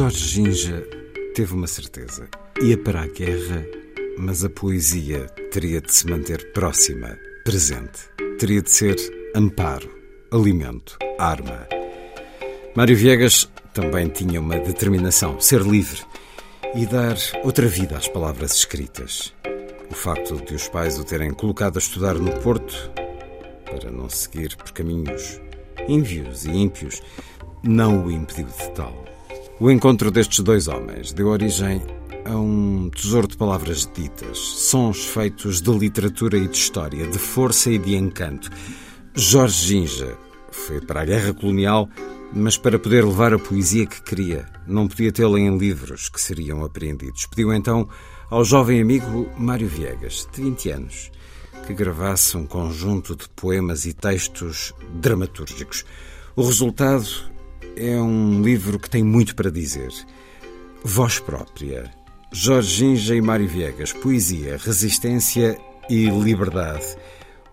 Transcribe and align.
Jorge 0.00 0.28
Ginja 0.28 0.82
teve 1.34 1.52
uma 1.52 1.66
certeza. 1.66 2.26
Ia 2.62 2.78
para 2.78 3.02
a 3.02 3.06
guerra, 3.06 3.66
mas 4.16 4.42
a 4.42 4.48
poesia 4.48 5.26
teria 5.52 5.78
de 5.78 5.92
se 5.92 6.06
manter 6.06 6.52
próxima, 6.52 7.18
presente. 7.44 8.08
Teria 8.38 8.62
de 8.62 8.70
ser 8.70 8.96
amparo, 9.36 9.90
alimento, 10.32 10.96
arma. 11.18 11.68
Mário 12.74 12.96
Viegas 12.96 13.46
também 13.74 14.08
tinha 14.08 14.40
uma 14.40 14.58
determinação: 14.58 15.38
ser 15.38 15.60
livre 15.60 16.00
e 16.74 16.86
dar 16.86 17.18
outra 17.44 17.66
vida 17.68 17.98
às 17.98 18.08
palavras 18.08 18.54
escritas. 18.54 19.34
O 19.90 19.94
facto 19.94 20.42
de 20.46 20.54
os 20.54 20.66
pais 20.66 20.98
o 20.98 21.04
terem 21.04 21.34
colocado 21.34 21.76
a 21.76 21.78
estudar 21.78 22.14
no 22.14 22.32
Porto, 22.40 22.90
para 23.66 23.90
não 23.90 24.08
seguir 24.08 24.56
por 24.56 24.72
caminhos 24.72 25.38
ímpios 25.86 26.46
e 26.46 26.52
ímpios, 26.52 27.02
não 27.62 28.06
o 28.06 28.10
impediu 28.10 28.46
de 28.46 28.70
tal. 28.70 29.10
O 29.60 29.70
encontro 29.70 30.10
destes 30.10 30.40
dois 30.40 30.68
homens 30.68 31.12
deu 31.12 31.26
origem 31.28 31.82
a 32.24 32.34
um 32.34 32.88
tesouro 32.88 33.28
de 33.28 33.36
palavras 33.36 33.86
ditas, 33.94 34.38
sons 34.38 35.04
feitos 35.04 35.60
de 35.60 35.70
literatura 35.70 36.38
e 36.38 36.48
de 36.48 36.56
história, 36.56 37.06
de 37.06 37.18
força 37.18 37.70
e 37.70 37.76
de 37.76 37.94
encanto. 37.94 38.48
Jorge 39.14 39.66
Ginja 39.66 40.16
foi 40.50 40.80
para 40.80 41.02
a 41.02 41.04
guerra 41.04 41.34
colonial, 41.34 41.90
mas 42.32 42.56
para 42.56 42.78
poder 42.78 43.04
levar 43.04 43.34
a 43.34 43.38
poesia 43.38 43.84
que 43.84 44.00
queria, 44.00 44.46
não 44.66 44.88
podia 44.88 45.12
tê-la 45.12 45.38
em 45.38 45.58
livros 45.58 46.08
que 46.08 46.18
seriam 46.18 46.64
apreendidos. 46.64 47.26
Pediu 47.26 47.52
então 47.52 47.86
ao 48.30 48.42
jovem 48.42 48.80
amigo 48.80 49.28
Mário 49.36 49.68
Viegas, 49.68 50.26
de 50.32 50.40
20 50.40 50.70
anos, 50.70 51.10
que 51.66 51.74
gravasse 51.74 52.34
um 52.34 52.46
conjunto 52.46 53.14
de 53.14 53.28
poemas 53.36 53.84
e 53.84 53.92
textos 53.92 54.72
dramatúrgicos. 54.94 55.84
O 56.34 56.46
resultado 56.46 57.04
é 57.76 57.96
um 58.00 58.42
livro 58.42 58.78
que 58.78 58.90
tem 58.90 59.02
muito 59.02 59.34
para 59.34 59.50
dizer. 59.50 59.90
Voz 60.82 61.18
própria. 61.18 61.90
Jorge 62.32 62.76
Ginja 62.76 63.14
e 63.14 63.20
Mário 63.20 63.48
Viegas. 63.48 63.92
Poesia, 63.92 64.56
resistência 64.56 65.58
e 65.88 66.06
liberdade. 66.06 66.84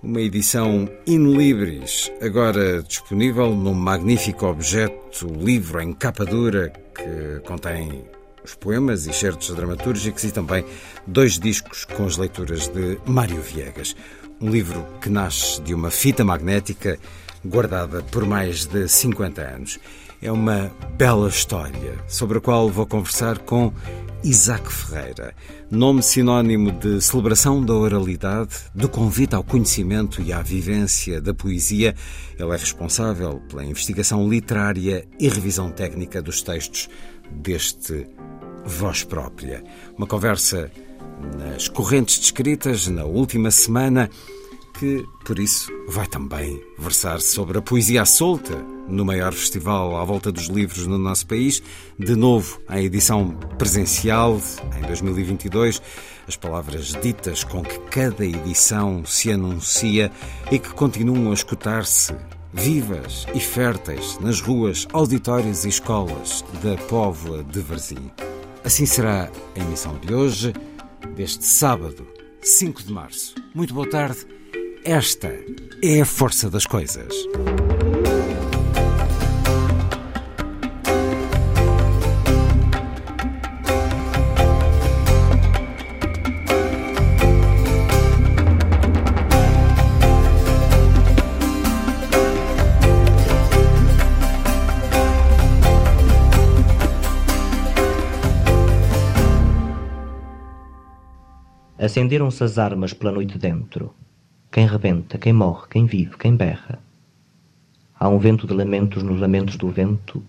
Uma 0.01 0.21
edição 0.21 0.87
in 1.07 1.35
libris, 1.35 2.11
agora 2.21 2.83
disponível 2.83 3.55
num 3.55 3.73
magnífico 3.73 4.45
objeto, 4.45 5.27
livro 5.27 5.81
em 5.81 5.91
capa 5.91 6.23
dura, 6.23 6.71
que 6.95 7.39
contém 7.47 8.05
os 8.43 8.53
poemas 8.53 9.07
e 9.07 9.13
certos 9.13 9.53
dramatúrgicos 9.53 10.23
e 10.23 10.31
também 10.31 10.63
dois 11.05 11.39
discos 11.39 11.83
com 11.83 12.05
as 12.05 12.15
leituras 12.15 12.67
de 12.67 12.99
Mário 13.05 13.41
Viegas. 13.41 13.95
Um 14.39 14.49
livro 14.49 14.85
que 15.01 15.09
nasce 15.09 15.59
de 15.61 15.73
uma 15.73 15.89
fita 15.89 16.23
magnética 16.23 16.99
guardada 17.43 18.03
por 18.03 18.25
mais 18.25 18.65
de 18.65 18.87
50 18.87 19.41
anos. 19.41 19.79
É 20.21 20.31
uma 20.31 20.71
bela 20.97 21.29
história 21.29 21.95
sobre 22.07 22.39
a 22.39 22.41
qual 22.41 22.69
vou 22.69 22.87
conversar 22.87 23.37
com 23.37 23.71
Isaac 24.23 24.71
Ferreira, 24.73 25.35
nome 25.69 26.01
sinónimo 26.01 26.71
de 26.71 26.99
celebração 26.99 27.63
da 27.63 27.73
oralidade, 27.73 28.55
de 28.73 28.87
convite 28.87 29.35
ao 29.35 29.43
conhecimento 29.43 30.19
e 30.21 30.33
à 30.33 30.41
vivência 30.41 31.21
da 31.21 31.35
poesia. 31.35 31.95
Ele 32.37 32.51
é 32.51 32.57
responsável 32.57 33.39
pela 33.47 33.63
investigação 33.63 34.27
literária 34.27 35.07
e 35.19 35.29
revisão 35.29 35.69
técnica 35.69 36.19
dos 36.19 36.41
textos 36.41 36.89
deste 37.29 38.07
Voz 38.65 39.03
Própria. 39.03 39.63
Uma 39.95 40.07
conversa 40.07 40.71
nas 41.37 41.67
correntes 41.67 42.17
descritas 42.17 42.87
na 42.87 43.05
última 43.05 43.51
semana 43.51 44.09
que, 44.79 45.05
por 45.23 45.37
isso, 45.37 45.71
vai 45.87 46.07
também 46.07 46.59
versar 46.77 47.21
sobre 47.21 47.59
a 47.59 47.61
poesia 47.61 48.03
solta 48.03 48.76
no 48.87 49.05
maior 49.05 49.33
festival 49.33 49.97
à 49.97 50.03
volta 50.03 50.31
dos 50.31 50.47
livros 50.47 50.87
no 50.87 50.97
nosso 50.97 51.27
país. 51.27 51.61
De 51.97 52.15
novo, 52.15 52.61
a 52.67 52.81
edição 52.81 53.31
presencial 53.57 54.39
em 54.77 54.81
2022, 54.87 55.81
as 56.27 56.35
palavras 56.35 56.93
ditas 57.01 57.43
com 57.43 57.61
que 57.61 57.79
cada 57.89 58.25
edição 58.25 59.05
se 59.05 59.31
anuncia 59.31 60.11
e 60.51 60.59
que 60.59 60.69
continuam 60.69 61.31
a 61.31 61.33
escutar-se 61.33 62.13
vivas 62.53 63.25
e 63.33 63.39
férteis 63.39 64.17
nas 64.19 64.41
ruas, 64.41 64.87
auditórios 64.93 65.65
e 65.65 65.69
escolas 65.69 66.43
da 66.63 66.75
Póvoa 66.83 67.43
de 67.43 67.59
Varzim. 67.59 68.11
Assim 68.63 68.85
será 68.85 69.29
a 69.55 69.59
emissão 69.59 69.97
de 69.99 70.13
hoje, 70.13 70.53
deste 71.15 71.45
sábado, 71.45 72.07
5 72.41 72.83
de 72.83 72.91
março. 72.91 73.35
Muito 73.53 73.73
boa 73.73 73.89
tarde 73.89 74.37
esta 74.87 75.27
é 75.83 75.99
a 75.99 76.05
força 76.05 76.49
das 76.49 76.65
coisas. 76.65 77.13
Acenderam-se 101.97 102.43
as 102.43 102.59
armas 102.59 102.93
pela 102.93 103.11
noite 103.11 103.39
dentro 103.39 103.91
quem 104.51 104.67
rebenta, 104.67 105.17
quem 105.17 105.33
morre, 105.33 105.65
quem 105.67 105.87
vive, 105.87 106.15
quem 106.15 106.35
berra. 106.35 106.77
Há 107.99 108.07
um 108.07 108.19
vento 108.19 108.45
de 108.45 108.53
lamentos 108.53 109.01
nos 109.01 109.19
lamentos 109.19 109.55
do 109.55 109.67
vento. 109.71 110.23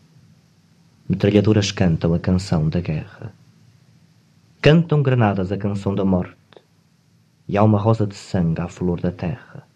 Metralhadoras 1.06 1.70
cantam 1.70 2.14
a 2.14 2.18
canção 2.18 2.70
da 2.70 2.80
guerra. 2.80 3.34
Cantam 4.62 5.02
granadas 5.02 5.52
a 5.52 5.58
canção 5.58 5.94
da 5.94 6.06
morte. 6.06 6.34
E 7.46 7.58
há 7.58 7.62
uma 7.62 7.78
rosa 7.78 8.06
de 8.06 8.14
sangue 8.14 8.62
à 8.62 8.68
flor 8.68 9.02
da 9.02 9.12
terra. 9.12 9.68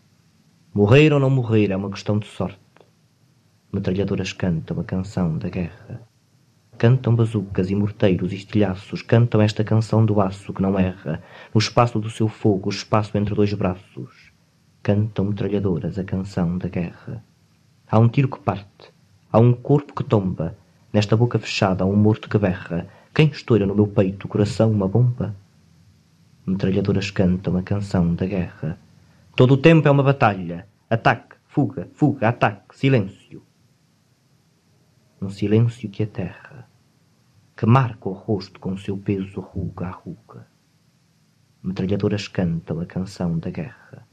Morrer 0.72 1.12
ou 1.12 1.20
não 1.20 1.28
morrer 1.28 1.70
é 1.70 1.76
uma 1.76 1.90
questão 1.90 2.19
de 2.19 2.26
sorte. 2.26 2.58
Metralhadoras 3.70 4.32
cantam 4.32 4.81
a 4.81 4.84
canção 4.84 5.37
da 5.37 5.50
guerra. 5.50 6.00
Cantam 6.78 7.14
bazucas 7.14 7.70
e 7.70 7.74
morteiros 7.74 8.32
e 8.32 8.36
estilhaços, 8.36 9.02
cantam 9.02 9.40
esta 9.40 9.62
canção 9.62 10.04
do 10.04 10.20
aço 10.20 10.52
que 10.52 10.62
não 10.62 10.78
erra, 10.78 11.22
no 11.54 11.58
espaço 11.58 11.98
do 12.00 12.10
seu 12.10 12.28
fogo, 12.28 12.69
o 12.69 12.72
espaço 12.72 13.16
entre 13.16 13.34
dois 13.34 13.52
braços 13.54 14.32
cantam 14.82 15.26
metralhadoras 15.26 15.96
a 15.98 16.02
canção 16.02 16.58
da 16.58 16.69
guerra. 16.69 17.22
Há 17.88 17.98
um 17.98 18.08
tiro 18.08 18.28
que 18.28 18.40
parte, 18.40 18.92
há 19.30 19.38
um 19.38 19.52
corpo 19.52 19.94
que 19.94 20.02
tomba, 20.02 20.56
nesta 20.92 21.16
boca 21.16 21.38
fechada 21.38 21.84
há 21.84 21.86
um 21.86 21.94
morto 21.94 22.28
que 22.28 22.36
berra. 22.36 22.88
Quem 23.14 23.28
estoura 23.28 23.64
no 23.64 23.75
meu 23.75 23.86
peito 23.86 24.26
coração 24.26 24.72
uma 24.72 24.88
bomba? 24.88 25.36
Metralhadoras 26.44 27.10
cantam 27.10 27.56
a 27.56 27.62
canção 27.62 28.14
da 28.14 28.26
guerra. 28.26 28.76
Todo 29.36 29.54
o 29.54 29.56
tempo 29.56 29.86
é 29.86 29.90
uma 29.90 30.02
batalha. 30.02 30.66
Ataque, 30.90 31.36
fuga, 31.46 31.88
fuga, 31.94 32.28
ataque, 32.28 32.76
silêncio. 32.76 33.42
Um 35.22 35.30
silêncio 35.30 35.88
que 35.88 36.02
aterra. 36.02 36.69
que 37.56 37.64
marca 37.64 38.08
o 38.08 38.12
rosto 38.12 38.58
com 38.58 38.76
seu 38.76 38.96
peso 38.98 39.40
ruga 39.40 39.86
a 39.86 39.90
ruga. 39.90 40.48
Metralhadoras 41.62 42.26
cantam 42.26 42.80
a 42.80 42.86
canção 42.86 43.38
da 43.38 43.48
guerra. 43.48 44.04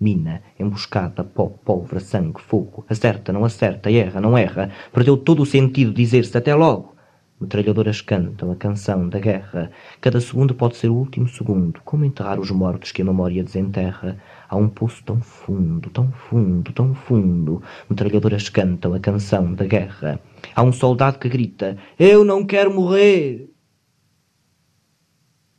Mina, 0.00 0.42
emboscada, 0.58 1.22
pó, 1.22 1.48
pólvora, 1.48 2.00
sangue, 2.00 2.40
fogo, 2.40 2.82
acerta, 2.88 3.30
não 3.30 3.44
acerta, 3.44 3.92
erra, 3.92 4.22
não 4.22 4.38
erra, 4.38 4.70
perdeu 4.90 5.18
todo 5.18 5.42
o 5.42 5.46
sentido 5.46 5.92
dizer-se 5.92 6.38
até 6.38 6.54
logo. 6.54 6.96
Metralhadoras 7.38 8.00
cantam 8.00 8.50
a 8.50 8.56
canção 8.56 9.10
da 9.10 9.18
guerra. 9.18 9.70
Cada 10.00 10.18
segundo 10.18 10.54
pode 10.54 10.78
ser 10.78 10.88
o 10.88 10.96
último 10.96 11.28
segundo. 11.28 11.82
Como 11.84 12.06
enterrar 12.06 12.40
os 12.40 12.50
mortos 12.50 12.90
que 12.90 13.02
a 13.02 13.04
memória 13.04 13.44
desenterra? 13.44 14.16
Há 14.52 14.56
um 14.56 14.68
poço 14.68 15.02
tão 15.02 15.18
fundo, 15.18 15.88
tão 15.88 16.12
fundo, 16.12 16.74
tão 16.74 16.94
fundo. 16.94 17.62
Metralhadoras 17.88 18.50
cantam 18.50 18.92
a 18.92 19.00
canção 19.00 19.54
da 19.54 19.64
guerra. 19.64 20.20
Há 20.54 20.62
um 20.62 20.70
soldado 20.70 21.18
que 21.18 21.26
grita: 21.26 21.78
Eu 21.98 22.22
não 22.22 22.44
quero 22.44 22.70
morrer! 22.70 23.48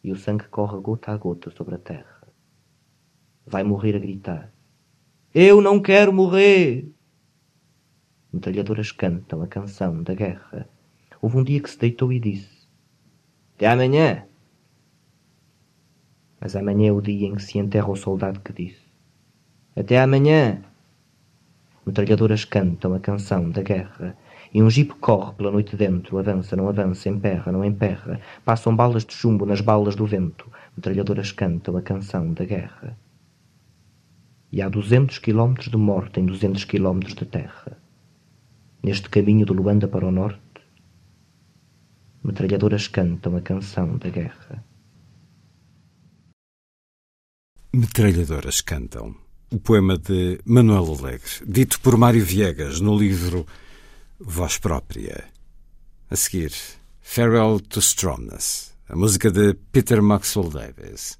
E 0.03 0.11
o 0.11 0.15
sangue 0.15 0.47
corre 0.47 0.79
gota 0.79 1.11
a 1.11 1.17
gota 1.17 1.49
sobre 1.49 1.73
a 1.73 1.79
terra. 1.79 2.21
Vai 3.47 3.63
morrer 3.63 3.95
a 3.95 3.99
gritar: 3.99 4.53
Eu 5.33 5.59
não 5.59 5.81
quero 5.81 6.13
morrer! 6.13 6.87
Metralhadoras 8.31 8.91
cantam 8.91 9.41
a 9.41 9.47
canção 9.47 10.03
da 10.03 10.13
guerra. 10.13 10.69
Houve 11.19 11.37
um 11.37 11.43
dia 11.43 11.59
que 11.59 11.69
se 11.71 11.79
deitou 11.79 12.13
e 12.13 12.19
disse: 12.19 12.67
Até 13.55 13.65
amanhã. 13.65 14.27
Mas 16.39 16.55
amanhã 16.55 16.89
é 16.89 16.91
o 16.91 17.01
dia 17.01 17.25
em 17.25 17.33
que 17.33 17.41
se 17.41 17.57
enterra 17.57 17.89
o 17.89 17.95
soldado 17.95 18.39
que 18.39 18.53
disse: 18.53 18.82
Até 19.75 19.99
amanhã. 19.99 20.61
Metralhadoras 21.85 22.45
cantam 22.45 22.93
a 22.93 22.99
canção 22.99 23.49
da 23.49 23.61
guerra. 23.61 24.15
E 24.53 24.61
um 24.61 24.69
jipe 24.69 24.93
corre 24.95 25.33
pela 25.33 25.51
noite 25.51 25.75
dentro, 25.75 26.19
avança, 26.19 26.55
não 26.55 26.69
avança, 26.69 27.09
emperra, 27.09 27.51
não 27.51 27.65
emperra. 27.65 28.21
Passam 28.45 28.75
balas 28.75 29.03
de 29.03 29.13
chumbo 29.13 29.45
nas 29.45 29.61
balas 29.61 29.95
do 29.95 30.05
vento. 30.05 30.49
Metralhadoras 30.77 31.31
cantam 31.31 31.75
a 31.75 31.81
canção 31.81 32.33
da 32.33 32.45
guerra. 32.45 32.97
E 34.51 34.61
há 34.61 34.69
duzentos 34.69 35.17
quilómetros 35.17 35.69
de 35.69 35.77
morte 35.77 36.19
em 36.19 36.25
duzentos 36.25 36.63
quilómetros 36.63 37.15
de 37.15 37.25
terra. 37.25 37.75
Neste 38.83 39.09
caminho 39.09 39.45
de 39.45 39.53
Luanda 39.53 39.87
para 39.87 40.05
o 40.05 40.11
norte, 40.11 40.39
metralhadoras 42.23 42.87
cantam 42.87 43.35
a 43.35 43.41
canção 43.41 43.97
da 43.97 44.09
guerra. 44.09 44.63
Metralhadoras 47.73 48.61
cantam. 48.61 49.22
O 49.53 49.59
poema 49.59 49.99
de 49.99 50.39
Manuel 50.45 50.97
Alegre, 50.97 51.29
dito 51.45 51.79
por 51.81 51.95
Mário 51.95 52.25
Viegas 52.25 52.81
no 52.81 52.97
livro 52.97 53.45
Voz 54.19 54.57
Própria. 54.57 55.25
A 56.09 56.15
seguir, 56.15 56.51
Farewell 56.99 57.59
to 57.59 57.79
Stromness, 57.79 58.73
a 58.89 58.95
música 58.95 59.29
de 59.29 59.53
Peter 59.71 60.01
Maxwell 60.01 60.49
Davis. 60.49 61.19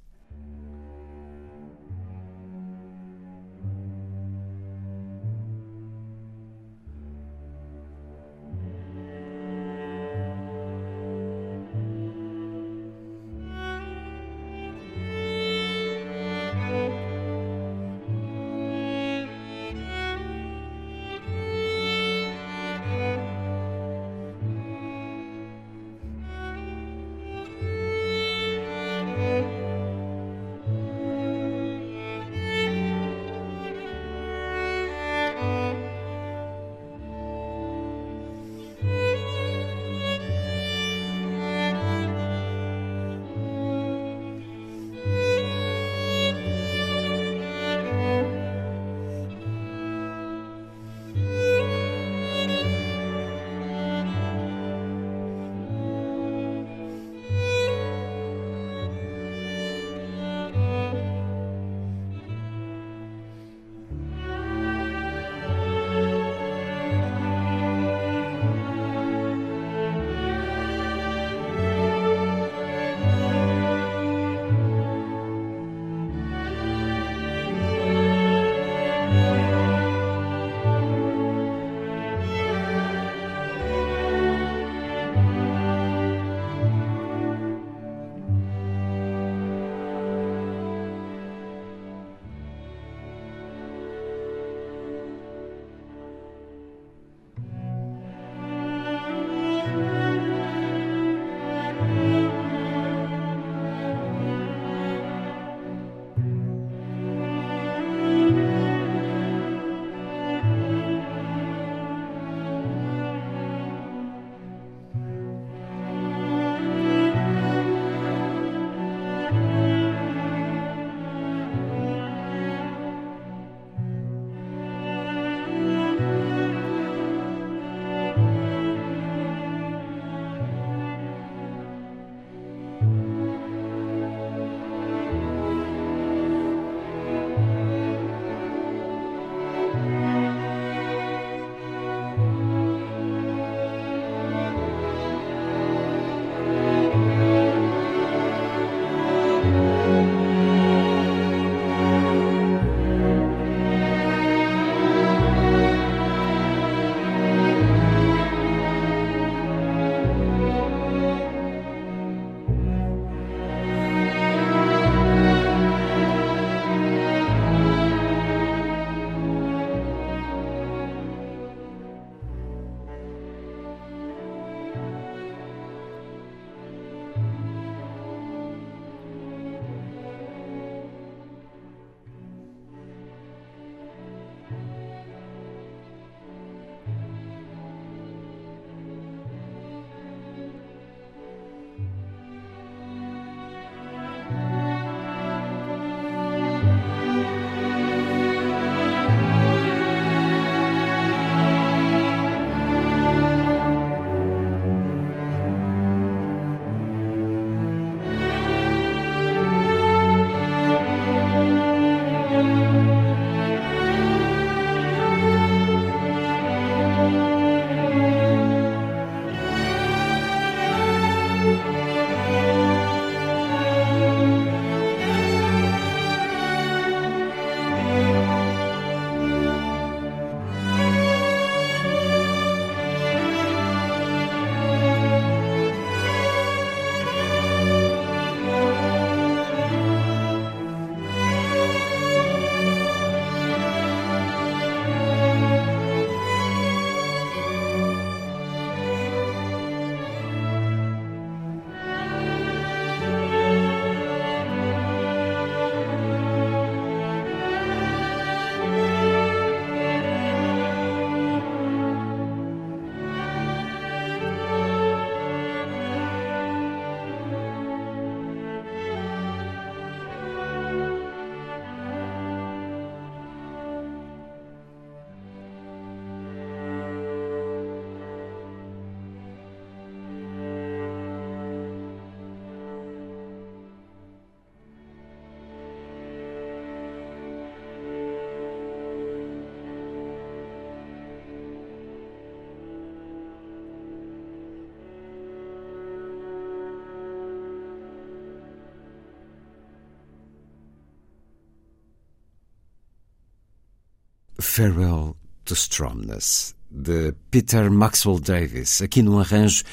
Farewell 304.44 305.16
to 305.44 305.54
Stromness, 305.54 306.54
de 306.70 307.12
Peter 307.30 307.68
Maxwell 307.70 308.20
Davis, 308.20 308.80
aqui 308.82 309.02
num 309.02 309.18
arranjo 309.18 309.64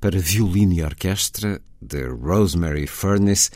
para 0.00 0.18
violino 0.18 0.72
e 0.72 0.82
orquestra 0.82 1.60
de 1.82 2.06
Rosemary 2.06 2.86
Furness, 2.86 3.50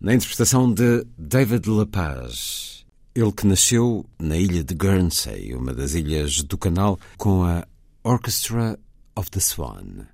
na 0.00 0.14
interpretação 0.14 0.72
de 0.72 1.04
David 1.18 1.68
Lepage. 1.68 2.86
Ele 3.14 3.32
que 3.32 3.46
nasceu 3.46 4.06
na 4.18 4.38
ilha 4.38 4.64
de 4.64 4.74
Guernsey, 4.74 5.54
uma 5.54 5.74
das 5.74 5.92
ilhas 5.92 6.42
do 6.42 6.56
canal, 6.56 6.98
com 7.18 7.44
a 7.44 7.66
Orchestra 8.02 8.78
of 9.14 9.30
the 9.30 9.40
Swan. 9.40 10.06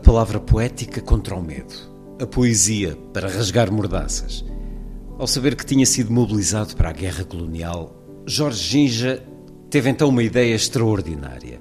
A 0.00 0.02
palavra 0.02 0.40
poética 0.40 1.02
contra 1.02 1.34
o 1.34 1.42
medo. 1.42 1.74
A 2.18 2.26
poesia 2.26 2.96
para 3.12 3.28
rasgar 3.28 3.70
mordaças. 3.70 4.42
Ao 5.18 5.26
saber 5.26 5.54
que 5.54 5.66
tinha 5.66 5.84
sido 5.84 6.10
mobilizado 6.10 6.74
para 6.74 6.88
a 6.88 6.92
guerra 6.94 7.22
colonial, 7.22 8.02
Jorge 8.24 8.62
Ginja 8.62 9.22
teve 9.68 9.90
então 9.90 10.08
uma 10.08 10.22
ideia 10.22 10.54
extraordinária. 10.54 11.60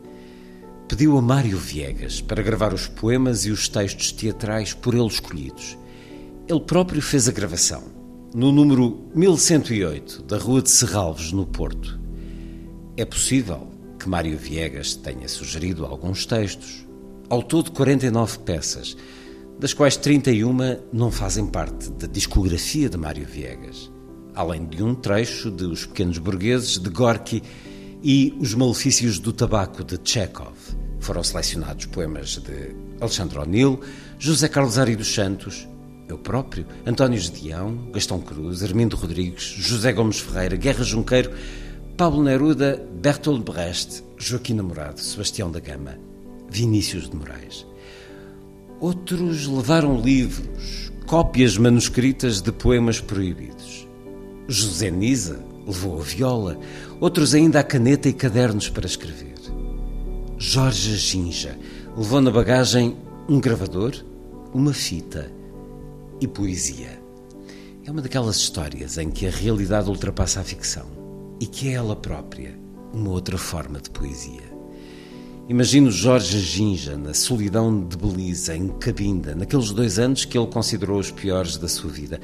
Pediu 0.88 1.17
a 1.17 1.22
Mário 1.22 1.58
Viegas 1.58 2.22
para 2.22 2.41
gravar 2.41 2.74
os 2.74 2.88
poemas 2.88 3.46
e 3.46 3.51
os 3.51 3.67
textos 3.67 4.13
teatrais 4.13 4.74
por 4.74 4.93
ele 4.93 5.08
escolhidos. 5.08 5.77
Ele 6.48 6.62
próprio 6.62 7.01
fez 7.01 7.27
a 7.27 7.34
gravação, 7.34 7.84
no 8.34 8.53
número 8.53 9.03
1108 9.13 10.24
da 10.24 10.38
Rua 10.38 10.62
de 10.62 10.69
Serralves, 10.69 11.34
no 11.34 11.46
Porto. 11.46 12.00
É 12.96 13.03
possível 13.03 13.67
que 14.00 14.08
Mário 14.08 14.38
Viegas 14.38 14.96
tenha 14.96 15.27
sugerido 15.27 15.86
alguns 15.86 16.25
textos, 16.25 16.88
ao 17.30 17.44
todo 17.44 17.72
49 17.72 18.40
peças, 18.40 18.98
das 19.60 19.74
quais 19.74 19.96
31 19.98 20.80
não 20.92 21.12
fazem 21.12 21.46
parte 21.46 21.92
da 21.92 22.08
discografia 22.08 22.90
de 22.90 22.98
Mário 22.98 23.26
Viegas, 23.26 23.92
além 24.34 24.66
de 24.66 24.82
um 24.82 24.96
trecho 24.96 25.52
de 25.52 25.66
Os 25.66 25.86
Pequenos 25.86 26.18
Burgueses 26.18 26.80
de 26.80 26.90
Gorky 26.90 27.44
e 28.02 28.36
Os 28.40 28.54
Malefícios 28.54 29.20
do 29.20 29.32
Tabaco 29.32 29.84
de 29.84 30.00
Chekhov. 30.04 30.56
Foram 31.00 31.24
selecionados 31.24 31.86
poemas 31.86 32.38
de 32.38 32.76
Alexandre 33.00 33.38
O'Neill, 33.38 33.80
José 34.18 34.48
Carlos 34.48 34.78
Ari 34.78 34.96
dos 34.96 35.14
Santos, 35.14 35.68
eu 36.08 36.18
próprio, 36.18 36.66
António 36.86 37.20
Gedeão, 37.20 37.92
Gastão 37.94 38.20
Cruz, 38.20 38.64
Armindo 38.64 38.96
Rodrigues, 38.96 39.44
José 39.44 39.94
Gomes 39.94 40.20
Ferreira, 40.20 40.56
Guerra 40.56 40.84
Junqueiro, 40.84 41.32
Pablo 41.96 42.24
Neruda, 42.24 42.84
Bertolt 43.00 43.44
Brecht, 43.44 44.04
Joaquim 44.18 44.56
Namorado, 44.56 45.00
Sebastião 45.00 45.52
da 45.52 45.60
Gama. 45.60 46.09
Vinícius 46.50 47.10
de 47.10 47.15
Moraes. 47.15 47.65
Outros 48.79 49.48
levaram 49.48 50.00
livros, 50.00 50.91
cópias 51.06 51.58
manuscritas 51.58 52.41
de 52.41 52.51
poemas 52.51 53.00
proibidos. 53.01 53.88
José 54.48 54.89
Nisa 54.89 55.44
levou 55.65 56.00
a 56.00 56.03
viola, 56.03 56.60
outros 57.00 57.34
ainda 57.34 57.60
a 57.60 57.63
caneta 57.63 58.10
e 58.10 58.13
cadernos 58.13 58.70
para 58.70 58.86
escrever. 58.86 59.29
Jorge 60.38 60.96
Ginja 60.96 61.60
levou 61.98 62.22
na 62.22 62.32
bagagem 62.32 62.96
um 63.27 63.41
gravador, 63.41 63.94
uma 64.53 64.74
fita 64.74 65.29
e 66.22 66.27
poesia. 66.27 67.00
É 67.86 67.91
uma 67.91 68.01
daquelas 68.01 68.38
histórias 68.38 68.98
em 68.98 69.10
que 69.12 69.27
a 69.27 69.32
realidade 69.32 69.89
ultrapassa 69.89 70.39
a 70.39 70.44
ficção 70.44 70.86
e 71.41 71.46
que 71.46 71.70
é 71.70 71.74
ela 71.74 71.96
própria 71.96 72.58
uma 72.94 73.10
outra 73.10 73.38
forma 73.38 73.79
de 73.79 73.89
poesia. 73.89 74.49
Imagino 75.50 75.89
Jorge 75.89 76.39
Ginja 76.41 76.96
na 76.96 77.12
solidão 77.12 77.84
de 77.84 77.98
Belize, 77.98 78.53
em 78.53 78.68
Cabinda, 78.68 79.34
naqueles 79.34 79.72
dois 79.72 79.98
anos 79.98 80.24
que 80.24 80.38
ele 80.38 80.46
considerou 80.46 81.00
os 81.00 81.10
piores 81.10 81.58
da 81.58 81.68
sua 81.68 81.89
vida. 81.89 82.22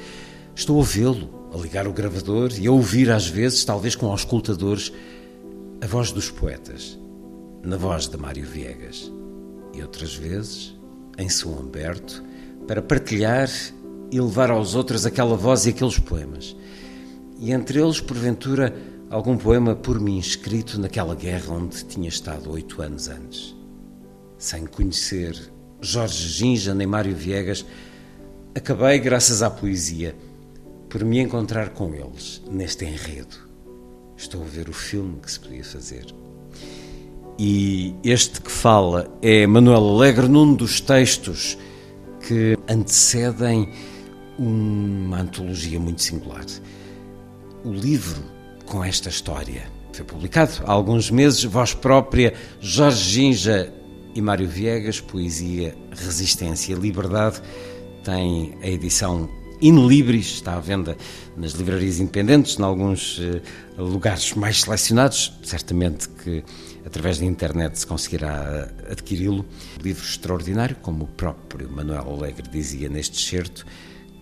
Estou 0.53 0.79
a 0.79 0.84
vê-lo, 0.84 1.50
a 1.51 1.58
ligar 1.58 1.88
o 1.88 1.91
gravador 1.91 2.51
e 2.55 2.67
a 2.67 2.72
ouvir 2.72 3.10
às 3.10 3.27
vezes, 3.27 3.65
talvez 3.65 3.96
com 3.96 4.12
auscultadores, 4.12 4.94
a 5.82 5.88
voz 5.88 6.12
dos 6.12 6.29
poetas, 6.29 7.00
na 7.63 7.77
voz 7.77 8.08
de 8.08 8.15
Mário 8.15 8.46
Viegas. 8.46 9.12
E 9.74 9.82
outras 9.82 10.13
vezes, 10.13 10.75
em 11.17 11.27
São 11.27 11.51
Humberto, 11.51 12.24
para 12.67 12.79
partilhar 12.79 13.50
e 14.12 14.22
levar 14.22 14.51
aos 14.51 14.75
outros 14.75 15.03
aquela 15.03 15.36
voz 15.36 15.65
e 15.65 15.70
aqueles 15.70 15.98
poemas. 15.98 16.55
E 17.39 17.51
entre 17.51 17.82
eles, 17.82 18.00
porventura, 18.00 18.72
algum 19.15 19.38
poema 19.38 19.74
por 19.74 19.98
mim 19.98 20.19
escrito 20.19 20.77
naquela 20.77 21.15
guerra 21.15 21.53
onde 21.53 21.86
tinha 21.86 22.10
estado 22.10 22.51
oito 22.51 22.81
anos 22.81 23.07
antes. 23.07 23.55
Sem 24.38 24.65
conhecer 24.65 25.39
Jorge 25.79 26.27
Ginja 26.27 26.75
nem 26.75 26.86
Mário 26.86 27.15
Viegas, 27.15 27.65
acabei, 28.53 29.00
graças 29.00 29.41
à 29.41 29.50
poesia, 29.50 30.13
por 30.89 31.05
me 31.05 31.19
encontrar 31.19 31.69
com 31.69 31.95
eles 31.95 32.43
neste 32.51 32.84
enredo. 32.84 33.38
Estou 34.17 34.41
a 34.43 34.48
ver 34.48 34.67
o 34.67 34.74
filme 34.74 35.17
que 35.22 35.31
se 35.31 35.39
podia 35.39 35.63
fazer. 35.63 36.07
E 37.39 37.95
este 38.03 38.41
que 38.41 38.51
fala 38.51 39.10
é 39.22 39.48
Manuel 39.48 39.95
Alegre 39.95 40.27
num 40.27 40.53
dos 40.53 40.81
textos 40.81 41.57
que 42.27 42.57
antecedem 42.67 43.69
uma 44.38 45.22
antologia 45.22 45.79
muito 45.79 46.01
singular. 46.01 46.45
O 47.63 47.72
livro 47.72 48.35
com 48.65 48.84
esta 48.84 49.10
história. 49.10 49.63
Foi 49.93 50.05
publicado 50.05 50.51
há 50.65 50.72
alguns 50.72 51.10
meses, 51.10 51.43
voz 51.43 51.74
própria, 51.74 52.34
Jorge 52.60 53.12
Ginja 53.12 53.74
e 54.13 54.22
Mário 54.22 54.48
Viegas, 54.48 55.00
Poesia, 55.00 55.75
Resistência 55.91 56.74
e 56.74 56.75
Liberdade. 56.75 57.41
Tem 58.03 58.57
a 58.62 58.67
edição 58.67 59.29
In 59.62 59.88
Libris, 59.88 60.27
está 60.27 60.55
à 60.55 60.60
venda 60.60 60.98
nas 61.38 61.53
livrarias 61.53 62.00
independentes, 62.00 62.60
em 62.60 62.63
alguns 62.63 63.19
uh, 63.19 63.41
lugares 63.77 64.34
mais 64.34 64.62
selecionados. 64.62 65.34
Certamente 65.43 66.10
que 66.10 66.43
através 66.86 67.19
da 67.19 67.25
internet 67.25 67.79
se 67.79 67.88
conseguirá 67.88 68.69
adquiri-lo. 68.91 69.45
Livro 69.81 70.03
extraordinário, 70.03 70.75
como 70.81 71.05
o 71.05 71.07
próprio 71.07 71.69
Manuel 71.72 72.10
Alegre 72.10 72.50
dizia 72.50 72.89
neste 72.89 73.17
excerto, 73.17 73.65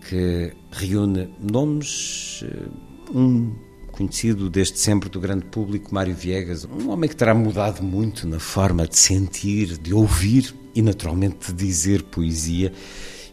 que 0.08 0.54
reúne 0.72 1.34
nomes, 1.42 2.44
uh, 2.44 3.18
um 3.18 3.73
conhecido 3.94 4.50
desde 4.50 4.80
sempre 4.80 5.08
do 5.08 5.20
grande 5.20 5.46
público, 5.46 5.94
Mário 5.94 6.16
Viegas, 6.16 6.66
um 6.66 6.90
homem 6.90 7.08
que 7.08 7.16
terá 7.16 7.34
mudado 7.34 7.84
muito 7.84 8.28
na 8.28 8.40
forma 8.40 8.88
de 8.88 8.98
sentir, 8.98 9.78
de 9.78 9.94
ouvir 9.94 10.54
e 10.74 10.82
naturalmente 10.82 11.54
de 11.54 11.66
dizer 11.66 12.02
poesia. 12.02 12.74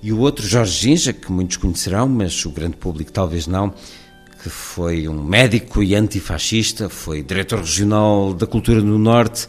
E 0.03 0.13
o 0.13 0.19
outro, 0.19 0.47
Jorge 0.47 0.79
Ginja, 0.79 1.13
que 1.15 1.33
muitos 1.33 1.57
conhecerão, 1.57 2.07
mas 2.07 2.45
o 2.45 2.51
grande 2.51 2.77
público 2.77 3.11
talvez 3.11 3.47
não, 3.47 3.73
que 4.43 4.51
foi 4.51 5.09
um 5.09 5.23
médico 5.25 5.83
e 5.83 5.95
antifascista, 5.95 6.91
foi 6.91 7.23
diretor 7.23 7.61
regional 7.61 8.35
da 8.35 8.47
Cultura 8.47 8.83
no 8.83 8.99
Norte, 8.99 9.49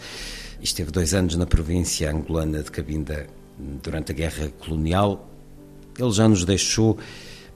esteve 0.62 0.92
dois 0.92 1.14
anos 1.14 1.36
na 1.36 1.46
província 1.46 2.10
angolana 2.10 2.64
de 2.64 2.72
Cabinda 2.72 3.28
durante 3.84 4.14
a 4.14 4.16
Guerra 4.16 4.50
Colonial. 4.60 5.30
Ele 6.00 6.12
já 6.12 6.28
nos 6.28 6.46
deixou, 6.46 6.98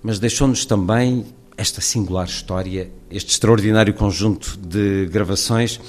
mas 0.03 0.19
deixou-nos 0.19 0.65
também 0.65 1.25
esta 1.57 1.81
singular 1.81 2.27
história, 2.27 2.91
este 3.09 3.31
extraordinário 3.31 3.93
conjunto 3.93 4.57
de 4.57 5.05
gravações, 5.07 5.79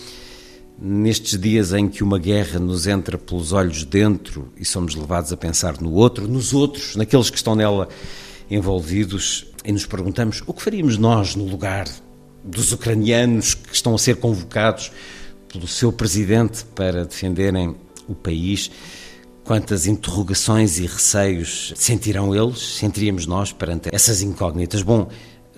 nestes 0.79 1.39
dias 1.39 1.73
em 1.73 1.89
que 1.89 2.05
uma 2.05 2.19
guerra 2.19 2.59
nos 2.59 2.87
entra 2.87 3.17
pelos 3.17 3.53
olhos 3.53 3.85
dentro 3.85 4.53
e 4.57 4.65
somos 4.65 4.95
levados 4.95 5.33
a 5.33 5.37
pensar 5.37 5.81
no 5.81 5.93
outro, 5.93 6.29
nos 6.29 6.53
outros, 6.53 6.97
naqueles 6.97 7.31
que 7.31 7.37
estão 7.37 7.55
nela 7.55 7.89
envolvidos, 8.51 9.47
e 9.65 9.73
nos 9.73 9.87
perguntamos 9.87 10.43
o 10.47 10.55
que 10.55 10.63
faríamos 10.63 10.97
nós 10.97 11.35
no 11.35 11.45
lugar 11.45 11.89
dos 12.45 12.71
ucranianos 12.73 13.55
que 13.55 13.75
estão 13.75 13.95
a 13.95 13.99
ser 13.99 14.17
convocados 14.17 14.93
pelo 15.53 15.67
seu 15.67 15.93
presidente 15.93 16.65
para 16.75 17.05
defenderem 17.05 17.75
o 18.07 18.15
país. 18.15 18.71
Quantas 19.43 19.87
interrogações 19.87 20.79
e 20.79 20.87
receios 20.87 21.73
sentirão 21.77 22.35
eles, 22.35 22.77
sentiríamos 22.77 23.27
nós 23.27 23.53
perante 23.53 23.89
essas 23.93 24.23
incógnitas? 24.23 24.83
Bom, 24.83 25.09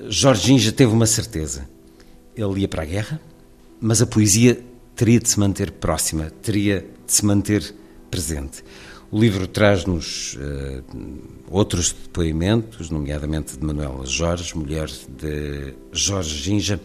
Jorginho 0.09 0.59
já 0.59 0.73
teve 0.73 0.93
uma 0.93 1.07
certeza. 1.07 1.69
Ele 2.37 2.61
ia 2.61 2.69
para 2.69 2.83
a 2.83 2.87
guerra, 2.87 3.21
mas 3.81 4.01
a 4.01 4.07
poesia 4.07 4.61
teria 4.95 5.19
de 5.19 5.29
se 5.29 5.39
manter 5.39 5.73
próxima, 5.73 6.31
teria 6.43 6.81
de 7.07 7.13
se 7.13 7.25
manter 7.25 7.75
presente. 8.11 8.63
O 9.11 9.19
livro 9.19 9.47
traz-nos 9.47 10.35
uh, 10.35 10.85
outros 11.51 11.93
depoimentos, 11.93 12.91
nomeadamente 12.91 13.57
de 13.57 13.65
Manuela 13.65 14.05
Jorge, 14.05 14.57
mulher 14.57 14.87
de 14.87 15.75
Jorge 15.93 16.37
Ginja, 16.37 16.81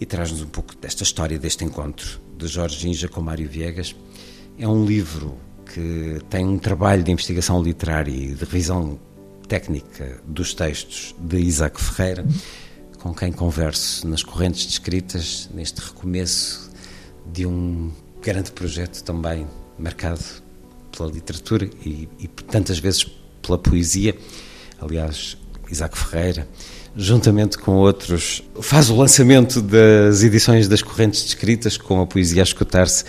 e 0.00 0.06
traz-nos 0.06 0.42
um 0.42 0.46
pouco 0.46 0.76
desta 0.76 1.02
história, 1.02 1.38
deste 1.38 1.64
encontro 1.64 2.20
de 2.38 2.46
Jorge 2.46 2.78
Ginja 2.78 3.08
com 3.08 3.20
Mário 3.20 3.48
Viegas. 3.48 3.94
É 4.58 4.68
um 4.68 4.84
livro 4.84 5.36
que 5.72 6.18
tem 6.30 6.44
um 6.44 6.58
trabalho 6.58 7.02
de 7.02 7.10
investigação 7.10 7.60
literária 7.62 8.12
e 8.12 8.34
de 8.34 8.44
revisão 8.44 8.98
técnica 9.48 10.20
dos 10.26 10.54
textos 10.54 11.14
de 11.18 11.38
Isaac 11.38 11.80
Ferreira, 11.80 12.24
com 12.98 13.14
quem 13.14 13.30
converso 13.30 14.06
nas 14.08 14.22
correntes 14.22 14.66
descritas, 14.66 15.48
neste 15.54 15.80
recomeço 15.80 16.70
de 17.32 17.46
um 17.46 17.90
grande 18.22 18.50
projeto 18.52 19.02
também 19.02 19.46
marcado 19.78 20.22
pela 20.96 21.10
literatura 21.10 21.68
e, 21.84 22.08
e 22.18 22.28
tantas 22.28 22.78
vezes 22.78 23.04
pela 23.42 23.58
poesia. 23.58 24.16
Aliás, 24.80 25.36
Isaac 25.70 25.98
Ferreira, 25.98 26.48
juntamente 26.96 27.58
com 27.58 27.72
outros, 27.72 28.42
faz 28.60 28.88
o 28.88 28.96
lançamento 28.96 29.60
das 29.60 30.22
edições 30.22 30.68
das 30.68 30.82
correntes 30.82 31.22
descritas 31.24 31.76
com 31.76 32.00
a 32.00 32.06
poesia 32.06 32.42
a 32.42 32.44
escutar-se 32.44 33.04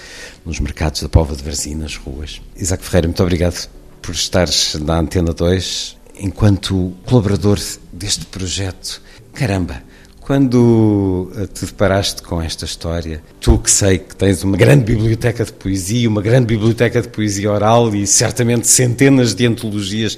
nos 0.46 0.60
mercados 0.60 1.02
da 1.02 1.10
Pova 1.10 1.36
de 1.36 1.44
Varzim, 1.44 1.76
nas 1.76 1.96
ruas. 1.96 2.42
Isaac 2.58 2.84
Ferreira, 2.84 3.08
muito 3.08 3.24
obrigado 3.24 3.70
por 4.02 4.14
estares 4.14 4.76
na 4.76 5.00
Antena 5.00 5.34
2 5.34 5.96
enquanto 6.20 6.94
colaborador 7.06 7.60
deste 7.92 8.26
projeto. 8.26 9.02
Caramba, 9.34 9.82
quando 10.26 11.32
eh, 11.36 11.46
te 11.46 11.66
deparaste 11.66 12.22
com 12.24 12.42
esta 12.42 12.66
história, 12.66 13.22
tu 13.40 13.60
que 13.60 13.70
sei 13.70 14.00
que 14.00 14.16
tens 14.16 14.44
uma 14.44 14.58
grande 14.58 14.84
biblioteca 14.84 15.46
de 15.46 15.54
poesia, 15.54 16.10
uma 16.10 16.22
grande 16.22 16.48
biblioteca 16.48 17.02
de 17.02 17.08
poesia 17.10 17.52
oral 17.52 17.96
e 17.96 18.08
certamente 18.08 18.68
centenas 18.68 19.36
de 19.36 19.46
antologias, 19.46 20.18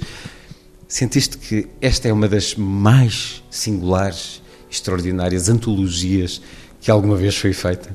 sentiste 0.86 1.36
que 1.36 1.66
esta 1.80 2.08
é 2.08 2.12
uma 2.12 2.26
das 2.26 2.54
mais 2.54 3.42
singulares, 3.50 4.40
extraordinárias 4.70 5.48
antologias 5.48 6.40
que 6.80 6.90
alguma 6.90 7.16
vez 7.16 7.36
foi 7.36 7.52
feita? 7.52 7.94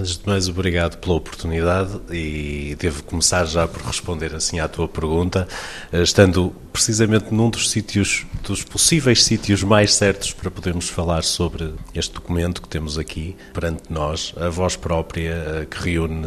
Antes 0.00 0.16
de 0.16 0.26
mais, 0.26 0.48
obrigado 0.48 0.96
pela 0.96 1.14
oportunidade 1.14 2.00
e 2.10 2.74
devo 2.78 3.02
começar 3.02 3.44
já 3.44 3.68
por 3.68 3.82
responder 3.82 4.34
assim 4.34 4.58
à 4.58 4.66
tua 4.66 4.88
pergunta, 4.88 5.46
eh, 5.92 6.00
estando 6.00 6.54
precisamente 6.72 7.34
num 7.34 7.50
dos 7.50 7.68
sítios, 7.68 8.24
dos 8.42 8.64
possíveis 8.64 9.22
sítios 9.22 9.62
mais 9.62 9.92
certos 9.92 10.32
para 10.32 10.50
podermos 10.50 10.88
falar 10.88 11.22
sobre 11.22 11.74
este 11.94 12.14
documento 12.14 12.62
que 12.62 12.68
temos 12.68 12.96
aqui 12.96 13.36
perante 13.52 13.92
nós, 13.92 14.32
a 14.38 14.48
voz 14.48 14.74
própria 14.74 15.32
eh, 15.32 15.66
que 15.70 15.76
reúne 15.76 16.26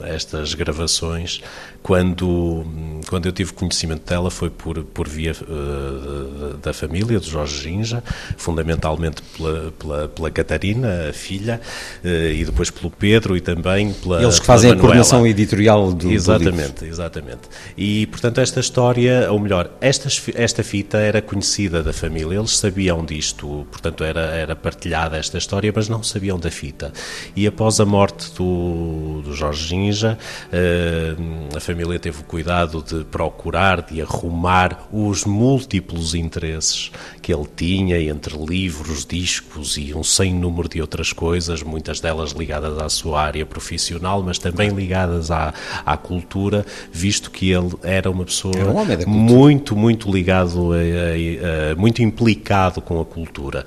eh, 0.00 0.14
estas 0.14 0.54
gravações. 0.54 1.40
Quando, 1.88 2.66
quando 3.08 3.24
eu 3.24 3.32
tive 3.32 3.54
conhecimento 3.54 4.06
dela 4.06 4.30
foi 4.30 4.50
por, 4.50 4.84
por 4.84 5.08
via 5.08 5.32
uh, 5.32 6.58
da 6.58 6.74
família, 6.74 7.18
de 7.18 7.30
Jorge 7.30 7.62
Ginja, 7.62 8.04
fundamentalmente 8.36 9.22
pela, 9.22 9.72
pela, 9.72 10.08
pela 10.08 10.30
Catarina, 10.30 11.08
a 11.08 11.14
filha, 11.14 11.58
uh, 12.04 12.06
e 12.06 12.44
depois 12.44 12.70
pelo 12.70 12.90
Pedro 12.90 13.38
e 13.38 13.40
também 13.40 13.94
pela 13.94 14.22
Eles 14.22 14.38
que 14.38 14.44
fazem 14.44 14.70
a 14.70 14.76
coordenação 14.76 15.26
editorial 15.26 15.90
do 15.90 16.10
Exatamente, 16.10 16.80
do 16.80 16.84
exatamente. 16.84 17.48
E, 17.74 18.06
portanto, 18.08 18.38
esta 18.42 18.60
história, 18.60 19.32
ou 19.32 19.38
melhor, 19.38 19.70
esta, 19.80 20.10
esta 20.34 20.62
fita 20.62 20.98
era 20.98 21.22
conhecida 21.22 21.82
da 21.82 21.94
família, 21.94 22.36
eles 22.36 22.58
sabiam 22.58 23.02
disto, 23.02 23.66
portanto 23.70 24.04
era, 24.04 24.20
era 24.20 24.54
partilhada 24.54 25.16
esta 25.16 25.38
história, 25.38 25.72
mas 25.74 25.88
não 25.88 26.02
sabiam 26.02 26.38
da 26.38 26.50
fita. 26.50 26.92
E 27.34 27.46
após 27.46 27.80
a 27.80 27.86
morte 27.86 28.30
do, 28.36 29.22
do 29.24 29.34
Jorge 29.34 29.68
Ginja, 29.68 30.18
uh, 30.52 31.56
a 31.56 31.60
família 31.60 31.77
teve 31.98 32.20
o 32.20 32.24
cuidado 32.24 32.82
de 32.82 33.04
procurar, 33.04 33.82
de 33.82 34.00
arrumar 34.02 34.88
os 34.92 35.24
múltiplos 35.24 36.14
interesses 36.14 36.90
que 37.22 37.32
ele 37.32 37.46
tinha 37.56 38.00
entre 38.00 38.36
livros, 38.36 39.04
discos 39.04 39.76
e 39.76 39.94
um 39.94 40.02
sem 40.02 40.34
número 40.34 40.68
de 40.68 40.80
outras 40.80 41.12
coisas, 41.12 41.62
muitas 41.62 42.00
delas 42.00 42.32
ligadas 42.32 42.78
à 42.78 42.88
sua 42.88 43.22
área 43.22 43.44
profissional, 43.44 44.22
mas 44.22 44.38
também 44.38 44.70
ligadas 44.70 45.30
à, 45.30 45.52
à 45.84 45.96
cultura, 45.96 46.64
visto 46.92 47.30
que 47.30 47.50
ele 47.50 47.72
era 47.82 48.10
uma 48.10 48.24
pessoa 48.24 48.54
era 48.56 48.70
um 48.70 49.10
muito 49.10 49.76
muito, 49.76 50.10
ligado, 50.10 50.72
a, 50.72 50.76
a, 50.76 51.72
a, 51.72 51.76
muito 51.76 52.02
implicado 52.02 52.80
com 52.80 53.00
a 53.00 53.04
cultura. 53.04 53.64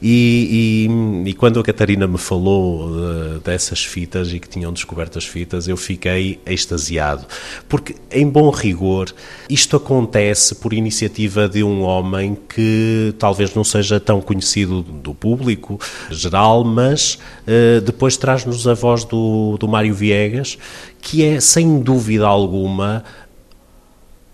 E, 0.00 0.88
e, 1.24 1.30
e 1.30 1.34
quando 1.34 1.60
a 1.60 1.62
Catarina 1.62 2.06
me 2.06 2.18
falou 2.18 2.90
de, 2.90 3.40
dessas 3.40 3.84
fitas 3.84 4.32
e 4.32 4.40
que 4.40 4.48
tinham 4.48 4.72
descoberto 4.72 5.18
as 5.18 5.24
fitas, 5.24 5.68
eu 5.68 5.76
fiquei 5.76 6.40
extasiado. 6.46 7.26
Porque, 7.68 7.96
em 8.10 8.28
bom 8.28 8.50
rigor, 8.50 9.12
isto 9.48 9.76
acontece 9.76 10.54
por 10.54 10.72
iniciativa 10.72 11.48
de 11.48 11.62
um 11.62 11.82
homem 11.82 12.36
que 12.48 13.14
talvez 13.18 13.54
não 13.54 13.64
seja 13.64 13.98
tão 13.98 14.20
conhecido 14.20 14.82
do 14.82 15.14
público 15.14 15.78
geral, 16.10 16.64
mas 16.64 17.18
uh, 17.46 17.80
depois 17.80 18.16
traz-nos 18.16 18.66
a 18.66 18.74
voz 18.74 19.04
do, 19.04 19.56
do 19.58 19.68
Mário 19.68 19.94
Viegas, 19.94 20.58
que 21.00 21.24
é, 21.24 21.40
sem 21.40 21.80
dúvida 21.80 22.26
alguma, 22.26 23.04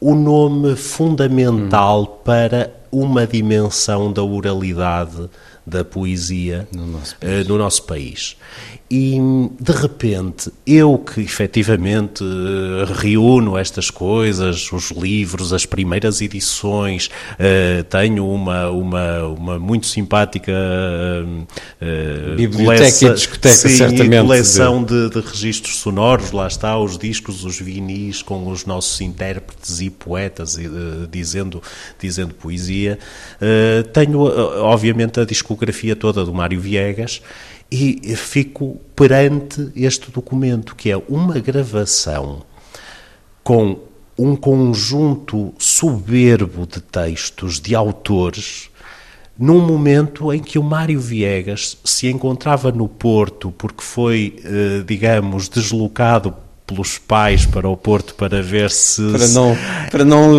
o 0.00 0.14
nome 0.14 0.76
fundamental 0.76 2.02
hum. 2.02 2.24
para 2.24 2.74
uma 2.90 3.26
dimensão 3.26 4.12
da 4.12 4.22
oralidade 4.22 5.28
da 5.68 5.84
poesia 5.84 6.68
no 6.72 6.86
nosso 6.86 7.16
país. 7.16 7.46
Uh, 7.46 7.48
no 7.48 7.58
nosso 7.58 7.82
país. 7.84 8.36
E 8.90 9.18
de 9.60 9.72
repente, 9.72 10.50
eu 10.66 10.96
que 10.98 11.20
efetivamente 11.20 12.24
reúno 13.00 13.58
estas 13.58 13.90
coisas, 13.90 14.72
os 14.72 14.90
livros, 14.90 15.52
as 15.52 15.66
primeiras 15.66 16.22
edições, 16.22 17.06
uh, 17.06 17.84
tenho 17.84 18.26
uma, 18.28 18.70
uma, 18.70 19.24
uma 19.24 19.58
muito 19.58 19.86
simpática 19.86 20.52
biblioteca 22.36 22.82
coleção, 22.82 23.10
e 23.10 23.14
discoteca, 23.14 23.54
sim, 23.54 23.76
certamente. 23.76 24.22
coleção 24.22 24.84
de... 24.84 24.98
De, 24.98 25.10
de 25.10 25.20
registros 25.20 25.76
sonoros, 25.76 26.32
lá 26.32 26.48
está, 26.48 26.76
os 26.78 26.98
discos, 26.98 27.44
os 27.44 27.60
vinis 27.60 28.20
com 28.20 28.48
os 28.48 28.64
nossos 28.64 29.00
intérpretes 29.00 29.80
e 29.80 29.90
poetas 29.90 30.58
dizendo, 31.10 31.62
dizendo 32.00 32.34
poesia. 32.34 32.98
tenho, 33.92 34.20
obviamente, 34.62 35.20
a 35.20 35.24
discografia 35.24 35.57
toda 35.96 36.24
do 36.24 36.34
Mário 36.34 36.60
Viegas 36.60 37.22
e 37.70 38.16
fico 38.16 38.80
perante 38.96 39.70
este 39.76 40.10
documento, 40.10 40.74
que 40.74 40.90
é 40.90 40.96
uma 41.08 41.38
gravação 41.38 42.42
com 43.42 43.80
um 44.18 44.34
conjunto 44.34 45.54
soberbo 45.58 46.66
de 46.66 46.80
textos 46.80 47.60
de 47.60 47.74
autores 47.74 48.70
num 49.38 49.60
momento 49.64 50.32
em 50.32 50.40
que 50.40 50.58
o 50.58 50.62
Mário 50.64 51.00
Viegas 51.00 51.78
se 51.84 52.08
encontrava 52.08 52.72
no 52.72 52.88
Porto 52.88 53.52
porque 53.52 53.82
foi, 53.82 54.36
eh, 54.44 54.82
digamos, 54.84 55.48
deslocado 55.48 56.34
pelos 56.68 56.98
pais 56.98 57.46
para 57.46 57.66
o 57.66 57.74
Porto 57.74 58.14
para 58.14 58.42
ver 58.42 58.70
se 58.70 59.02
para 59.10 59.28
não 59.28 59.56
para 59.90 60.04
não 60.04 60.30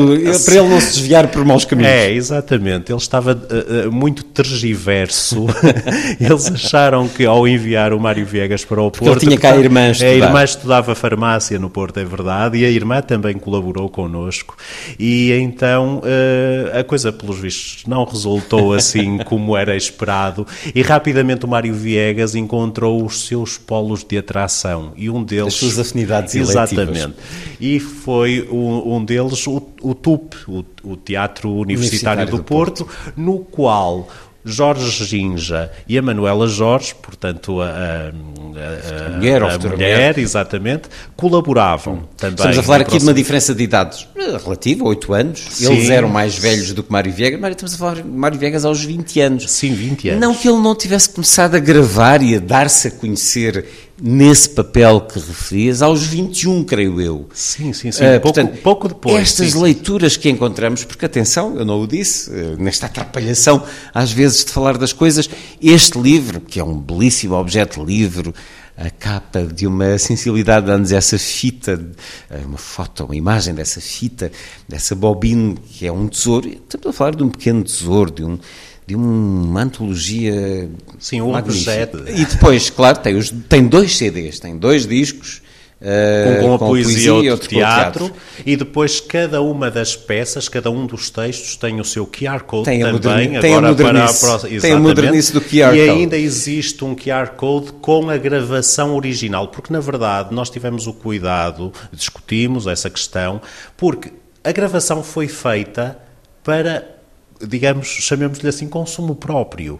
para 0.46 0.56
ele 0.56 0.70
não 0.70 0.80
se 0.80 1.00
desviar 1.00 1.28
por 1.28 1.44
maus 1.44 1.65
caminhos. 1.65 1.92
É 1.92 2.12
exatamente. 2.12 2.92
Ele 2.92 3.00
estava 3.00 3.34
uh, 3.34 3.92
muito 3.92 4.24
tergiverso. 4.24 5.48
Eles 6.22 6.52
acharam 6.52 7.08
que 7.08 7.26
ao 7.26 7.48
enviar 7.48 7.94
o 7.94 8.00
Mário 8.00 8.26
Viegas 8.26 8.63
para 8.63 8.82
o 8.82 8.92
Porque 8.92 9.06
Porto 9.06 9.24
ele 9.24 9.38
tinha 9.38 9.39
cá 9.39 9.54
a 9.54 9.58
irmã 9.58 9.89
estudar. 9.89 10.10
a 10.10 10.13
irmã 10.13 10.44
estudava 10.44 10.96
farmácia 10.96 11.58
no 11.58 11.70
Porto 11.70 12.00
é 12.00 12.06
verdade 12.06 12.60
e 12.60 12.65
a 12.65 12.70
irmã 12.70 13.02
também 13.02 13.36
colaborou 13.38 13.89
connosco. 13.89 14.56
E 15.00 15.32
então 15.32 16.00
uh, 16.00 16.80
a 16.80 16.84
coisa 16.84 17.12
pelos 17.12 17.39
vistos 17.39 17.86
não 17.88 18.04
resultou 18.04 18.74
assim 18.74 19.18
como 19.26 19.58
era 19.58 19.76
esperado. 19.76 20.46
E 20.76 20.82
rapidamente 20.84 21.46
o 21.46 21.48
Mário 21.48 21.74
Viegas 21.74 22.36
encontrou 22.36 23.04
os 23.04 23.26
seus 23.26 23.58
polos 23.58 24.04
de 24.04 24.18
atração. 24.18 24.94
E 24.96 25.10
um 25.10 25.24
deles 25.24 25.48
as 25.48 25.54
suas 25.56 25.80
afinidades 25.80 26.18
Exatamente. 26.27 27.13
E 27.60 27.79
foi 27.79 28.47
um, 28.51 28.95
um 28.95 29.05
deles 29.05 29.45
o, 29.47 29.62
o 29.82 29.93
TUP, 29.93 30.36
o, 30.47 30.63
o 30.84 30.95
Teatro 30.95 31.49
Universitário, 31.51 32.21
Universitário 32.21 32.25
do, 32.25 32.38
do 32.38 32.43
Porto, 32.43 32.86
Porto, 32.86 33.13
no 33.17 33.39
qual 33.39 34.08
Jorge 34.43 35.05
Ginja 35.05 35.69
e 35.88 35.97
a 35.97 36.01
Manuela 36.01 36.47
Jorge, 36.47 36.95
portanto 36.95 37.62
a, 37.62 37.67
a, 37.67 38.10
a, 38.10 39.10
mulher, 39.10 39.43
a 39.43 39.58
mulher, 39.58 40.17
exatamente, 40.17 40.89
colaboravam 41.15 41.95
hum. 41.95 42.03
também. 42.15 42.36
Estamos 42.36 42.58
a 42.58 42.63
falar 42.63 42.82
aqui 42.82 42.97
de 42.97 43.03
uma 43.03 43.13
diferença 43.13 43.53
de 43.53 43.63
idades 43.63 44.08
relativa, 44.43 44.86
8 44.86 45.13
anos. 45.13 45.39
Sim. 45.39 45.73
Eles 45.73 45.89
eram 45.89 46.10
mais 46.10 46.38
velhos 46.38 46.71
do 46.73 46.84
que 46.84 46.91
Mário 46.91 47.12
Viegas, 47.12 47.39
mas 47.39 47.51
estamos 47.51 47.75
a 47.75 47.77
falar 47.77 47.95
de 47.95 48.03
Mário 48.03 48.39
Viegas 48.39 48.63
aos 48.63 48.84
20 48.84 49.19
anos. 49.21 49.51
Sim, 49.51 49.73
20 49.73 50.10
anos. 50.10 50.21
Não 50.21 50.34
que 50.34 50.47
ele 50.47 50.60
não 50.60 50.75
tivesse 50.75 51.10
começado 51.10 51.55
a 51.55 51.60
gravar 51.60 52.21
e 52.21 52.36
a 52.36 52.39
dar-se 52.39 52.88
a 52.88 52.91
conhecer 52.91 53.65
nesse 54.02 54.50
papel 54.50 55.02
que 55.02 55.20
referias, 55.20 55.82
aos 55.82 56.04
21, 56.04 56.64
creio 56.64 57.02
eu. 57.02 57.30
Sim, 57.34 57.74
sim, 57.74 57.92
sim. 57.92 58.04
Uh, 58.04 58.20
pouco, 58.20 58.22
portanto, 58.22 58.62
pouco 58.62 58.88
depois. 58.88 59.22
Estas 59.22 59.52
sim, 59.52 59.62
leituras 59.62 60.18
que 60.18 60.30
encontramos, 60.30 60.84
porque 60.84 61.06
atenção, 61.06 61.58
eu 61.58 61.66
não 61.66 61.82
o 61.82 61.88
disse, 61.88 62.30
uh, 62.32 62.62
nesta 62.62 62.86
atrapalhação, 62.86 63.64
às 63.94 64.12
vezes, 64.12 64.46
de 64.46 64.52
falar 64.52 64.78
das 64.78 64.94
coisas, 64.94 65.30
este 65.62 66.00
livro, 66.00 66.42
que 66.42 66.60
é 66.60 66.64
um 66.64 66.78
belíssimo 66.78 67.36
objeto 67.36 67.84
livro, 67.84 68.34
a 68.80 68.90
capa 68.90 69.44
de 69.44 69.68
uma 69.68 69.98
sensibilidade, 69.98 70.68
dando-nos 70.68 70.94
essa 70.94 71.20
fita, 71.20 71.86
eh, 72.30 72.42
uma 72.46 72.58
foto, 72.58 73.04
uma 73.04 73.16
imagem 73.16 73.54
dessa 73.54 73.82
fita, 73.82 74.32
dessa 74.70 74.96
bobine, 74.96 75.58
que 75.58 75.86
é 75.86 75.92
um 75.92 76.08
tesouro. 76.08 76.48
Estamos 76.48 76.88
a 76.88 76.94
falar 76.94 77.14
de 77.14 77.22
um 77.22 77.30
pequeno 77.30 77.62
tesouro, 77.62 78.10
de 78.10 78.24
um 78.24 78.40
de 78.89 78.95
uma 78.95 79.62
antologia 79.62 80.67
Sim, 80.97 81.21
um 81.21 81.36
objeto. 81.36 82.04
E 82.08 82.25
depois, 82.25 82.71
claro, 82.71 82.97
tem, 82.97 83.15
os, 83.15 83.30
tem 83.47 83.67
dois 83.67 83.95
CDs, 83.95 84.39
tem 84.39 84.58
dois 84.58 84.88
discos 84.88 85.47
Uh, 85.80 86.41
com, 86.41 86.47
com, 86.47 86.54
a 86.56 86.60
poesia, 86.60 87.13
ou 87.13 87.25
outro 87.25 87.47
teatro, 87.47 88.08
teatro, 88.10 88.21
e 88.45 88.58
depois 88.58 88.99
cada 88.99 89.41
uma 89.41 89.71
das 89.71 89.95
peças, 89.95 90.49
cada 90.49 90.69
um 90.69 90.86
dos 90.86 91.10
textos 91.10 91.56
tem 91.56 91.80
o 91.80 91.86
seu 91.86 92.06
QR 92.06 92.43
Code 92.43 92.65
tem 92.65 92.80
também. 92.82 92.93
Moderni, 92.95 93.39
tem, 93.39 93.54
a 93.56 93.62
modernice, 93.62 94.19
para 94.19 94.36
a, 94.36 94.60
tem 94.60 94.73
a 94.73 94.78
modernice 94.78 95.32
do 95.32 95.39
QR 95.39 95.54
e 95.54 95.62
Code. 95.62 95.78
E 95.78 95.89
ainda 95.89 96.17
existe 96.17 96.84
um 96.84 96.93
QR 96.93 97.30
Code 97.30 97.71
com 97.80 98.10
a 98.10 98.17
gravação 98.17 98.93
original, 98.93 99.47
porque 99.47 99.71
na 99.71 99.80
verdade 99.80 100.36
nós 100.36 100.49
tivemos 100.49 100.86
o 100.86 100.91
cuidado, 100.91 101.71
discutimos 101.93 102.67
essa 102.67 102.89
questão, 102.89 103.41
porque 103.78 104.12
a 104.43 104.52
gravação 104.52 105.02
foi 105.02 105.30
feita 105.30 105.97
para, 106.43 106.99
digamos, 107.41 107.88
chamemos-lhe 107.88 108.49
assim, 108.49 108.67
consumo 108.67 109.15
próprio. 109.15 109.80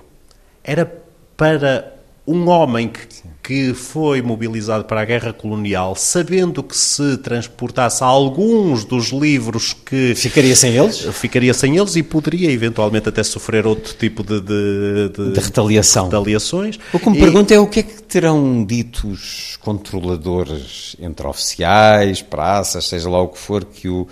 Era 0.64 0.86
para 1.36 2.00
um 2.30 2.48
homem 2.48 2.90
que, 2.90 3.08
que 3.42 3.74
foi 3.74 4.22
mobilizado 4.22 4.86
para 4.86 5.02
a 5.02 5.06
guerra 5.06 5.34
colonial, 5.34 5.96
sabendo 5.96 6.62
que 6.62 6.78
se 6.78 7.18
transportasse 7.18 8.04
alguns 8.04 8.86
dos 8.86 9.08
livros 9.08 9.74
que. 9.74 10.14
Ficaria 10.14 10.56
sem 10.56 10.78
eles? 10.78 11.00
Ficaria 11.14 11.54
sem 11.56 11.78
eles 11.78 11.96
e 11.96 12.04
poderia 12.04 12.52
eventualmente 12.52 13.10
até 13.10 13.24
sofrer 13.24 13.66
outro 13.66 13.96
tipo 13.96 14.24
de. 14.24 14.40
de, 14.42 15.10
de, 15.10 15.34
de 15.34 15.40
retaliação. 15.40 16.06
retaliações. 16.06 16.78
O 16.94 17.00
que 17.00 17.10
me 17.10 17.18
e... 17.18 17.20
pergunto 17.20 17.52
é 17.52 17.60
o 17.60 17.66
que 17.66 17.80
é 17.80 17.84
que 17.84 18.04
terão 18.04 18.64
dito 18.64 19.08
os 19.08 19.58
controladores 19.60 20.96
entre 21.00 21.26
oficiais, 21.26 22.22
praças, 22.22 22.86
seja 22.86 23.10
lá 23.10 23.22
o 23.22 23.30
que 23.30 23.40
for, 23.40 23.66
que 23.66 23.90
o 23.90 24.08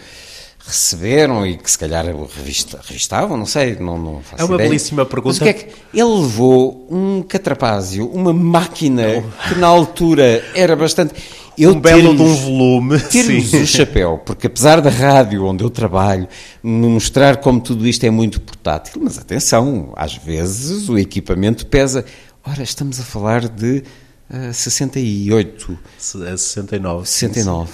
receberam 0.67 1.47
e 1.47 1.57
que 1.57 1.71
se 1.71 1.79
calhar 1.79 2.05
revista, 2.05 2.79
revistavam, 2.85 3.37
não 3.37 3.45
sei, 3.45 3.77
não, 3.77 3.97
não 3.97 4.21
faço 4.21 4.41
É 4.41 4.45
uma 4.45 4.55
ideia. 4.55 4.69
belíssima 4.69 5.05
pergunta. 5.05 5.29
Mas 5.29 5.37
o 5.37 5.43
que 5.43 5.49
é 5.49 5.53
que 5.53 5.65
ele 5.93 6.21
levou 6.21 6.85
um 6.91 7.23
catrapásio, 7.23 8.07
uma 8.09 8.33
máquina 8.33 9.23
que 9.47 9.55
na 9.55 9.67
altura 9.67 10.43
era 10.53 10.75
bastante 10.75 11.13
eu 11.57 11.71
um 11.71 11.79
belo 11.79 12.13
de 12.13 12.21
um 12.21 12.35
volume. 12.35 12.99
Tirmos 13.09 13.53
o 13.53 13.65
chapéu, 13.65 14.21
porque 14.25 14.47
apesar 14.47 14.81
da 14.81 14.89
rádio 14.89 15.45
onde 15.45 15.63
eu 15.63 15.69
trabalho 15.69 16.27
me 16.61 16.87
mostrar 16.87 17.37
como 17.37 17.61
tudo 17.61 17.87
isto 17.87 18.03
é 18.05 18.09
muito 18.09 18.41
portátil, 18.41 19.01
mas 19.01 19.17
atenção, 19.17 19.93
às 19.95 20.15
vezes 20.15 20.89
o 20.89 20.97
equipamento 20.97 21.65
pesa. 21.65 22.05
Ora, 22.45 22.61
estamos 22.61 22.99
a 22.99 23.03
falar 23.03 23.47
de 23.47 23.83
Uh, 24.29 24.53
68. 24.53 25.79
69. 25.97 27.07
69. 27.07 27.71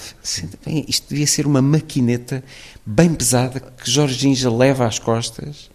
Bem, 0.64 0.84
isto 0.88 1.08
devia 1.08 1.26
ser 1.26 1.46
uma 1.46 1.60
maquineta 1.60 2.44
bem 2.86 3.12
pesada 3.12 3.58
que 3.58 3.90
Jorginho 3.90 4.36
já 4.36 4.50
leva 4.50 4.86
às 4.86 4.98
costas 4.98 5.68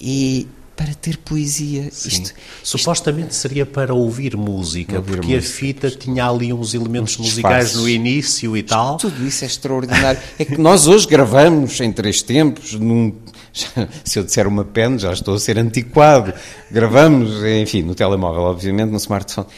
e 0.00 0.46
para 0.78 0.94
ter 0.94 1.16
poesia. 1.16 1.88
Isto, 1.88 2.32
Supostamente 2.62 3.32
isto... 3.32 3.40
seria 3.40 3.66
para 3.66 3.92
ouvir 3.92 4.36
música, 4.36 4.98
ouvir 4.98 5.16
porque 5.16 5.34
música. 5.34 5.52
a 5.52 5.56
fita 5.58 5.90
tinha 5.90 6.28
ali 6.28 6.52
uns 6.52 6.72
elementos 6.72 7.18
uns 7.18 7.30
musicais 7.30 7.74
no 7.74 7.88
início 7.88 8.56
e 8.56 8.62
tal. 8.62 8.96
Tudo 8.96 9.26
isso 9.26 9.42
é 9.42 9.48
extraordinário. 9.48 10.20
é 10.38 10.44
que 10.44 10.56
nós 10.56 10.86
hoje 10.86 11.08
gravamos 11.08 11.80
em 11.80 11.90
três 11.90 12.22
tempos, 12.22 12.74
num, 12.74 13.12
se 14.04 14.20
eu 14.20 14.22
disser 14.22 14.46
uma 14.46 14.64
pen, 14.64 14.96
já 14.96 15.12
estou 15.12 15.34
a 15.34 15.40
ser 15.40 15.58
antiquado. 15.58 16.32
Gravamos, 16.70 17.42
enfim, 17.44 17.82
no 17.82 17.96
telemóvel, 17.96 18.42
obviamente, 18.42 18.90
no 18.90 18.98
smartphone. 18.98 19.48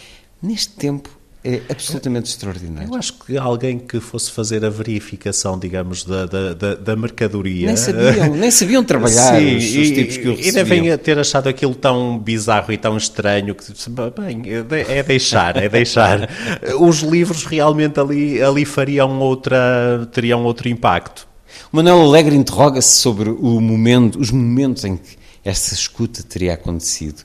Neste 0.42 0.70
tempo 0.70 1.20
é 1.42 1.62
absolutamente 1.70 2.28
extraordinário. 2.28 2.90
Eu 2.90 2.94
acho 2.94 3.14
que 3.14 3.38
alguém 3.38 3.78
que 3.78 3.98
fosse 3.98 4.30
fazer 4.30 4.62
a 4.62 4.68
verificação, 4.68 5.58
digamos, 5.58 6.04
da, 6.04 6.26
da, 6.26 6.52
da, 6.52 6.74
da 6.74 6.96
mercadoria. 6.96 7.66
Nem 7.66 7.76
sabiam, 7.76 8.28
nem 8.36 8.50
sabiam 8.50 8.84
trabalhar 8.84 9.38
Sim, 9.38 9.56
os, 9.56 9.64
os 9.64 9.90
tipos 9.90 10.16
que 10.18 10.28
o 10.28 10.36
recebiam. 10.36 10.48
E 10.48 10.52
devem 10.52 10.98
ter 10.98 11.18
achado 11.18 11.48
aquilo 11.48 11.74
tão 11.74 12.18
bizarro 12.18 12.70
e 12.72 12.76
tão 12.76 12.94
estranho 12.96 13.54
que, 13.54 13.72
bem, 14.10 14.42
é 14.88 15.02
deixar, 15.02 15.56
é 15.56 15.68
deixar. 15.68 16.28
os 16.78 17.00
livros 17.00 17.44
realmente 17.44 17.98
ali, 17.98 18.42
ali 18.42 18.66
fariam 18.66 19.18
outra, 19.18 20.06
teriam 20.12 20.44
outro 20.44 20.68
impacto. 20.68 21.26
O 21.72 21.76
Manuel 21.76 22.02
Alegre 22.02 22.36
interroga-se 22.36 22.98
sobre 22.98 23.30
o 23.30 23.60
momento, 23.60 24.20
os 24.20 24.30
momentos 24.30 24.84
em 24.84 24.96
que 24.96 25.18
essa 25.42 25.72
escuta 25.72 26.22
teria 26.22 26.52
acontecido 26.52 27.24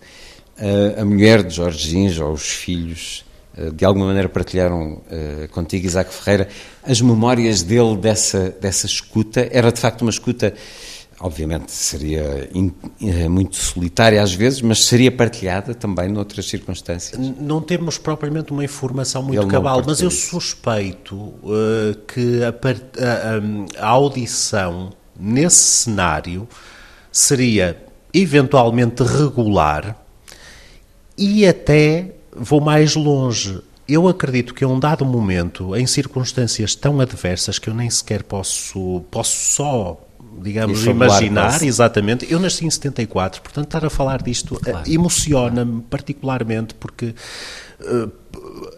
a 1.00 1.06
mulher 1.06 1.44
de 1.44 1.56
Jorge 1.56 1.90
Ginja 1.90 2.26
ou 2.26 2.34
os 2.34 2.50
filhos 2.50 3.26
de 3.74 3.86
alguma 3.86 4.08
maneira 4.08 4.28
partilharam 4.28 5.02
contigo, 5.52 5.86
Isaac 5.86 6.14
Ferreira, 6.14 6.50
as 6.84 7.00
memórias 7.00 7.64
dele 7.64 7.96
dessa, 7.96 8.54
dessa 8.60 8.86
escuta. 8.86 9.48
Era 9.50 9.72
de 9.72 9.80
facto 9.80 10.02
uma 10.02 10.12
escuta, 10.12 10.54
obviamente 11.22 11.72
seria 11.72 12.50
in, 12.54 12.74
muito 13.30 13.56
solitária 13.56 14.22
às 14.22 14.34
vezes, 14.34 14.62
mas 14.62 14.84
seria 14.84 15.10
partilhada 15.10 15.74
também 15.74 16.10
noutras 16.10 16.48
circunstâncias. 16.48 17.18
Não 17.40 17.62
temos 17.62 17.98
propriamente 17.98 18.52
uma 18.52 18.64
informação 18.64 19.24
muito 19.24 19.42
Ele 19.42 19.50
cabal, 19.50 19.82
mas 19.86 20.02
eu 20.02 20.12
suspeito 20.12 21.16
uh, 21.16 21.96
que 22.08 22.42
a, 22.44 22.50
a, 22.50 23.86
a 23.86 23.90
audição 23.90 24.92
nesse 25.18 25.56
cenário 25.56 26.46
seria 27.10 27.82
eventualmente 28.14 29.02
regular 29.02 30.05
e 31.18 31.46
até 31.46 32.12
vou 32.36 32.62
mais 32.62 32.96
longe. 32.96 33.62
Eu 33.88 34.08
acredito 34.08 34.54
que 34.54 34.64
a 34.64 34.68
um 34.68 34.80
dado 34.80 35.06
momento, 35.06 35.76
em 35.76 35.86
circunstâncias 35.86 36.74
tão 36.74 37.00
adversas 37.00 37.60
que 37.60 37.70
eu 37.70 37.74
nem 37.74 37.90
sequer 37.90 38.24
posso, 38.24 39.04
posso 39.12 39.38
só 39.54 40.02
digamos, 40.42 40.86
imaginar, 40.86 41.52
posso. 41.54 41.66
exatamente. 41.66 42.28
Eu 42.30 42.40
nasci 42.40 42.66
em 42.66 42.70
74, 42.70 43.42
portanto, 43.42 43.66
estar 43.66 43.86
a 43.86 43.90
falar 43.90 44.22
disto 44.22 44.56
eh, 44.66 44.72
claro. 44.72 44.92
emociona-me 44.92 45.82
particularmente 45.84 46.74
porque 46.76 47.14
uh, 47.82 48.12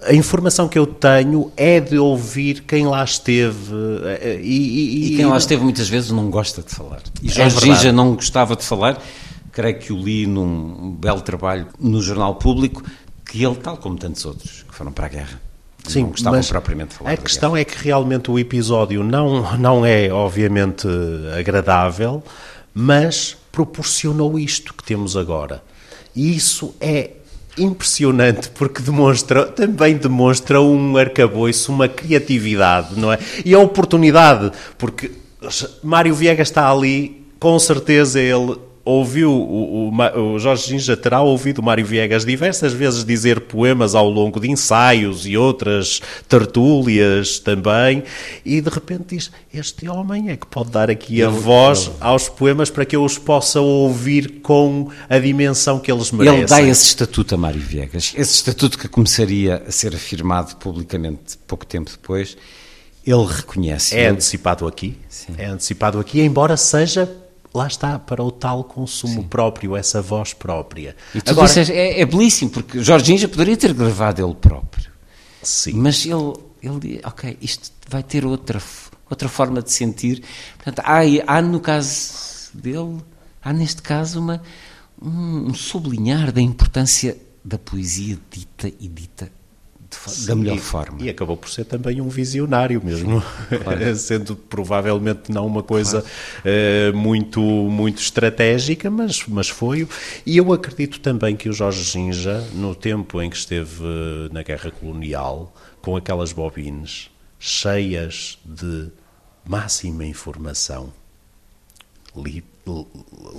a 0.04 0.14
informação 0.14 0.68
que 0.68 0.78
eu 0.78 0.86
tenho 0.86 1.52
é 1.58 1.80
de 1.80 1.98
ouvir 1.98 2.62
quem 2.62 2.86
lá 2.86 3.04
esteve. 3.04 3.74
Uh, 3.74 4.40
e, 4.42 5.08
e, 5.10 5.14
e, 5.14 5.18
quem 5.18 5.26
lá 5.26 5.38
esteve 5.38 5.64
muitas 5.64 5.90
vezes 5.90 6.12
não 6.12 6.30
gosta 6.30 6.62
de 6.62 6.70
falar. 6.74 7.02
E 7.22 7.30
Jorge 7.30 7.88
é 7.88 7.92
não 7.92 8.16
gostava 8.16 8.56
de 8.56 8.64
falar 8.64 9.02
creio 9.58 9.80
que 9.80 9.92
o 9.92 9.98
li 9.98 10.28
num 10.28 10.92
belo 10.92 11.22
trabalho 11.22 11.66
no 11.80 12.00
Jornal 12.00 12.36
Público, 12.36 12.84
que 13.26 13.44
ele, 13.44 13.56
tal 13.56 13.76
como 13.76 13.98
tantos 13.98 14.24
outros 14.24 14.64
que 14.70 14.76
foram 14.76 14.92
para 14.92 15.08
a 15.08 15.10
guerra, 15.10 15.42
Sim, 15.84 16.04
não 16.04 16.10
gostavam 16.10 16.38
mas 16.38 16.48
propriamente 16.48 16.90
de 16.92 16.96
falar. 16.98 17.12
A 17.12 17.18
questão 17.18 17.54
guerra. 17.54 17.62
é 17.62 17.66
que 17.66 17.84
realmente 17.84 18.30
o 18.30 18.38
episódio 18.38 19.04
não, 19.04 19.58
não 19.58 19.84
é, 19.84 20.12
obviamente, 20.12 20.88
agradável, 21.36 22.22
mas 22.72 23.36
proporcionou 23.52 24.38
isto 24.38 24.76
que 24.76 24.84
temos 24.84 25.18
agora. 25.18 25.64
E 26.16 26.36
isso 26.36 26.76
é 26.80 27.14
impressionante 27.58 28.52
porque 28.52 28.84
demonstra, 28.84 29.48
também 29.48 29.98
demonstra 29.98 30.62
um 30.62 30.98
arcabouço, 30.98 31.72
uma 31.72 31.88
criatividade, 31.88 32.90
não 32.96 33.12
é? 33.12 33.18
E 33.44 33.56
a 33.56 33.60
oportunidade, 33.60 34.52
porque 34.78 35.10
Mário 35.82 36.14
Viegas 36.14 36.48
está 36.48 36.72
ali, 36.72 37.26
com 37.40 37.58
certeza 37.58 38.20
ele 38.20 38.67
ouviu, 38.88 39.32
o, 39.32 39.90
o, 39.90 40.34
o 40.34 40.40
Jorge 40.40 40.70
Ginja 40.70 40.96
terá 40.96 41.22
ouvido 41.22 41.62
Mário 41.62 41.86
Viegas 41.86 42.26
diversas 42.26 42.74
vezes 42.74 43.04
dizer 43.04 43.42
poemas 43.42 43.94
ao 43.94 44.10
longo 44.10 44.40
de 44.40 44.50
ensaios 44.50 45.26
e 45.26 45.36
outras 45.38 46.02
tertúlias 46.28 47.40
também, 47.40 48.04
e 48.46 48.62
de 48.62 48.70
repente 48.70 49.16
diz: 49.16 49.32
Este 49.54 49.90
homem 49.90 50.30
é 50.30 50.38
que 50.38 50.48
pode 50.48 50.72
dar 50.72 50.90
aqui 50.90 51.22
a 51.22 51.30
voz 51.30 51.92
aos 52.00 52.30
poemas 52.30 52.70
para 52.70 52.86
que 52.86 52.96
eu 52.96 53.04
os 53.04 53.18
possa 53.18 53.60
ouvir 53.60 54.40
com 54.42 54.90
a 55.10 55.20
dimensão 55.20 55.80
que 55.80 55.92
eles 55.92 56.12
merecem. 56.12 56.40
Ele 56.40 56.48
dá 56.48 56.62
esse 56.62 56.86
estatuto 56.86 57.36
a 57.36 57.38
Mário 57.38 57.62
Viegas, 57.62 58.14
esse 58.16 58.36
estatuto 58.36 58.78
que 58.78 58.88
começaria 58.88 59.64
a 59.68 59.72
ser 59.72 59.94
afirmado 59.94 60.56
publicamente 60.56 61.38
pouco 61.46 61.66
tempo 61.66 61.92
depois. 61.92 62.38
Ele 63.06 63.26
reconhece. 63.26 63.96
É 63.96 64.08
antecipado 64.08 64.68
aqui. 64.68 64.98
Sim. 65.08 65.34
É 65.38 65.46
antecipado 65.46 65.98
aqui, 65.98 66.20
embora 66.20 66.58
seja 66.58 67.10
lá 67.54 67.68
está, 67.68 67.98
para 67.98 68.24
o 68.24 68.32
tal 68.32 68.64
consumo 68.64 69.22
Sim. 69.22 69.28
próprio, 69.28 69.76
essa 69.76 70.02
voz 70.02 70.34
própria. 70.34 70.96
E 71.14 71.22
tudo 71.22 71.32
Agora, 71.32 71.62
isso 71.62 71.72
é, 71.72 72.00
é, 72.00 72.06
belíssimo, 72.06 72.52
porque 72.52 72.84
Jorginho 72.84 73.18
já 73.18 73.28
poderia 73.28 73.58
ter 73.58 73.74
gravado 73.74 74.24
ele 74.24 74.36
próprio. 74.36 74.92
Sim. 75.42 75.74
Mas 75.74 76.06
ele, 76.06 76.34
ele 76.62 76.80
diz, 76.80 77.02
ok, 77.04 77.38
isto 77.42 77.72
vai 77.90 78.04
ter 78.04 78.26
outra, 78.26 78.62
outra 79.10 79.30
forma 79.30 79.62
de 79.62 79.72
sentir. 79.72 80.24
Portanto, 80.58 80.86
há, 80.86 81.00
há 81.26 81.42
no 81.42 81.60
caso 81.60 82.52
dele, 82.54 82.98
há 83.42 83.54
neste 83.54 83.82
caso 83.82 84.20
uma, 84.20 84.42
um, 85.02 85.48
um 85.48 85.54
sublinhar 85.54 86.32
da 86.32 86.42
importância 86.42 87.18
da 87.44 87.58
poesia 87.58 88.18
dita 88.30 88.68
e 88.68 88.88
dita 88.88 89.32
da 90.26 90.36
melhor 90.36 90.56
e, 90.56 90.60
forma. 90.60 91.02
E 91.02 91.10
acabou 91.10 91.38
por 91.38 91.50
ser 91.50 91.66
também 91.66 92.02
um 92.02 92.10
visionário 92.10 92.82
mesmo, 92.84 93.24
claro. 93.64 93.96
sendo 93.96 94.36
provavelmente 94.36 95.32
não 95.32 95.46
uma 95.46 95.64
coisa 95.64 96.02
claro. 96.02 96.96
uh, 96.96 96.98
muito, 96.98 97.42
muito 97.42 98.02
estratégica, 98.02 98.90
mas, 98.90 99.24
mas 99.28 99.50
foi. 99.50 99.88
E 100.26 100.38
eu 100.38 100.52
acredito 100.54 101.00
também 101.00 101.36
que 101.36 101.50
o 101.50 101.54
Jorge 101.54 101.84
Ginja, 101.84 102.42
no 102.54 102.76
tempo 102.76 103.22
em 103.22 103.30
que 103.30 103.38
esteve 103.38 103.84
eh, 103.84 104.30
na 104.32 104.44
guerra 104.44 104.72
colonial, 104.72 105.54
com 105.82 105.96
aquelas 105.96 106.32
bobines 106.32 107.10
cheias 107.40 108.38
de 108.44 108.90
máxima 109.46 110.06
informação, 110.06 110.92
li, 112.16 112.44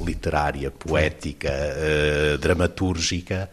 literária, 0.04 0.70
poética, 0.70 1.50
uh, 1.50 2.38
dramatúrgica, 2.38 3.50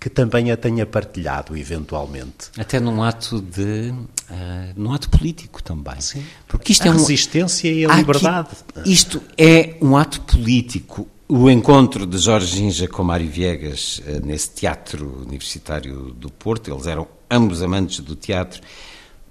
que 0.00 0.08
também 0.08 0.50
a 0.50 0.56
tenha 0.56 0.86
partilhado, 0.86 1.54
eventualmente. 1.54 2.50
Até 2.58 2.80
num 2.80 3.02
ato 3.02 3.38
de. 3.38 3.92
Uh, 4.30 4.72
num 4.74 4.92
ato 4.94 5.10
político 5.10 5.62
também. 5.62 6.00
Sim. 6.00 6.24
Porque 6.48 6.72
isto 6.72 6.84
a 6.84 6.86
é 6.86 6.90
um, 6.90 6.94
resistência 6.94 7.70
e 7.70 7.84
a 7.84 7.96
liberdade. 7.96 8.48
Aqui, 8.74 8.90
isto 8.90 9.22
é 9.36 9.76
um 9.82 9.98
ato 9.98 10.22
político. 10.22 11.06
O 11.28 11.50
encontro 11.50 12.06
de 12.06 12.16
Jorge 12.16 12.56
Ginja 12.56 12.88
com 12.88 13.04
Mário 13.04 13.28
Viegas 13.28 14.00
uh, 14.06 14.26
nesse 14.26 14.50
teatro 14.52 15.22
universitário 15.26 16.12
do 16.12 16.30
Porto, 16.30 16.72
eles 16.72 16.86
eram 16.86 17.06
ambos 17.30 17.62
amantes 17.62 18.00
do 18.00 18.16
teatro, 18.16 18.62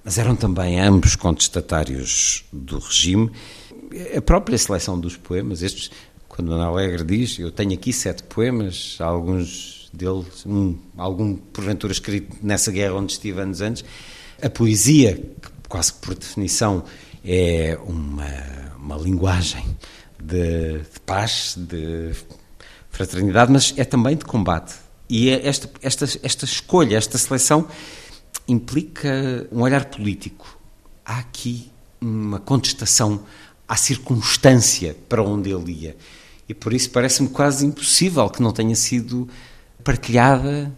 mas 0.03 0.19
eram 0.19 0.35
também 0.35 0.79
ambos 0.79 1.15
contestatários 1.15 2.45
do 2.53 2.77
regime. 2.77 3.31
A 4.15 4.21
própria 4.21 4.57
seleção 4.57 4.99
dos 4.99 5.17
poemas, 5.17 5.63
estes, 5.63 5.89
quando 6.27 6.53
Ana 6.53 6.65
Alegre 6.65 7.03
diz, 7.03 7.39
eu 7.39 7.51
tenho 7.51 7.73
aqui 7.73 7.91
sete 7.91 8.21
poemas, 8.21 8.97
alguns 8.99 9.78
dele, 9.93 10.25
um, 10.45 10.77
algum 10.97 11.35
porventura 11.35 11.91
escrito 11.93 12.37
nessa 12.41 12.71
guerra 12.71 12.95
onde 12.95 13.13
estive 13.13 13.41
anos 13.41 13.61
antes. 13.61 13.83
A 14.41 14.49
poesia, 14.49 15.15
que 15.15 15.49
quase 15.67 15.93
por 15.93 16.15
definição 16.15 16.83
é 17.23 17.77
uma, 17.85 18.75
uma 18.77 18.97
linguagem 18.97 19.65
de, 20.21 20.79
de 20.79 20.99
paz, 21.05 21.55
de 21.57 22.11
fraternidade, 22.89 23.51
mas 23.51 23.73
é 23.77 23.83
também 23.83 24.15
de 24.15 24.25
combate. 24.25 24.75
E 25.09 25.29
é 25.29 25.47
esta, 25.47 25.69
esta, 25.81 26.05
esta 26.21 26.45
escolha, 26.45 26.95
esta 26.97 27.17
seleção, 27.17 27.67
implica 28.47 29.47
um 29.51 29.61
olhar 29.61 29.85
político. 29.85 30.57
Há 31.05 31.19
aqui 31.19 31.71
uma 31.99 32.39
contestação 32.39 33.23
à 33.67 33.75
circunstância 33.75 34.95
para 35.07 35.23
onde 35.23 35.51
ele 35.51 35.71
ia. 35.71 35.97
E 36.47 36.53
por 36.53 36.73
isso 36.73 36.89
parece-me 36.89 37.29
quase 37.29 37.65
impossível 37.65 38.29
que 38.29 38.41
não 38.41 38.51
tenha 38.51 38.75
sido 38.75 39.29
partilhada 39.83 40.71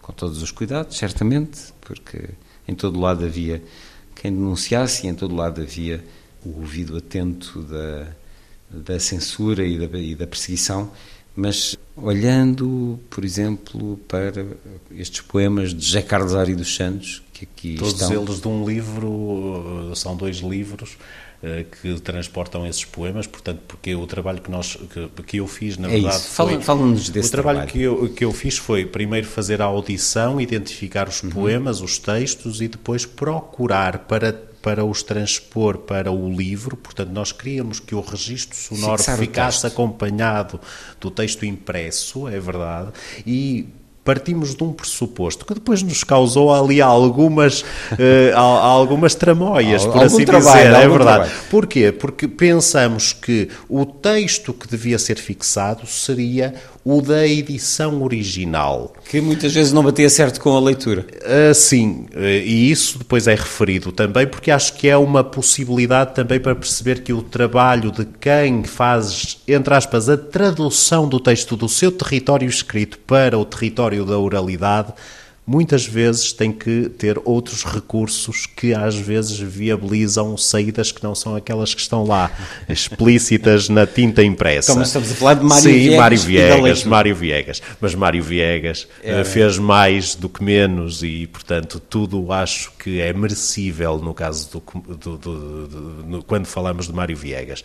com 0.00 0.12
todos 0.12 0.42
os 0.42 0.50
cuidados, 0.50 0.96
certamente, 0.96 1.72
porque 1.80 2.30
em 2.66 2.74
todo 2.74 2.98
lado 2.98 3.24
havia 3.24 3.62
quem 4.14 4.32
denunciasse 4.32 5.06
e 5.06 5.10
em 5.10 5.14
todo 5.14 5.34
lado 5.34 5.60
havia 5.60 6.04
o 6.44 6.60
ouvido 6.60 6.96
atento 6.96 7.62
da, 7.62 8.06
da 8.70 8.98
censura 8.98 9.64
e 9.64 9.78
da, 9.78 9.98
e 9.98 10.14
da 10.14 10.26
perseguição, 10.26 10.90
mas 11.36 11.76
olhando, 11.96 12.98
por 13.10 13.24
exemplo, 13.24 13.96
para 14.08 14.46
estes 14.92 15.20
poemas 15.20 15.74
de 15.74 15.84
José 15.84 16.02
Carlos 16.02 16.34
Ari 16.34 16.54
dos 16.54 16.74
Santos, 16.74 17.22
que 17.32 17.44
aqui 17.44 17.74
Todos 17.76 18.00
estão... 18.00 18.22
eles 18.22 18.40
de 18.40 18.48
um 18.48 18.68
livro, 18.68 19.92
são 19.94 20.16
dois 20.16 20.38
livros, 20.38 20.96
que 21.40 22.00
transportam 22.00 22.66
esses 22.66 22.84
poemas, 22.84 23.26
portanto, 23.26 23.60
porque 23.68 23.94
o 23.94 24.06
trabalho 24.06 24.40
que 24.40 24.50
nós 24.50 24.76
que, 24.76 25.22
que 25.22 25.36
eu 25.38 25.46
fiz, 25.46 25.76
na 25.76 25.86
é 25.88 25.92
verdade, 25.92 26.16
isso. 26.16 26.28
foi 26.30 26.60
fala-nos 26.60 27.08
desse 27.08 27.28
o 27.28 27.30
trabalho, 27.30 27.58
trabalho, 27.58 27.72
que 27.72 27.82
eu 27.82 28.08
que 28.12 28.24
eu 28.24 28.32
fiz 28.32 28.58
foi 28.58 28.84
primeiro 28.84 29.26
fazer 29.26 29.62
a 29.62 29.66
audição, 29.66 30.40
identificar 30.40 31.08
os 31.08 31.22
uhum. 31.22 31.30
poemas, 31.30 31.80
os 31.80 31.98
textos 31.98 32.60
e 32.60 32.66
depois 32.66 33.06
procurar 33.06 34.00
para 34.00 34.32
para 34.60 34.84
os 34.84 35.04
transpor 35.04 35.78
para 35.78 36.10
o 36.10 36.28
livro, 36.34 36.76
portanto, 36.76 37.10
nós 37.10 37.30
queríamos 37.30 37.78
que 37.78 37.94
o 37.94 38.00
registro 38.00 38.56
sonoro 38.56 38.98
Fixar 38.98 39.16
ficasse 39.16 39.66
acompanhado 39.66 40.60
do 41.00 41.12
texto 41.12 41.46
impresso, 41.46 42.26
é 42.26 42.40
verdade, 42.40 42.90
e 43.24 43.68
partimos 44.08 44.54
de 44.54 44.64
um 44.64 44.72
pressuposto 44.72 45.44
que 45.44 45.52
depois 45.52 45.82
nos 45.82 46.02
causou 46.02 46.50
ali 46.50 46.80
algumas, 46.80 47.60
uh, 47.60 48.34
algumas 48.34 49.14
tramóias, 49.14 49.84
por 49.84 50.02
assim 50.02 50.24
trabalho, 50.24 50.64
dizer, 50.64 50.82
é 50.82 50.88
verdade. 50.88 50.98
Trabalho. 50.98 51.30
Porquê? 51.50 51.92
Porque 51.92 52.26
pensamos 52.26 53.12
que 53.12 53.50
o 53.68 53.84
texto 53.84 54.54
que 54.54 54.66
devia 54.66 54.98
ser 54.98 55.18
fixado 55.18 55.86
seria 55.86 56.54
o 56.90 57.02
da 57.02 57.26
edição 57.26 58.02
original. 58.02 58.94
Que 59.10 59.20
muitas 59.20 59.52
vezes 59.52 59.74
não 59.74 59.82
batia 59.82 60.08
certo 60.08 60.40
com 60.40 60.56
a 60.56 60.60
leitura. 60.60 61.06
Uh, 61.16 61.54
sim, 61.54 62.06
uh, 62.14 62.18
e 62.18 62.70
isso 62.70 62.98
depois 62.98 63.26
é 63.26 63.34
referido 63.34 63.92
também, 63.92 64.26
porque 64.26 64.50
acho 64.50 64.72
que 64.72 64.88
é 64.88 64.96
uma 64.96 65.22
possibilidade 65.22 66.14
também 66.14 66.40
para 66.40 66.54
perceber 66.54 67.02
que 67.02 67.12
o 67.12 67.20
trabalho 67.20 67.92
de 67.92 68.06
quem 68.06 68.64
faz, 68.64 69.36
entre 69.46 69.74
aspas, 69.74 70.08
a 70.08 70.16
tradução 70.16 71.06
do 71.06 71.20
texto 71.20 71.58
do 71.58 71.68
seu 71.68 71.92
território 71.92 72.48
escrito 72.48 72.98
para 73.00 73.38
o 73.38 73.44
território 73.44 74.06
da 74.06 74.18
oralidade 74.18 74.94
muitas 75.48 75.86
vezes 75.86 76.30
tem 76.30 76.52
que 76.52 76.90
ter 76.90 77.18
outros 77.24 77.64
recursos 77.64 78.44
que 78.44 78.74
às 78.74 78.94
vezes 78.94 79.38
viabilizam 79.38 80.36
saídas 80.36 80.92
que 80.92 81.02
não 81.02 81.14
são 81.14 81.34
aquelas 81.34 81.72
que 81.72 81.80
estão 81.80 82.04
lá 82.04 82.30
explícitas 82.68 83.70
na 83.70 83.86
tinta 83.86 84.22
impressa. 84.22 84.72
Como 84.72 84.84
estamos 84.84 85.10
a 85.10 85.14
falar 85.14 85.34
de 85.34 85.44
Mário 85.44 85.62
Sim, 85.62 85.72
Viegas. 85.72 85.98
Mário 85.98 86.18
Viegas, 86.18 86.84
Mário 86.84 87.16
Viegas. 87.16 87.62
Mas 87.80 87.94
Mário 87.94 88.22
Viegas 88.22 88.86
é. 89.02 89.24
fez 89.24 89.56
mais 89.56 90.14
do 90.14 90.28
que 90.28 90.44
menos 90.44 91.02
e, 91.02 91.26
portanto, 91.26 91.80
tudo 91.80 92.30
acho 92.30 92.70
que 92.78 93.00
é 93.00 93.10
merecível 93.14 93.98
no 93.98 94.12
caso 94.12 94.50
do, 94.50 94.96
do, 94.96 95.16
do, 95.16 95.66
do 96.02 96.22
quando 96.24 96.44
falamos 96.44 96.88
de 96.88 96.92
Mário 96.92 97.16
Viegas. 97.16 97.64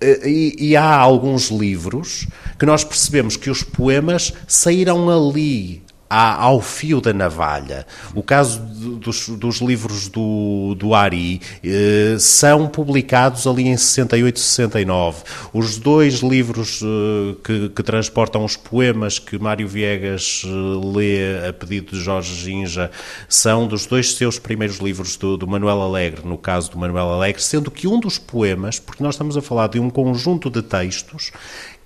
Eh, 0.00 0.28
e, 0.28 0.70
e, 0.70 0.76
há 0.76 0.96
alguns 0.96 1.50
livros 1.50 2.26
que 2.58 2.66
nós 2.66 2.82
percebemos 2.82 3.36
que 3.36 3.48
os 3.48 3.62
poemas 3.62 4.32
saíram 4.46 5.08
ali 5.08 5.85
ao 6.08 6.60
fio 6.60 7.00
da 7.00 7.12
navalha. 7.12 7.86
O 8.14 8.22
caso 8.22 8.60
dos, 8.60 9.28
dos 9.28 9.60
livros 9.60 10.08
do, 10.08 10.74
do 10.78 10.94
Ari 10.94 11.40
eh, 11.64 12.16
são 12.18 12.68
publicados 12.68 13.46
ali 13.46 13.66
em 13.66 13.76
68 13.76 14.36
e 14.36 14.40
69. 14.40 15.22
Os 15.52 15.78
dois 15.78 16.20
livros 16.20 16.80
eh, 16.82 17.36
que, 17.42 17.68
que, 17.70 17.82
transportam 17.82 18.44
os 18.44 18.56
poemas 18.56 19.18
que 19.18 19.38
Mário 19.38 19.66
Viegas 19.66 20.42
eh, 20.44 20.96
lê 20.96 21.48
a 21.48 21.52
pedido 21.52 21.92
de 21.92 22.02
Jorge 22.02 22.34
Ginja 22.34 22.90
são 23.28 23.66
dos 23.66 23.86
dois 23.86 24.14
seus 24.14 24.38
primeiros 24.38 24.78
livros 24.78 25.16
do, 25.16 25.36
do 25.36 25.46
Manuel 25.46 25.80
Alegre, 25.82 26.22
no 26.24 26.38
caso 26.38 26.70
do 26.70 26.78
Manuel 26.78 27.10
Alegre, 27.10 27.42
sendo 27.42 27.70
que 27.70 27.88
um 27.88 27.98
dos 27.98 28.18
poemas, 28.18 28.78
porque 28.78 29.02
nós 29.02 29.14
estamos 29.14 29.36
a 29.36 29.42
falar 29.42 29.68
de 29.68 29.80
um 29.80 29.90
conjunto 29.90 30.48
de 30.50 30.62
textos 30.62 31.32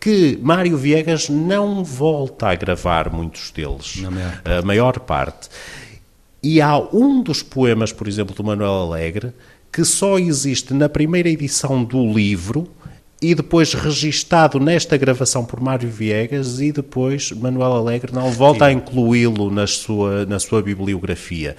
que 0.01 0.39
Mário 0.43 0.79
Viegas 0.79 1.29
não 1.29 1.85
volta 1.85 2.49
a 2.49 2.55
gravar 2.55 3.13
muitos 3.13 3.51
deles, 3.51 3.97
maior 3.97 4.59
a 4.59 4.63
maior 4.63 4.99
parte. 5.01 5.51
E 6.43 6.61
há 6.61 6.79
um 6.79 7.23
dos 7.23 7.43
poemas, 7.43 7.93
por 7.93 8.09
exemplo, 8.09 8.35
do 8.35 8.43
Manuel 8.43 8.73
Alegre, 8.73 9.35
que 9.71 9.85
só 9.85 10.19
existe 10.19 10.73
na 10.73 10.89
primeira 10.89 11.29
edição 11.29 11.85
do 11.85 12.13
livro 12.13 12.67
e 13.23 13.35
depois 13.35 13.75
registado 13.75 14.59
nesta 14.59 14.97
gravação 14.97 15.45
por 15.45 15.61
Mário 15.61 15.91
Viegas 15.91 16.59
e 16.61 16.73
depois 16.73 17.31
Manuel 17.33 17.73
Alegre 17.73 18.13
não 18.15 18.31
volta 18.31 18.65
Sim. 18.65 18.71
a 18.71 18.73
incluí-lo 18.73 19.51
na 19.51 19.67
sua, 19.67 20.25
na 20.25 20.39
sua 20.39 20.63
bibliografia. 20.63 21.55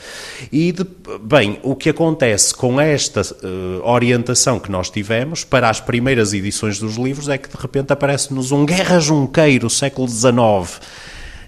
E, 0.51 0.71
de, 0.71 0.85
bem, 1.21 1.59
o 1.61 1.75
que 1.75 1.89
acontece 1.89 2.53
com 2.53 2.81
esta 2.81 3.21
uh, 3.21 3.87
orientação 3.87 4.59
que 4.59 4.71
nós 4.71 4.89
tivemos 4.89 5.43
para 5.43 5.69
as 5.69 5.79
primeiras 5.79 6.33
edições 6.33 6.79
dos 6.79 6.95
livros 6.95 7.29
é 7.29 7.37
que 7.37 7.49
de 7.49 7.61
repente 7.61 7.93
aparece-nos 7.93 8.51
um 8.51 8.65
Guerra 8.65 8.99
Junqueiro, 8.99 9.69
século 9.69 10.07
XIX, 10.07 10.79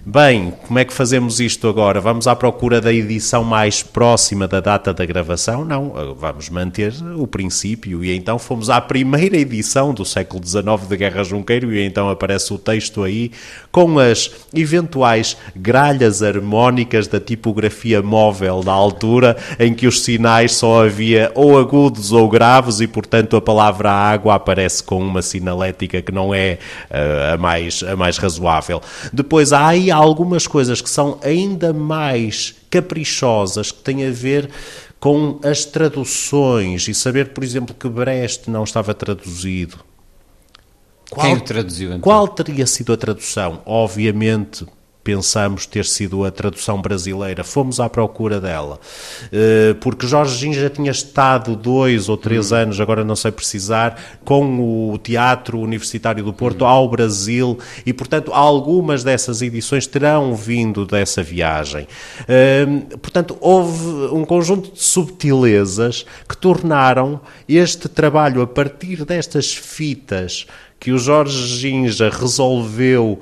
Bem, 0.05 0.53
como 0.67 0.79
é 0.79 0.83
que 0.83 0.91
fazemos 0.91 1.39
isto 1.39 1.65
agora? 1.65 2.01
Vamos 2.01 2.27
à 2.27 2.35
procura 2.35 2.81
da 2.81 2.91
edição 2.91 3.41
mais 3.41 3.81
próxima 3.81 4.45
da 4.49 4.59
data 4.59 4.93
da 4.93 5.05
gravação? 5.05 5.63
Não, 5.63 6.13
vamos 6.19 6.49
manter 6.49 6.93
o 7.15 7.25
princípio. 7.25 8.03
E 8.03 8.13
então 8.13 8.37
fomos 8.37 8.69
à 8.69 8.81
primeira 8.81 9.37
edição 9.37 9.93
do 9.93 10.03
século 10.03 10.45
XIX 10.45 10.89
de 10.89 10.97
Guerra 10.97 11.23
Junqueiro, 11.23 11.73
e 11.73 11.81
então 11.81 12.09
aparece 12.09 12.53
o 12.53 12.57
texto 12.57 13.01
aí 13.01 13.31
com 13.71 13.97
as 13.97 14.29
eventuais 14.53 15.37
gralhas 15.55 16.21
harmónicas 16.21 17.07
da 17.07 17.21
tipografia 17.21 18.01
móvel 18.01 18.61
da 18.61 18.73
altura, 18.73 19.37
em 19.57 19.73
que 19.73 19.87
os 19.87 20.03
sinais 20.03 20.51
só 20.51 20.83
havia 20.83 21.31
ou 21.33 21.57
agudos 21.57 22.11
ou 22.11 22.27
graves, 22.27 22.81
e 22.81 22.87
portanto 22.87 23.37
a 23.37 23.41
palavra 23.41 23.89
água 23.89 24.35
aparece 24.35 24.83
com 24.83 25.01
uma 25.01 25.21
sinalética 25.21 26.01
que 26.01 26.11
não 26.11 26.35
é 26.35 26.57
uh, 26.91 27.35
a, 27.35 27.37
mais, 27.37 27.81
a 27.83 27.95
mais 27.95 28.17
razoável. 28.17 28.81
Depois 29.13 29.53
há 29.53 29.67
aí 29.67 29.92
algumas 29.95 30.47
coisas 30.47 30.81
que 30.81 30.89
são 30.89 31.19
ainda 31.23 31.73
mais 31.73 32.55
caprichosas, 32.69 33.71
que 33.71 33.79
têm 33.79 34.05
a 34.07 34.11
ver 34.11 34.49
com 34.99 35.39
as 35.43 35.65
traduções 35.65 36.87
e 36.87 36.93
saber, 36.93 37.33
por 37.33 37.43
exemplo, 37.43 37.75
que 37.75 37.89
Brecht 37.89 38.49
não 38.49 38.63
estava 38.63 38.93
traduzido. 38.93 39.77
Qual, 41.09 41.27
Quem 41.27 41.35
o 41.35 41.41
traduziu 41.41 41.89
então? 41.89 41.99
Qual 41.99 42.27
teria 42.27 42.65
sido 42.65 42.93
a 42.93 42.97
tradução? 42.97 43.61
Obviamente, 43.65 44.65
pensamos 45.03 45.65
ter 45.65 45.85
sido 45.85 46.23
a 46.23 46.31
tradução 46.31 46.81
brasileira, 46.81 47.43
fomos 47.43 47.79
à 47.79 47.89
procura 47.89 48.39
dela, 48.39 48.79
eh, 49.31 49.75
porque 49.81 50.07
Jorge 50.07 50.37
Gin 50.37 50.53
já 50.53 50.69
tinha 50.69 50.91
estado 50.91 51.55
dois 51.55 52.07
ou 52.07 52.15
três 52.15 52.51
hum. 52.51 52.55
anos, 52.55 52.79
agora 52.79 53.03
não 53.03 53.15
sei 53.15 53.31
precisar, 53.31 54.01
com 54.23 54.91
o 54.91 54.97
Teatro 54.97 55.59
Universitário 55.59 56.23
do 56.23 56.31
Porto 56.31 56.63
hum. 56.63 56.67
ao 56.67 56.89
Brasil 56.89 57.59
e, 57.85 57.91
portanto, 57.91 58.31
algumas 58.33 59.03
dessas 59.03 59.41
edições 59.41 59.85
terão 59.85 60.35
vindo 60.35 60.85
dessa 60.85 61.21
viagem. 61.21 61.85
Eh, 62.27 62.65
portanto, 63.01 63.37
houve 63.41 63.85
um 64.13 64.23
conjunto 64.23 64.71
de 64.71 64.81
subtilezas 64.81 66.05
que 66.27 66.37
tornaram 66.37 67.19
este 67.47 67.89
trabalho 67.89 68.41
a 68.41 68.47
partir 68.47 69.03
destas 69.03 69.53
fitas 69.53 70.47
que 70.79 70.91
o 70.91 70.97
Jorge 70.97 71.47
Ginja 71.57 72.09
resolveu 72.09 73.19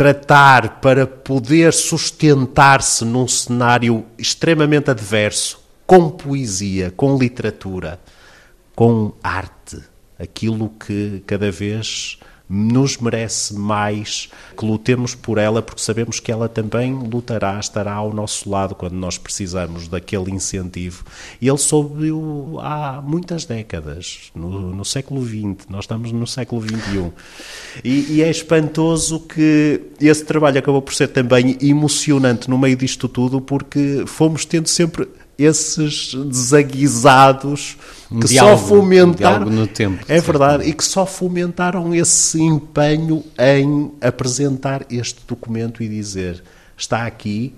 tratar 0.00 0.80
para 0.80 1.06
poder 1.06 1.74
sustentar-se 1.74 3.04
num 3.04 3.28
cenário 3.28 4.06
extremamente 4.16 4.90
adverso, 4.90 5.62
com 5.86 6.08
poesia, 6.08 6.90
com 6.90 7.18
literatura, 7.18 8.00
com 8.74 9.12
arte, 9.22 9.78
aquilo 10.18 10.70
que 10.70 11.22
cada 11.26 11.50
vez 11.50 12.18
nos 12.52 12.98
merece 12.98 13.54
mais 13.54 14.28
que 14.58 14.66
lutemos 14.66 15.14
por 15.14 15.38
ela, 15.38 15.62
porque 15.62 15.80
sabemos 15.80 16.18
que 16.18 16.32
ela 16.32 16.48
também 16.48 16.92
lutará, 16.92 17.60
estará 17.60 17.92
ao 17.92 18.12
nosso 18.12 18.50
lado 18.50 18.74
quando 18.74 18.94
nós 18.94 19.16
precisamos 19.16 19.86
daquele 19.86 20.32
incentivo. 20.32 21.04
Ele 21.40 21.56
soube-o 21.56 22.58
há 22.60 23.00
muitas 23.00 23.44
décadas, 23.44 24.32
no, 24.34 24.74
no, 24.74 24.84
século 24.84 25.24
XX, 25.24 25.68
nós 25.68 25.84
estamos 25.84 26.10
no 26.10 26.26
século 26.26 26.60
XXI. 26.60 27.12
E, 27.84 28.14
e 28.14 28.22
é 28.22 28.28
espantoso 28.28 29.20
que 29.20 29.82
esse 30.00 30.24
trabalho 30.24 30.58
acabou 30.58 30.82
por 30.82 30.92
ser 30.92 31.06
também 31.08 31.56
emocionante 31.60 32.50
no 32.50 32.58
meio 32.58 32.76
disto 32.76 33.08
tudo, 33.08 33.40
porque 33.40 34.02
fomos 34.06 34.44
tendo 34.44 34.68
sempre 34.68 35.08
esses 35.42 36.14
desaguisados 36.14 37.76
Um 38.10 38.20
que 38.20 38.28
diálogo, 38.28 38.58
só 38.58 38.68
fomentaram 38.68 39.46
um 39.46 39.50
no 39.50 39.66
tempo, 39.66 40.04
é 40.08 40.20
verdade 40.20 40.68
e 40.68 40.72
que 40.72 40.84
só 40.84 41.06
fomentaram 41.06 41.94
esse 41.94 42.40
empenho 42.40 43.24
em 43.38 43.92
apresentar 44.00 44.84
este 44.90 45.20
documento 45.26 45.82
e 45.82 45.88
dizer 45.88 46.42
está 46.76 47.06
aqui 47.06 47.54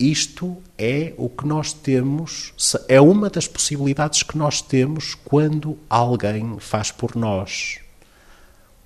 isto 0.00 0.56
é 0.78 1.12
o 1.18 1.28
que 1.28 1.46
nós 1.46 1.74
temos 1.74 2.54
é 2.88 2.98
uma 2.98 3.28
das 3.28 3.46
possibilidades 3.46 4.22
que 4.22 4.38
nós 4.38 4.62
temos 4.62 5.14
quando 5.14 5.76
alguém 5.90 6.56
faz 6.58 6.90
por 6.90 7.14
nós. 7.14 7.80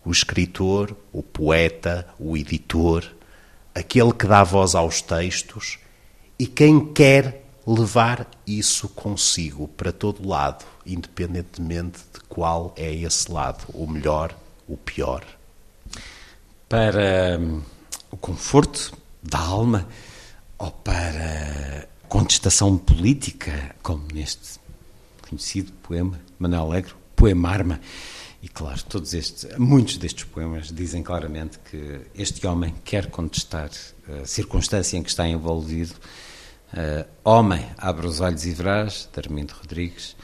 O 0.05 0.11
escritor, 0.11 0.97
o 1.13 1.23
poeta, 1.23 2.05
o 2.19 2.37
editor, 2.37 3.09
aquele 3.73 4.13
que 4.13 4.27
dá 4.27 4.43
voz 4.43 4.75
aos 4.75 5.01
textos 5.01 5.79
e 6.37 6.49
quem 6.49 6.93
quer 6.93 7.44
levar 7.67 8.29
isso 8.47 8.89
consigo 8.89 9.69
para 9.69 9.93
todo 9.93 10.27
lado, 10.27 10.65
independentemente 10.85 11.99
de 12.13 12.21
qual 12.29 12.73
é 12.77 12.93
esse 12.93 13.31
lado, 13.31 13.65
o 13.73 13.87
melhor, 13.87 14.37
o 14.69 14.77
pior. 14.77 15.25
Para 16.69 17.39
hum, 17.41 17.63
o 18.11 18.17
conforto 18.17 18.93
da 19.23 19.39
alma 19.39 19.89
ou 20.59 20.71
para 20.71 21.89
contestação 22.09 22.77
política, 22.77 23.75
como 23.83 24.07
neste 24.13 24.61
conhecido 25.29 25.73
poema, 25.83 26.21
Manuel 26.39 26.63
Alegre, 26.63 26.93
Poemarma. 27.17 27.81
E 28.43 28.49
claro, 28.49 28.83
todos 28.85 29.15
estes, 29.15 29.57
muitos 29.57 29.97
destes 29.97 30.25
poemas 30.25 30.71
dizem 30.71 31.03
claramente 31.03 31.59
que 31.71 32.01
este 32.15 32.47
homem 32.47 32.75
quer 32.85 33.11
contestar 33.11 33.71
a 34.07 34.27
circunstância 34.27 34.99
em 34.99 35.03
que 35.03 35.09
está 35.09 35.27
envolvido. 35.27 35.95
Uh, 36.75 37.07
homem, 37.23 37.65
abre 37.79 38.05
os 38.05 38.19
olhos 38.19 38.45
e 38.45 38.51
verás, 38.51 39.09
de 39.15 39.53
Rodrigues. 39.55 40.17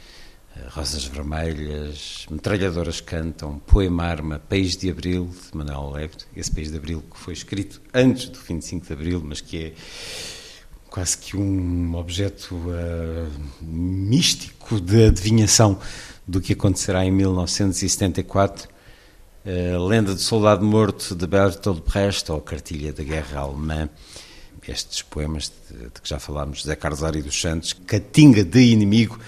Uh, 0.53 0.67
Rosas 0.69 1.05
Vermelhas, 1.05 2.25
Metralhadoras 2.29 2.99
Cantam, 2.99 3.59
Poemarma, 3.59 4.37
País 4.37 4.75
de 4.75 4.89
Abril, 4.89 5.29
de 5.49 5.57
Manuel 5.57 5.93
Alegre. 5.93 6.25
Esse 6.35 6.51
País 6.51 6.69
de 6.69 6.75
Abril 6.75 7.01
que 7.09 7.17
foi 7.17 7.33
escrito 7.33 7.81
antes 7.93 8.27
do 8.27 8.37
25 8.37 8.85
de 8.85 8.91
Abril, 8.91 9.23
mas 9.25 9.39
que 9.39 9.67
é 9.67 9.73
quase 10.89 11.17
que 11.17 11.37
um 11.37 11.95
objeto 11.95 12.53
uh, 12.53 13.31
místico 13.61 14.81
de 14.81 15.05
adivinhação 15.05 15.79
do 16.27 16.41
que 16.41 16.51
acontecerá 16.51 17.05
em 17.05 17.11
1974. 17.11 18.67
Uh, 19.45 19.87
Lenda 19.87 20.13
do 20.13 20.19
Soldado 20.19 20.65
Morto 20.65 21.15
de 21.15 21.25
Bertolt 21.25 21.81
Brecht 21.89 22.29
ou 22.29 22.41
Cartilha 22.41 22.91
da 22.91 23.05
Guerra 23.05 23.39
Alemã. 23.39 23.89
Estes 24.67 25.01
poemas 25.01 25.51
de, 25.69 25.77
de 25.77 26.01
que 26.01 26.07
já 26.07 26.19
falámos, 26.19 26.59
José 26.59 26.75
Carlos 26.75 27.03
Ari 27.03 27.21
dos 27.21 27.39
Santos, 27.39 27.73
Catinga 27.73 28.43
de 28.43 28.61
Inimigo, 28.61 29.19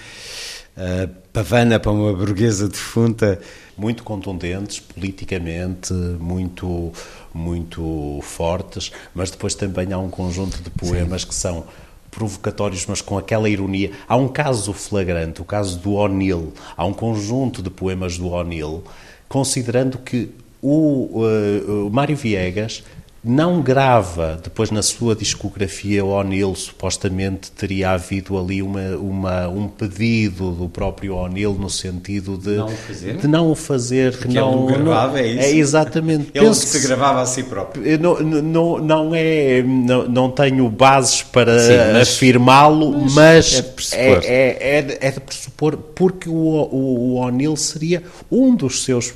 uh, 0.76 1.08
Pavana 1.32 1.80
para 1.80 1.90
uma 1.90 2.12
burguesa 2.12 2.68
defunta. 2.68 3.40
Muito 3.76 4.04
contundentes 4.04 4.78
politicamente, 4.78 5.92
muito, 5.92 6.92
muito 7.34 8.20
fortes, 8.22 8.92
mas 9.12 9.32
depois 9.32 9.56
também 9.56 9.92
há 9.92 9.98
um 9.98 10.08
conjunto 10.08 10.62
de 10.62 10.70
poemas 10.70 11.22
Sim. 11.22 11.28
que 11.28 11.34
são 11.34 11.66
provocatórios, 12.14 12.86
mas 12.86 13.00
com 13.00 13.18
aquela 13.18 13.48
ironia. 13.48 13.90
Há 14.08 14.16
um 14.16 14.28
caso 14.28 14.72
flagrante, 14.72 15.42
o 15.42 15.44
caso 15.44 15.78
do 15.78 15.94
O'Neill. 15.94 16.52
Há 16.76 16.86
um 16.86 16.92
conjunto 16.94 17.60
de 17.60 17.70
poemas 17.70 18.16
do 18.16 18.28
O'Neill, 18.28 18.84
considerando 19.28 19.98
que 19.98 20.30
o, 20.62 21.20
uh, 21.20 21.86
o 21.88 21.90
Mário 21.90 22.16
Viegas 22.16 22.84
não 23.24 23.62
grava, 23.62 24.38
depois 24.42 24.70
na 24.70 24.82
sua 24.82 25.14
discografia, 25.16 26.04
o 26.04 26.08
O'Neill 26.10 26.54
supostamente 26.54 27.50
teria 27.52 27.90
havido 27.92 28.38
ali 28.38 28.60
uma, 28.62 28.96
uma, 28.96 29.48
um 29.48 29.66
pedido 29.66 30.50
do 30.52 30.68
próprio 30.68 31.16
O'Neill 31.16 31.54
no 31.54 31.70
sentido 31.70 32.36
de 32.36 32.50
não 32.56 32.68
fazer, 32.68 33.16
de 33.16 33.26
não 33.26 33.50
o 33.50 33.54
fazer, 33.54 34.12
Porque 34.12 34.28
que 34.28 34.34
não, 34.34 34.68
ele 34.68 34.78
gravava, 34.78 35.20
é 35.20 35.26
isso? 35.28 35.40
É 35.40 35.50
exatamente. 35.52 36.30
Ele 36.34 36.46
Penso 36.46 36.66
se 36.66 36.86
gravava 36.86 37.22
a 37.22 37.26
si 37.26 37.42
próprio. 37.44 37.98
Não, 37.98 38.20
não, 38.20 38.78
não 38.78 39.14
é, 39.14 39.62
não, 39.62 40.06
não 40.08 40.30
tenho 40.30 40.68
bases 40.68 41.22
para 41.22 41.54
afirmá-lo, 42.02 42.92
mas 43.10 43.24
mas, 43.24 43.54
é 43.54 43.62
de 43.62 43.68
pressupor. 43.70 44.20
é, 44.22 44.26
é, 44.26 44.78
é 44.78 44.82
de- 44.82 44.98
é 45.00 45.10
de 45.10 45.20
pressupor, 45.20 45.76
porque 45.76 46.28
o, 46.28 46.32
o, 46.32 46.76
o 46.76 47.14
O'Neill 47.16 47.56
seria 47.56 48.02
um 48.30 48.54
dos 48.54 48.84
seus 48.84 49.12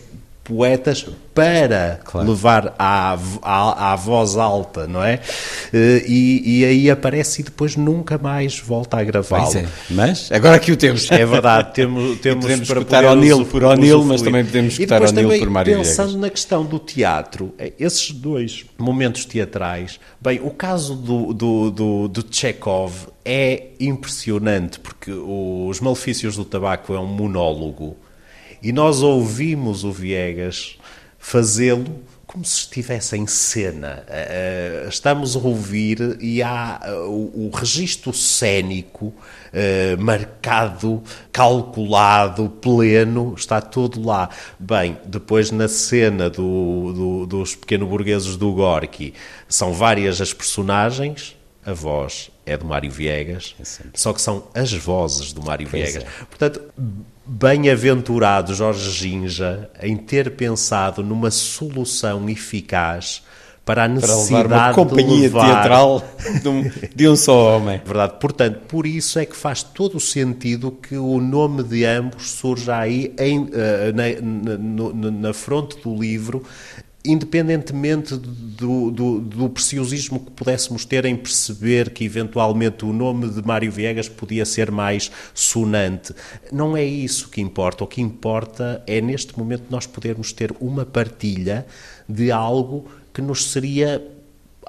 poetas 0.49 1.07
para 1.35 2.01
Claro. 2.05 2.29
levar 2.31 2.75
à, 2.79 3.17
à, 3.43 3.93
à 3.93 3.97
voz 3.97 4.37
alta, 4.37 4.87
não 4.89 5.05
é? 5.05 5.21
Eh, 5.73 6.03
E, 6.09 6.61
e 6.61 6.65
aí 6.65 6.91
aparece 6.91 7.43
e 7.43 7.45
depois 7.45 7.77
nunca 7.77 8.19
mais 8.19 8.59
volta 8.59 8.97
a 8.99 9.05
gravá-lo. 9.05 9.57
É. 9.59 9.67
Mas 9.91 10.33
agora 10.33 10.57
aqui 10.57 10.73
o 10.73 10.77
temos. 10.77 11.09
É 11.13 11.25
verdade, 11.25 11.75
temos, 11.75 12.19
temos 12.21 12.45
podemos 12.45 12.67
para 12.69 12.79
escutar 12.81 13.05
O'Neill 13.05 13.37
usufruir- 13.37 13.51
por 13.51 13.65
O'Neill, 13.79 14.05
mas 14.05 14.23
também 14.23 14.45
podemos 14.45 14.73
escutar 14.73 15.03
O'Neill 15.03 15.39
por 15.39 15.51
Mário 15.51 15.77
Pensando 15.77 16.07
Viegas. 16.09 16.21
na 16.23 16.31
questão 16.31 16.65
do 16.65 16.79
teatro, 16.79 17.55
eh, 17.59 17.73
esses 17.79 18.11
dois 18.11 18.65
momentos 18.79 19.25
teatrais, 19.25 20.01
bem, 20.21 20.41
o 20.43 20.51
caso 20.51 20.95
do, 20.97 21.33
do, 21.33 21.71
do, 21.71 22.09
do 22.09 22.25
Chekhov 22.31 22.93
é 23.25 23.69
impressionante, 23.79 24.81
porque 24.81 25.11
Os 25.13 25.81
Malefícios 25.81 26.35
do 26.37 26.45
Tabaco 26.45 26.95
é 26.95 26.99
um 26.99 27.07
monólogo 27.07 27.97
e 28.63 28.73
nós 28.73 29.03
ouvimos 29.03 29.85
o 29.85 29.93
Viegas 29.93 30.77
fazê-lo 31.19 32.03
como 32.27 32.45
se 32.45 32.57
estivesse 32.61 33.17
em 33.17 33.27
cena. 33.27 34.05
Eh, 34.07 34.83
eh, 34.85 34.89
Estamos 34.89 35.35
a 35.35 35.39
ouvir 35.39 36.19
e 36.21 36.43
há 36.43 36.79
eh, 36.85 36.93
o, 36.93 37.51
registro 37.55 38.13
cénico 38.13 39.15
eh, 39.51 39.97
marcado, 39.97 41.03
calculado, 41.33 42.51
pleno, 42.51 43.35
está 43.37 43.63
tudo 43.63 44.05
lá. 44.07 44.29
Bem, 44.59 44.99
depois 45.07 45.51
na 45.51 45.69
cena 45.69 46.29
do, 46.29 46.93
do- 46.93 47.27
dos 47.27 47.55
pequeno 47.57 47.87
burgueses 47.87 48.37
do 48.37 48.53
Gorky, 48.53 49.15
são 49.49 49.73
várias 49.73 50.21
as 50.21 50.35
personagens, 50.35 51.35
a 51.65 51.73
voz 51.73 52.31
é 52.45 52.57
do 52.59 52.67
Mário 52.67 52.91
Viegas, 52.91 53.55
só 53.95 54.13
que 54.13 54.21
são 54.21 54.45
as 54.55 54.71
vozes 54.73 55.33
do 55.33 55.43
Mário 55.43 55.67
Pois 55.71 55.83
Viegas. 55.93 56.03
é. 56.05 56.25
Portanto, 56.27 56.61
bem-aventurado 57.29 58.55
Jorge 58.55 58.91
Ginja 58.91 59.69
em 59.83 59.97
ter 59.97 60.31
pensado 60.35 61.03
numa 61.03 61.31
solução 61.31 62.29
eficaz 62.29 63.23
para 63.67 63.85
a 63.85 63.87
Para 63.87 63.95
necessidade 64.01 64.43
levar 64.49 64.69
uma 64.69 64.75
companhia 64.75 65.15
de 65.15 65.21
levar... 65.25 65.45
teatral 65.47 66.03
de 66.43 66.49
um, 66.49 66.71
de 66.97 67.07
um 67.09 67.15
só 67.15 67.57
homem. 67.59 67.79
Verdade. 67.85 68.15
Portanto, 68.19 68.61
por 68.67 68.87
isso 68.87 69.19
é 69.19 69.27
que 69.27 69.37
faz 69.37 69.63
todo 69.63 69.99
o 69.99 70.01
sentido 70.01 70.71
que 70.73 70.97
o 70.97 71.21
nome 71.21 71.63
de 71.63 71.85
ambos 71.85 72.31
surja 72.31 72.79
aí 72.79 73.15
em, 73.19 73.47
eh, 73.53 73.93
na, 73.93 74.53
na, 74.53 74.57
no- 74.57 75.11
na 75.11 75.35
fronte 75.35 75.77
do 75.83 75.95
livro, 75.95 76.43
independentemente 77.05 78.17
do, 78.17 78.91
do, 78.91 79.21
do 79.21 79.49
preciosismo 79.49 80.21
que 80.21 80.31
pudéssemos 80.33 80.85
ter 80.85 81.05
em 81.05 81.17
perceber 81.17 81.91
que 81.91 82.05
eventualmente 82.05 82.85
o 82.85 82.93
nome 82.93 83.29
de 83.29 83.41
Mário 83.47 83.71
Viegas 83.71 84.09
podia 84.09 84.45
ser 84.45 84.71
mais 84.71 85.11
sonante. 85.33 86.13
Não 86.53 86.77
é 86.77 86.85
isso 86.85 87.29
que 87.31 87.41
importa. 87.41 87.85
O 87.85 87.87
que 87.87 88.01
importa 88.01 88.83
é 88.87 89.01
neste 89.01 89.39
momento 89.39 89.67
nós 89.71 89.87
podermos 89.87 90.33
ter 90.33 90.53
uma 90.61 90.85
partilha 90.85 91.67
de 92.09 92.33
algo 92.33 92.87
que 93.15 93.23
nos 93.23 93.51
seria 93.51 94.05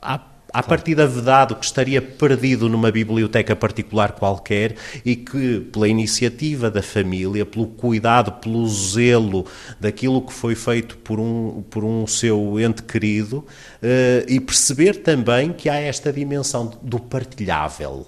à, 0.01 0.21
à 0.53 0.63
partida 0.63 1.05
vedado, 1.07 1.55
que 1.55 1.65
estaria 1.65 2.01
perdido 2.01 2.67
numa 2.67 2.91
biblioteca 2.91 3.55
particular 3.55 4.13
qualquer 4.13 4.75
e 5.05 5.15
que, 5.15 5.59
pela 5.71 5.87
iniciativa 5.87 6.69
da 6.71 6.81
família, 6.81 7.45
pelo 7.45 7.67
cuidado, 7.67 8.31
pelo 8.33 8.67
zelo 8.67 9.45
daquilo 9.79 10.21
que 10.21 10.33
foi 10.33 10.55
feito 10.55 10.97
por 10.97 11.19
um, 11.19 11.63
por 11.69 11.83
um 11.83 12.07
seu 12.07 12.59
ente 12.59 12.83
querido, 12.83 13.45
eh, 13.81 14.25
e 14.27 14.39
perceber 14.39 15.03
também 15.03 15.53
que 15.53 15.69
há 15.69 15.75
esta 15.75 16.11
dimensão 16.11 16.71
do 16.81 16.99
partilhável. 16.99 18.07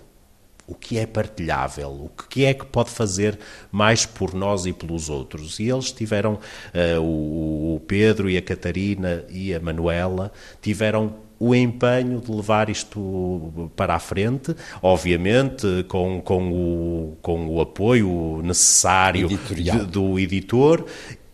o 0.67 0.75
que 0.75 0.97
é 0.97 1.05
partilhável, 1.05 1.89
o 1.89 2.23
que 2.29 2.45
é 2.45 2.53
que 2.53 2.65
pode 2.65 2.89
fazer 2.89 3.37
mais 3.69 4.05
por 4.05 4.33
nós 4.33 4.65
e 4.65 4.71
pelos 4.71 5.09
outros. 5.09 5.59
E 5.59 5.69
eles 5.69 5.91
tiveram, 5.91 6.35
uh, 6.35 7.01
o, 7.01 7.81
Pedro 7.85 8.29
e 8.29 8.37
a 8.37 8.41
Catarina 8.41 9.25
e 9.29 9.53
a 9.53 9.59
Manuela, 9.59 10.31
tiveram 10.61 11.15
o 11.41 11.55
empenho 11.55 12.21
de 12.21 12.31
levar 12.31 12.69
isto 12.69 13.71
para 13.75 13.95
a 13.95 13.99
frente, 13.99 14.55
obviamente 14.79 15.83
com, 15.87 16.21
com, 16.21 16.51
o, 16.51 17.17
com 17.19 17.47
o 17.47 17.59
apoio 17.59 18.41
necessário 18.43 19.27
de, 19.27 19.85
do 19.87 20.19
editor 20.19 20.85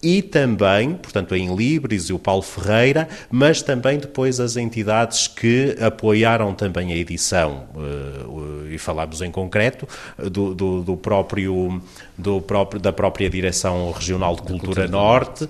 e 0.02 0.22
também, 0.22 0.93
portanto, 0.93 1.36
em 1.36 1.56
Libres 1.56 2.10
e 2.10 2.14
o 2.14 2.20
Paulo 2.20 2.43
Ferreira, 2.43 3.08
mas 3.32 3.62
também 3.62 3.98
depois 3.98 4.39
as 4.39 4.56
entidades 4.56 5.28
que 5.28 5.76
apoiaram 5.82 6.54
também 6.54 6.93
a 6.93 6.95
edição, 6.95 7.68
uh, 7.76 8.68
e 8.70 8.78
falámos 8.78 9.22
em 9.22 9.32
concreto 9.32 9.88
do, 10.18 10.54
do, 10.54 10.84
do, 10.84 10.98
próprio, 10.98 11.82
do 12.18 12.39
próprio, 12.41 12.80
da 12.80 12.93
própria 12.93 13.30
Direção 13.30 13.91
Regional 13.91 14.36
de 14.36 14.41
Cultura, 14.41 14.60
Cultura 14.60 14.88
Norte, 14.88 15.45
uh, 15.45 15.50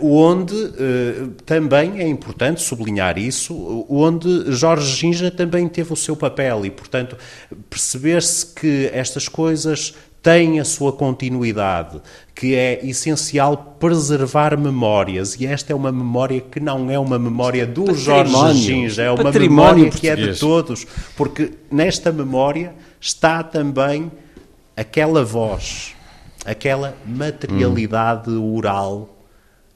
onde 0.00 0.56
também 1.44 2.00
é 2.00 2.08
importante 2.08 2.62
sublinhar 2.62 3.18
isso, 3.18 3.86
onde 3.88 4.50
Jorge 4.52 4.96
Ginja 4.96 5.30
também 5.30 5.68
teve 5.68 5.92
o 5.92 5.96
seu 5.96 6.16
papel 6.16 6.66
e, 6.66 6.70
portanto, 6.70 7.16
perceber-se 7.68 8.46
que 8.46 8.90
estas 8.92 9.28
coisas 9.28 9.94
tem 10.26 10.58
a 10.58 10.64
sua 10.64 10.92
continuidade, 10.92 12.02
que 12.34 12.52
é 12.56 12.84
essencial 12.84 13.76
preservar 13.78 14.58
memórias, 14.58 15.36
e 15.40 15.46
esta 15.46 15.72
é 15.72 15.76
uma 15.76 15.92
memória 15.92 16.40
que 16.40 16.58
não 16.58 16.90
é 16.90 16.98
uma 16.98 17.16
memória 17.16 17.64
do 17.64 17.94
Jorge 17.94 18.54
Ginja, 18.54 19.04
é 19.04 19.10
uma 19.12 19.30
memória 19.30 19.88
que 19.88 20.08
é 20.08 20.16
de 20.16 20.36
todos, 20.36 20.84
porque 21.16 21.52
nesta 21.70 22.10
memória 22.10 22.74
está 23.00 23.44
também 23.44 24.10
aquela 24.76 25.24
voz, 25.24 25.94
aquela 26.44 26.96
materialidade 27.06 28.28
hum. 28.28 28.56
oral 28.56 29.16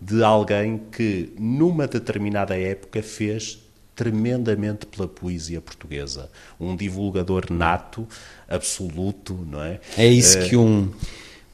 de 0.00 0.20
alguém 0.24 0.80
que, 0.90 1.32
numa 1.38 1.86
determinada 1.86 2.58
época, 2.58 3.00
fez 3.04 3.69
tremendamente 4.00 4.86
pela 4.86 5.06
poesia 5.06 5.60
portuguesa. 5.60 6.30
Um 6.58 6.74
divulgador 6.74 7.44
nato, 7.50 8.08
absoluto, 8.48 9.46
não 9.46 9.62
é? 9.62 9.78
É 9.94 10.06
isso 10.06 10.38
uh, 10.38 10.48
que 10.48 10.56
um 10.56 10.88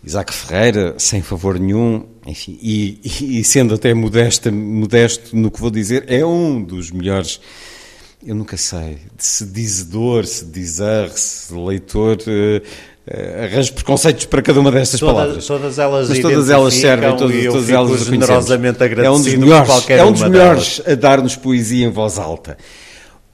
Isaac 0.05 0.32
Ferreira, 0.32 0.94
sem 0.97 1.22
favor 1.22 1.59
nenhum, 1.59 2.07
enfim, 2.24 2.57
e, 2.62 3.01
e, 3.40 3.42
sendo 3.42 3.74
até 3.74 3.92
modesto, 3.92 4.53
modesto 4.53 5.34
no 5.34 5.51
que 5.51 5.61
vou 5.61 5.72
dizer, 5.72 6.05
é 6.07 6.24
um 6.24 6.62
dos 6.62 6.92
melhores 6.92 7.40
eu 8.24 8.34
nunca 8.34 8.57
sei, 8.57 8.99
se 9.18 9.44
dizedor, 9.47 10.24
se 10.24 10.47
dizer, 10.47 11.11
se 11.11 11.53
leitor, 11.53 12.16
uh, 12.18 12.66
arranjo 13.09 13.72
preconceitos 13.72 14.26
para 14.26 14.42
cada 14.42 14.59
uma 14.59 14.70
destas 14.72 15.00
palavras. 15.00 15.46
Todas 15.46 15.78
elas 15.78 16.09
Mas 16.09 16.18
todas 16.18 16.50
elas 16.50 16.74
servem, 16.74 17.16
todas, 17.16 17.44
todas 17.44 17.70
elas 17.70 18.04
generosamente 18.04 18.82
agradecido 18.82 19.07
é 19.07 19.11
um 19.11 19.22
dos 19.22 19.34
melhores, 19.34 19.90
é 19.90 20.04
um 20.04 20.12
dos 20.12 20.22
melhores 20.22 20.82
a 20.86 20.94
dar-nos 20.94 21.36
poesia 21.36 21.86
em 21.86 21.90
voz 21.90 22.18
alta. 22.18 22.59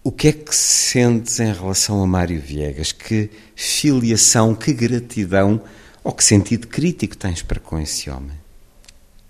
O 0.04 0.10
que 0.10 0.28
é 0.28 0.32
que 0.32 0.54
sentes 0.54 1.38
em 1.38 1.52
relação 1.52 2.02
a 2.02 2.06
Mário 2.06 2.40
Viegas? 2.40 2.92
Que 2.92 3.30
filiação, 3.54 4.54
que 4.54 4.72
gratidão 4.72 5.60
ou 6.02 6.12
que 6.12 6.24
sentido 6.24 6.66
crítico 6.66 7.16
tens 7.16 7.40
para 7.40 7.60
com 7.60 7.78
esse 7.78 8.10
homem? 8.10 8.42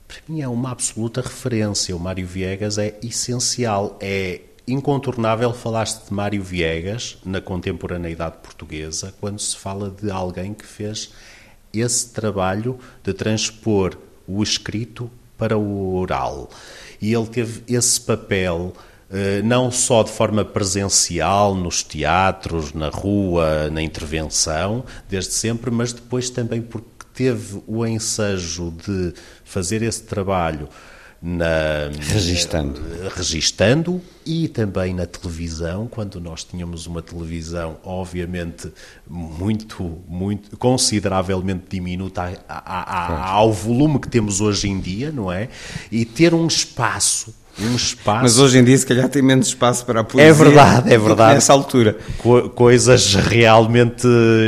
Para 0.09 0.17
mim 0.29 0.41
é 0.41 0.49
uma 0.49 0.71
absoluta 0.73 1.21
referência. 1.21 1.95
O 1.95 2.01
Mário 2.01 2.27
Viegas 2.27 2.79
é 2.79 2.95
essencial, 3.03 3.99
é 4.01 4.41
incontornável 4.67 5.53
falaste 5.53 6.07
de 6.07 6.15
Mário 6.15 6.43
Viegas 6.43 7.19
na 7.25 7.41
contemporaneidade 7.41 8.37
portuguesa 8.43 9.15
quando 9.21 9.41
se 9.41 9.57
fala 9.57 9.91
de 9.91 10.11
alguém 10.11 10.55
que 10.55 10.67
fez 10.67 11.13
esse 11.73 12.11
trabalho 12.11 12.79
de 13.03 13.13
transpor 13.13 13.97
o 14.27 14.43
escrito 14.43 15.11
para 15.37 15.59
o 15.59 15.97
oral. 15.97 16.49
E 17.01 17.13
ele 17.13 17.27
teve 17.27 17.63
esse 17.67 18.01
papel 18.01 18.73
eh, 19.11 19.43
não 19.43 19.71
só 19.71 20.03
de 20.03 20.11
forma 20.11 20.45
presencial 20.45 21.55
nos 21.55 21.83
teatros, 21.83 22.73
na 22.73 22.89
rua, 22.89 23.69
na 23.71 23.83
intervenção, 23.83 24.85
desde 25.09 25.33
sempre, 25.33 25.71
mas 25.71 25.93
depois 25.93 26.31
também 26.31 26.63
porque 26.63 26.87
teve 27.13 27.63
o 27.67 27.85
ensejo 27.85 28.73
de 28.87 29.13
fazer 29.45 29.83
esse 29.83 30.03
trabalho 30.05 30.69
na, 31.23 31.89
registando. 32.01 32.81
registando 33.15 34.03
e 34.27 34.49
também 34.49 34.93
na 34.93 35.07
televisão, 35.07 35.87
quando 35.87 36.21
nós 36.21 36.43
tínhamos 36.43 36.87
uma 36.87 37.01
televisão, 37.01 37.79
obviamente, 37.85 38.73
muito, 39.09 40.01
muito 40.09 40.57
consideravelmente 40.57 41.65
diminuta 41.69 42.23
a, 42.49 42.59
a, 42.59 43.07
a, 43.07 43.31
ao 43.31 43.53
volume 43.53 44.01
que 44.01 44.09
temos 44.09 44.41
hoje 44.41 44.69
em 44.69 44.81
dia, 44.81 45.13
não 45.13 45.31
é? 45.31 45.49
E 45.93 46.05
ter 46.05 46.35
um 46.35 46.47
espaço 46.47 47.33
um 47.61 47.77
espaço. 47.77 48.23
Mas 48.23 48.39
hoje 48.39 48.59
em 48.59 48.65
dia, 48.65 48.77
se 48.79 48.87
calhar, 48.87 49.09
tem 49.09 49.23
menos 49.23 49.49
espaço 49.49 49.85
para 49.85 50.01
a 50.01 50.05
poesia. 50.05 50.31
É 50.31 50.33
verdade, 50.33 50.93
é 50.93 50.99
verdade. 50.99 51.35
Nessa 51.35 51.53
altura. 51.53 51.97
Co 52.19 52.49
coisas 52.51 53.15
realmente 53.15 54.07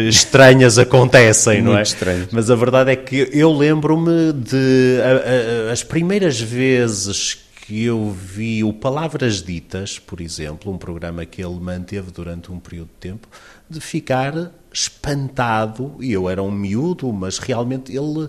estranhas 0.08 0.78
acontecem, 0.78 1.62
Muito 1.62 1.72
não 1.72 1.78
é? 1.78 1.82
Estranho. 1.82 2.28
Mas 2.32 2.50
a 2.50 2.54
verdade 2.54 2.90
é 2.90 2.96
que 2.96 3.28
eu 3.32 3.52
lembro-me 3.52 4.32
de 4.32 4.98
a, 5.02 5.68
a, 5.68 5.72
as 5.72 5.82
primeiras 5.82 6.40
vezes 6.40 7.38
que 7.66 7.84
eu 7.84 8.10
vi 8.10 8.62
o 8.62 8.72
Palavras 8.72 9.42
Ditas, 9.42 9.98
por 9.98 10.20
exemplo, 10.20 10.70
um 10.70 10.76
programa 10.76 11.24
que 11.24 11.42
ele 11.42 11.58
manteve 11.58 12.10
durante 12.10 12.52
um 12.52 12.58
período 12.58 12.88
de 12.88 13.08
tempo, 13.08 13.26
de 13.68 13.80
ficar 13.80 14.50
espantado, 14.70 15.94
e 15.98 16.12
eu 16.12 16.28
era 16.28 16.42
um 16.42 16.50
miúdo, 16.50 17.10
mas 17.10 17.38
realmente 17.38 17.96
ele 17.96 18.28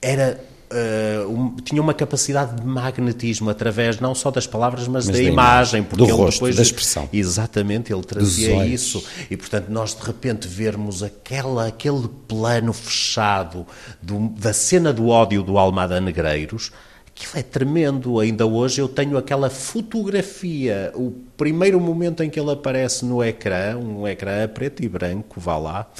era 0.00 0.38
Uh, 0.76 1.30
um, 1.30 1.56
tinha 1.56 1.80
uma 1.80 1.94
capacidade 1.94 2.60
de 2.60 2.66
magnetismo 2.66 3.48
através 3.48 3.98
não 3.98 4.14
só 4.14 4.30
das 4.30 4.46
palavras, 4.46 4.86
mas, 4.86 5.06
mas 5.06 5.16
da, 5.16 5.22
imagem, 5.22 5.82
porque 5.82 6.04
do 6.04 6.04
ele 6.04 6.12
rosto, 6.12 6.38
depois, 6.38 6.56
da 6.56 6.62
expressão. 6.62 7.08
Exatamente, 7.10 7.90
ele 7.90 8.02
trazia 8.02 8.66
isso. 8.66 9.02
E 9.30 9.36
portanto, 9.38 9.70
nós 9.70 9.94
de 9.94 10.04
repente 10.04 10.46
vermos 10.46 11.02
aquela, 11.02 11.66
aquele 11.66 12.08
plano 12.28 12.74
fechado 12.74 13.66
do, 14.02 14.28
da 14.38 14.52
cena 14.52 14.92
do 14.92 15.08
ódio 15.08 15.42
do 15.42 15.56
Almada 15.56 15.98
Negreiros, 15.98 16.70
aquilo 17.06 17.32
é 17.36 17.42
tremendo. 17.42 18.20
Ainda 18.20 18.44
hoje 18.44 18.80
eu 18.80 18.88
tenho 18.88 19.16
aquela 19.16 19.48
fotografia, 19.48 20.92
o 20.94 21.10
primeiro 21.38 21.80
momento 21.80 22.22
em 22.22 22.28
que 22.28 22.38
ele 22.38 22.50
aparece 22.50 23.02
no 23.02 23.24
ecrã, 23.24 23.78
um 23.78 24.06
ecrã 24.06 24.46
preto 24.46 24.84
e 24.84 24.88
branco, 24.88 25.40
vá 25.40 25.56
lá, 25.56 25.90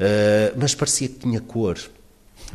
uh, 0.00 0.56
mas 0.56 0.74
parecia 0.74 1.08
que 1.08 1.18
tinha 1.18 1.40
cor 1.40 1.76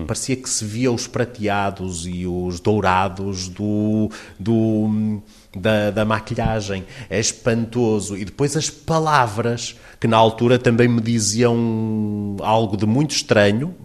Parecia 0.05 0.35
que 0.35 0.49
se 0.49 0.65
via 0.65 0.91
os 0.91 1.07
prateados 1.07 2.05
e 2.05 2.25
os 2.25 2.59
dourados 2.59 3.47
do, 3.47 4.09
do, 4.39 5.21
da, 5.55 5.91
da 5.91 6.05
maquilhagem. 6.05 6.85
É 7.09 7.19
espantoso. 7.19 8.17
E 8.17 8.25
depois 8.25 8.55
as 8.55 8.69
palavras, 8.69 9.75
que 9.99 10.07
na 10.07 10.17
altura 10.17 10.57
também 10.57 10.87
me 10.87 11.01
diziam 11.01 12.37
algo 12.41 12.77
de 12.77 12.85
muito 12.85 13.11
estranho, 13.11 13.75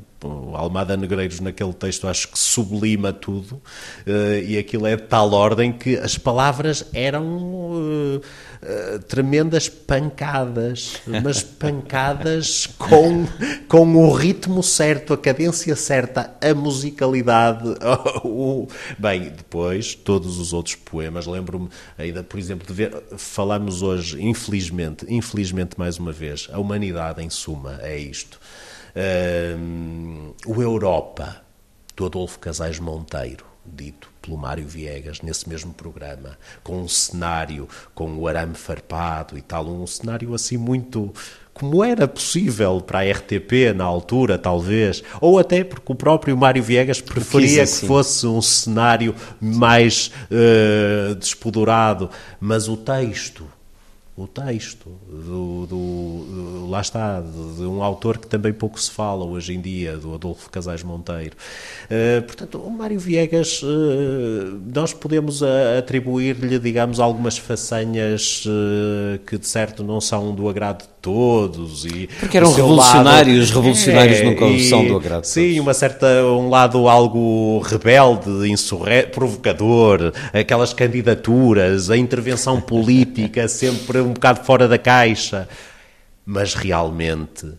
Almada 0.55 0.97
Negreiros 0.97 1.41
naquele 1.41 1.73
texto 1.73 2.09
acho 2.09 2.29
que 2.29 2.39
sublima 2.39 3.13
tudo 3.13 3.61
uh, 4.07 4.43
e 4.45 4.57
aquilo 4.57 4.87
é 4.87 4.97
de 4.97 5.03
tal 5.03 5.33
ordem 5.33 5.73
que 5.73 5.97
as 5.97 6.17
palavras 6.17 6.87
eram 6.93 7.25
uh, 7.25 8.21
uh, 8.65 8.99
tremendas 9.01 9.69
pancadas, 9.69 11.01
mas 11.23 11.43
pancadas 11.43 12.67
com, 12.79 13.27
com 13.69 13.97
o 13.97 14.13
ritmo 14.13 14.63
certo, 14.63 15.13
a 15.13 15.19
cadência 15.19 15.77
certa, 15.77 16.35
a 16.41 16.55
musicalidade. 16.55 17.69
o... 18.25 18.67
Bem, 18.99 19.31
depois 19.31 19.95
todos 19.95 20.39
os 20.39 20.53
outros 20.53 20.75
poemas, 20.75 21.27
lembro-me 21.27 21.69
ainda, 21.97 22.23
por 22.23 22.39
exemplo, 22.39 22.67
de 22.67 22.73
ver, 22.73 23.03
falamos 23.17 23.83
hoje, 23.83 24.23
infelizmente, 24.23 25.07
infelizmente 25.09 25.79
mais 25.79 25.99
uma 25.99 26.13
vez, 26.13 26.49
a 26.53 26.59
humanidade 26.59 27.23
em 27.23 27.31
suma 27.31 27.79
é 27.83 27.97
isto 27.99 28.41
o 30.47 30.63
Europa, 30.63 31.43
do 31.97 32.07
Adolfo 32.07 32.39
Casais 32.39 32.79
Monteiro, 32.79 33.45
dito 33.65 34.14
pelo 34.25 34.39
Mário 34.39 34.67
Viegas 34.67 35.21
nesse 35.21 35.49
mesmo 35.49 35.75
programa, 35.75 36.39
com 36.63 36.81
um 36.81 36.89
cenário 36.89 37.69
com 37.95 38.17
o 38.17 38.27
arame 38.27 38.55
farpado 38.55 39.37
e 39.37 39.43
tal, 39.43 39.67
um 39.67 39.87
cenário 39.87 40.35
assim 40.35 40.57
muito 40.57 41.13
como 41.53 41.85
era 41.85 42.09
possível 42.09 42.81
para 42.81 42.99
a 42.99 43.13
RTP 43.13 43.73
na 43.77 43.85
altura, 43.85 44.37
talvez, 44.37 45.05
ou 45.21 45.39
até 45.39 45.63
porque 45.63 45.93
o 45.93 45.95
próprio 45.95 46.37
Mário 46.37 46.63
Viegas 46.63 47.01
preferia 47.01 47.63
assim. 47.63 47.83
que 47.83 47.87
fosse 47.87 48.27
um 48.27 48.43
cenário 48.43 49.15
mais 49.41 50.11
uh, 50.31 51.15
despodurado, 51.15 52.11
mas 52.41 52.69
o 52.69 52.77
texto 52.77 53.47
o 54.17 54.29
texto, 54.29 54.93
do, 55.11 55.67
do, 55.67 56.71
lá 56.71 56.81
está, 56.81 57.21
de, 57.21 57.63
um 57.63 57.83
autor 57.83 58.19
que 58.19 58.29
também 58.29 58.53
pouco 58.53 58.81
se 58.81 58.89
fala 58.89 59.25
hoje 59.25 59.55
em 59.55 59.61
dia, 59.61 59.97
do 59.97 60.15
Adolfo 60.15 60.49
Casais 60.51 60.85
Monteiro. 60.85 61.37
Uh, 61.87 62.23
portanto, 62.23 62.59
o 62.59 62.71
Mário 62.71 63.01
Viegas, 63.01 63.61
uh, 63.65 64.61
nós 64.73 64.93
podemos 64.93 65.43
atribuir-lhe, 65.43 66.61
digamos, 66.61 67.01
algumas 67.01 67.37
façanhas 67.39 68.45
uh, 68.47 69.19
que 69.27 69.37
de 69.37 69.49
certo 69.49 69.83
não 69.83 70.01
são 70.01 70.33
do 70.33 70.49
agrado 70.49 70.83
de 70.83 70.89
todos. 71.03 71.85
E 71.85 72.09
Porque 72.21 72.37
eram 72.37 72.53
revolucionários, 72.53 73.51
lado, 73.51 73.57
revolucionários 73.57 74.19
é, 74.19 74.25
nunca 74.25 74.47
e, 74.47 74.69
são 74.69 74.87
do 74.87 74.97
agrado 74.97 75.23
de 75.23 75.29
Sim, 75.29 75.59
uma 75.59 75.75
certa, 75.75 76.07
um 76.25 76.49
lado 76.49 76.89
algo 76.89 77.59
rebelde, 77.59 78.49
insurre, 78.49 79.03
provocador, 79.09 80.13
aquelas 80.33 80.73
candidaturas, 80.73 81.91
a 81.91 81.97
intervenção 81.97 82.61
política 82.61 83.47
sempre 83.49 84.04
um 84.05 84.13
bocado 84.13 84.45
fora 84.45 84.69
da 84.69 84.79
caixa. 84.79 85.49
Mas 86.25 86.55
realmente, 86.55 87.53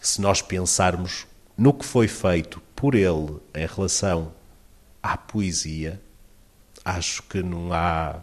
se 0.00 0.20
nós 0.20 0.40
pensarmos 0.40 1.26
no 1.56 1.72
que 1.72 1.84
foi 1.84 2.08
feito 2.08 2.60
por 2.74 2.94
ele 2.94 3.38
em 3.54 3.66
relação 3.66 4.32
à 5.02 5.16
poesia, 5.16 6.00
acho 6.84 7.22
que 7.24 7.42
não 7.42 7.72
há 7.72 8.20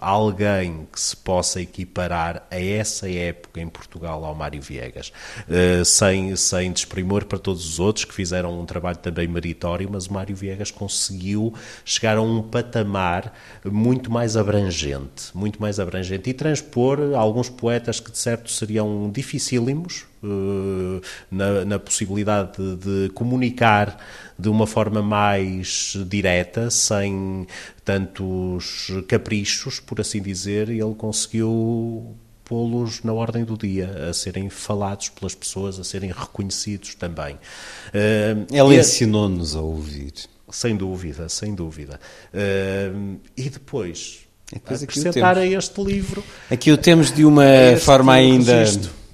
alguém 0.00 0.86
que 0.92 1.00
se 1.00 1.16
possa 1.16 1.60
equiparar 1.60 2.46
a 2.50 2.60
essa 2.60 3.10
época 3.10 3.60
em 3.60 3.68
Portugal 3.68 4.24
ao 4.24 4.34
Mário 4.34 4.60
Viegas, 4.60 5.12
uh, 5.48 5.84
sem, 5.84 6.34
sem 6.36 6.72
desprimor 6.72 7.24
para 7.24 7.38
todos 7.38 7.66
os 7.66 7.80
outros 7.80 8.04
que 8.04 8.14
fizeram 8.14 8.58
um 8.60 8.64
trabalho 8.64 8.98
também 8.98 9.26
meritório, 9.26 9.88
mas 9.90 10.06
o 10.06 10.12
Mário 10.12 10.34
Viegas 10.34 10.70
conseguiu 10.70 11.54
chegar 11.84 12.16
a 12.16 12.22
um 12.22 12.42
patamar 12.42 13.32
muito 13.64 14.10
mais 14.10 14.36
abrangente, 14.36 15.30
muito 15.34 15.60
mais 15.60 15.80
abrangente 15.80 16.30
e 16.30 16.34
transpor 16.34 16.98
alguns 17.14 17.48
poetas 17.48 18.00
que 18.00 18.10
de 18.10 18.18
certo 18.18 18.50
seriam 18.50 19.10
dificílimos 19.10 20.06
uh, 20.22 21.00
na, 21.30 21.64
na, 21.64 21.78
possibilidade 21.78 22.52
de, 22.56 22.76
de 22.76 23.08
comunicar 23.10 23.98
de 24.38 24.48
uma 24.48 24.66
forma 24.66 25.02
mais 25.02 25.94
direta, 26.08 26.70
sem 26.70 27.46
tantos 27.84 28.88
caprichos, 29.08 29.80
por 29.80 30.00
assim 30.00 30.20
dizer, 30.20 30.68
ele 30.68 30.94
conseguiu 30.94 32.14
pô-los 32.44 33.02
na 33.02 33.12
ordem 33.12 33.44
do 33.44 33.56
dia, 33.56 34.08
a 34.08 34.12
serem 34.12 34.48
falados 34.48 35.08
pelas 35.08 35.34
pessoas, 35.34 35.78
a 35.80 35.84
serem 35.84 36.12
reconhecidos 36.12 36.94
também. 36.94 37.34
Uh, 37.34 38.46
ele 38.50 38.78
ensinou-nos 38.78 39.56
a 39.56 39.60
ouvir. 39.60 40.12
Sem 40.48 40.76
dúvida, 40.76 41.28
sem 41.28 41.54
dúvida. 41.54 41.98
Uh, 42.32 43.18
e 43.36 43.50
depois, 43.50 44.20
depois 44.52 44.80
acrescentar 44.80 45.36
a 45.36 45.44
este 45.44 45.82
livro... 45.82 46.22
Aqui 46.48 46.70
o 46.70 46.78
temos 46.78 47.10
de 47.10 47.24
uma 47.24 47.76
forma 47.80 48.12
ainda... 48.12 48.60
Registro 48.60 49.05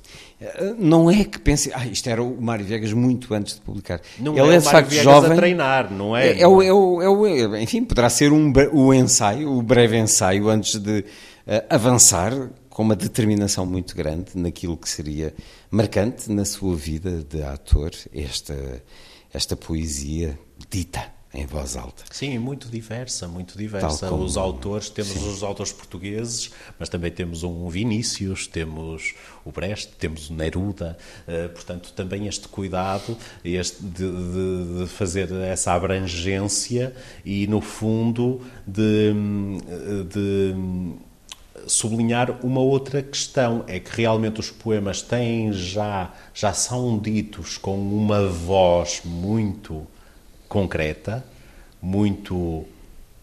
não 0.78 1.10
é 1.10 1.24
que 1.24 1.38
pense, 1.38 1.70
ah, 1.74 1.86
isto 1.86 2.08
era 2.08 2.22
o 2.22 2.40
Mário 2.40 2.64
Viegas 2.64 2.92
muito 2.92 3.32
antes 3.34 3.54
de 3.54 3.60
publicar. 3.60 4.00
Não 4.18 4.36
Ele 4.36 4.52
é, 4.52 4.56
é 4.56 4.58
de 4.58 4.64
facto 4.64 4.88
Viegas 4.88 5.04
jovem. 5.04 5.32
a 5.32 5.36
treinar, 5.36 5.92
não 5.92 6.16
é? 6.16 6.28
É, 6.28 6.40
é, 6.42 6.48
o, 6.48 6.62
é, 6.62 6.72
o, 6.72 7.02
é 7.02 7.08
o, 7.08 7.56
enfim, 7.56 7.84
poderá 7.84 8.08
ser 8.10 8.32
um, 8.32 8.52
o 8.72 8.92
ensaio, 8.92 9.50
o 9.50 9.62
breve 9.62 9.98
ensaio 9.98 10.48
antes 10.48 10.78
de 10.78 11.00
uh, 11.00 11.04
avançar 11.68 12.32
com 12.68 12.82
uma 12.82 12.96
determinação 12.96 13.66
muito 13.66 13.94
grande 13.94 14.30
naquilo 14.34 14.76
que 14.76 14.88
seria 14.88 15.34
marcante 15.70 16.30
na 16.32 16.44
sua 16.44 16.74
vida 16.74 17.22
de 17.22 17.42
ator, 17.42 17.90
esta, 18.14 18.82
esta 19.32 19.56
poesia 19.56 20.38
dita 20.70 21.21
em 21.34 21.46
voz 21.46 21.76
alta. 21.76 22.04
Sim, 22.10 22.38
muito 22.38 22.68
diversa, 22.68 23.26
muito 23.26 23.56
diversa. 23.56 24.06
Como, 24.06 24.22
os 24.22 24.36
autores, 24.36 24.90
temos 24.90 25.12
sim. 25.12 25.28
os 25.28 25.42
autores 25.42 25.72
portugueses, 25.72 26.50
mas 26.78 26.90
também 26.90 27.10
temos 27.10 27.42
um 27.42 27.68
Vinícius, 27.68 28.46
temos 28.46 29.14
o 29.44 29.50
Brecht, 29.50 29.94
temos 29.98 30.28
o 30.28 30.34
Neruda, 30.34 30.98
uh, 31.26 31.48
portanto 31.50 31.92
também 31.94 32.26
este 32.26 32.48
cuidado 32.48 33.16
este 33.44 33.82
de, 33.82 34.10
de, 34.10 34.78
de, 34.80 34.86
fazer 34.86 35.32
essa 35.32 35.72
abrangência 35.72 36.94
e 37.24 37.46
no 37.46 37.60
fundo 37.60 38.40
de, 38.66 39.12
de 40.10 40.54
sublinhar 41.66 42.44
uma 42.44 42.60
outra 42.60 43.02
questão 43.02 43.64
é 43.66 43.80
que 43.80 43.96
realmente 43.96 44.38
os 44.40 44.50
poemas 44.50 45.00
têm 45.00 45.52
já 45.52 46.12
já 46.34 46.52
são 46.52 46.98
ditos 46.98 47.56
com 47.56 47.76
uma 47.76 48.26
voz 48.26 49.02
muito 49.04 49.86
concreta, 50.52 51.24
muito 51.80 52.66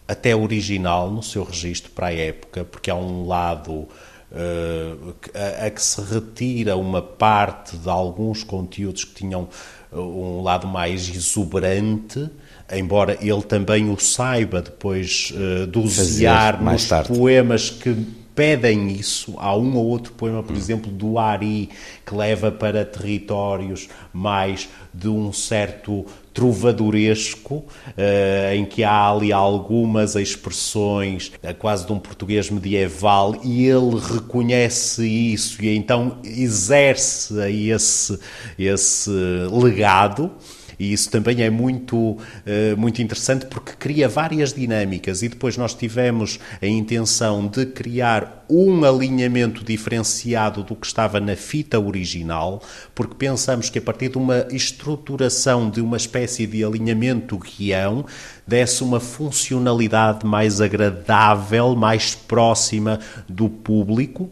até 0.08 0.36
original 0.36 1.12
no 1.12 1.22
seu 1.22 1.44
registro 1.44 1.92
para 1.92 2.08
a 2.08 2.14
época, 2.14 2.66
porque 2.66 2.90
há 2.90 2.96
um 2.96 3.28
lado 3.28 3.72
uh, 3.72 5.16
a, 5.62 5.68
a, 5.68 5.70
que 5.70 5.82
se 5.82 6.02
retira 6.02 6.76
uma 6.76 7.04
parte 7.04 7.78
de 7.78 7.88
alguns 7.88 8.44
conteúdos 8.44 9.04
que 9.04 9.14
tinham 9.14 9.48
eh, 9.94 9.96
um 9.96 10.42
lado 10.42 10.66
mais 10.66 11.08
exuberante, 11.08 12.28
embora 12.74 13.16
ele 13.22 13.44
também 13.44 13.92
o 13.92 14.00
saiba 14.00 14.64
depois 14.64 15.32
uh, 15.36 15.68
dosear 15.68 16.60
nos 16.60 16.88
tarde. 16.88 17.14
poemas 17.16 17.70
que 17.70 17.96
pedem 18.40 18.94
isso. 18.94 19.36
Há 19.38 19.54
um 19.54 19.76
ou 19.76 19.86
outro 19.86 20.14
poema, 20.14 20.42
por 20.42 20.56
hum. 20.56 20.58
exemplo, 20.58 20.90
do 20.90 21.20
Ari, 21.20 21.70
que 22.06 22.16
leva 22.16 22.50
para 22.50 22.86
territórios 22.86 23.90
mais 24.14 24.70
de 24.94 25.10
um 25.10 25.34
certo 25.34 26.06
trovadoresco, 26.34 27.56
uh, 27.56 28.54
em 28.56 28.66
que 28.66 28.84
há 28.84 29.10
ali 29.10 29.32
algumas 29.32 30.16
expressões 30.16 31.32
uh, 31.44 31.54
quase 31.58 31.86
de 31.86 31.92
um 31.92 32.00
português 32.00 32.50
medieval 32.50 33.36
e 33.44 33.66
ele 33.66 34.00
reconhece 34.00 35.08
isso 35.08 35.64
e 35.64 35.76
então 35.76 36.18
exerce 36.24 37.34
esse, 37.50 38.20
esse 38.58 39.12
legado 39.52 40.32
e 40.80 40.94
isso 40.94 41.12
também 41.12 41.42
é 41.42 41.50
muito, 41.50 42.18
eh, 42.46 42.74
muito 42.76 43.02
interessante 43.02 43.46
porque 43.48 43.74
cria 43.74 44.08
várias 44.08 44.54
dinâmicas 44.54 45.22
e 45.22 45.28
depois 45.28 45.58
nós 45.58 45.74
tivemos 45.74 46.40
a 46.62 46.66
intenção 46.66 47.46
de 47.46 47.66
criar 47.66 48.46
um 48.50 48.84
alinhamento 48.86 49.64
diferenciado 49.64 50.64
do 50.64 50.76
que 50.76 50.88
estava 50.88 51.20
na 51.20 51.36
fita 51.36 51.78
original, 51.80 52.62
porque 52.96 53.14
pensamos 53.14 53.70
que 53.70 53.78
a 53.78 53.82
partir 53.82 54.10
de 54.10 54.18
uma 54.18 54.48
estruturação 54.50 55.70
de 55.70 55.82
uma 55.82 55.98
espécie 55.98 56.48
de 56.48 56.64
alinhamento 56.64 57.38
guião 57.38 58.06
desse 58.48 58.82
uma 58.82 59.02
funcionalidade 59.02 60.26
mais 60.26 60.62
agradável, 60.62 61.76
mais 61.76 62.16
próxima 62.16 63.00
do 63.28 63.50
público, 63.50 64.32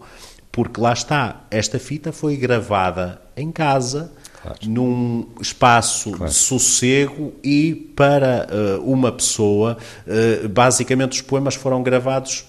porque 0.51 0.81
lá 0.81 0.93
está, 0.93 1.45
esta 1.51 1.77
fita 1.77 2.11
foi 2.11 2.35
gravada 2.37 3.21
em 3.35 3.51
casa, 3.51 4.11
claro. 4.47 4.59
num 4.67 5.27
espaço 5.39 6.11
claro. 6.11 6.31
de 6.31 6.33
sossego 6.37 7.33
e 7.43 7.73
para 7.95 8.47
uh, 8.79 8.91
uma 8.91 9.11
pessoa, 9.11 9.77
uh, 10.05 10.49
basicamente 10.49 11.13
os 11.13 11.21
poemas 11.21 11.55
foram 11.55 11.83
gravados 11.83 12.45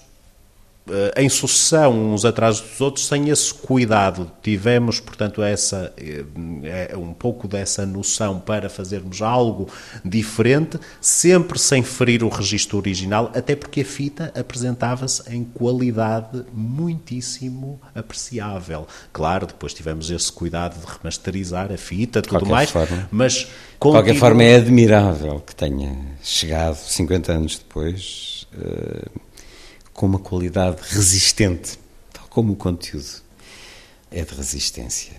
em 1.15 1.29
sucessão 1.29 2.13
uns 2.13 2.25
atrás 2.25 2.59
dos 2.59 2.81
outros 2.81 3.07
sem 3.07 3.29
esse 3.29 3.53
cuidado. 3.53 4.31
Tivemos, 4.41 4.99
portanto, 4.99 5.41
essa 5.41 5.93
é 6.63 6.97
um 6.97 7.13
pouco 7.13 7.47
dessa 7.47 7.85
noção 7.85 8.39
para 8.39 8.69
fazermos 8.69 9.21
algo 9.21 9.69
diferente, 10.03 10.79
sempre 11.01 11.59
sem 11.59 11.83
ferir 11.83 12.23
o 12.23 12.29
registro 12.29 12.77
original, 12.77 13.31
até 13.33 13.55
porque 13.55 13.81
a 13.81 13.85
fita 13.85 14.31
apresentava-se 14.35 15.23
em 15.33 15.43
qualidade 15.43 16.45
muitíssimo 16.53 17.79
apreciável. 17.93 18.87
Claro, 19.11 19.47
depois 19.47 19.73
tivemos 19.73 20.09
esse 20.09 20.31
cuidado 20.31 20.79
de 20.79 20.85
remasterizar 20.85 21.71
a 21.71 21.77
fita, 21.77 22.21
tudo 22.21 22.45
mais, 22.45 22.69
forma, 22.69 23.07
mas 23.11 23.33
de 23.33 23.47
qualquer 23.77 24.15
forma 24.15 24.43
é 24.43 24.55
admirável 24.55 25.39
que 25.45 25.55
tenha 25.55 25.95
chegado 26.21 26.75
50 26.75 27.31
anos 27.31 27.57
depois. 27.57 28.47
Uh 28.53 29.28
com 29.99 30.05
uma 30.05 30.19
qualidade 30.19 30.77
resistente, 30.81 31.77
tal 32.13 32.25
como 32.29 32.53
o 32.53 32.55
conteúdo 32.55 33.21
é 34.09 34.23
de 34.23 34.33
resistência. 34.33 35.11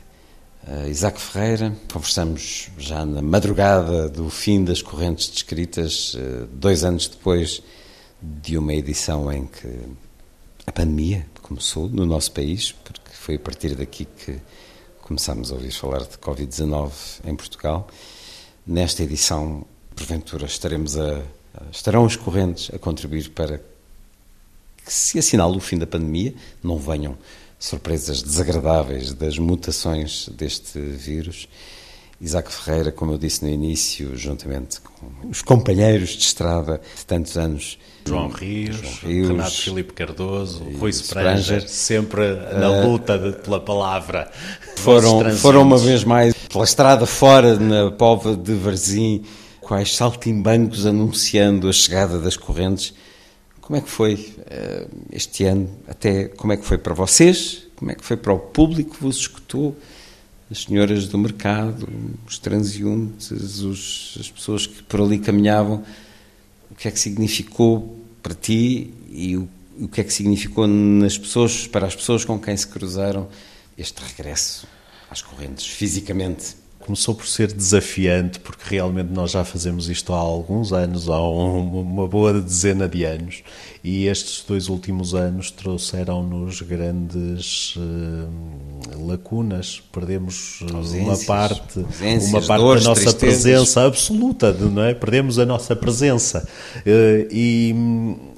Uh, 0.66 0.88
Isaac 0.88 1.20
Ferreira, 1.20 1.76
conversamos 1.92 2.70
já 2.78 3.04
na 3.04 3.20
madrugada 3.20 4.08
do 4.08 4.30
fim 4.30 4.64
das 4.64 4.80
correntes 4.80 5.28
descritas, 5.28 6.14
uh, 6.14 6.46
dois 6.54 6.82
anos 6.82 7.08
depois 7.08 7.62
de 8.22 8.56
uma 8.56 8.72
edição 8.72 9.30
em 9.30 9.46
que 9.46 9.68
a 10.66 10.72
pandemia 10.72 11.26
começou 11.42 11.86
no 11.86 12.06
nosso 12.06 12.32
país, 12.32 12.72
porque 12.72 13.10
foi 13.12 13.34
a 13.34 13.38
partir 13.38 13.74
daqui 13.74 14.06
que 14.06 14.38
começámos 15.02 15.52
a 15.52 15.56
ouvir 15.56 15.72
falar 15.72 16.04
de 16.04 16.16
Covid-19 16.16 16.90
em 17.26 17.36
Portugal. 17.36 17.86
Nesta 18.66 19.02
edição, 19.02 19.62
porventura, 19.94 20.46
estaremos 20.46 20.96
a, 20.96 21.20
estarão 21.70 22.06
os 22.06 22.16
correntes 22.16 22.70
a 22.74 22.78
contribuir 22.78 23.28
para 23.28 23.60
que 24.90 24.94
se 24.94 25.20
assinale 25.20 25.56
o 25.56 25.60
fim 25.60 25.78
da 25.78 25.86
pandemia, 25.86 26.34
não 26.64 26.76
venham 26.76 27.16
surpresas 27.60 28.22
desagradáveis 28.22 29.14
das 29.14 29.38
mutações 29.38 30.28
deste 30.36 30.80
vírus 30.80 31.46
Isaac 32.20 32.52
Ferreira, 32.52 32.90
como 32.90 33.12
eu 33.12 33.18
disse 33.18 33.44
no 33.44 33.48
início, 33.50 34.14
juntamente 34.16 34.80
com 34.80 35.28
os 35.30 35.40
companheiros 35.42 36.10
de 36.10 36.24
estrada 36.24 36.80
de 36.98 37.06
tantos 37.06 37.38
anos. 37.38 37.78
João 38.04 38.28
Rios, 38.28 38.76
João 38.76 38.94
Rios 39.04 39.28
Renato 39.28 39.50
Filipe 39.52 39.92
Cardoso, 39.92 40.64
Rui 40.78 40.90
Spranger. 40.90 41.66
Sempre 41.68 42.34
na 42.58 42.84
luta 42.84 43.16
de- 43.16 43.38
pela 43.38 43.60
palavra. 43.60 44.28
Foram, 44.76 45.30
foram 45.36 45.62
uma 45.62 45.78
vez 45.78 46.02
mais 46.02 46.34
pela 46.34 46.64
estrada 46.64 47.06
fora, 47.06 47.56
na 47.58 47.90
Pova 47.92 48.36
de 48.36 48.54
Varzim, 48.54 49.22
quais 49.60 49.94
saltimbancos 49.94 50.84
anunciando 50.84 51.68
a 51.68 51.72
chegada 51.72 52.18
das 52.18 52.36
correntes. 52.36 52.92
Como 53.70 53.78
é 53.78 53.82
que 53.82 53.88
foi 53.88 54.34
eh, 54.48 54.88
este 55.12 55.44
ano? 55.44 55.70
Até 55.86 56.24
como 56.24 56.52
é 56.52 56.56
que 56.56 56.66
foi 56.66 56.76
para 56.76 56.92
vocês? 56.92 57.68
Como 57.76 57.88
é 57.92 57.94
que 57.94 58.04
foi 58.04 58.16
para 58.16 58.32
o 58.32 58.38
público 58.40 58.96
que 58.96 59.00
vos 59.00 59.18
escutou? 59.18 59.78
As 60.50 60.64
senhoras 60.64 61.06
do 61.06 61.16
mercado, 61.16 61.88
os 62.26 62.36
transeuntes, 62.40 63.30
os- 63.30 64.16
as 64.18 64.28
pessoas 64.28 64.66
que 64.66 64.82
por 64.82 65.00
ali 65.00 65.20
caminhavam. 65.20 65.84
O 66.68 66.74
que 66.74 66.88
é 66.88 66.90
que 66.90 66.98
significou 66.98 67.96
para 68.20 68.34
ti 68.34 68.92
e 69.08 69.36
o, 69.36 69.48
o 69.78 69.86
que 69.86 70.00
é 70.00 70.04
que 70.04 70.12
significou 70.12 70.66
nas 70.66 71.16
pessoas, 71.16 71.68
para 71.68 71.86
as 71.86 71.94
pessoas 71.94 72.24
com 72.24 72.40
quem 72.40 72.56
se 72.56 72.66
cruzaram 72.66 73.28
este 73.78 74.02
regresso 74.02 74.66
às 75.08 75.22
correntes, 75.22 75.64
fisicamente? 75.64 76.56
Começou 76.90 77.14
por 77.14 77.24
ser 77.28 77.52
desafiante, 77.52 78.40
porque 78.40 78.64
realmente 78.74 79.12
nós 79.12 79.30
já 79.30 79.44
fazemos 79.44 79.88
isto 79.88 80.12
há 80.12 80.16
alguns 80.18 80.72
anos, 80.72 81.08
há 81.08 81.22
um- 81.22 81.82
uma 81.82 82.08
boa 82.08 82.32
dezena 82.40 82.88
de 82.88 83.04
anos, 83.04 83.44
e 83.84 84.06
estes 84.06 84.42
dois 84.44 84.68
últimos 84.68 85.14
anos 85.14 85.52
trouxeram-nos 85.52 86.60
grandes 86.62 87.74
eh, 87.78 88.96
lacunas. 89.06 89.80
Perdemos 89.92 90.58
eh, 90.62 90.64
uma 90.72 90.78
Ausências, 90.80 91.24
parte, 91.24 91.78
ausências, 91.78 92.28
uma 92.28 92.42
parte 92.42 92.60
dores, 92.60 92.82
da 92.82 92.88
nossa 92.88 93.02
tristezas. 93.12 93.42
presença 93.42 93.86
absoluta, 93.86 94.52
não 94.52 94.82
é? 94.82 94.92
Perdemos 94.92 95.38
a 95.38 95.46
nossa 95.46 95.76
presença 95.76 96.44
Eh, 96.84 97.28
e, 97.30 97.74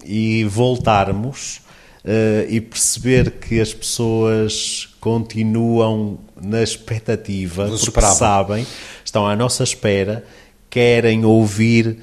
e 0.04 0.44
voltarmos 0.44 1.62
eh, 2.04 2.46
e 2.50 2.60
perceber 2.60 3.30
que 3.30 3.58
as 3.62 3.72
pessoas 3.72 4.90
continuam 5.00 6.18
na 6.42 6.62
expectativa, 6.62 7.66
porque 7.66 7.84
esperavam. 7.84 8.16
sabem, 8.16 8.66
estão 9.04 9.26
à 9.26 9.36
nossa 9.36 9.62
espera, 9.62 10.24
querem 10.68 11.24
ouvir 11.24 11.98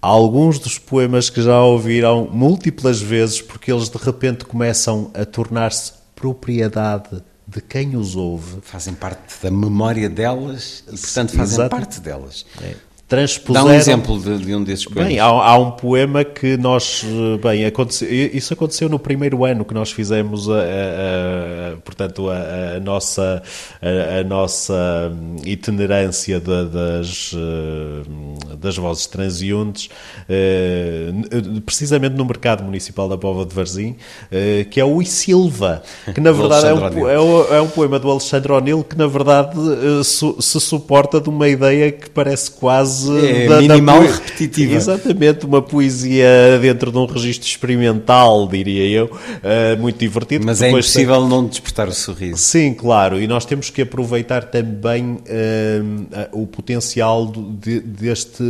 alguns 0.00 0.58
dos 0.58 0.78
poemas 0.78 1.30
que 1.30 1.42
já 1.42 1.60
ouviram 1.60 2.28
múltiplas 2.30 3.00
vezes, 3.00 3.40
porque 3.40 3.72
eles 3.72 3.88
de 3.88 3.98
repente 3.98 4.44
começam 4.44 5.10
a 5.14 5.24
tornar-se 5.24 5.92
propriedade 6.14 7.22
de 7.46 7.60
quem 7.60 7.96
os 7.96 8.16
ouve. 8.16 8.58
Fazem 8.62 8.94
parte 8.94 9.34
da 9.42 9.50
memória 9.50 10.08
delas 10.08 10.82
e, 10.86 10.98
portanto, 10.98 11.32
fazem 11.36 11.54
Exato. 11.54 11.70
parte 11.70 12.00
delas. 12.00 12.44
Dá 12.60 12.66
Transpuseram 13.08 13.66
um 13.68 13.72
exemplo 13.72 14.18
de, 14.18 14.38
de 14.38 14.54
um 14.56 14.64
desses 14.64 14.84
poemas. 14.84 15.06
Bem, 15.08 15.20
há, 15.20 15.26
há 15.26 15.56
um 15.58 15.70
poema 15.70 16.24
que 16.24 16.56
nós, 16.56 17.04
eh, 17.06 17.38
bem, 17.40 17.64
aconteceu, 17.64 18.08
isso 18.10 18.52
aconteceu 18.52 18.88
no 18.88 18.98
primeiro 18.98 19.44
ano 19.44 19.64
que 19.64 19.72
nós 19.72 19.92
fizemos, 19.92 20.50
a, 20.50 20.54
a- 20.54 20.58
a- 20.58 21.76
portanto, 21.84 22.28
a, 22.28 22.76
a 22.76 22.80
nossa, 22.80 23.40
a, 23.80 24.24
nossa 24.24 25.12
itinerância 25.44 26.40
da- 26.40 26.64
das, 26.64 27.32
eh, 27.32 28.56
das 28.58 28.76
vozes 28.76 29.06
transeuntes, 29.06 29.88
eh, 30.28 31.12
precisamente 31.64 32.16
no 32.16 32.24
mercado 32.24 32.64
municipal 32.64 33.08
da 33.08 33.16
Pova 33.16 33.46
de 33.46 33.54
Varzim, 33.54 33.94
eh, 34.32 34.66
que 34.68 34.80
é 34.80 34.84
o 34.84 35.00
I 35.00 35.06
Silva, 35.06 35.80
que 36.12 36.20
na 36.20 36.32
verdade 36.34 36.66
é 36.66 36.74
um, 36.74 37.08
é 37.08 37.20
o- 37.20 37.54
é 37.54 37.60
um 37.62 37.68
poema 37.68 38.00
do 38.00 38.10
Alexandre 38.10 38.50
O'Neill 38.52 38.82
que 38.82 38.96
na 38.98 39.06
verdade 39.06 39.56
su- 40.02 40.42
se 40.42 40.58
suporta 40.60 41.20
de 41.20 41.28
uma 41.28 41.48
ideia 41.48 41.92
que 41.92 42.10
parece 42.10 42.50
quase 42.50 42.95
É 43.08 43.46
da- 43.48 43.54
da 43.56 43.60
minimal 43.60 43.98
poe- 43.98 44.06
repetitiva. 44.12 44.74
Exatamente, 44.74 45.44
uma 45.46 45.60
poesia 45.62 46.58
dentro 46.60 46.90
de 46.92 46.98
um 46.98 47.06
registro 47.06 47.46
experimental, 47.48 48.46
diria 48.48 48.86
eu, 48.88 49.10
eh, 49.42 49.76
muito 49.76 49.98
divertido. 49.98 50.44
Mas 50.46 50.62
é 50.62 50.66
depois 50.66 50.92
tem- 50.92 51.02
impossível 51.04 51.28
não 51.28 51.46
despertar 51.46 51.88
o 51.88 51.92
sorriso. 51.92 52.38
Sim, 52.38 52.74
claro, 52.74 53.20
e 53.20 53.26
nós 53.26 53.44
temos 53.44 53.70
que 53.70 53.82
aproveitar 53.82 54.44
também 54.44 55.18
a- 56.12 56.28
o 56.32 56.46
potencial 56.46 57.26
de- 57.60 57.80
deste, 57.80 58.42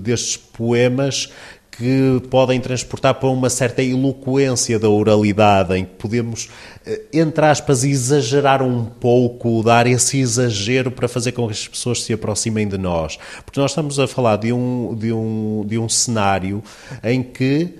destes 0.00 0.36
poemas 0.36 1.30
que 1.76 2.22
podem 2.30 2.60
transportar 2.60 3.14
para 3.14 3.28
uma 3.28 3.50
certa 3.50 3.82
eloquência 3.82 4.78
da 4.78 4.88
oralidade, 4.88 5.74
em 5.74 5.84
que 5.84 5.92
podemos, 5.94 6.48
eh, 6.86 7.02
entre 7.12 7.44
aspas, 7.44 7.82
exagerar 7.82 8.62
um 8.62 8.84
pouco, 8.84 9.62
dar 9.62 9.86
esse 9.86 10.20
exagero 10.20 10.90
para 10.90 11.08
fazer 11.08 11.32
com 11.32 11.46
que 11.46 11.52
as 11.52 11.66
pessoas 11.66 12.02
se 12.02 12.12
aproximem 12.12 12.68
de 12.68 12.78
nós. 12.78 13.18
Porque 13.44 13.58
nós 13.58 13.72
estamos 13.72 13.98
a 13.98 14.06
falar 14.06 14.36
de 14.36 14.52
um, 14.52 14.94
de 14.94 15.12
um, 15.12 15.64
de 15.66 15.78
um 15.78 15.88
cenário 15.88 16.62
em 17.02 17.22
que 17.22 17.74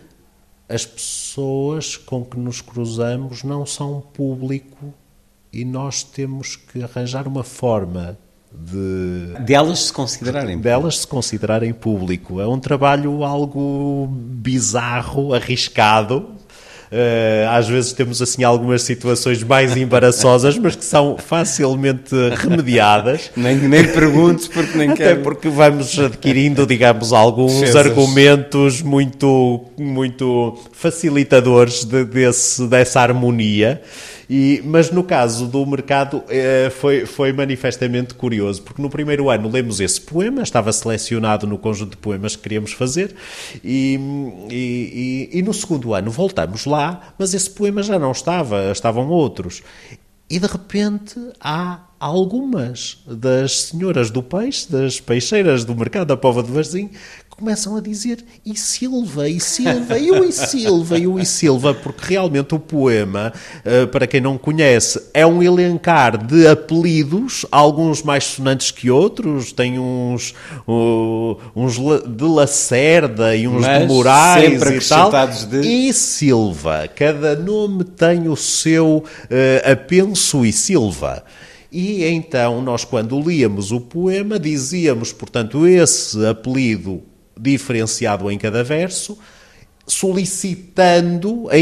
as 0.68 0.84
pessoas 0.84 1.96
com 1.96 2.24
que 2.24 2.38
nos 2.38 2.60
cruzamos 2.60 3.44
não 3.44 3.64
são 3.64 4.00
público 4.00 4.92
e 5.52 5.64
nós 5.64 6.02
temos 6.02 6.56
que 6.56 6.82
arranjar 6.82 7.28
uma 7.28 7.44
forma 7.44 8.18
de 8.56 9.34
Delas 9.44 9.80
se 9.86 9.92
considerarem. 9.92 10.58
delas 10.58 10.98
se 10.98 11.06
considerarem 11.06 11.72
público. 11.72 12.40
É 12.40 12.46
um 12.46 12.58
trabalho 12.58 13.24
algo 13.24 14.08
bizarro, 14.10 15.34
arriscado. 15.34 16.30
Eh, 16.96 17.44
às 17.50 17.66
vezes 17.68 17.92
temos 17.92 18.22
assim 18.22 18.44
algumas 18.44 18.82
situações 18.82 19.42
mais 19.42 19.76
embaraçosas, 19.76 20.56
mas 20.58 20.76
que 20.76 20.84
são 20.84 21.16
facilmente 21.18 22.14
remediadas. 22.36 23.32
Nem, 23.36 23.56
nem 23.56 23.84
perguntes 23.84 24.46
porque 24.46 24.78
nem 24.78 24.90
Até 24.90 25.04
quero. 25.08 25.22
porque 25.22 25.48
vamos 25.48 25.98
adquirindo, 25.98 26.64
digamos, 26.64 27.12
alguns 27.12 27.52
Defesas. 27.58 27.86
argumentos 27.86 28.80
muito, 28.80 29.64
muito 29.76 30.56
facilitadores 30.72 31.84
de- 31.84 32.04
desse, 32.04 32.64
dessa 32.68 33.00
harmonia. 33.00 33.82
E, 34.28 34.62
mas 34.64 34.90
no 34.90 35.04
caso 35.04 35.46
do 35.46 35.64
mercado 35.66 36.22
eh, 36.28 36.70
foi, 36.70 37.06
foi 37.06 37.32
manifestamente 37.32 38.14
curioso, 38.14 38.62
porque 38.62 38.80
no 38.80 38.88
primeiro 38.88 39.28
ano 39.30 39.48
lemos 39.50 39.80
esse 39.80 40.00
poema, 40.00 40.42
estava 40.42 40.72
selecionado 40.72 41.46
no 41.46 41.58
conjunto 41.58 41.90
de 41.92 41.96
poemas 41.98 42.34
que 42.36 42.42
queríamos 42.42 42.72
fazer, 42.72 43.14
e, 43.62 43.98
e, 44.50 45.28
e- 45.34 45.38
e 45.38 45.42
no 45.42 45.52
segundo 45.52 45.94
ano 45.94 46.10
voltamos 46.10 46.64
lá, 46.66 47.14
mas 47.18 47.34
esse 47.34 47.50
poema 47.50 47.82
já 47.82 47.98
não 47.98 48.12
estava, 48.12 48.70
estavam 48.72 49.08
outros. 49.08 49.62
E 50.30 50.38
de 50.38 50.46
repente 50.46 51.14
há 51.38 51.80
algumas 52.00 53.02
das 53.06 53.60
senhoras 53.64 54.10
do 54.10 54.22
peixe, 54.22 54.70
das 54.70 54.98
peixeiras 54.98 55.64
do 55.64 55.74
mercado 55.74 56.08
da 56.08 56.16
Pova 56.16 56.42
de 56.42 56.50
Varzim, 56.50 56.90
começam 57.36 57.76
a 57.76 57.80
dizer 57.80 58.24
e 58.46 58.56
Silva, 58.56 59.28
e 59.28 59.40
Silva, 59.40 59.98
e 59.98 60.10
o 60.10 60.22
e 60.24 60.30
Silva, 60.32 60.96
e 60.98 61.06
o 61.06 61.18
e 61.18 61.26
Silva, 61.26 61.74
porque 61.74 62.14
realmente 62.14 62.54
o 62.54 62.58
poema, 62.60 63.32
eh, 63.64 63.86
para 63.86 64.06
quem 64.06 64.20
não 64.20 64.38
conhece, 64.38 65.00
é 65.12 65.26
um 65.26 65.42
elencar 65.42 66.16
de 66.24 66.46
apelidos, 66.46 67.44
alguns 67.50 68.02
mais 68.02 68.24
sonantes 68.24 68.70
que 68.70 68.88
outros, 68.90 69.52
tem 69.52 69.78
uns, 69.78 70.32
uh, 70.66 71.36
uns 71.56 71.74
de 72.06 72.24
Lacerda 72.24 73.34
e 73.34 73.48
uns 73.48 73.62
Mas 73.62 73.80
de 73.82 73.86
Moraes 73.88 74.62
e 74.62 74.88
tal. 74.88 75.10
de- 75.50 75.60
E 75.60 75.92
Silva. 75.92 76.88
Cada 76.94 77.34
nome 77.34 77.82
tem 77.84 78.28
o 78.28 78.36
seu 78.36 79.02
eh, 79.28 79.62
apenso 79.72 80.46
e 80.46 80.52
Silva. 80.52 81.24
E 81.72 82.04
então, 82.04 82.62
nós, 82.62 82.84
quando 82.84 83.18
líamos 83.20 83.72
o 83.72 83.80
poema, 83.80 84.38
dizíamos, 84.38 85.12
portanto, 85.12 85.66
esse 85.66 86.24
apelido 86.24 87.02
diferenciado 87.38 88.30
em 88.30 88.38
cada 88.38 88.62
verso, 88.64 89.18
solicitando 89.86 91.48
a, 91.50 91.54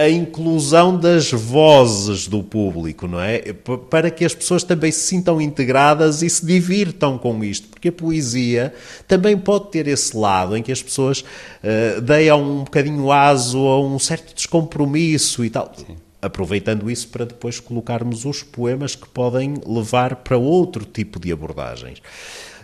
a- 0.00 0.02
a- 0.02 0.10
inclusão 0.10 0.96
das 0.98 1.30
vozes 1.30 2.26
do 2.26 2.42
público, 2.42 3.06
não 3.08 3.20
é? 3.20 3.38
Para 3.90 4.10
que 4.10 4.24
as 4.24 4.34
pessoas 4.34 4.62
também 4.62 4.92
se 4.92 5.00
sintam 5.00 5.40
integradas 5.40 6.22
e 6.22 6.28
se 6.28 6.44
divirtam 6.44 7.16
com 7.16 7.42
isto, 7.42 7.68
porque 7.68 7.88
a 7.88 7.92
poesia 7.92 8.74
também 9.06 9.36
pode 9.36 9.70
ter 9.70 9.86
esse 9.88 10.16
lado 10.16 10.56
em 10.56 10.62
que 10.62 10.72
as 10.72 10.82
pessoas 10.82 11.24
deem 12.02 12.30
um 12.32 12.64
bocadinho 12.64 13.10
aso 13.10 13.58
a 13.66 13.80
um 13.80 13.98
certo 13.98 14.34
descompromisso 14.34 15.44
e 15.44 15.50
tal. 15.50 15.72
Aproveitando 16.20 16.90
isso 16.90 17.08
para 17.08 17.24
depois 17.24 17.60
colocarmos 17.60 18.24
os 18.24 18.42
poemas 18.42 18.94
que 18.96 19.08
podem 19.08 19.54
levar 19.64 20.16
para 20.16 20.36
outro 20.36 20.84
tipo 20.84 21.18
de 21.20 21.30
abordagens. 21.32 22.02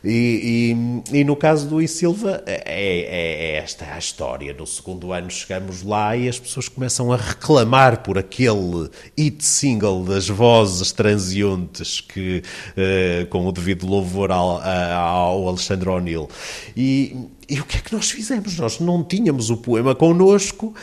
E, 0.05 0.75
e- 1.11 1.21
e 1.21 1.25
no 1.25 1.35
caso 1.35 1.67
do 1.67 1.81
I 1.81 1.89
Silva, 1.89 2.43
é, 2.45 2.63
é- 2.67 3.55
é 3.55 3.57
esta 3.57 3.87
a 3.95 3.99
história. 3.99 4.53
No 4.53 4.67
segundo 4.67 5.13
ano 5.13 5.31
chegamos 5.31 5.83
lá 5.83 6.15
e 6.17 6.29
as 6.29 6.39
pessoas 6.39 6.69
começam 6.69 7.11
a 7.11 7.17
reclamar 7.17 8.03
por 8.03 8.19
aquele 8.19 8.91
hit 9.17 9.43
single 9.43 10.05
das 10.05 10.29
vozes 10.29 10.93
transeuntes 10.93 12.01
que, 12.03 12.43
eh, 12.77 13.27
com 13.31 13.47
o 13.47 13.53
devido 13.53 13.87
louvor 13.87 14.31
ao, 14.31 14.61
ao 14.61 15.49
Alexandre 15.49 15.89
O'Neill. 15.89 16.29
E, 16.77 17.17
e 17.49 17.59
o 17.61 17.65
que 17.65 17.79
é 17.79 17.81
que 17.81 17.95
nós 17.95 18.11
fizemos? 18.11 18.59
Nós 18.59 18.81
não 18.81 19.03
tínhamos 19.03 19.49
o 19.49 19.57
poema 19.57 19.95
connosco. 19.95 20.75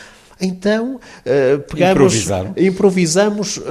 Então, 0.41 0.95
uh, 0.95 1.59
pegamos, 1.71 2.27
improvisamos, 2.57 3.57
uh, 3.57 3.61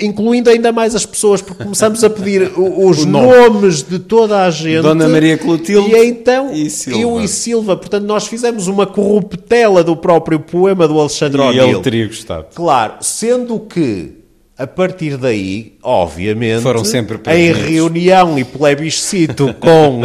incluindo 0.00 0.50
ainda 0.50 0.72
mais 0.72 0.96
as 0.96 1.06
pessoas, 1.06 1.40
porque 1.40 1.62
começamos 1.62 2.02
a 2.02 2.10
pedir 2.10 2.50
os 2.58 3.04
nomes 3.04 3.82
de 3.82 4.00
toda 4.00 4.42
a 4.44 4.50
gente. 4.50 4.82
Dona 4.82 5.08
Maria 5.08 5.38
Clotilde 5.38 5.94
E 5.94 6.04
então, 6.04 6.52
e 6.52 6.68
Silva. 6.68 7.00
eu 7.00 7.20
e 7.20 7.28
Silva. 7.28 7.76
Portanto, 7.76 8.04
nós 8.04 8.26
fizemos 8.26 8.66
uma 8.66 8.86
corruptela 8.86 9.84
do 9.84 9.96
próprio 9.96 10.40
poema 10.40 10.88
do 10.88 10.98
Alexandre 10.98 11.40
E 11.40 11.44
O'Neill. 11.44 11.68
ele 11.68 11.80
teria 11.80 12.06
gostado. 12.06 12.46
Claro, 12.52 12.94
sendo 13.00 13.60
que 13.60 14.22
a 14.62 14.66
partir 14.66 15.16
daí, 15.16 15.76
obviamente, 15.82 16.62
Foram 16.62 16.84
sempre 16.84 17.18
em 17.34 17.52
reunião 17.52 18.38
e 18.38 18.44
plebiscito 18.44 19.52
com, 19.58 20.02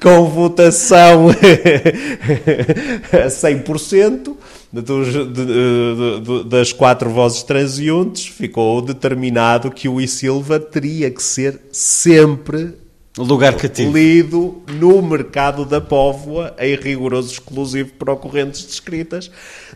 com 0.00 0.24
votação 0.30 1.28
a 3.12 3.26
100%, 3.26 4.36
dos, 4.72 5.12
de- 5.12 5.24
de- 5.26 6.20
de- 6.20 6.44
das 6.44 6.72
quatro 6.72 7.10
vozes 7.10 7.42
transeuntes, 7.42 8.26
ficou 8.26 8.82
determinado 8.82 9.70
que 9.70 9.88
o 9.88 10.00
I 10.00 10.06
Silva 10.08 10.60
teria 10.60 11.10
que 11.10 11.22
ser 11.22 11.60
sempre 11.72 12.74
Lugar 13.16 13.54
cativo. 13.56 13.90
lido 13.96 14.62
no 14.68 15.00
mercado 15.02 15.64
da 15.64 15.80
Póvoa 15.80 16.54
em 16.58 16.76
rigoroso 16.76 17.32
exclusivo 17.32 17.92
para 17.98 18.12
ocorrentes 18.12 18.64
descritas. 18.64 19.30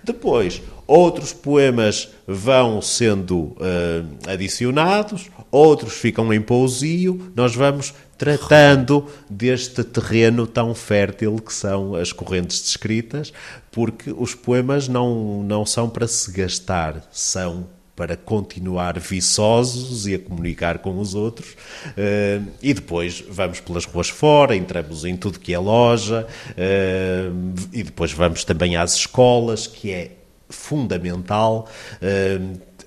Depois, 0.05 0.63
outros 0.87 1.33
poemas 1.33 2.09
vão 2.27 2.81
sendo 2.83 3.57
eh, 3.61 4.03
adicionados, 4.29 5.29
outros 5.51 5.95
ficam 5.95 6.33
em 6.33 6.41
pousio, 6.41 7.33
nós 7.35 7.55
vamos 7.55 7.93
tratando 8.23 9.05
deste 9.29 9.83
terreno 9.83 10.47
tão 10.47 10.77
fértil 10.77 11.41
que 11.45 11.53
são 11.53 11.97
as 11.97 12.13
correntes 12.13 12.63
descritas, 12.63 13.33
porque 13.69 14.15
os 14.17 14.33
poemas 14.33 14.87
não, 14.87 15.43
não 15.43 15.67
são 15.67 15.91
para 15.91 16.07
se 16.07 16.31
gastar, 16.31 17.03
são 17.11 17.67
para 17.97 18.17
continuar 18.17 18.97
viçosos 19.01 20.07
e 20.07 20.15
a 20.15 20.21
comunicar 20.21 20.79
com 20.79 21.01
os 21.01 21.17
outros. 21.17 21.57
Eh, 21.97 22.41
e 22.63 22.73
depois 22.73 23.25
vamos 23.29 23.59
pelas 23.59 23.87
ruas 23.87 24.09
fora, 24.09 24.55
entramos 24.55 25.05
em 25.05 25.17
tudo 25.17 25.41
que 25.41 25.53
é 25.53 25.59
loja, 25.59 26.25
eh, 26.57 27.29
e 27.73 27.83
depois 27.83 28.13
vamos 28.13 28.45
também 28.45 28.77
às 28.77 28.95
escolas, 28.95 29.67
que 29.67 29.91
é 29.91 30.13
fundamental. 30.49 31.69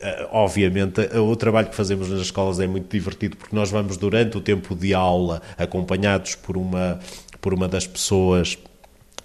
Eh, 0.05 0.27
obviamente, 0.31 1.01
eh, 1.01 1.19
o 1.19 1.35
trabalho 1.35 1.67
que 1.67 1.75
fazemos 1.75 2.07
nas 2.09 2.21
escolas 2.21 2.59
é 2.59 2.67
muito 2.67 2.87
divertido 2.91 3.35
porque 3.37 3.55
nós 3.55 3.71
vamos 3.71 3.97
durante 3.97 4.37
o 4.37 4.41
tempo 4.41 4.75
de 4.75 4.93
aula 4.93 5.41
acompanhados 5.57 6.35
por 6.35 6.55
uma, 6.55 6.99
por 7.41 7.55
uma 7.55 7.67
das 7.67 7.87
pessoas 7.87 8.55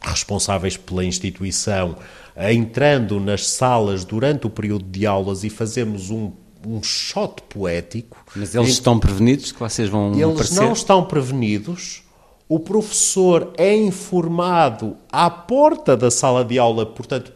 responsáveis 0.01 0.79
pela 0.79 1.05
instituição, 1.05 1.97
entrando 2.35 3.21
nas 3.21 3.47
salas 3.47 4.07
durante 4.07 4.47
o 4.47 4.51
período 4.51 4.87
de 4.87 5.05
aulas 5.05 5.45
e 5.45 5.51
fazemos 5.51 6.11
um, 6.11 6.33
um 6.67 6.83
shot 6.83 7.43
poético. 7.51 8.17
Mas 8.35 8.55
eles 8.55 8.71
estão 8.71 8.99
prevenidos 8.99 9.53
que 9.53 9.61
vocês 9.61 9.91
vão 9.91 10.15
Eles 10.15 10.25
aparecer? 10.25 10.61
não 10.63 10.73
estão 10.73 11.05
prevenidos. 11.05 12.03
O 12.49 12.59
professor 12.59 13.53
é 13.59 13.77
informado 13.77 14.97
à 15.13 15.29
porta 15.29 15.95
da 15.95 16.11
sala 16.11 16.43
de 16.43 16.59
aula, 16.59 16.87
portanto, 16.87 17.33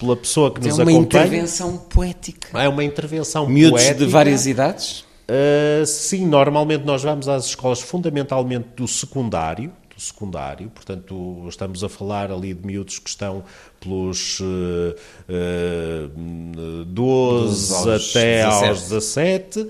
pela 0.00 0.16
pessoa 0.16 0.50
que 0.50 0.60
É 0.60 0.64
nos 0.68 0.78
uma 0.78 0.90
acompanha. 0.90 1.24
intervenção 1.26 1.76
poética. 1.76 2.58
É 2.58 2.68
uma 2.68 2.82
intervenção 2.82 3.46
Miúdos 3.46 3.82
poética. 3.82 4.04
de 4.06 4.10
várias 4.10 4.46
idades? 4.46 5.04
Uh, 5.28 5.84
sim, 5.86 6.26
normalmente 6.26 6.84
nós 6.84 7.02
vamos 7.02 7.28
às 7.28 7.44
escolas 7.44 7.80
fundamentalmente 7.80 8.66
do 8.76 8.88
secundário, 8.88 9.70
do 9.94 10.00
secundário, 10.00 10.68
portanto 10.70 11.46
estamos 11.48 11.84
a 11.84 11.88
falar 11.88 12.32
ali 12.32 12.52
de 12.54 12.66
miúdos 12.66 12.98
que 12.98 13.08
estão 13.10 13.44
pelos 13.78 14.40
uh, 14.40 14.96
uh, 15.28 16.84
12 16.86 17.74
aos 17.74 17.86
até 17.86 18.44
17. 18.44 18.68
aos 18.68 18.80
17 18.88 19.68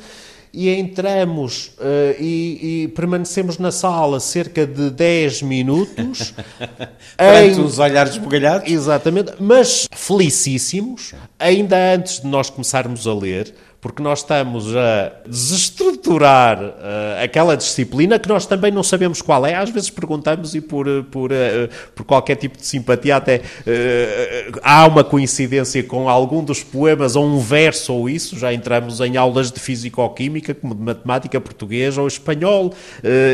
e 0.52 0.68
entramos 0.68 1.72
uh, 1.78 2.14
e, 2.20 2.84
e 2.84 2.88
permanecemos 2.88 3.58
na 3.58 3.70
sala 3.70 4.18
cerca 4.20 4.66
de 4.66 4.90
10 4.90 5.42
minutos 5.42 6.34
Perante 7.16 7.58
em- 7.58 7.62
uns 7.62 7.78
olhares 7.78 8.12
esbugalhados? 8.12 8.70
Exatamente, 8.70 9.32
mas 9.38 9.86
felicíssimos, 9.92 11.14
ainda 11.38 11.94
antes 11.94 12.20
de 12.20 12.26
nós 12.26 12.50
começarmos 12.50 13.06
a 13.06 13.14
ler, 13.14 13.54
porque 13.80 14.02
nós 14.02 14.18
estamos 14.18 14.76
a 14.76 15.10
desestruturar 15.26 16.58
eh, 16.60 17.24
aquela 17.24 17.56
disciplina 17.56 18.18
que 18.18 18.28
nós 18.28 18.44
também 18.44 18.70
não 18.70 18.82
sabemos 18.82 19.22
qual 19.22 19.46
é. 19.46 19.54
Às 19.54 19.70
vezes 19.70 19.88
perguntamos 19.88 20.54
e 20.54 20.60
por, 20.60 20.86
eh, 20.86 21.02
por, 21.10 21.32
eh, 21.32 21.70
por 21.94 22.04
qualquer 22.04 22.36
tipo 22.36 22.58
de 22.58 22.66
simpatia 22.66 23.16
até 23.16 23.40
eh, 23.66 24.50
há 24.62 24.86
uma 24.86 25.02
coincidência 25.02 25.82
com 25.82 26.10
algum 26.10 26.44
dos 26.44 26.62
poemas 26.62 27.16
ou 27.16 27.24
um 27.24 27.38
verso 27.38 27.94
ou 27.94 28.08
isso. 28.08 28.38
Já 28.38 28.52
entramos 28.52 29.00
em 29.00 29.16
aulas 29.16 29.50
de 29.50 29.58
físico-química, 29.58 30.54
como 30.54 30.74
de 30.74 30.82
matemática 30.82 31.40
portuguesa 31.40 32.02
ou 32.02 32.06
espanhol, 32.06 32.74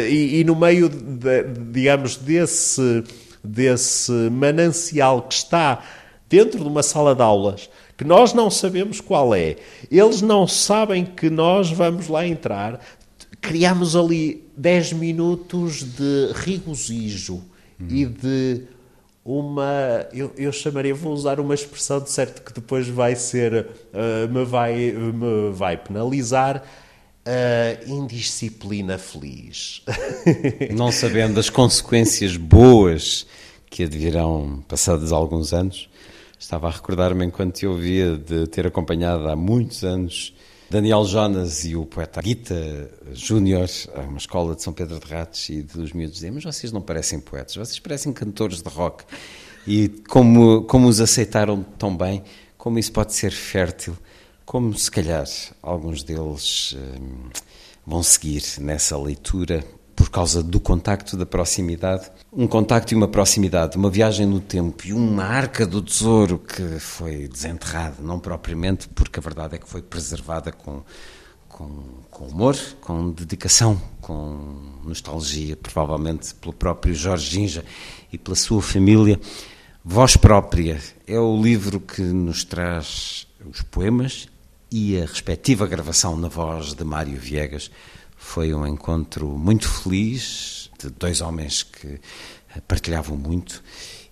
e, 0.09 0.40
e 0.40 0.44
no 0.44 0.55
meio, 0.55 0.88
de, 0.88 1.42
digamos, 1.72 2.16
desse 2.16 3.03
desse 3.42 4.11
manancial 4.11 5.22
que 5.22 5.34
está 5.34 5.82
dentro 6.28 6.59
de 6.59 6.66
uma 6.66 6.82
sala 6.82 7.14
de 7.14 7.22
aulas, 7.22 7.70
que 7.97 8.05
nós 8.05 8.32
não 8.32 8.51
sabemos 8.51 9.01
qual 9.01 9.34
é, 9.34 9.57
eles 9.90 10.20
não 10.20 10.47
sabem 10.47 11.05
que 11.05 11.30
nós 11.30 11.70
vamos 11.70 12.09
lá 12.09 12.26
entrar, 12.26 12.80
criamos 13.40 13.97
ali 13.97 14.44
10 14.57 14.94
minutos 14.94 15.82
de 15.82 16.32
regozijo 16.34 17.42
e 17.88 18.05
de 18.05 18.62
uma, 19.24 20.07
eu, 20.12 20.32
eu 20.36 20.53
chamaria, 20.53 20.94
vou 20.94 21.12
usar 21.12 21.40
uma 21.40 21.55
expressão 21.55 22.01
de 22.01 22.11
certo 22.11 22.42
que 22.42 22.53
depois 22.53 22.86
vai 22.86 23.16
ser, 23.16 23.66
eh, 23.92 24.26
me, 24.28 24.44
vai, 24.44 24.92
me 24.92 25.51
vai 25.53 25.76
penalizar, 25.76 26.62
a 27.26 27.90
indisciplina 27.90 28.97
feliz. 28.99 29.82
Não 30.72 30.92
sabendo 30.92 31.40
as 31.40 31.51
consequências 31.51 32.36
boas 32.36 33.26
que 33.68 33.82
advirão 33.82 34.64
passados 34.68 35.11
alguns 35.12 35.53
anos, 35.53 35.88
estava 36.39 36.68
a 36.68 36.70
recordar-me 36.70 37.24
enquanto 37.24 37.62
eu 37.62 37.72
ouvia 37.72 38.16
de 38.16 38.47
ter 38.47 38.66
acompanhado 38.66 39.28
há 39.28 39.37
muitos 39.37 39.84
anos 39.84 40.34
Daniel 40.68 41.05
Jonas 41.05 41.64
e 41.64 41.76
o 41.76 41.87
poeta 41.87 42.20
Guita 42.20 42.91
Júnior 43.12 43.68
a 43.95 44.01
uma 44.01 44.18
escola 44.18 44.57
de 44.57 44.62
São 44.62 44.72
Pedro 44.72 44.99
de 44.99 45.07
Ratos 45.07 45.49
e 45.49 45.62
dos 45.62 45.93
miúdos 45.93 46.16
diziam, 46.16 46.34
mas 46.34 46.45
vocês 46.45 46.72
não 46.72 46.82
parecem 46.82 47.20
poetas, 47.20 47.55
vocês 47.55 47.78
parecem 47.78 48.12
cantores 48.12 48.62
de 48.62 48.68
rock. 48.68 49.05
E 49.66 49.89
como, 50.09 50.62
como 50.62 50.89
os 50.89 51.01
aceitaram 51.01 51.62
tão 51.78 51.97
bem, 51.97 52.22
como 52.59 52.80
isso 52.80 52.93
pode 52.93 53.14
ser 53.14 53.30
fértil, 53.30 53.97
como 54.45 54.76
se 54.76 54.91
calhar 54.91 55.24
alguns 55.62 56.03
deles 56.03 56.76
hum, 56.76 57.30
vão 57.87 58.03
seguir 58.03 58.43
nessa 58.59 58.99
leitura 58.99 59.64
por 59.97 60.11
causa 60.11 60.42
do 60.42 60.61
contacto, 60.61 61.16
da 61.16 61.24
proximidade. 61.24 62.11
Um 62.30 62.47
contacto 62.47 62.92
e 62.92 62.97
uma 62.97 63.09
proximidade, 63.09 63.78
uma 63.78 63.88
viagem 63.88 64.26
no 64.26 64.40
tempo 64.40 64.86
e 64.86 64.92
uma 64.92 65.24
arca 65.24 65.66
do 65.66 65.80
tesouro 65.80 66.38
que 66.38 66.78
foi 66.78 67.26
desenterrada, 67.26 67.97
não 68.03 68.20
propriamente 68.20 68.88
porque 68.88 69.18
a 69.18 69.22
verdade 69.22 69.57
é 69.57 69.59
que 69.59 69.68
foi 69.68 69.80
preservada 69.80 70.53
com, 70.53 70.82
com, 71.49 71.82
com 72.11 72.26
humor, 72.26 72.57
com 72.82 73.11
dedicação, 73.11 73.80
com 74.03 74.80
nostalgia, 74.84 75.57
provavelmente 75.57 76.34
pelo 76.34 76.53
próprio 76.53 76.94
Jorge 76.94 77.30
Ginja 77.30 77.64
e 78.12 78.18
pela 78.18 78.36
sua 78.36 78.61
família. 78.61 79.18
Voz 79.82 80.16
Própria 80.16 80.78
é 81.07 81.18
o 81.18 81.40
livro 81.40 81.80
que 81.80 82.03
nos 82.03 82.44
traz 82.44 83.26
os 83.49 83.62
poemas 83.62 84.28
e 84.70 85.01
a 85.01 85.07
respectiva 85.07 85.66
gravação 85.66 86.16
na 86.16 86.28
voz 86.28 86.74
de 86.74 86.84
Mário 86.84 87.16
Viegas. 87.16 87.70
Foi 88.26 88.52
um 88.52 88.66
encontro 88.66 89.28
muito 89.38 89.66
feliz 89.66 90.68
de 90.78 90.90
dois 90.90 91.22
homens 91.22 91.62
que 91.62 91.98
partilhavam 92.66 93.16
muito 93.16 93.62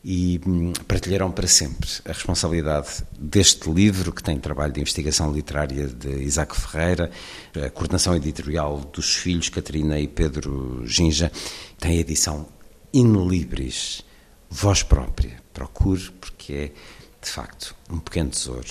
e 0.02 0.40
hum, 0.46 0.72
partilharam 0.88 1.30
para 1.30 1.46
sempre 1.46 1.90
a 2.06 2.12
responsabilidade 2.12 3.04
deste 3.18 3.68
livro, 3.68 4.12
que 4.12 4.22
tem 4.22 4.38
trabalho 4.38 4.72
de 4.72 4.80
investigação 4.80 5.30
literária 5.30 5.88
de 5.88 6.22
Isaac 6.22 6.58
Ferreira, 6.58 7.10
a 7.54 7.68
coordenação 7.68 8.14
editorial 8.14 8.78
dos 8.78 9.14
filhos 9.14 9.50
Catarina 9.50 9.98
e 9.98 10.08
Pedro 10.08 10.86
Ginja, 10.86 11.30
tem 11.78 11.98
a 11.98 12.00
edição 12.00 12.48
In 12.94 13.28
Libris, 13.28 14.04
voz 14.48 14.82
própria. 14.82 15.42
Procure, 15.52 16.10
porque 16.12 16.52
é, 16.52 16.72
de 17.20 17.30
facto, 17.30 17.74
um 17.90 17.98
pequeno 17.98 18.30
tesouro. 18.30 18.68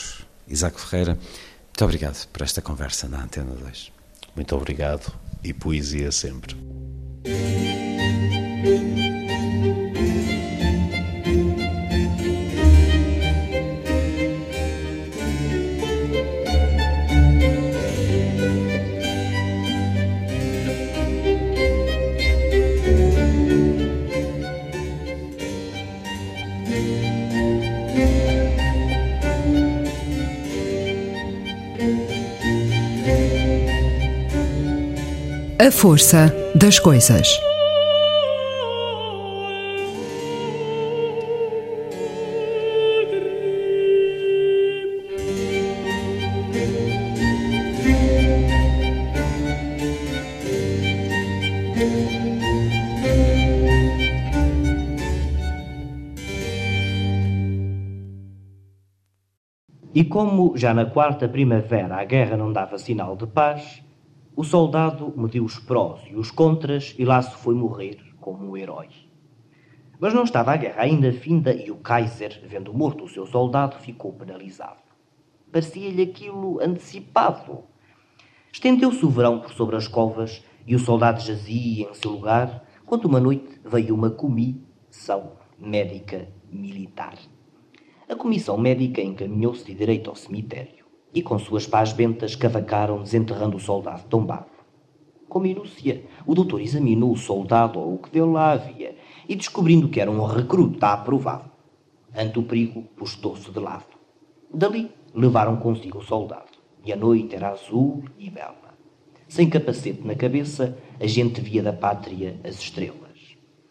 Isaac 0.47 0.79
Ferreira, 0.79 1.13
muito 1.13 1.83
obrigado 1.83 2.27
por 2.29 2.41
esta 2.41 2.61
conversa 2.61 3.07
na 3.07 3.21
Antena 3.21 3.53
2. 3.53 3.91
Muito 4.35 4.55
obrigado 4.55 5.22
e 5.43 5.53
poesia 5.53 6.11
sempre. 6.11 6.55
A 35.65 35.71
força 35.71 36.29
das 36.53 36.77
coisas. 36.77 37.39
E 59.95 60.03
como 60.03 60.57
já 60.57 60.73
na 60.73 60.85
quarta 60.87 61.29
primavera 61.29 61.95
a 61.95 62.03
guerra 62.03 62.35
não 62.35 62.51
dava 62.51 62.77
sinal 62.77 63.15
de 63.15 63.27
paz, 63.27 63.81
o 64.35 64.43
soldado 64.43 65.13
mediu 65.15 65.43
os 65.43 65.59
prós 65.59 66.01
e 66.09 66.15
os 66.15 66.31
contras 66.31 66.95
e 66.97 67.05
lá 67.05 67.21
se 67.21 67.35
foi 67.37 67.53
morrer 67.53 67.99
como 68.19 68.49
um 68.49 68.57
herói. 68.57 68.89
Mas 69.99 70.13
não 70.13 70.23
estava 70.23 70.53
a 70.53 70.57
guerra 70.57 70.81
ainda 70.81 71.13
finda 71.13 71.53
e 71.53 71.69
o 71.69 71.75
Kaiser, 71.75 72.41
vendo 72.47 72.73
morto 72.73 73.03
o 73.03 73.07
seu 73.09 73.27
soldado, 73.27 73.77
ficou 73.77 74.11
penalizado. 74.11 74.81
Parecia-lhe 75.51 76.01
aquilo 76.01 76.59
antecipado. 76.59 77.63
Estendeu-se 78.51 79.05
o 79.05 79.09
verão 79.09 79.39
por 79.39 79.51
sobre 79.51 79.75
as 79.75 79.87
covas 79.87 80.43
e 80.65 80.73
o 80.75 80.79
soldado 80.79 81.21
jazia 81.21 81.89
em 81.89 81.93
seu 81.93 82.11
lugar, 82.11 82.65
quando 82.85 83.05
uma 83.05 83.19
noite 83.19 83.61
veio 83.63 83.93
uma 83.93 84.09
comissão 84.09 85.33
médica 85.59 86.27
militar. 86.51 87.17
A 88.09 88.15
comissão 88.15 88.57
médica 88.57 89.01
encaminhou-se 89.01 89.63
de 89.63 89.75
direito 89.75 90.09
ao 90.09 90.15
cemitério 90.15 90.82
e, 91.13 91.21
com 91.21 91.37
suas 91.37 91.67
pás 91.67 91.93
bentas, 91.93 92.35
cavacaram 92.35 93.01
desenterrando 93.03 93.57
o 93.57 93.59
soldado 93.59 94.03
tombado. 94.09 94.51
Com 95.29 95.39
minúcia, 95.39 96.05
o 96.25 96.35
doutor 96.35 96.61
examinou 96.61 97.11
o 97.11 97.17
soldado 97.17 97.79
ou 97.79 97.95
o 97.95 97.97
que 97.97 98.09
dele 98.09 98.31
lá 98.31 98.51
havia 98.51 98.95
e, 99.27 99.35
descobrindo 99.35 99.89
que 99.89 99.99
era 99.99 100.11
um 100.11 100.23
recruta 100.23 100.87
aprovado, 100.87 101.49
ante 102.15 102.39
o 102.39 102.43
perigo, 102.43 102.83
postou-se 102.95 103.49
de 103.51 103.59
lado. 103.59 103.85
Dali, 104.53 104.91
levaram 105.13 105.57
consigo 105.57 105.99
o 105.99 106.03
soldado 106.03 106.51
e 106.85 106.91
a 106.91 106.95
noite 106.95 107.35
era 107.35 107.49
azul 107.49 108.03
e 108.17 108.29
bela. 108.29 108.73
Sem 109.27 109.49
capacete 109.49 110.05
na 110.05 110.15
cabeça, 110.15 110.77
a 110.99 111.07
gente 111.07 111.41
via 111.41 111.63
da 111.63 111.73
pátria 111.73 112.39
as 112.43 112.59
estrelas. 112.59 113.03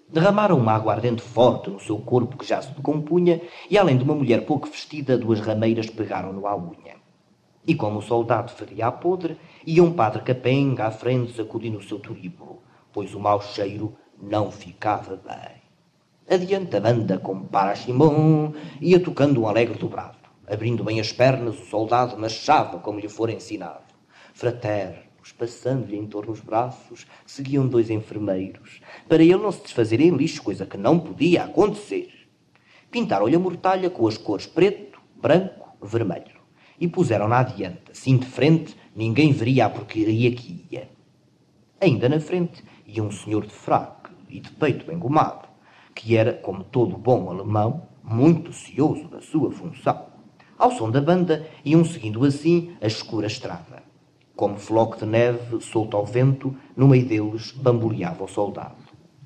Derramaram 0.08 0.58
uma 0.58 0.72
aguardente 0.72 1.22
forte 1.22 1.70
no 1.70 1.78
seu 1.78 1.98
corpo 1.98 2.36
que 2.36 2.46
já 2.46 2.60
se 2.60 2.74
decompunha, 2.74 3.40
e 3.70 3.78
além 3.78 3.96
de 3.96 4.04
uma 4.04 4.14
mulher 4.14 4.44
pouco 4.44 4.66
vestida, 4.66 5.16
duas 5.16 5.40
rameiras 5.40 5.88
pegaram-no 5.88 6.46
à 6.46 6.56
unha. 6.56 7.01
E 7.66 7.74
como 7.74 8.00
o 8.00 8.02
soldado 8.02 8.50
feria 8.52 8.88
a 8.88 8.92
podre, 8.92 9.36
ia 9.64 9.84
um 9.84 9.92
padre 9.92 10.22
capenga 10.22 10.86
à 10.86 10.90
frente 10.90 11.32
sacudindo 11.32 11.78
o 11.78 11.82
seu 11.82 11.98
turíbulo, 11.98 12.62
pois 12.92 13.14
o 13.14 13.20
mau 13.20 13.40
cheiro 13.40 13.96
não 14.20 14.50
ficava 14.50 15.16
bem. 15.16 15.62
Adiante 16.28 16.76
a 16.76 16.80
banda 16.80 17.18
com 17.18 17.44
Parachimon 17.44 18.52
ia 18.80 18.98
tocando 18.98 19.42
um 19.42 19.48
alegre 19.48 19.78
dobrado. 19.78 20.18
Abrindo 20.46 20.82
bem 20.82 20.98
as 20.98 21.12
pernas, 21.12 21.60
o 21.60 21.66
soldado 21.66 22.18
marchava 22.18 22.78
como 22.78 22.98
lhe 22.98 23.08
fora 23.08 23.32
ensinado. 23.32 23.92
Fraterno, 24.34 25.02
passando-lhe 25.38 25.96
em 25.96 26.06
torno 26.06 26.32
os 26.32 26.40
braços, 26.40 27.06
seguiam 27.24 27.66
dois 27.66 27.90
enfermeiros, 27.90 28.80
para 29.08 29.22
ele 29.22 29.36
não 29.36 29.52
se 29.52 29.62
desfazer 29.62 30.00
em 30.00 30.10
lixo, 30.10 30.42
coisa 30.42 30.66
que 30.66 30.76
não 30.76 30.98
podia 30.98 31.44
acontecer. 31.44 32.28
Pintaram-lhe 32.90 33.36
a 33.36 33.38
mortalha 33.38 33.88
com 33.88 34.06
as 34.06 34.18
cores 34.18 34.46
preto, 34.46 35.00
branco, 35.16 35.68
vermelho, 35.80 36.41
e 36.80 36.88
puseram-na 36.88 37.40
adiante, 37.40 37.90
assim 37.90 38.16
de 38.16 38.26
frente, 38.26 38.76
ninguém 38.94 39.32
veria 39.32 39.66
a 39.66 39.70
porcaria 39.70 40.30
que 40.32 40.66
ia. 40.70 40.90
Ainda 41.80 42.08
na 42.08 42.20
frente 42.20 42.62
ia 42.86 43.02
um 43.02 43.10
senhor 43.10 43.46
de 43.46 43.52
fraque 43.52 44.10
e 44.28 44.40
de 44.40 44.50
peito 44.50 44.90
engomado, 44.92 45.48
que 45.94 46.16
era, 46.16 46.32
como 46.32 46.64
todo 46.64 46.96
bom 46.96 47.28
alemão, 47.30 47.88
muito 48.02 48.52
cioso 48.52 49.08
da 49.08 49.20
sua 49.20 49.50
função. 49.50 50.06
Ao 50.58 50.70
som 50.70 50.90
da 50.90 51.00
banda, 51.00 51.46
iam 51.64 51.84
seguindo 51.84 52.24
assim 52.24 52.76
a 52.80 52.86
escura 52.86 53.26
estrada. 53.26 53.82
Como 54.36 54.58
floco 54.58 54.96
de 54.96 55.06
neve 55.06 55.60
solto 55.60 55.96
ao 55.96 56.06
vento, 56.06 56.56
no 56.76 56.88
meio 56.88 57.04
deles 57.04 57.52
bamboleava 57.52 58.24
o 58.24 58.28
soldado. 58.28 58.76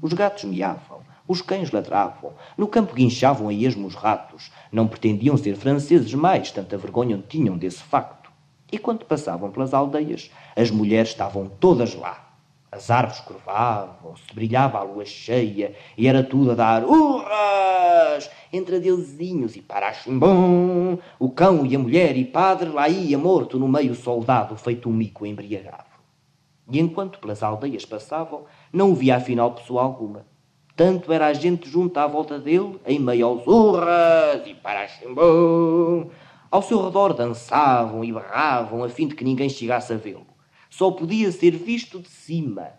Os 0.03 0.13
gatos 0.13 0.45
miavam, 0.45 1.01
os 1.29 1.43
cães 1.43 1.71
ladravam, 1.71 2.33
no 2.57 2.69
campo 2.69 2.95
guinchavam 2.95 3.49
a 3.49 3.53
esmo 3.53 3.87
os 3.87 3.95
ratos. 3.95 4.51
Não 4.71 4.87
pretendiam 4.87 5.37
ser 5.37 5.57
franceses 5.57 6.15
mais, 6.15 6.51
tanta 6.51 6.79
vergonha 6.79 7.23
tinham 7.29 7.57
desse 7.57 7.83
facto. 7.83 8.31
E 8.71 8.79
quando 8.79 9.05
passavam 9.05 9.51
pelas 9.51 9.73
aldeias, 9.75 10.31
as 10.55 10.71
mulheres 10.71 11.11
estavam 11.11 11.49
todas 11.49 11.95
lá. 11.95 12.27
As 12.71 12.91
árvores 12.91 13.21
curvavam-se, 13.21 14.35
brilhava 14.35 14.79
a 14.79 14.83
lua 14.83 15.05
cheia, 15.05 15.75
e 15.97 16.07
era 16.07 16.23
tudo 16.23 16.51
a 16.51 16.55
dar 16.55 16.85
urras! 16.85 18.29
Entre 18.53 18.77
adeusinhos 18.77 19.57
e 19.57 19.63
parachimbom, 19.63 20.99
o 21.19 21.31
cão 21.31 21.65
e 21.65 21.75
a 21.75 21.79
mulher 21.79 22.17
e 22.17 22.25
padre 22.25 22.69
lá 22.69 22.89
ia 22.89 23.17
morto 23.17 23.59
no 23.59 23.69
meio 23.69 23.95
soldado, 23.95 24.57
feito 24.57 24.89
um 24.89 24.93
mico 24.93 25.25
embriagado. 25.25 25.97
E 26.71 26.81
enquanto 26.81 27.21
pelas 27.21 27.43
aldeias 27.43 27.85
passavam, 27.85 28.45
não 28.73 28.95
via 28.95 29.17
afinal 29.17 29.53
pessoa 29.53 29.83
alguma. 29.83 30.27
Tanto 30.77 31.13
era 31.13 31.27
a 31.27 31.33
gente 31.33 31.69
junta 31.69 32.03
à 32.03 32.07
volta 32.07 32.39
dele, 32.39 32.79
em 32.87 33.01
meio 33.01 33.27
aos 33.27 33.47
urras 33.47 34.47
e 34.47 34.55
parachimbom. 34.55 36.11
Ao 36.51 36.63
seu 36.63 36.85
redor 36.85 37.15
dançavam 37.15 38.05
e 38.05 38.13
berravam, 38.13 38.85
a 38.85 38.89
fim 38.89 39.09
de 39.09 39.15
que 39.15 39.25
ninguém 39.25 39.49
chegasse 39.49 39.93
a 39.93 39.97
vê-lo 39.97 40.37
só 40.77 40.91
podia 40.91 41.33
ser 41.33 41.53
visto 41.53 42.01
de 42.01 42.09
cima. 42.09 42.71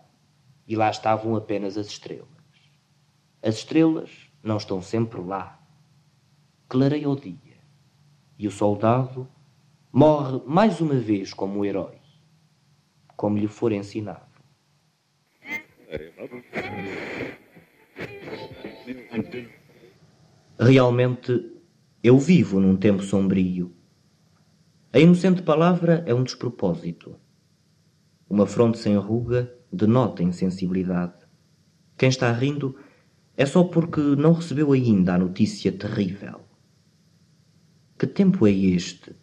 E 0.68 0.76
lá 0.76 0.88
estavam 0.88 1.34
apenas 1.34 1.76
as 1.76 1.88
estrelas. 1.88 2.28
As 3.42 3.56
estrelas 3.56 4.30
não 4.40 4.56
estão 4.56 4.80
sempre 4.80 5.20
lá. 5.20 5.60
Clareia 6.68 7.10
o 7.10 7.16
dia. 7.16 7.58
E 8.38 8.46
o 8.46 8.52
soldado 8.52 9.26
morre 9.92 10.40
mais 10.46 10.80
uma 10.80 10.94
vez 10.94 11.34
como 11.34 11.58
um 11.58 11.64
herói, 11.64 11.98
como 13.16 13.36
lhe 13.36 13.48
for 13.48 13.72
ensinado. 13.72 14.28
Realmente, 20.58 21.52
eu 22.02 22.18
vivo 22.18 22.58
num 22.58 22.76
tempo 22.76 23.02
sombrio. 23.02 23.74
A 24.92 24.98
inocente 24.98 25.42
palavra 25.42 26.02
é 26.06 26.14
um 26.14 26.22
despropósito. 26.22 27.16
Uma 28.28 28.46
fronte 28.46 28.78
sem 28.78 28.96
ruga 28.96 29.54
denota 29.72 30.22
insensibilidade. 30.22 31.26
Quem 31.96 32.08
está 32.08 32.32
rindo 32.32 32.76
é 33.36 33.44
só 33.44 33.64
porque 33.64 34.00
não 34.00 34.32
recebeu 34.32 34.72
ainda 34.72 35.14
a 35.14 35.18
notícia 35.18 35.70
terrível. 35.70 36.40
Que 37.98 38.06
tempo 38.06 38.46
é 38.46 38.52
este 38.52 39.14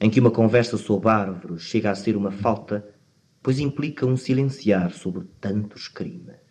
em 0.00 0.10
que 0.10 0.20
uma 0.20 0.30
conversa 0.30 0.76
sobre 0.76 1.08
árvores 1.08 1.62
chega 1.62 1.90
a 1.90 1.94
ser 1.94 2.16
uma 2.16 2.30
falta, 2.30 2.86
pois 3.42 3.58
implica 3.58 4.04
um 4.04 4.16
silenciar 4.16 4.92
sobre 4.92 5.24
tantos 5.40 5.88
crimes? 5.88 6.41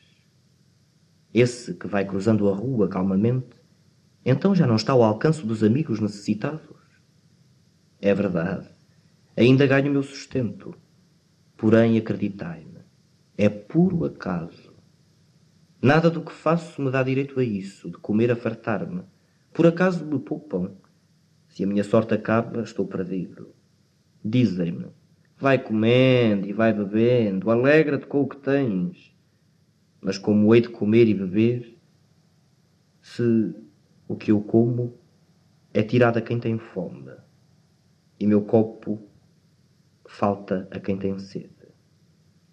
Esse 1.34 1.74
que 1.74 1.88
vai 1.88 2.06
cruzando 2.06 2.50
a 2.50 2.56
rua 2.56 2.88
calmamente, 2.88 3.56
então 4.26 4.54
já 4.54 4.68
não 4.68 4.76
está 4.76 4.94
ao 4.94 5.04
alcance 5.04 5.46
dos 5.46 5.64
amigos 5.64 6.00
necessitados? 6.00 6.62
É 8.00 8.14
verdade, 8.14 8.70
ainda 9.36 9.68
ganho 9.68 9.90
o 9.90 9.94
meu 9.94 10.04
sustento 10.04 10.76
Porém, 11.62 11.96
acreditai-me, 11.96 12.80
é 13.38 13.48
puro 13.48 14.04
acaso. 14.04 14.74
Nada 15.80 16.10
do 16.10 16.22
que 16.22 16.32
faço 16.32 16.82
me 16.82 16.90
dá 16.90 17.04
direito 17.04 17.40
a 17.40 17.44
isso, 17.44 17.88
de 17.88 18.00
comer 18.00 18.32
a 18.32 18.36
fartar-me. 18.36 19.04
Por 19.54 19.68
acaso 19.68 20.04
me 20.04 20.18
poupam. 20.18 20.72
Se 21.50 21.64
a 21.64 21.68
minha 21.68 21.84
sorte 21.84 22.16
acaba, 22.16 22.64
estou 22.64 22.88
perdido. 22.88 23.54
Dizem-me, 24.26 24.88
vai 25.38 25.60
comendo 25.60 26.48
e 26.48 26.52
vai 26.52 26.74
bebendo, 26.74 27.52
alegra-te 27.52 28.08
com 28.08 28.22
o 28.22 28.28
que 28.28 28.38
tens. 28.38 29.11
Mas 30.02 30.18
como 30.18 30.54
hei 30.54 30.62
de 30.62 30.70
comer 30.70 31.08
e 31.08 31.14
beber, 31.14 31.78
se 33.02 33.54
o 34.08 34.16
que 34.16 34.32
eu 34.32 34.42
como 34.42 34.96
é 35.74 35.84
tirado 35.84 36.18
a 36.18 36.22
quem 36.22 36.40
tem 36.40 36.58
fome, 36.58 37.12
e 38.20 38.28
meu 38.28 38.42
copo 38.42 39.00
falta 40.06 40.68
a 40.72 40.80
quem 40.80 40.98
tem 40.98 41.18
sede. 41.20 41.50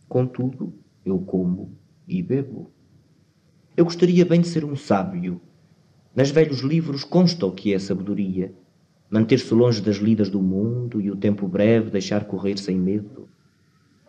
Contudo, 0.08 0.72
eu 1.04 1.18
como 1.18 1.76
e 2.06 2.22
bebo. 2.22 2.70
Eu 3.76 3.84
gostaria 3.84 4.24
bem 4.24 4.40
de 4.40 4.48
ser 4.48 4.64
um 4.64 4.76
sábio. 4.76 5.40
Nas 6.14 6.30
velhos 6.30 6.60
livros 6.60 7.04
consta 7.04 7.46
o 7.46 7.52
que 7.52 7.74
é 7.74 7.78
sabedoria. 7.78 8.52
Manter-se 9.10 9.52
longe 9.54 9.80
das 9.80 9.96
lidas 9.96 10.30
do 10.30 10.42
mundo 10.42 11.00
e 11.00 11.10
o 11.10 11.16
tempo 11.16 11.46
breve 11.48 11.90
deixar 11.90 12.24
correr 12.24 12.58
sem 12.58 12.76
medo. 12.76 13.28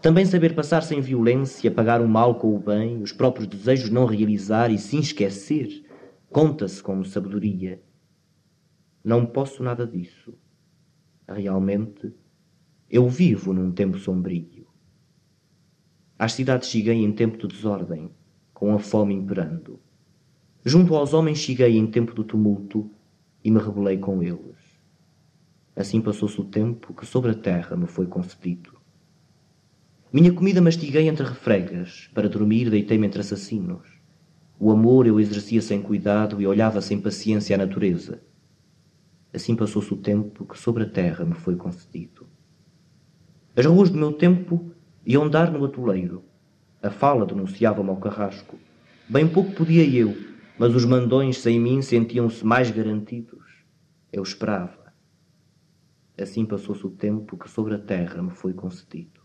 Também 0.02 0.26
saber 0.26 0.56
passar 0.56 0.82
sem 0.82 1.02
violência, 1.02 1.70
pagar 1.70 2.02
o 2.02 2.08
mal 2.08 2.36
com 2.36 2.56
o 2.56 2.60
bem, 2.60 3.02
os 3.02 3.12
próprios 3.12 3.48
desejos 3.48 3.90
não 3.90 4.06
realizar 4.06 4.72
e 4.72 4.78
se 4.78 4.98
esquecer, 4.98 5.84
conta-se 6.30 6.82
como 6.82 7.04
sabedoria. 7.04 7.84
Não 9.04 9.26
posso 9.26 9.62
nada 9.62 9.86
disso. 9.86 10.34
Realmente, 11.28 12.14
eu 12.90 13.10
vivo 13.10 13.52
num 13.52 13.74
tempo 13.74 14.00
sombrio. 14.00 14.66
Às 16.18 16.32
cidades 16.32 16.70
cheguei 16.70 17.04
em 17.04 17.12
tempo 17.12 17.38
de 17.38 17.48
desordem, 17.48 18.10
com 18.54 18.74
a 18.74 18.80
fome 18.80 19.14
imperando. 19.14 19.82
Junto 20.64 20.96
aos 20.96 21.14
homens 21.14 21.40
cheguei 21.40 21.78
em 21.78 21.88
tempo 21.88 22.14
do 22.14 22.24
tumulto 22.24 22.90
e 23.44 23.52
me 23.52 23.60
rebelei 23.60 23.98
com 23.98 24.24
eles. 24.24 24.80
Assim 25.76 26.00
passou-se 26.00 26.40
o 26.40 26.46
tempo 26.46 26.94
que 26.94 27.06
sobre 27.06 27.32
a 27.32 27.36
terra 27.36 27.76
me 27.76 27.86
foi 27.86 28.08
concedido. 28.08 28.79
Minha 30.12 30.34
comida 30.34 30.60
mastiguei 30.60 31.08
entre 31.08 31.24
refregas, 31.24 32.10
para 32.16 32.28
dormir 32.28 32.68
deitei-me 32.68 33.06
entre 33.06 33.22
assassinos. 33.22 33.88
O 34.60 34.72
amor 34.72 35.06
eu 35.06 35.20
exercia 35.20 35.62
sem 35.62 35.84
cuidado 35.84 36.42
e 36.42 36.48
olhava 36.48 36.82
sem 36.82 37.00
paciência 37.00 37.56
a 37.56 37.60
natureza. 37.60 38.20
Assim 39.32 39.56
passou-se 39.56 39.94
o 39.94 39.98
tempo 39.98 40.48
que 40.48 40.58
sobre 40.58 40.82
a 40.82 40.90
terra 40.90 41.24
me 41.24 41.36
foi 41.36 41.56
concedido. 41.56 42.26
As 43.56 43.64
ruas 43.68 43.92
do 43.92 44.00
meu 44.00 44.12
tempo 44.12 44.72
iam 45.06 45.30
dar 45.30 45.52
no 45.52 45.64
atoleiro. 45.64 46.24
A 46.82 46.90
fala 46.90 47.24
denunciava-me 47.24 47.92
ao 47.92 47.98
carrasco. 47.98 48.58
Bem 49.08 49.28
pouco 49.28 49.52
podia 49.52 49.88
eu, 49.88 50.18
mas 50.58 50.74
os 50.74 50.86
mandões 50.86 51.38
sem 51.38 51.60
mim 51.60 51.84
sentiam-se 51.84 52.44
mais 52.44 52.72
garantidos. 52.72 53.46
Eu 54.12 54.24
esperava. 54.24 54.92
Assim 56.20 56.48
passou-se 56.48 56.84
o 56.84 56.90
tempo 56.90 57.38
que 57.38 57.48
sobre 57.48 57.76
a 57.76 57.80
terra 57.80 58.24
me 58.24 58.32
foi 58.32 58.54
concedido. 58.54 59.19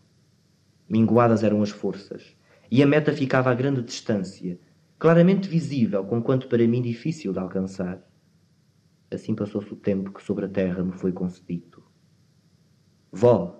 Minguadas 0.88 1.42
eram 1.42 1.62
as 1.62 1.70
forças, 1.70 2.36
e 2.70 2.82
a 2.82 2.86
meta 2.86 3.12
ficava 3.12 3.50
a 3.50 3.54
grande 3.54 3.82
distância, 3.82 4.58
claramente 4.98 5.48
visível, 5.48 6.04
conquanto 6.04 6.48
para 6.48 6.66
mim 6.66 6.82
difícil 6.82 7.32
de 7.32 7.38
alcançar. 7.38 8.02
Assim 9.10 9.34
passou-se 9.34 9.72
o 9.72 9.76
tempo 9.76 10.12
que 10.12 10.22
sobre 10.22 10.46
a 10.46 10.48
terra 10.48 10.82
me 10.82 10.92
foi 10.92 11.12
concedido. 11.12 11.84
Vós, 13.12 13.54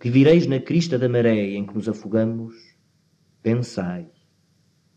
que 0.00 0.10
vireis 0.10 0.46
na 0.46 0.60
crista 0.60 0.98
da 0.98 1.08
maré 1.08 1.50
em 1.54 1.66
que 1.66 1.74
nos 1.74 1.88
afogamos, 1.88 2.54
pensai, 3.42 4.10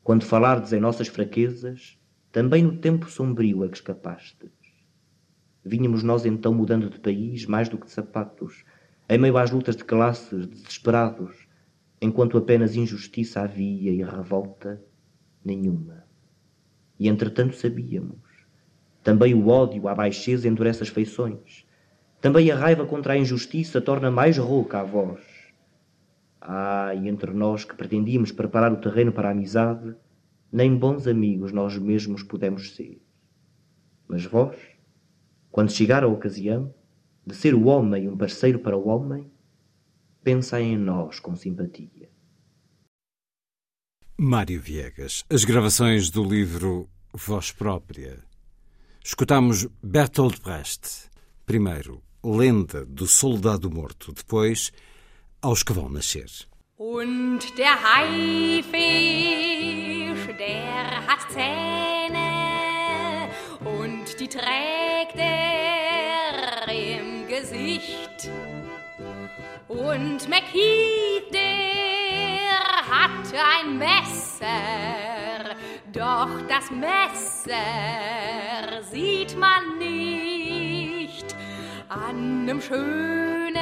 quando 0.04 0.24
falardes 0.24 0.74
em 0.74 0.80
nossas 0.80 1.08
fraquezas, 1.08 2.00
também 2.32 2.64
no 2.64 2.78
tempo 2.78 3.10
sombrio 3.10 3.64
a 3.64 3.68
que 3.68 3.76
escapastes. 3.76 4.52
Vínhamos 5.64 6.02
nós 6.02 6.26
então 6.26 6.54
mudando 6.54 6.90
de 6.90 7.00
país 7.00 7.46
mais 7.46 7.68
do 7.68 7.78
que 7.78 7.86
de 7.86 7.92
sapatos, 7.92 8.64
em 9.12 9.18
meio 9.18 9.36
às 9.38 9.52
lutas 9.52 9.76
de 9.76 9.84
classes, 9.84 10.48
desesperados, 10.48 11.46
enquanto 12.02 12.38
apenas 12.38 12.78
injustiça 12.78 13.42
havia 13.42 13.92
e 13.92 14.02
revolta 14.02 14.82
nenhuma. 15.44 16.06
E 16.98 17.10
entretanto 17.10 17.58
sabíamos, 17.58 18.22
também 19.04 19.34
o 19.34 19.50
ódio 19.50 19.90
à 19.90 19.94
baixeza 19.94 20.48
endurece 20.48 20.82
as 20.82 20.88
feições, 20.88 21.68
também 22.22 22.50
a 22.52 22.56
raiva 22.56 22.86
contra 22.86 23.12
a 23.12 23.18
injustiça 23.18 23.82
torna 23.82 24.10
mais 24.10 24.38
rouca 24.38 24.80
a 24.80 24.84
voz. 24.84 25.20
Ah, 26.40 26.96
e 26.96 27.10
entre 27.10 27.34
nós 27.34 27.66
que 27.66 27.76
pretendíamos 27.76 28.32
preparar 28.32 28.72
o 28.72 28.78
terreno 28.78 29.12
para 29.12 29.28
a 29.28 29.32
amizade, 29.32 29.94
nem 30.50 30.74
bons 30.74 31.06
amigos 31.06 31.52
nós 31.52 31.78
mesmos 31.78 32.24
pudemos 32.24 32.74
ser. 32.78 33.02
Mas 34.08 34.24
vós, 34.24 34.56
quando 35.52 35.70
chegar 35.70 36.02
a 36.02 36.08
ocasião, 36.08 36.74
de 37.26 37.36
ser 37.36 37.54
o 37.54 37.66
homem 37.66 38.10
um 38.10 38.18
parceiro 38.18 38.60
para 38.60 38.78
o 38.78 38.88
homem, 38.88 39.32
pensai 40.24 40.64
em 40.64 40.78
nós 40.78 41.20
com 41.20 41.36
simpatia. 41.36 42.10
Mário 44.18 44.62
Viegas, 44.62 45.24
as 45.30 45.44
gravações 45.44 46.10
do 46.10 46.24
livro 46.24 46.88
Voz 47.14 47.52
Própria. 47.52 48.24
Escutamos 49.04 49.68
Bertolt 49.82 50.40
Brecht. 50.42 51.10
Primeiro, 51.46 52.04
Lenda 52.24 52.86
do 52.86 53.08
Soldado 53.08 53.70
Morto. 53.72 54.14
Depois, 54.14 54.72
Aos 55.42 55.64
que 55.64 55.74
vão 55.74 55.90
nascer. 55.90 56.30
Und 56.78 57.58
der 57.58 57.74
Haifisch, 57.84 58.72
der 60.38 61.08
hat 61.08 61.32
Zähne 61.32 63.30
und 63.66 64.20
die 64.20 64.28
trägt 64.28 65.16
er 65.18 65.71
Gesicht. 67.32 68.30
Und 69.70 70.28
McKeith, 70.28 71.32
der 71.32 72.60
hat 72.92 73.34
ein 73.58 73.78
Messer, 73.78 75.56
doch 75.94 76.28
das 76.50 76.70
Messer 76.72 77.54
sieht 78.92 79.38
man 79.38 79.78
nicht 79.78 81.34
an 81.88 82.50
einem 82.50 82.62
schönen 82.62 83.56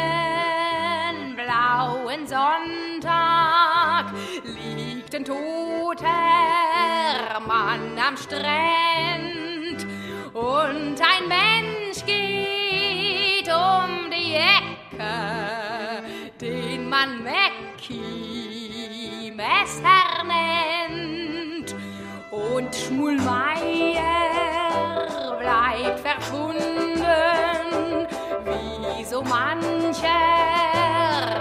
blauen 1.35 2.25
Sonntag. 2.25 4.11
Liegt 4.45 5.13
ein 5.13 5.25
toter 5.25 6.07
Mann 7.45 7.99
am 7.99 8.17
Strand 8.17 9.28
man 16.99 17.23
Mackie 17.23 18.91
Messer 19.31 20.23
nennt. 20.27 21.75
Und 22.29 22.75
Schmulmeier 22.75 24.03
bleibt 25.39 25.99
verschwunden 25.99 27.05
wie 28.45 29.05
so 29.05 29.21
mancher 29.21 30.09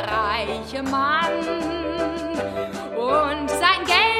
reiche 0.07 0.83
Mann. 0.83 1.39
Und 2.97 3.51
sein 3.51 3.85
Geld 3.85 4.18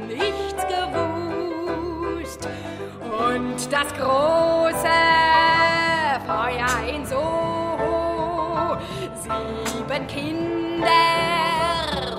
nichts 0.07 0.63
gewusst. 0.67 2.47
Und 3.01 3.71
das 3.71 3.93
große 3.93 4.99
Feuer 6.25 6.95
in 6.95 7.05
Soho, 7.05 8.77
sieben 9.21 10.07
Kinder 10.07 10.87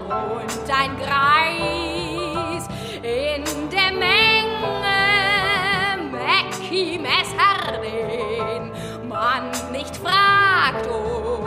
und 0.09 0.71
ein 0.71 0.97
Greis 0.99 2.69
in 3.03 3.45
der 3.71 3.93
Menge 3.93 4.43
Mackie 6.11 6.99
Messer, 6.99 7.81
den 7.83 8.73
man 9.09 9.51
nicht 9.73 9.97
fragt 9.97 10.87
und 10.87 11.42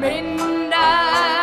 Und 0.00 1.37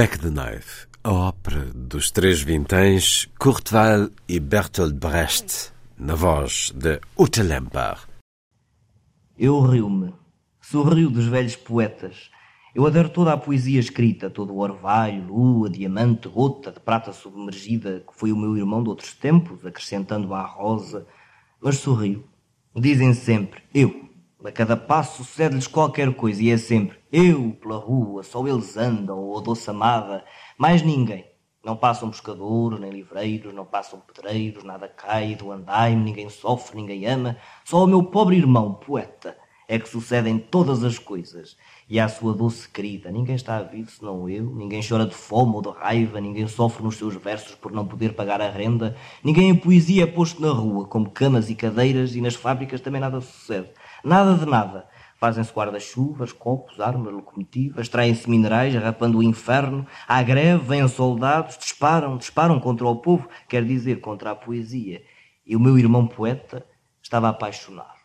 Macdonald, 0.00 0.64
a 1.04 1.12
ópera 1.12 1.66
dos 1.74 2.10
três 2.10 2.40
vinténs, 2.40 3.28
Courteval 3.38 4.08
e 4.26 4.40
Bertolt 4.40 4.94
Brecht, 4.94 5.74
na 5.98 6.14
voz 6.14 6.72
de 6.74 6.98
Ute 7.18 7.42
Lemper. 7.42 7.98
Eu 9.38 9.60
rio-me, 9.60 10.14
sorrio 10.58 11.10
dos 11.10 11.26
velhos 11.26 11.54
poetas. 11.54 12.30
Eu 12.74 12.86
adoro 12.86 13.10
toda 13.10 13.34
a 13.34 13.36
poesia 13.36 13.78
escrita, 13.78 14.30
todo 14.30 14.54
o 14.54 14.60
orvalho, 14.60 15.26
lua, 15.26 15.68
diamante, 15.68 16.30
gota 16.30 16.72
de 16.72 16.80
prata 16.80 17.12
submergida, 17.12 18.02
que 18.08 18.18
foi 18.18 18.32
o 18.32 18.36
meu 18.38 18.56
irmão 18.56 18.82
de 18.82 18.88
outros 18.88 19.12
tempos, 19.12 19.66
acrescentando 19.66 20.32
à 20.32 20.40
rosa. 20.40 21.06
Mas 21.60 21.76
sorrio. 21.76 22.24
Dizem 22.74 23.12
sempre, 23.12 23.62
eu. 23.74 24.08
A 24.42 24.50
cada 24.50 24.74
passo 24.74 25.22
sucede-lhes 25.22 25.66
qualquer 25.66 26.14
coisa 26.14 26.42
e 26.42 26.50
é 26.50 26.56
sempre 26.56 26.98
eu 27.12 27.52
pela 27.60 27.76
rua, 27.76 28.22
só 28.22 28.46
eles 28.46 28.74
andam, 28.74 29.18
ou 29.18 29.38
a 29.38 29.42
doce 29.42 29.68
amada, 29.68 30.24
mais 30.56 30.80
ninguém. 30.80 31.26
Não 31.62 31.76
passam 31.76 32.08
pescadores, 32.08 32.80
nem 32.80 32.90
livreiros, 32.90 33.52
não 33.52 33.66
passam 33.66 34.00
pedreiros, 34.00 34.64
nada 34.64 34.88
cai 34.88 35.34
do 35.34 35.52
andaime, 35.52 36.02
ninguém 36.02 36.30
sofre, 36.30 36.76
ninguém 36.76 37.04
ama. 37.04 37.36
Só 37.66 37.84
o 37.84 37.86
meu 37.86 38.02
pobre 38.02 38.36
irmão, 38.36 38.72
poeta, 38.74 39.36
é 39.68 39.78
que 39.78 39.88
sucedem 39.88 40.38
todas 40.38 40.82
as 40.82 40.98
coisas. 40.98 41.56
E 41.88 42.00
à 42.00 42.08
sua 42.08 42.32
doce 42.32 42.68
querida, 42.68 43.10
ninguém 43.10 43.34
está 43.34 43.58
a 43.58 43.62
vir 43.62 43.86
senão 43.88 44.28
eu, 44.28 44.44
ninguém 44.46 44.80
chora 44.82 45.04
de 45.04 45.14
fome 45.14 45.54
ou 45.54 45.62
de 45.62 45.68
raiva, 45.68 46.20
ninguém 46.20 46.48
sofre 46.48 46.82
nos 46.82 46.96
seus 46.96 47.14
versos 47.16 47.54
por 47.54 47.72
não 47.72 47.86
poder 47.86 48.14
pagar 48.14 48.40
a 48.40 48.48
renda, 48.48 48.96
ninguém 49.22 49.50
em 49.50 49.54
poesia 49.56 50.04
é 50.04 50.06
posto 50.06 50.40
na 50.40 50.50
rua, 50.50 50.86
como 50.86 51.10
camas 51.10 51.50
e 51.50 51.54
cadeiras, 51.54 52.16
e 52.16 52.20
nas 52.22 52.34
fábricas 52.34 52.80
também 52.80 53.00
nada 53.00 53.20
sucede. 53.20 53.68
Nada 54.04 54.34
de 54.34 54.46
nada. 54.46 54.88
Fazem-se 55.16 55.52
guarda-chuvas, 55.52 56.32
copos, 56.32 56.80
armas, 56.80 57.12
locomotivas, 57.12 57.88
traem-se 57.90 58.28
minerais, 58.28 58.74
arrapando 58.74 59.18
o 59.18 59.22
inferno, 59.22 59.86
há 60.08 60.22
greve, 60.22 60.64
vêm 60.64 60.88
soldados, 60.88 61.58
disparam, 61.58 62.16
disparam 62.16 62.58
contra 62.58 62.86
o 62.86 62.96
povo, 62.96 63.28
quer 63.46 63.62
dizer, 63.62 64.00
contra 64.00 64.30
a 64.30 64.34
poesia. 64.34 65.02
E 65.44 65.54
o 65.54 65.60
meu 65.60 65.78
irmão 65.78 66.06
poeta 66.06 66.66
estava 67.02 67.28
apaixonado. 67.28 68.00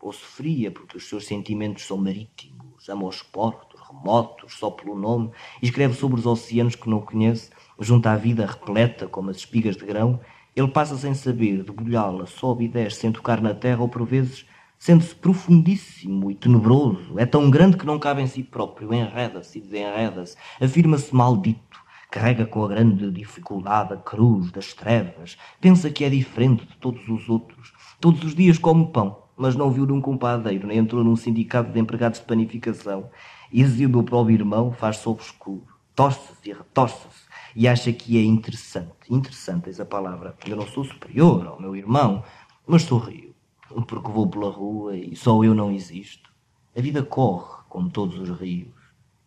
Ou 0.00 0.12
sofria, 0.12 0.70
porque 0.70 0.96
os 0.96 1.08
seus 1.08 1.26
sentimentos 1.26 1.86
são 1.86 1.98
marítimos, 1.98 2.88
ama 2.88 3.06
os 3.06 3.22
portos, 3.22 3.80
remotos, 3.88 4.54
só 4.58 4.70
pelo 4.70 4.98
nome, 4.98 5.30
e 5.62 5.66
escreve 5.66 5.94
sobre 5.94 6.18
os 6.18 6.26
oceanos 6.26 6.74
que 6.74 6.88
não 6.88 7.00
conhece, 7.00 7.50
junto 7.78 8.06
à 8.06 8.16
vida 8.16 8.46
repleta 8.46 9.06
como 9.06 9.30
as 9.30 9.38
espigas 9.38 9.76
de 9.76 9.84
grão, 9.84 10.20
ele 10.56 10.68
passa 10.68 10.96
sem 10.96 11.14
saber, 11.14 11.62
debulhá-la, 11.62 12.26
sobe 12.26 12.64
e 12.64 12.68
desce, 12.68 13.00
sem 13.00 13.12
tocar 13.12 13.40
na 13.40 13.54
terra, 13.54 13.82
ou 13.82 13.88
por 13.88 14.06
vezes 14.06 14.46
sente-se 14.84 15.14
profundíssimo 15.14 16.30
e 16.30 16.34
tenebroso, 16.34 17.18
é 17.18 17.24
tão 17.24 17.48
grande 17.48 17.78
que 17.78 17.86
não 17.86 17.98
cabe 17.98 18.20
em 18.20 18.26
si 18.26 18.42
próprio, 18.42 18.92
enreda-se 18.92 19.56
e 19.56 19.62
desenreda-se, 19.62 20.36
afirma-se 20.60 21.14
maldito, 21.14 21.80
carrega 22.10 22.44
com 22.44 22.62
a 22.62 22.68
grande 22.68 23.10
dificuldade 23.10 23.94
a 23.94 23.96
cruz 23.96 24.52
das 24.52 24.74
trevas, 24.74 25.38
pensa 25.58 25.88
que 25.88 26.04
é 26.04 26.10
diferente 26.10 26.66
de 26.66 26.76
todos 26.76 27.08
os 27.08 27.30
outros, 27.30 27.72
todos 27.98 28.22
os 28.24 28.34
dias 28.34 28.58
come 28.58 28.86
pão, 28.92 29.22
mas 29.38 29.56
não 29.56 29.70
viu 29.70 29.86
nunca 29.86 30.10
um 30.10 30.18
padeiro, 30.18 30.66
nem 30.66 30.76
entrou 30.76 31.02
num 31.02 31.16
sindicato 31.16 31.72
de 31.72 31.80
empregados 31.80 32.20
de 32.20 32.26
panificação, 32.26 33.08
e 33.50 33.64
o 33.64 34.02
próprio 34.02 34.34
irmão 34.34 34.70
faz-se 34.70 35.08
obscuro, 35.08 35.66
torce-se 35.94 36.50
e 36.50 36.52
retorce-se, 36.52 37.24
e 37.56 37.66
acha 37.66 37.90
que 37.90 38.18
é 38.18 38.22
interessante, 38.22 38.90
interessante 39.08 39.70
essa 39.70 39.86
palavra, 39.86 40.36
eu 40.46 40.56
não 40.56 40.66
sou 40.66 40.84
superior 40.84 41.46
ao 41.46 41.58
meu 41.58 41.74
irmão, 41.74 42.22
mas 42.66 42.82
sorrio 42.82 43.33
porque 43.82 44.10
vou 44.10 44.28
pela 44.28 44.50
rua 44.50 44.96
e 44.96 45.16
só 45.16 45.42
eu 45.42 45.54
não 45.54 45.70
existo. 45.70 46.32
A 46.76 46.80
vida 46.80 47.02
corre, 47.02 47.62
como 47.68 47.90
todos 47.90 48.18
os 48.18 48.38
rios. 48.38 48.74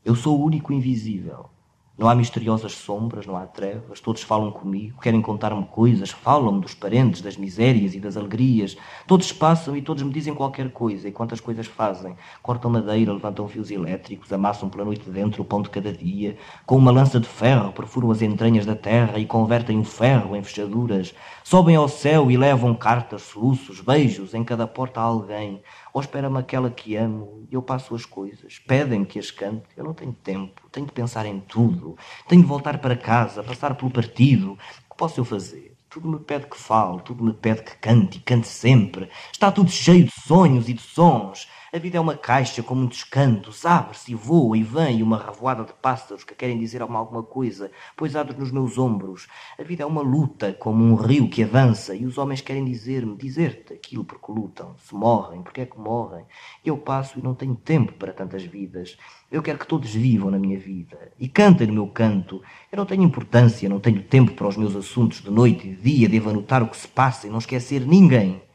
Eu 0.04 0.16
sou 0.16 0.40
o 0.40 0.44
único 0.44 0.72
invisível. 0.72 1.50
Não 1.98 2.08
há 2.08 2.14
misteriosas 2.14 2.74
sombras, 2.74 3.26
não 3.26 3.36
há 3.36 3.48
trevas, 3.48 4.00
todos 4.00 4.22
falam 4.22 4.52
comigo, 4.52 5.02
querem 5.02 5.20
contar-me 5.20 5.66
coisas, 5.66 6.12
falam-me 6.12 6.62
dos 6.62 6.76
parentes, 6.76 7.22
das 7.22 7.36
misérias 7.36 7.96
e 7.96 8.00
das 8.00 8.16
alegrias. 8.16 8.78
Todos 9.08 9.32
passam 9.32 9.76
e 9.76 9.82
todos 9.82 10.04
me 10.04 10.12
dizem 10.12 10.36
qualquer 10.36 10.70
coisa, 10.70 11.10
e 11.10 11.12
quantas 11.12 11.40
coisas 11.40 11.66
fazem. 11.66 12.16
Cortam 12.44 12.70
madeira, 12.70 13.12
levantam 13.12 13.48
fios 13.48 13.72
elétricos, 13.72 14.32
amassam 14.32 14.70
pela 14.70 14.86
noite 14.86 15.10
dentro 15.10 15.42
o 15.42 15.46
pão 15.46 15.60
de 15.60 15.72
cada 15.72 15.92
dia. 15.92 16.38
Com 16.68 16.78
uma 16.78 16.92
lança 16.92 17.20
de 17.20 17.28
ferro 17.28 17.74
perfuram 17.74 18.12
as 18.12 18.22
entranhas 18.22 18.64
da 18.64 18.76
terra 18.76 19.18
e 19.18 19.26
convertem 19.26 19.80
o 19.80 19.84
ferro 19.84 20.36
em 20.36 20.44
fechaduras. 20.44 21.16
Sobem 21.44 21.76
ao 21.76 21.90
céu 21.90 22.30
e 22.30 22.38
levam 22.38 22.76
cartas, 22.76 23.24
soluços, 23.24 23.82
beijos, 23.82 24.36
em 24.36 24.44
cada 24.44 24.68
porta 24.68 25.00
a 25.00 25.04
alguém 25.04 25.64
ou 25.98 26.02
espera-me 26.02 26.38
aquela 26.38 26.70
que 26.70 26.96
amo 26.96 27.48
e 27.50 27.56
eu 27.56 27.62
passo 27.64 27.96
as 27.96 28.06
coisas. 28.06 28.60
Pedem-me 28.60 29.04
que 29.04 29.18
as 29.18 29.32
cante, 29.32 29.66
eu 29.76 29.84
não 29.84 29.96
tenho 29.96 30.14
tempo, 30.14 30.70
tenho 30.72 30.86
de 30.86 30.92
pensar 30.92 31.26
em 31.26 31.40
tudo, 31.40 31.98
tenho 32.28 32.44
de 32.44 32.48
voltar 32.48 32.78
para 32.78 32.96
casa, 32.96 33.42
passar 33.42 33.74
pelo 33.74 33.90
partido. 33.90 34.52
O 34.52 34.58
que 34.92 34.96
posso 34.96 35.20
eu 35.20 35.26
fazer? 35.26 35.76
Tudo 35.90 36.08
me 36.08 36.20
pede 36.20 36.46
que 36.46 36.56
fale, 36.56 37.02
tudo 37.02 37.24
me 37.24 37.34
pede 37.34 37.64
que 37.64 37.76
cante 37.78 38.20
e 38.20 38.22
cante 38.22 38.48
sempre. 38.48 39.10
Está 39.34 39.52
tudo 39.52 39.72
cheio 39.72 40.06
de 40.06 40.12
sonhos 40.12 40.70
e 40.70 40.74
de 40.74 40.82
sons. 40.84 41.48
A 41.74 41.80
vida 41.80 41.98
é 41.98 42.00
uma 42.00 42.16
caixa 42.16 42.64
com 42.64 42.74
muitos 42.74 43.04
cantos, 43.04 43.66
abre-se 43.66 44.14
e 44.14 44.16
voa 44.16 44.58
e 44.58 44.64
vem 44.64 45.04
uma 45.04 45.22
revoada 45.22 45.66
de 45.66 45.74
pássaros 45.74 46.24
que 46.24 46.34
querem 46.34 46.58
dizer 46.58 46.82
alguma 46.82 47.22
coisa, 47.22 47.70
poisados 47.98 48.38
nos 48.38 48.54
meus 48.54 48.78
ombros. 48.78 49.28
A 49.60 49.64
vida 49.64 49.84
é 49.84 49.86
uma 49.86 50.02
luta, 50.02 50.54
como 50.54 50.82
um 50.82 50.96
rio 50.96 51.30
que 51.30 51.44
avança, 51.44 51.94
e 51.94 52.06
os 52.06 52.18
homens 52.18 52.40
querem 52.40 52.64
dizer-me, 52.64 53.18
dizer-te 53.18 53.74
aquilo 53.74 54.06
porque 54.06 54.32
lutam, 54.32 54.78
se 54.78 54.96
morrem, 54.96 55.44
porque 55.44 55.60
é 55.60 55.66
que 55.66 55.78
morrem. 55.78 56.24
Eu 56.64 56.78
passo 56.78 57.20
e 57.20 57.22
não 57.22 57.36
tenho 57.36 57.56
tempo 57.56 57.92
para 57.94 58.14
tantas 58.14 58.44
vidas. 58.44 58.98
Eu 59.30 59.44
quero 59.44 59.60
que 59.60 59.68
todos 59.68 59.94
vivam 59.94 60.32
na 60.32 60.40
minha 60.40 60.58
vida 60.58 61.12
e 61.20 61.28
cantem 61.28 61.68
no 61.68 61.74
meu 61.74 61.88
canto. 61.88 62.42
Eu 62.72 62.78
não 62.78 62.86
tenho 62.86 63.04
importância, 63.04 63.68
não 63.68 63.82
tenho 63.82 64.02
tempo 64.04 64.32
para 64.32 64.48
os 64.48 64.56
meus 64.56 64.74
assuntos 64.74 65.22
de 65.22 65.30
noite 65.30 65.68
e 65.68 65.76
de 65.76 65.82
dia, 65.82 66.08
devo 66.08 66.30
anotar 66.30 66.64
o 66.64 66.70
que 66.70 66.78
se 66.78 66.88
passa 66.88 67.28
e 67.28 67.30
não 67.30 67.40
esquecer 67.40 67.86
ninguém. 67.86 68.47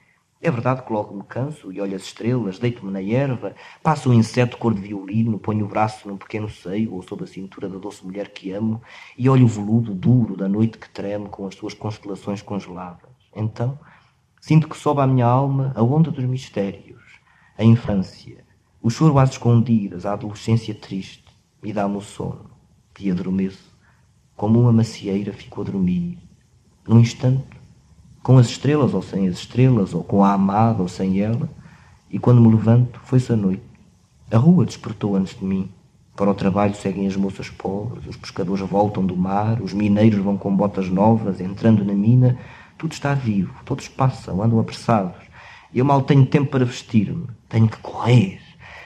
É 0.45 0.51
verdade 0.51 0.83
que 0.83 0.93
logo 0.93 1.15
me 1.15 1.23
canso 1.23 1.73
e 1.73 1.81
olho 1.81 1.95
as 1.95 2.03
estrelas, 2.03 2.59
deito-me 2.59 2.91
na 2.91 3.01
erva, 3.01 3.55
passo 3.81 4.11
um 4.11 4.13
inseto 4.13 4.59
cor 4.59 4.75
de 4.75 4.81
violino, 4.81 5.39
ponho 5.39 5.65
o 5.65 5.69
braço 5.69 6.09
num 6.09 6.17
pequeno 6.17 6.51
seio 6.51 6.95
ou 6.95 7.01
sob 7.01 7.23
a 7.23 7.29
cintura 7.29 7.69
da 7.69 7.79
doce 7.79 8.05
mulher 8.05 8.31
que 8.31 8.51
amo 8.51 8.83
e 9.17 9.29
olho 9.29 9.45
o 9.45 9.49
veludo 9.49 9.95
duro 9.95 10.37
da 10.37 10.49
noite 10.49 10.79
que 10.79 10.91
treme 10.91 11.29
com 11.29 11.47
as 11.47 11.55
suas 11.55 11.75
constelações 11.75 12.43
congeladas. 12.43 13.09
Então, 13.37 13.79
sinto 14.41 14.69
que 14.69 14.77
sobe 14.77 15.01
à 15.01 15.07
minha 15.07 15.27
alma 15.27 15.73
a 15.77 15.83
onda 15.85 16.11
dos 16.11 16.25
mistérios, 16.25 17.05
a 17.57 17.63
infância, 17.63 18.45
o 18.83 18.91
choro 18.91 19.21
às 19.21 19.31
escondidas, 19.31 20.05
a 20.05 20.15
adolescência 20.15 20.75
triste, 20.75 21.23
e 21.63 21.73
dá-me 21.73 21.99
o 21.99 22.01
sono, 22.01 22.51
e 22.99 23.13
adormeço, 23.13 23.73
como 24.35 24.59
uma 24.59 24.73
macieira 24.73 25.33
fico 25.33 25.61
a 25.61 25.65
dormir. 25.65 26.19
Num 26.85 26.99
instante, 26.99 27.62
com 28.23 28.39
as 28.39 28.47
estrelas 28.47 28.95
ou 28.95 29.03
sem 29.03 29.27
as 29.29 29.39
estrelas, 29.39 29.95
ou 29.95 30.05
com 30.05 30.25
a 30.25 30.33
amada 30.33 30.83
ou 30.83 30.89
sem 30.89 31.21
ela, 31.21 31.49
e 32.11 32.19
quando 32.19 32.41
me 32.41 32.49
levanto, 32.49 33.01
foi-se 33.05 33.33
a 33.33 33.37
noite. 33.37 33.63
A 34.31 34.37
rua 34.37 34.65
despertou 34.65 35.17
antes 35.17 35.39
de 35.39 35.45
mim. 35.45 35.71
Para 36.15 36.31
o 36.31 36.35
trabalho 36.35 36.75
seguem 36.75 37.07
as 37.07 37.17
moças 37.17 37.49
pobres, 37.49 38.07
os 38.07 38.17
pescadores 38.17 38.69
voltam 38.69 39.05
do 39.05 39.17
mar, 39.17 39.63
os 39.63 39.73
mineiros 39.73 40.21
vão 40.21 40.37
com 40.37 40.55
botas 40.55 40.89
novas, 40.91 41.41
entrando 41.41 41.85
na 41.85 41.95
mina. 41.95 42.39
Tudo 42.77 42.93
está 42.93 43.15
vivo, 43.15 43.55
todos 43.65 43.89
passam, 43.89 44.43
andam 44.43 44.61
apressados. 44.61 45.17
Eu 45.75 45.87
mal 45.87 46.03
tenho 46.03 46.27
tempo 46.27 46.51
para 46.51 46.67
vestir-me. 46.67 47.27
Tenho 47.49 47.67
que 47.67 47.79
correr. 47.79 48.42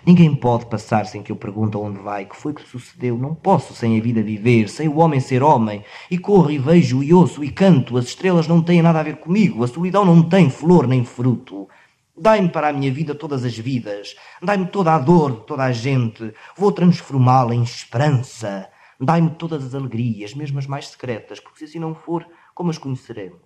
Ninguém 0.06 0.32
pode 0.36 0.66
passar 0.66 1.04
sem 1.04 1.20
que 1.20 1.32
eu 1.32 1.36
pergunte 1.36 1.76
aonde 1.76 1.98
vai, 1.98 2.26
que 2.26 2.36
foi 2.36 2.54
que 2.54 2.62
sucedeu. 2.62 3.18
Não 3.18 3.34
posso 3.34 3.74
sem 3.74 3.98
a 3.98 4.00
vida 4.00 4.22
viver, 4.22 4.68
sem 4.68 4.86
o 4.86 4.98
homem 4.98 5.18
ser 5.18 5.42
homem. 5.42 5.84
E 6.08 6.16
corro 6.16 6.48
e 6.48 6.58
vejo 6.58 7.02
e 7.02 7.12
ouço 7.12 7.42
e 7.42 7.50
canto. 7.50 7.98
As 7.98 8.04
estrelas 8.04 8.46
não 8.46 8.62
têm 8.62 8.80
nada 8.80 9.00
a 9.00 9.02
ver 9.02 9.16
comigo. 9.16 9.64
A 9.64 9.66
solidão 9.66 10.04
não 10.04 10.22
tem 10.22 10.48
flor 10.48 10.86
nem 10.86 11.04
fruto. 11.04 11.68
Dai-me 12.16 12.48
para 12.48 12.68
a 12.68 12.72
minha 12.72 12.92
vida 12.92 13.16
todas 13.16 13.44
as 13.44 13.58
vidas. 13.58 14.14
Dai-me 14.40 14.66
toda 14.66 14.94
a 14.94 14.98
dor 15.00 15.40
de 15.40 15.40
toda 15.44 15.64
a 15.64 15.72
gente. 15.72 16.32
Vou 16.56 16.70
transformá-la 16.70 17.56
em 17.56 17.64
esperança. 17.64 18.70
Dai-me 19.00 19.30
todas 19.30 19.64
as 19.64 19.74
alegrias, 19.74 20.34
mesmo 20.34 20.60
as 20.60 20.68
mais 20.68 20.86
secretas, 20.86 21.40
porque 21.40 21.58
se 21.58 21.64
assim 21.64 21.78
não 21.80 21.96
for, 21.96 22.24
como 22.54 22.70
as 22.70 22.78
conheceremos? 22.78 23.40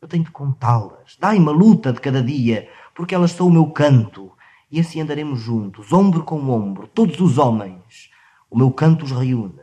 Eu 0.00 0.08
tenho 0.08 0.24
de 0.24 0.30
contá-las. 0.30 1.18
Dai-me 1.20 1.48
a 1.48 1.52
luta 1.52 1.92
de 1.92 2.00
cada 2.00 2.22
dia, 2.22 2.66
porque 2.94 3.14
elas 3.14 3.32
são 3.32 3.48
o 3.48 3.52
meu 3.52 3.66
canto 3.66 4.32
e 4.72 4.80
assim 4.80 5.02
andaremos 5.02 5.38
juntos, 5.38 5.92
ombro 5.92 6.24
com 6.24 6.48
ombro, 6.48 6.88
todos 6.88 7.20
os 7.20 7.36
homens. 7.36 8.10
O 8.50 8.56
meu 8.56 8.72
canto 8.72 9.04
os 9.04 9.10
reúne, 9.10 9.60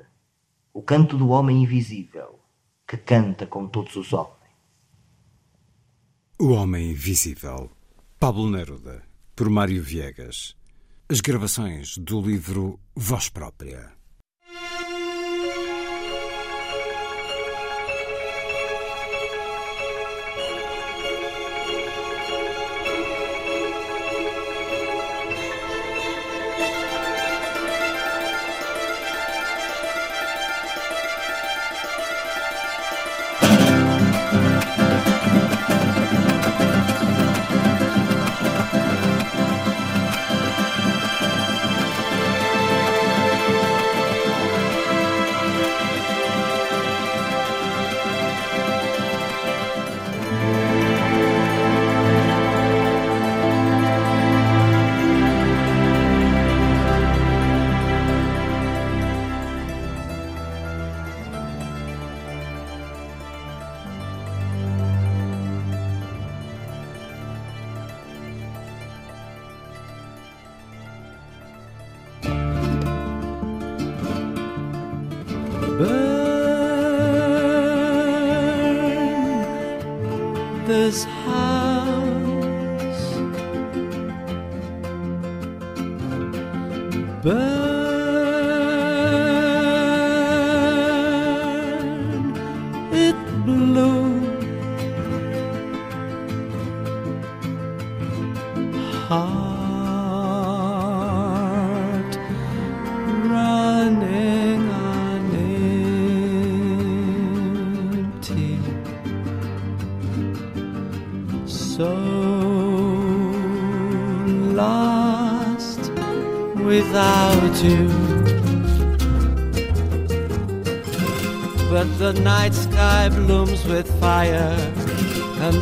o 0.72 0.84
canto 0.84 1.18
do 1.18 1.30
homem 1.30 1.64
invisível, 1.64 2.40
que 2.88 2.96
canta 2.96 3.48
com 3.48 3.68
todos 3.68 3.96
os 3.96 4.14
homens. 4.14 4.38
O 6.40 6.50
Homem 6.52 6.92
Invisível, 6.92 7.70
Pablo 8.18 8.50
Neruda, 8.50 9.04
por 9.36 9.50
Mário 9.50 9.84
Viegas. 9.84 10.56
As 11.10 11.20
gravações 11.20 11.98
do 11.98 12.22
livro 12.22 12.80
Voz 12.96 13.28
Própria. 13.28 13.99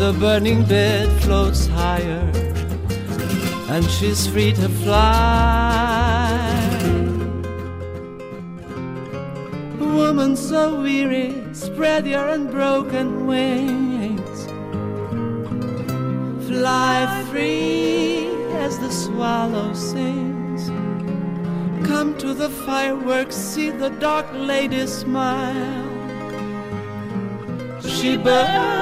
The 0.08 0.20
burning 0.20 0.64
bed 0.64 1.10
floats 1.24 1.68
higher, 1.68 2.32
and 3.68 3.84
she's 3.92 4.26
free 4.26 4.54
to 4.54 4.70
fly. 4.70 6.32
Woman 9.78 10.38
so 10.38 10.82
weary, 10.82 11.36
spread 11.52 12.08
your 12.08 12.26
unbroken 12.30 13.28
wings. 13.28 14.40
Fly 16.48 17.26
free 17.30 18.28
as 18.64 18.80
the 18.80 18.90
swallow 18.90 19.74
sings. 19.74 20.70
Come 21.86 22.18
to 22.20 22.34
the 22.34 22.50
fireworks, 22.66 23.36
see 23.36 23.72
the 23.72 23.90
dark 23.90 24.28
lady 24.32 24.88
smile. 24.88 25.84
She 27.82 28.16
burns, 28.16 28.77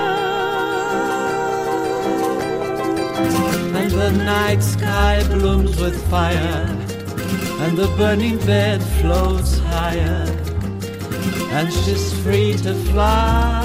the 3.96 4.12
night 4.12 4.62
sky 4.62 5.24
blooms 5.30 5.80
with 5.80 5.96
fire, 6.10 6.68
and 7.64 7.78
the 7.78 7.88
burning 7.98 8.38
bed 8.40 8.84
floats 9.00 9.58
higher, 9.60 10.28
and 11.56 11.72
she's 11.72 12.12
free 12.22 12.54
to 12.58 12.74
fly. 12.92 13.65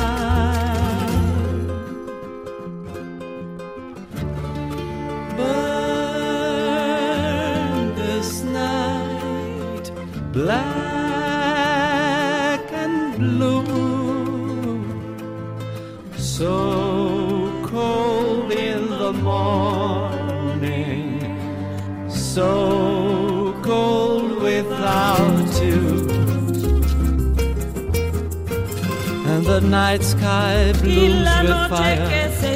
Fire, 31.70 32.09
que 32.10 32.22
se 32.40 32.52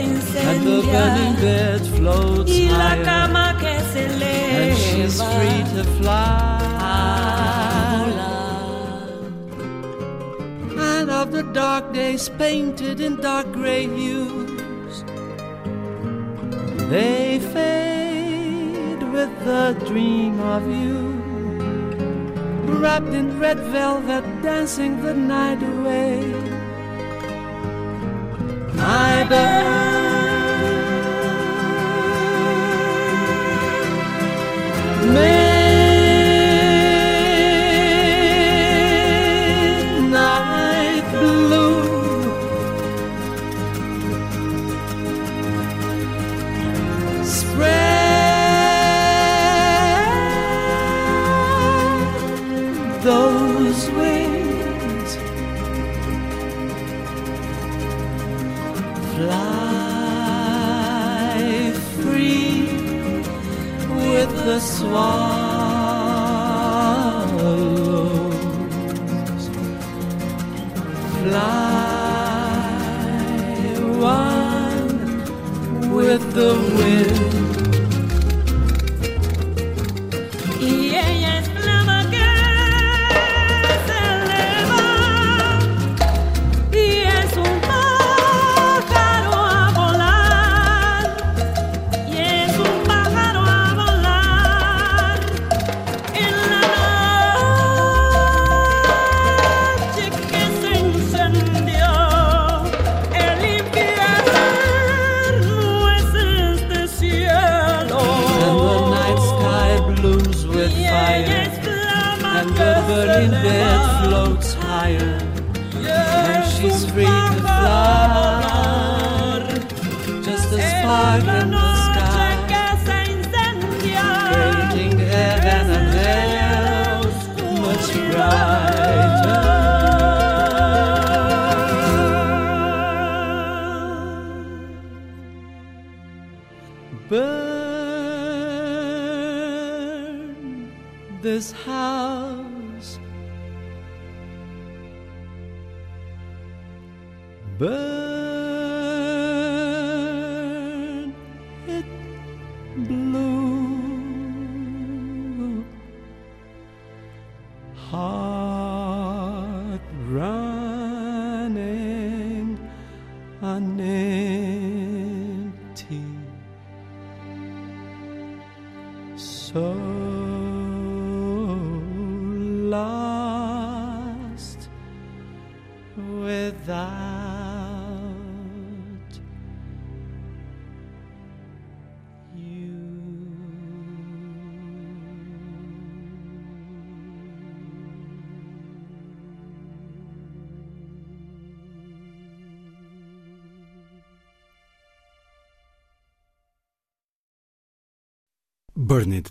and 0.51 0.67
the 0.67 0.83
burning 0.93 1.37
bed 1.41 1.83
floats 1.97 2.51
y 2.51 2.69
la 2.69 2.91
higher. 2.91 3.05
cama 3.05 3.47
que 3.61 3.75
se 3.93 4.05
and 4.05 4.77
she's 4.77 5.17
free 5.35 5.63
to 5.75 5.85
fly. 5.99 6.61
And 10.77 11.11
of 11.11 11.31
the 11.31 11.45
dark 11.53 11.93
days 11.93 12.29
painted 12.29 13.01
in 13.01 13.17
dark 13.21 13.53
gray 13.53 13.87
hues, 13.87 15.05
they 16.91 17.39
fade 17.55 19.03
with 19.13 19.33
the 19.45 19.77
dream 19.87 20.41
of 20.41 20.63
you. 20.81 20.99
Wrapped 22.81 23.15
in 23.21 23.39
red 23.39 23.61
velvet, 23.77 24.25
dancing 24.43 25.01
the 25.03 25.15
night 25.15 25.63
away. 25.63 26.34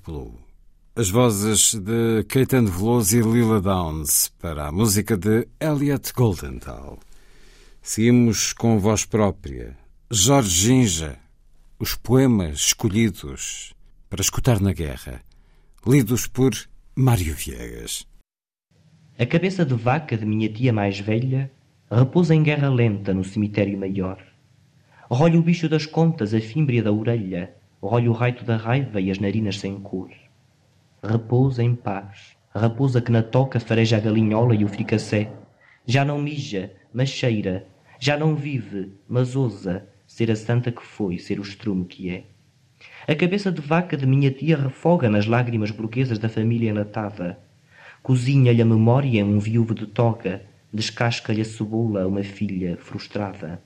Blue. 0.05 0.39
As 0.95 1.10
vozes 1.10 1.73
de 1.73 2.23
Caetano 2.30 2.69
Veloso 2.69 3.18
e 3.18 3.22
Lila 3.22 3.60
Downs 3.60 4.31
para 4.39 4.68
a 4.68 4.72
música 4.72 5.18
de 5.18 5.47
Elliot 5.60 6.14
Goldenthal. 6.14 6.99
Seguimos 7.81 8.53
com 8.53 8.80
voz 8.80 9.05
própria. 9.05 9.76
Jorge 10.11 10.68
Ginja, 10.68 11.19
os 11.80 11.95
poemas 11.95 12.68
escolhidos 12.68 13.73
para 14.10 14.22
escutar 14.22 14.61
na 14.61 14.72
guerra, 14.72 15.22
lidos 15.85 16.27
por 16.27 16.51
Mário 16.95 17.34
Viegas. 17.34 18.05
A 19.18 19.26
cabeça 19.26 19.65
de 19.65 19.73
vaca 19.73 20.15
de 20.15 20.26
minha 20.26 20.47
tia 20.47 20.72
mais 20.72 20.99
velha 20.99 21.51
repousa 21.91 22.34
em 22.34 22.43
guerra 22.43 22.69
lenta 22.69 23.14
no 23.14 23.23
cemitério 23.23 23.77
maior. 23.77 24.23
Rolha 25.10 25.39
o 25.39 25.43
bicho 25.43 25.68
das 25.68 25.85
contas, 25.85 26.34
a 26.34 26.39
fímbria 26.39 26.81
da 26.81 26.91
orelha, 26.91 27.53
rolha 27.88 28.10
o 28.10 28.14
raito 28.14 28.45
da 28.45 28.55
raiva 28.55 29.01
e 29.01 29.11
as 29.11 29.19
narinas 29.19 29.60
sem 29.60 29.77
cor. 29.80 30.10
Repousa 31.03 31.61
em 31.61 31.76
paz, 31.76 32.38
raposa 32.55 33.01
que 33.01 33.11
na 33.11 33.22
toca 33.22 33.60
fareja 33.60 33.97
a 33.97 33.99
galinhola 33.99 34.55
e 34.55 34.64
o 34.64 34.69
fricassé. 34.69 35.30
Já 35.85 36.05
não 36.05 36.18
mija, 36.18 36.72
mas 36.93 37.10
cheira, 37.10 37.68
já 37.99 38.18
não 38.18 38.35
vive, 38.35 38.93
mas 39.07 39.35
ousa 39.35 39.85
ser 40.07 40.31
a 40.31 40.35
santa 40.35 40.72
que 40.72 40.81
foi, 40.81 41.18
ser 41.18 41.39
o 41.39 41.43
estrume 41.43 41.84
que 41.84 42.10
é. 42.10 42.23
A 43.05 43.15
cabeça 43.15 43.51
de 43.51 43.61
vaca 43.61 43.97
de 43.97 44.05
minha 44.05 44.31
tia 44.31 44.55
refoga 44.55 45.10
nas 45.10 45.26
lágrimas 45.26 45.72
burguesas 45.72 46.18
da 46.18 46.30
família 46.30 46.69
enlatada. 46.69 47.38
Cozinha-lhe 48.01 48.61
a 48.61 48.65
memória 48.65 49.26
um 49.26 49.39
viúvo 49.39 49.76
de 49.76 49.88
toga, 49.88 50.41
descasca-lhe 50.72 51.41
a 51.41 51.45
cebola 51.45 52.07
uma 52.07 52.23
filha 52.23 52.77
frustrada. 52.77 53.61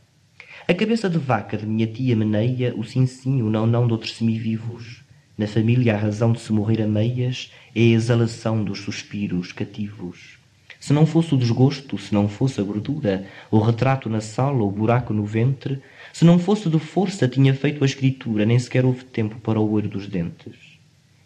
A 0.69 0.73
cabeça 0.73 1.09
de 1.09 1.17
vaca 1.17 1.55
de 1.55 1.65
minha 1.65 1.87
tia 1.87 2.13
meneia 2.13 2.75
o 2.75 2.83
sim 2.83 3.05
sim, 3.05 3.41
o 3.41 3.49
não 3.49 3.65
não 3.65 3.87
de 3.87 3.93
outros 3.93 4.17
semivivos. 4.17 5.01
Na 5.37 5.47
família, 5.47 5.93
a 5.93 5.97
razão 5.97 6.33
de 6.33 6.41
se 6.41 6.51
morrer 6.51 6.81
a 6.81 6.85
meias 6.85 7.49
é 7.73 7.79
a 7.79 7.83
exalação 7.83 8.61
dos 8.61 8.79
suspiros 8.79 9.53
cativos. 9.53 10.37
Se 10.77 10.91
não 10.91 11.05
fosse 11.05 11.33
o 11.33 11.37
desgosto, 11.37 11.97
se 11.97 12.13
não 12.13 12.27
fosse 12.27 12.59
a 12.59 12.65
gordura, 12.65 13.25
o 13.49 13.59
retrato 13.59 14.09
na 14.09 14.19
sala, 14.19 14.61
o 14.61 14.69
buraco 14.69 15.13
no 15.13 15.23
ventre, 15.23 15.81
se 16.11 16.25
não 16.25 16.37
fosse 16.37 16.69
de 16.69 16.79
força, 16.79 17.29
tinha 17.29 17.53
feito 17.53 17.81
a 17.81 17.87
escritura, 17.87 18.45
nem 18.45 18.59
sequer 18.59 18.83
houve 18.83 19.05
tempo 19.05 19.39
para 19.39 19.61
o 19.61 19.71
olho 19.71 19.87
dos 19.87 20.05
dentes. 20.05 20.57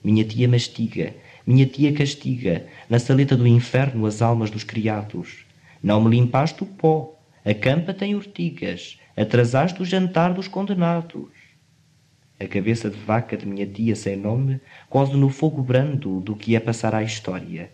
Minha 0.03 0.23
tia 0.23 0.47
mastiga, 0.47 1.15
minha 1.47 1.65
tia 1.65 1.91
castiga, 1.91 2.68
na 2.88 2.99
saleta 2.99 3.35
do 3.35 3.47
inferno 3.47 4.05
as 4.05 4.22
almas 4.22 4.51
dos 4.51 4.63
criados. 4.63 5.45
Não 5.81 5.99
me 5.99 6.11
limpaste 6.11 6.61
o 6.61 6.68
pó, 6.68 7.19
a 7.43 7.55
campa 7.55 7.91
tem 7.91 8.13
urtigas, 8.13 9.01
atrasaste 9.15 9.81
o 9.81 9.85
jantar 9.85 10.33
dos 10.33 10.47
condenados. 10.47 11.29
A 12.39 12.47
cabeça 12.47 12.89
de 12.89 12.97
vaca 12.97 13.38
de 13.38 13.45
minha 13.45 13.67
tia 13.67 13.95
sem 13.95 14.15
nome 14.15 14.59
cose 14.89 15.15
no 15.15 15.29
fogo 15.29 15.61
brando 15.61 16.19
do 16.21 16.35
que 16.35 16.55
é 16.55 16.59
passar 16.59 16.95
à 16.95 17.03
história. 17.03 17.71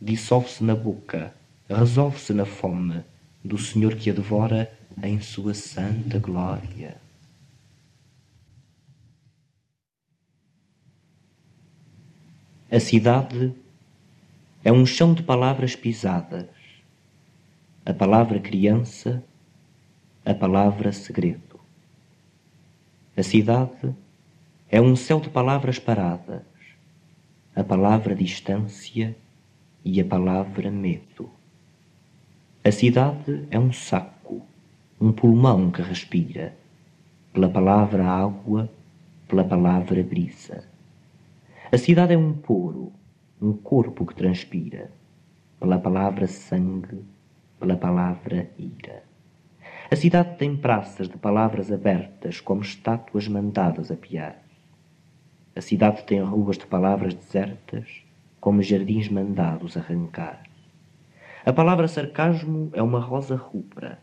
Dissolve-se 0.00 0.64
na 0.64 0.74
boca, 0.74 1.34
resolve-se 1.68 2.32
na 2.32 2.44
fome 2.44 3.04
do 3.44 3.58
Senhor 3.58 3.94
que 3.94 4.10
a 4.10 4.14
devora 4.14 4.72
em 5.02 5.20
sua 5.20 5.52
santa 5.52 6.18
glória. 6.18 6.96
A 12.70 12.80
cidade 12.80 13.54
é 14.64 14.72
um 14.72 14.84
chão 14.84 15.14
de 15.14 15.22
palavras 15.22 15.76
pisadas. 15.76 16.46
A 17.84 17.94
palavra 17.94 18.40
criança, 18.40 19.22
a 20.26 20.34
palavra 20.34 20.90
segredo. 20.90 21.60
A 23.16 23.22
cidade 23.22 23.94
é 24.68 24.80
um 24.80 24.96
céu 24.96 25.20
de 25.20 25.30
palavras 25.30 25.78
paradas, 25.78 26.42
a 27.54 27.62
palavra 27.62 28.12
distância 28.12 29.16
e 29.84 30.00
a 30.00 30.04
palavra 30.04 30.68
medo. 30.68 31.30
A 32.64 32.72
cidade 32.72 33.46
é 33.52 33.56
um 33.56 33.72
saco, 33.72 34.44
um 35.00 35.12
pulmão 35.12 35.70
que 35.70 35.80
respira, 35.80 36.56
pela 37.32 37.48
palavra 37.48 38.04
água, 38.04 38.68
pela 39.28 39.44
palavra 39.44 40.02
brisa. 40.02 40.64
A 41.70 41.78
cidade 41.78 42.14
é 42.14 42.18
um 42.18 42.32
poro, 42.32 42.92
um 43.40 43.52
corpo 43.52 44.04
que 44.04 44.16
transpira, 44.16 44.90
pela 45.60 45.78
palavra 45.78 46.26
sangue, 46.26 47.04
pela 47.60 47.76
palavra 47.76 48.50
ira. 48.58 49.05
A 49.88 49.94
cidade 49.94 50.36
tem 50.36 50.56
praças 50.56 51.08
de 51.08 51.16
palavras 51.16 51.70
abertas, 51.70 52.40
como 52.40 52.60
estátuas 52.60 53.28
mandadas 53.28 53.88
a 53.88 53.94
piar. 53.94 54.42
A 55.54 55.60
cidade 55.60 56.02
tem 56.02 56.20
ruas 56.20 56.58
de 56.58 56.66
palavras 56.66 57.14
desertas, 57.14 58.02
como 58.40 58.64
jardins 58.64 59.08
mandados 59.08 59.76
arrancar. 59.76 60.42
A 61.44 61.52
palavra 61.52 61.86
sarcasmo 61.86 62.68
é 62.72 62.82
uma 62.82 62.98
rosa 62.98 63.36
rubra, 63.36 64.00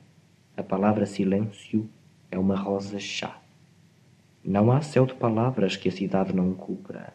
a 0.55 0.64
palavra 0.64 1.05
silêncio 1.05 1.89
é 2.31 2.39
uma 2.39 2.55
rosa 2.55 2.97
chá. 2.97 3.38
Não 4.41 4.72
há 4.72 4.81
céu 4.81 5.05
de 5.05 5.14
palavras 5.14 5.76
que 5.76 5.89
a 5.89 5.91
cidade 5.91 6.34
não 6.34 6.53
cubra, 6.53 7.14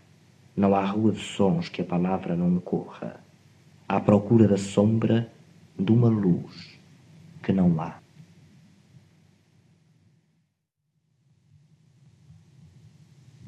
não 0.55 0.75
há 0.75 0.85
rua 0.85 1.13
de 1.13 1.21
sons 1.21 1.71
que 1.71 1.81
a 1.81 1.87
palavra 1.87 2.37
não 2.37 2.61
corra. 2.61 3.19
À 3.89 3.99
procura 3.99 4.47
da 4.47 4.59
sombra 4.59 5.33
de 5.79 5.91
uma 5.91 6.09
luz 6.11 6.79
que 7.43 7.51
não 7.51 7.81
há. 7.81 7.99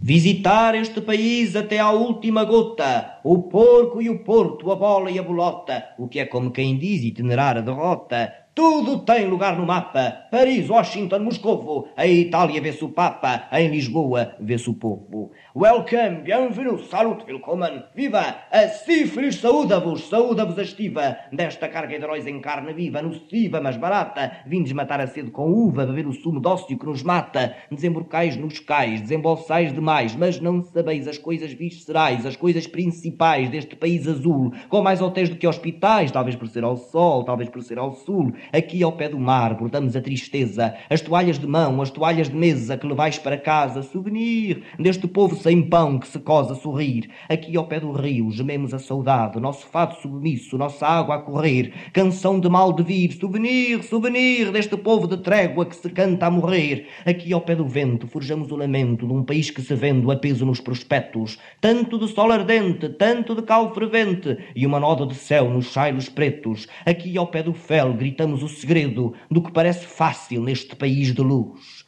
Visitar 0.03 0.75
este 0.75 1.03
país 1.03 1.55
até 1.55 1.79
à 1.79 1.91
última 1.91 2.45
gota, 2.45 3.21
o 3.23 3.43
porco 3.43 4.01
e 4.01 4.09
o 4.09 4.25
porto, 4.25 4.73
a 4.73 4.75
bola 4.75 5.11
e 5.11 5.19
a 5.19 5.23
bolota, 5.23 5.85
o 5.99 6.09
que 6.09 6.19
é 6.19 6.25
como 6.25 6.51
quem 6.51 6.79
diz 6.79 7.05
itinerar 7.05 7.59
a 7.59 7.61
derrota, 7.61 8.33
tudo 8.61 8.99
tem 8.99 9.27
lugar 9.27 9.57
no 9.57 9.65
mapa. 9.65 10.27
Paris, 10.31 10.69
Washington, 10.69 11.21
Moscovo. 11.21 11.89
A 11.97 12.07
Itália 12.07 12.61
vê-se 12.61 12.85
o 12.85 12.91
Papa. 12.91 13.49
Em 13.51 13.71
Lisboa 13.71 14.35
vê-se 14.39 14.69
o 14.69 14.75
povo. 14.75 15.31
Welcome, 15.57 16.21
bienvenue, 16.23 16.79
salut, 16.91 17.25
willkommen. 17.25 17.83
Viva! 17.95 18.37
A 18.53 18.69
sífilis 18.69 19.37
saúda-vos, 19.37 20.11
saúda-vos 20.11 20.59
a 20.59 20.63
estiva. 20.63 21.17
Desta 21.33 21.69
carga 21.69 21.99
de 21.99 22.05
heróis 22.05 22.27
em 22.27 22.39
carne 22.39 22.75
viva, 22.75 23.01
nociva, 23.01 23.63
mas 23.63 23.79
barata. 23.79 24.31
Vindes 24.47 24.73
matar 24.73 25.01
a 25.01 25.07
sede 25.07 25.31
com 25.31 25.51
uva, 25.51 25.87
beber 25.87 26.07
o 26.07 26.13
sumo 26.13 26.39
dócil 26.39 26.79
que 26.79 26.85
nos 26.85 27.03
mata. 27.03 27.57
Desemborcais 27.73 28.37
nos 28.37 28.59
cais, 28.59 29.01
desembolsais 29.01 29.73
demais, 29.73 30.15
mas 30.15 30.39
não 30.39 30.63
sabeis 30.63 31.09
as 31.09 31.17
coisas 31.17 31.51
viscerais, 31.55 32.27
as 32.27 32.37
coisas 32.37 32.67
principais 32.67 33.49
deste 33.49 33.75
país 33.75 34.07
azul, 34.07 34.53
com 34.69 34.83
mais 34.83 35.01
hotéis 35.01 35.31
do 35.31 35.37
que 35.37 35.47
hospitais, 35.47 36.13
talvez 36.13 36.37
por 36.37 36.47
ser 36.47 36.63
ao 36.63 36.77
sol, 36.77 37.25
talvez 37.25 37.49
por 37.49 37.63
ser 37.63 37.79
ao 37.79 37.95
sul. 37.95 38.35
Aqui 38.53 38.83
ao 38.83 38.93
pé 38.93 39.09
do 39.09 39.19
mar 39.19 39.55
bordamos 39.55 39.95
a 39.95 40.01
tristeza, 40.01 40.75
as 40.89 41.01
toalhas 41.01 41.39
de 41.39 41.47
mão, 41.47 41.81
as 41.81 41.91
toalhas 41.91 42.29
de 42.29 42.35
mesa 42.35 42.77
que 42.77 42.87
levais 42.87 43.19
para 43.19 43.39
casa, 43.39 43.83
souvenir 43.83 44.63
deste 44.79 45.07
povo 45.07 45.37
sem 45.37 45.63
pão 45.63 45.99
que 45.99 46.09
se 46.09 46.19
cosa 46.19 46.55
a 46.55 46.57
sorrir. 46.57 47.09
Aqui 47.29 47.57
ao 47.57 47.67
pé 47.67 47.79
do 47.79 47.93
rio 47.93 48.31
gememos 48.31 48.75
a 48.75 48.79
saudade, 48.79 49.39
nosso 49.39 49.67
fado 49.67 49.95
submisso, 49.97 50.59
nossa 50.59 50.87
água 50.87 51.17
a 51.17 51.19
correr, 51.19 51.73
canção 51.93 52.41
de 52.41 52.49
mal 52.49 52.73
de 52.73 52.83
vir, 52.83 53.13
souvenir, 53.13 53.83
souvenir 53.85 54.51
deste 54.51 54.77
povo 54.77 55.07
de 55.07 55.17
trégua 55.19 55.67
que 55.67 55.77
se 55.77 55.89
canta 55.91 56.27
a 56.27 56.31
morrer. 56.31 56.89
Aqui 57.07 57.33
ao 57.33 57.41
pé 57.41 57.55
do 57.55 57.67
vento 57.67 58.09
forjamos 58.09 58.51
o 58.51 58.57
lamento 58.57 59.07
de 59.07 59.13
um 59.13 59.23
país 59.23 59.51
que 59.51 59.63
se 59.63 59.75
vendo 59.75 60.11
a 60.11 60.17
peso 60.17 60.45
nos 60.45 60.61
prospectos, 60.61 61.39
tanto 61.61 61.99
de 61.99 62.09
sol 62.09 62.33
ardente, 62.33 62.89
tanto 62.89 63.35
de 63.35 63.43
cal 63.43 63.73
fervente, 63.75 64.39
e 64.55 64.67
uma 64.67 64.81
noda 64.81 65.07
de 65.07 65.15
céu 65.15 65.49
nos 65.51 65.73
chairos 65.73 66.09
pretos. 66.09 66.67
Aqui 66.85 67.17
ao 67.17 67.27
pé 67.27 67.43
do 67.43 67.53
fel 67.53 67.93
gritamos 67.93 68.30
o 68.35 68.49
segredo 68.49 69.15
do 69.31 69.43
que 69.43 69.53
parece 69.53 69.87
fácil 69.87 70.43
neste 70.43 70.75
país 70.77 71.15
de 71.15 71.21
luz. 71.21 71.85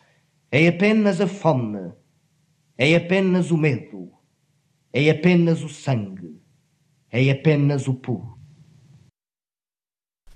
É 0.50 0.68
apenas 0.68 1.20
a 1.20 1.26
fome, 1.26 1.92
é 2.76 2.94
apenas 2.94 3.50
o 3.50 3.56
medo, 3.56 4.10
é 4.92 5.08
apenas 5.08 5.62
o 5.62 5.68
sangue, 5.68 6.40
é 7.10 7.30
apenas 7.30 7.88
o 7.88 7.94
puro. 7.94 8.38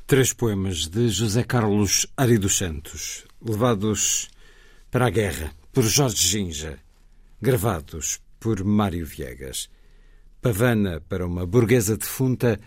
Três 0.07 0.33
poemas 0.33 0.87
de 0.87 1.09
José 1.09 1.43
Carlos 1.43 2.07
Ari 2.17 2.39
dos 2.39 2.57
Santos, 2.57 3.27
levados 3.43 4.29
para 4.91 5.07
a 5.07 5.11
guerra 5.11 5.53
por 5.73 5.83
Jorge 5.83 6.27
Ginja, 6.27 6.79
gravados 7.43 8.21
por 8.39 8.65
Mário 8.65 9.05
Viegas. 9.05 9.69
Pavana 10.41 11.03
para 11.09 11.27
uma 11.27 11.45
burguesa 11.45 11.97
defunta 11.97 12.61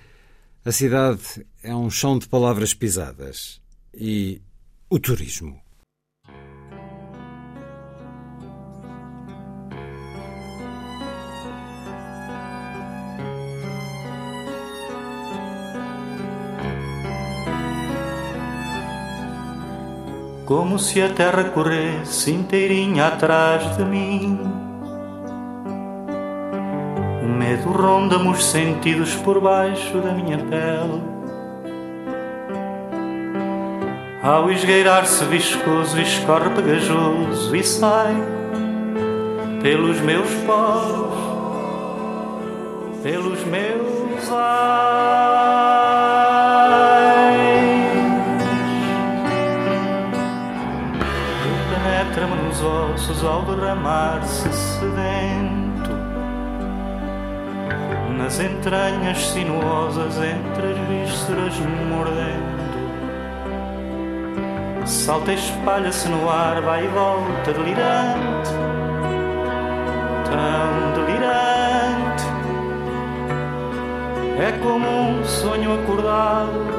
a 0.70 0.72
cidade 0.72 1.48
é 1.64 1.74
um 1.74 1.90
chão 1.90 2.20
de 2.20 2.28
palavras 2.28 2.76
pisadas. 2.76 3.60
E 3.92 4.40
o 4.88 5.00
turismo. 5.00 5.60
Como 20.46 20.78
se 20.78 21.02
a 21.02 21.12
terra 21.12 21.46
corresse 21.46 22.30
inteirinha 22.30 23.08
atrás 23.08 23.76
de 23.76 23.84
mim 23.86 24.69
medo 27.50 27.72
ronda-me 27.72 28.30
os 28.30 28.46
sentidos 28.46 29.16
por 29.16 29.42
baixo 29.42 29.98
da 29.98 30.12
minha 30.12 30.38
pele. 30.38 31.02
Ao 34.22 34.52
esgueirar-se 34.52 35.26
viscoso, 35.26 36.00
escorre 36.00 36.52
pegajoso 36.52 37.56
e 37.56 37.64
sai 37.64 38.16
pelos 39.64 40.00
meus 40.02 40.30
poros, 40.46 41.18
pelos 43.02 43.44
meus 43.46 44.32
ais. 44.32 45.10
Penetra-me 51.74 52.36
nos 52.44 52.62
ossos 52.62 53.24
ao 53.24 53.42
derramar-se 53.42 54.54
sedento 54.54 55.39
nas 58.30 58.40
entranhas 58.40 59.18
sinuosas 59.30 60.16
entre 60.18 60.68
as 60.68 60.78
vísceras 60.88 61.56
mordendo. 61.90 62.60
Salta 64.86 65.32
e 65.32 65.36
espalha-se 65.36 66.08
no 66.10 66.30
ar, 66.30 66.62
vai 66.62 66.86
e 66.86 66.88
volta, 66.90 67.54
delirante, 67.54 68.52
tão 70.30 70.94
delirante. 70.94 72.26
É 74.40 74.52
como 74.62 74.88
um 74.88 75.26
sonho 75.26 75.82
acordado, 75.82 76.70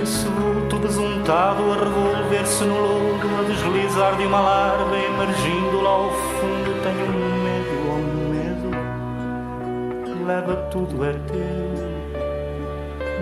esse 0.00 0.26
vulto 0.26 0.76
besuntado 0.76 1.72
a 1.72 1.74
revolver-se 1.74 2.62
no 2.62 2.80
lodo, 2.80 3.28
a 3.40 3.42
deslizar 3.48 4.14
de 4.14 4.26
uma 4.26 4.40
larva, 4.40 4.96
emergindo 4.96 5.80
lá 5.82 5.90
ao 5.90 6.10
fundo. 6.10 6.59
Leva 10.30 10.54
tudo 10.70 11.04
é 11.04 11.12
teu, 11.12 11.72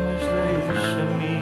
mas 0.05 0.23
deixa-me. 0.67 1.39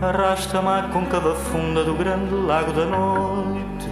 Arrasta-me 0.00 0.68
à 0.68 0.88
côncava 0.92 1.34
funda 1.34 1.84
do 1.84 1.94
grande 1.94 2.34
lago 2.34 2.72
da 2.72 2.84
noite 2.84 3.88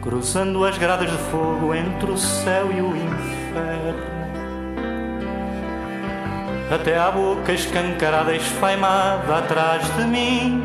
Cruzando 0.00 0.64
as 0.64 0.76
grades 0.76 1.08
de 1.08 1.16
fogo 1.30 1.72
entre 1.72 2.10
o 2.10 2.18
céu 2.18 2.72
e 2.72 2.80
o 2.80 2.96
inferno 2.96 4.21
Até 6.72 6.96
à 6.96 7.10
boca 7.10 7.52
escancarada 7.52 8.34
esfaimada 8.34 9.38
atrás 9.38 9.84
de 9.94 10.04
mim 10.04 10.64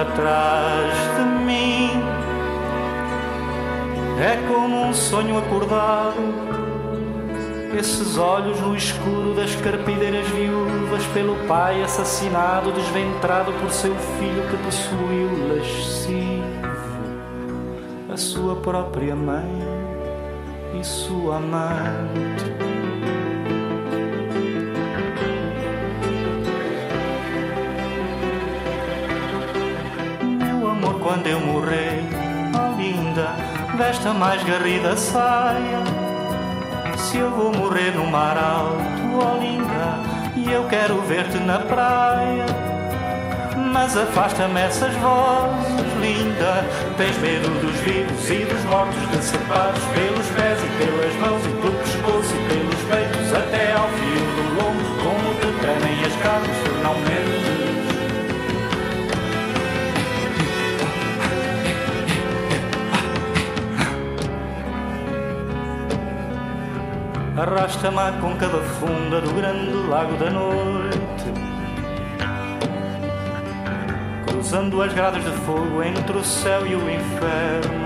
Atrás 0.00 0.92
de 1.16 1.44
mim 1.44 1.90
É 4.20 4.36
como 4.48 4.88
um 4.88 4.92
sonho 4.92 5.38
acordado 5.38 6.52
esses 7.78 8.18
olhos 8.18 8.60
no 8.60 8.76
escuro 8.76 9.34
das 9.34 9.56
carpideiras 9.56 10.28
viúvas 10.28 11.02
pelo 11.14 11.34
pai 11.48 11.82
assassinado, 11.82 12.70
desventrado 12.70 13.50
por 13.54 13.70
seu 13.70 13.94
filho 13.94 14.46
que 14.50 14.56
possuiu 14.58 15.56
lascivo 15.56 16.42
a 18.12 18.16
sua 18.18 18.56
própria 18.56 19.16
mãe 19.16 19.48
e 20.78 20.84
sua 20.84 21.36
amante. 21.36 22.91
Quando 31.12 31.26
eu 31.26 31.40
morrer, 31.40 32.02
oh 32.54 32.80
linda, 32.80 33.36
veste 33.76 34.08
a 34.08 34.14
mais 34.14 34.42
garrida 34.44 34.96
saia 34.96 35.84
se 36.96 37.18
eu 37.18 37.30
vou 37.30 37.52
morrer 37.52 37.90
no 37.94 38.06
mar 38.06 38.38
alto, 38.38 38.80
oh 39.20 39.38
linda, 39.38 39.98
e 40.34 40.50
eu 40.50 40.66
quero 40.68 41.02
ver-te 41.02 41.36
na 41.38 41.58
praia. 41.58 42.46
Mas 43.74 43.94
afasta-me 43.94 44.58
essas 44.60 44.94
vozes, 44.94 45.92
linda. 46.00 46.64
Tens 46.96 47.18
medo 47.18 47.60
dos 47.60 47.76
vivos 47.80 48.30
e 48.30 48.46
dos 48.46 48.64
mortos, 48.64 49.10
de 49.10 49.22
separados 49.22 49.84
pelos 49.92 50.26
pés 50.28 50.58
e 50.64 50.68
pelas 50.78 51.14
mãos, 51.16 51.44
e 51.44 51.50
pelo 51.60 51.74
pescoço 51.74 52.34
e 52.34 52.48
pelos 52.48 52.80
peitos, 52.88 53.34
até 53.34 53.72
ao 53.72 53.88
fio 53.88 54.24
do 54.36 54.54
lombo, 54.54 54.84
como 55.02 55.34
te 55.34 55.60
tremem 55.60 56.04
as 56.06 56.22
carnes, 56.22 56.56
tu 56.64 56.72
não 56.82 56.94
medes. 57.00 57.91
Arrasta-me 67.42 67.98
à 67.98 68.12
côncava 68.20 68.62
funda 68.78 69.20
do 69.20 69.34
grande 69.34 69.72
lago 69.88 70.16
da 70.16 70.30
noite. 70.30 71.00
Cruzando 74.28 74.80
as 74.80 74.92
grades 74.92 75.24
de 75.24 75.32
fogo 75.38 75.82
entre 75.82 76.18
o 76.18 76.22
céu 76.22 76.64
e 76.64 76.76
o 76.76 76.88
inferno. 76.88 77.82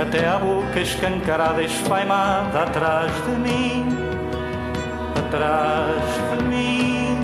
Até 0.00 0.28
à 0.28 0.38
boca 0.38 0.78
escancarada 0.78 1.64
esfaimada 1.64 2.62
atrás 2.62 3.10
de 3.24 3.32
mim. 3.32 3.88
Atrás 5.18 6.38
de 6.38 6.44
mim. 6.44 7.18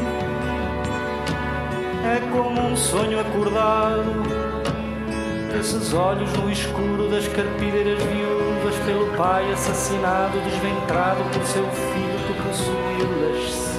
É 2.05 2.19
como 2.32 2.60
um 2.60 2.77
sonho 2.77 3.20
acordado. 3.20 4.20
Esses 5.60 5.94
olhos 5.94 6.32
no 6.32 6.51
escuro 6.51 7.09
das 7.09 7.28
carpideiras 7.28 8.02
viúvas 8.02 8.38
pelo 8.77 9.16
pai 9.16 9.53
assassinado, 9.53 10.39
desventrado 10.40 11.23
por 11.32 11.45
seu 11.47 11.65
filho 11.70 12.19
que 12.27 12.35
possuiu 12.43 13.09
lascivo 13.32 13.78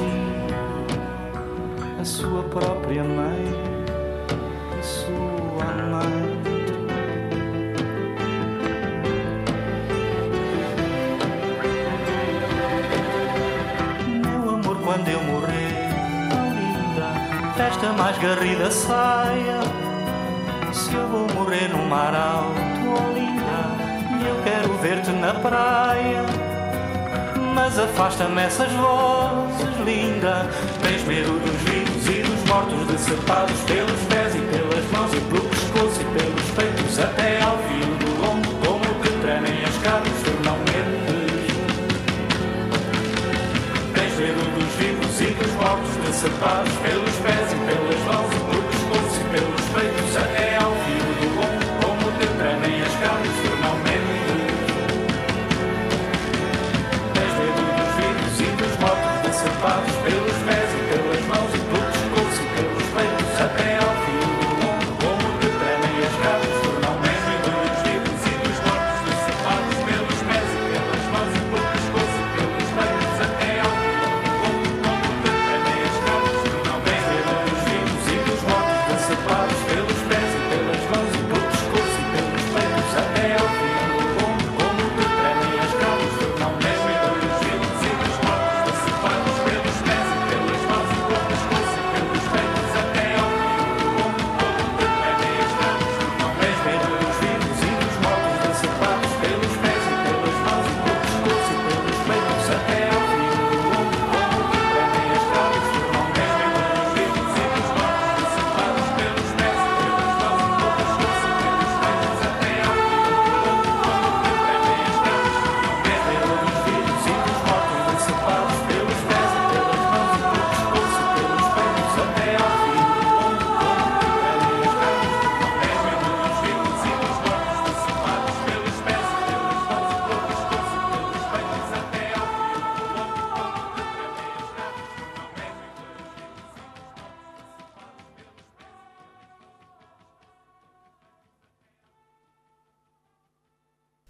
a 2.00 2.06
sua 2.06 2.44
própria 2.44 3.04
mãe 3.04 3.46
e 4.80 4.84
sua 4.84 5.30
amor, 14.54 14.78
quando 14.84 15.08
eu 15.10 15.22
morrer, 15.24 15.74
oh 16.32 16.50
linda, 16.56 17.14
festa 17.56 17.94
mais 17.94 18.18
garrida 18.18 18.72
saia. 18.72 19.60
Se 20.74 20.94
eu 20.94 21.08
vou 21.08 21.28
morrer 21.34 21.68
no 21.70 21.86
mar 21.86 22.16
alto, 22.16 22.69
na 25.30 25.40
praia. 25.40 26.26
Mas 27.54 27.78
afasta-me 27.78 28.42
essas 28.42 28.72
vozes, 28.72 29.78
linda. 29.86 30.50
Tens 30.82 31.04
medo 31.04 31.40
dos 31.40 31.62
vivos 31.70 32.08
e 32.08 32.22
dos 32.24 32.44
mortos, 32.50 32.88
decepados 32.88 33.60
pelos 33.68 34.00
pés 34.10 34.36
e 34.36 34.40
pelas 34.40 34.86
mãos, 34.92 35.14
e 35.14 35.20
pelo 35.30 35.42
pescoço 35.50 36.02
e 36.02 36.06
pelos 36.18 36.50
peitos, 36.56 37.00
até 37.00 37.42
ao 37.44 37.58
fio 37.60 37.86
do 38.00 38.22
lombo, 38.22 38.50
como 38.66 39.02
que 39.02 39.10
tremem 39.22 39.64
as 39.64 39.78
carnes, 39.84 40.14
tu 40.24 40.32
não 40.44 40.58
medes. 40.58 41.54
Tens 43.94 44.16
medo 44.18 44.44
dos 44.58 44.74
vivos 44.80 45.22
e 45.22 45.26
dos 45.26 45.52
mortos, 45.54 45.96
decepados 46.08 46.74
pelos 46.82 47.16
pés 47.18 47.49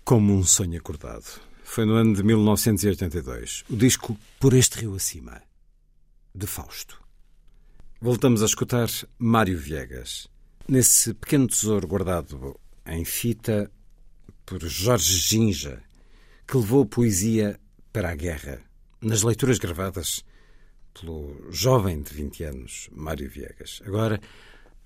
Como 0.09 0.33
um 0.33 0.43
sonho 0.43 0.79
acordado. 0.79 1.39
Foi 1.63 1.85
no 1.85 1.93
ano 1.93 2.15
de 2.15 2.23
1982. 2.23 3.63
O 3.69 3.75
disco 3.75 4.17
Por 4.39 4.55
Este 4.55 4.79
Rio 4.79 4.95
Acima, 4.95 5.39
de 6.33 6.47
Fausto. 6.47 6.99
Voltamos 8.01 8.41
a 8.41 8.47
escutar 8.47 8.89
Mário 9.19 9.55
Viegas. 9.55 10.27
Nesse 10.67 11.13
pequeno 11.13 11.45
tesouro 11.45 11.87
guardado 11.87 12.59
em 12.87 13.05
fita 13.05 13.71
por 14.47 14.67
Jorge 14.67 15.13
Ginja, 15.13 15.79
que 16.47 16.57
levou 16.57 16.81
a 16.81 16.87
poesia 16.87 17.59
para 17.93 18.09
a 18.09 18.15
guerra, 18.15 18.63
nas 18.99 19.21
leituras 19.21 19.59
gravadas 19.59 20.25
pelo 20.99 21.37
jovem 21.51 22.01
de 22.01 22.11
20 22.15 22.43
anos, 22.45 22.89
Mário 22.91 23.29
Viegas. 23.29 23.79
Agora, 23.85 24.19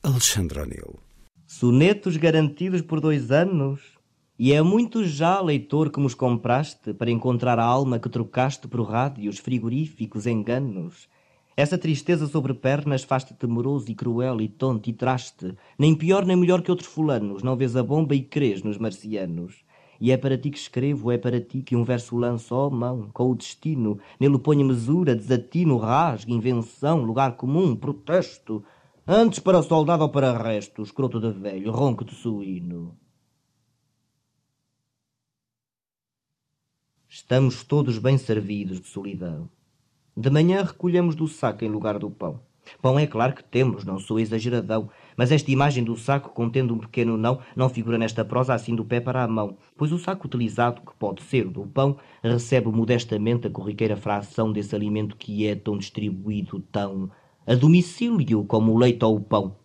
Alexandre 0.03 0.59
O'Neill. 0.59 0.99
Sonetos 1.47 2.17
garantidos 2.17 2.81
por 2.81 2.99
dois 2.99 3.31
anos. 3.31 3.92
E 4.37 4.51
é 4.51 4.63
muito 4.63 5.05
já, 5.05 5.39
leitor, 5.39 5.91
que 5.91 5.99
nos 5.99 6.15
compraste 6.15 6.91
para 6.91 7.11
encontrar 7.11 7.59
a 7.59 7.63
alma 7.63 7.99
que 7.99 8.09
trocaste 8.09 8.67
por 8.67 8.81
rádios, 8.81 9.37
frigoríficos, 9.37 10.25
enganos. 10.25 11.07
Essa 11.55 11.77
tristeza 11.77 12.25
sobre 12.25 12.55
pernas 12.55 13.03
faz-te 13.03 13.35
temoroso 13.35 13.91
e 13.91 13.93
cruel 13.93 14.41
e 14.41 14.47
tonto 14.47 14.89
e 14.89 14.93
traste, 14.93 15.53
nem 15.77 15.93
pior 15.93 16.25
nem 16.25 16.35
melhor 16.35 16.63
que 16.63 16.71
outros 16.71 16.89
fulanos, 16.89 17.43
não 17.43 17.55
vês 17.55 17.75
a 17.75 17.83
bomba 17.83 18.15
e 18.15 18.23
crês 18.23 18.63
nos 18.63 18.79
marcianos. 18.79 19.63
E 20.01 20.11
é 20.11 20.17
para 20.17 20.35
ti 20.35 20.49
que 20.49 20.57
escrevo, 20.57 21.11
é 21.11 21.17
para 21.19 21.39
ti 21.39 21.61
que 21.61 21.75
um 21.75 21.83
verso 21.83 22.17
lanço, 22.17 22.55
oh, 22.55 22.71
mão, 22.71 23.11
com 23.13 23.29
o 23.29 23.35
destino, 23.35 23.99
nele 24.19 24.39
ponho 24.39 24.65
mesura, 24.65 25.15
desatino, 25.15 25.77
rasgo, 25.77 26.31
invenção, 26.31 27.03
lugar 27.03 27.37
comum, 27.37 27.75
protesto, 27.75 28.63
antes 29.05 29.37
para 29.37 29.61
soldado 29.61 30.01
ou 30.01 30.09
para 30.09 30.35
resto, 30.35 30.81
escroto 30.81 31.19
de 31.19 31.31
velho, 31.31 31.71
ronco 31.71 32.03
de 32.03 32.15
suíno. 32.15 33.02
Estamos 37.15 37.63
todos 37.63 37.99
bem 37.99 38.17
servidos 38.17 38.81
de 38.81 38.87
solidão. 38.87 39.47
De 40.17 40.31
manhã 40.31 40.63
recolhemos 40.63 41.13
do 41.13 41.27
saco 41.27 41.63
em 41.63 41.67
lugar 41.67 41.99
do 41.99 42.09
pão. 42.09 42.39
Pão 42.81 42.97
é 42.97 43.05
claro 43.05 43.35
que 43.35 43.43
temos, 43.43 43.85
não 43.85 43.99
sou 43.99 44.19
exageradão, 44.19 44.89
mas 45.15 45.31
esta 45.31 45.51
imagem 45.51 45.83
do 45.83 45.95
saco 45.95 46.31
contendo 46.31 46.73
um 46.73 46.79
pequeno 46.79 47.15
não 47.15 47.37
não 47.55 47.69
figura 47.69 47.99
nesta 47.99 48.25
prosa 48.25 48.55
assim 48.55 48.75
do 48.75 48.83
pé 48.83 48.99
para 48.99 49.21
a 49.21 49.27
mão, 49.27 49.59
pois 49.77 49.91
o 49.91 49.99
saco 49.99 50.25
utilizado, 50.25 50.81
que 50.81 50.95
pode 50.97 51.21
ser 51.21 51.45
o 51.45 51.51
do 51.51 51.67
pão, 51.67 51.97
recebe 52.23 52.69
modestamente 52.69 53.45
a 53.45 53.51
corriqueira 53.51 53.95
fração 53.95 54.51
desse 54.51 54.75
alimento 54.75 55.15
que 55.15 55.45
é 55.45 55.53
tão 55.53 55.77
distribuído, 55.77 56.61
tão 56.71 57.11
a 57.45 57.53
domicílio 57.53 58.43
como 58.43 58.71
o 58.71 58.77
leite 58.79 59.05
ou 59.05 59.17
o 59.17 59.21
pão. 59.21 59.55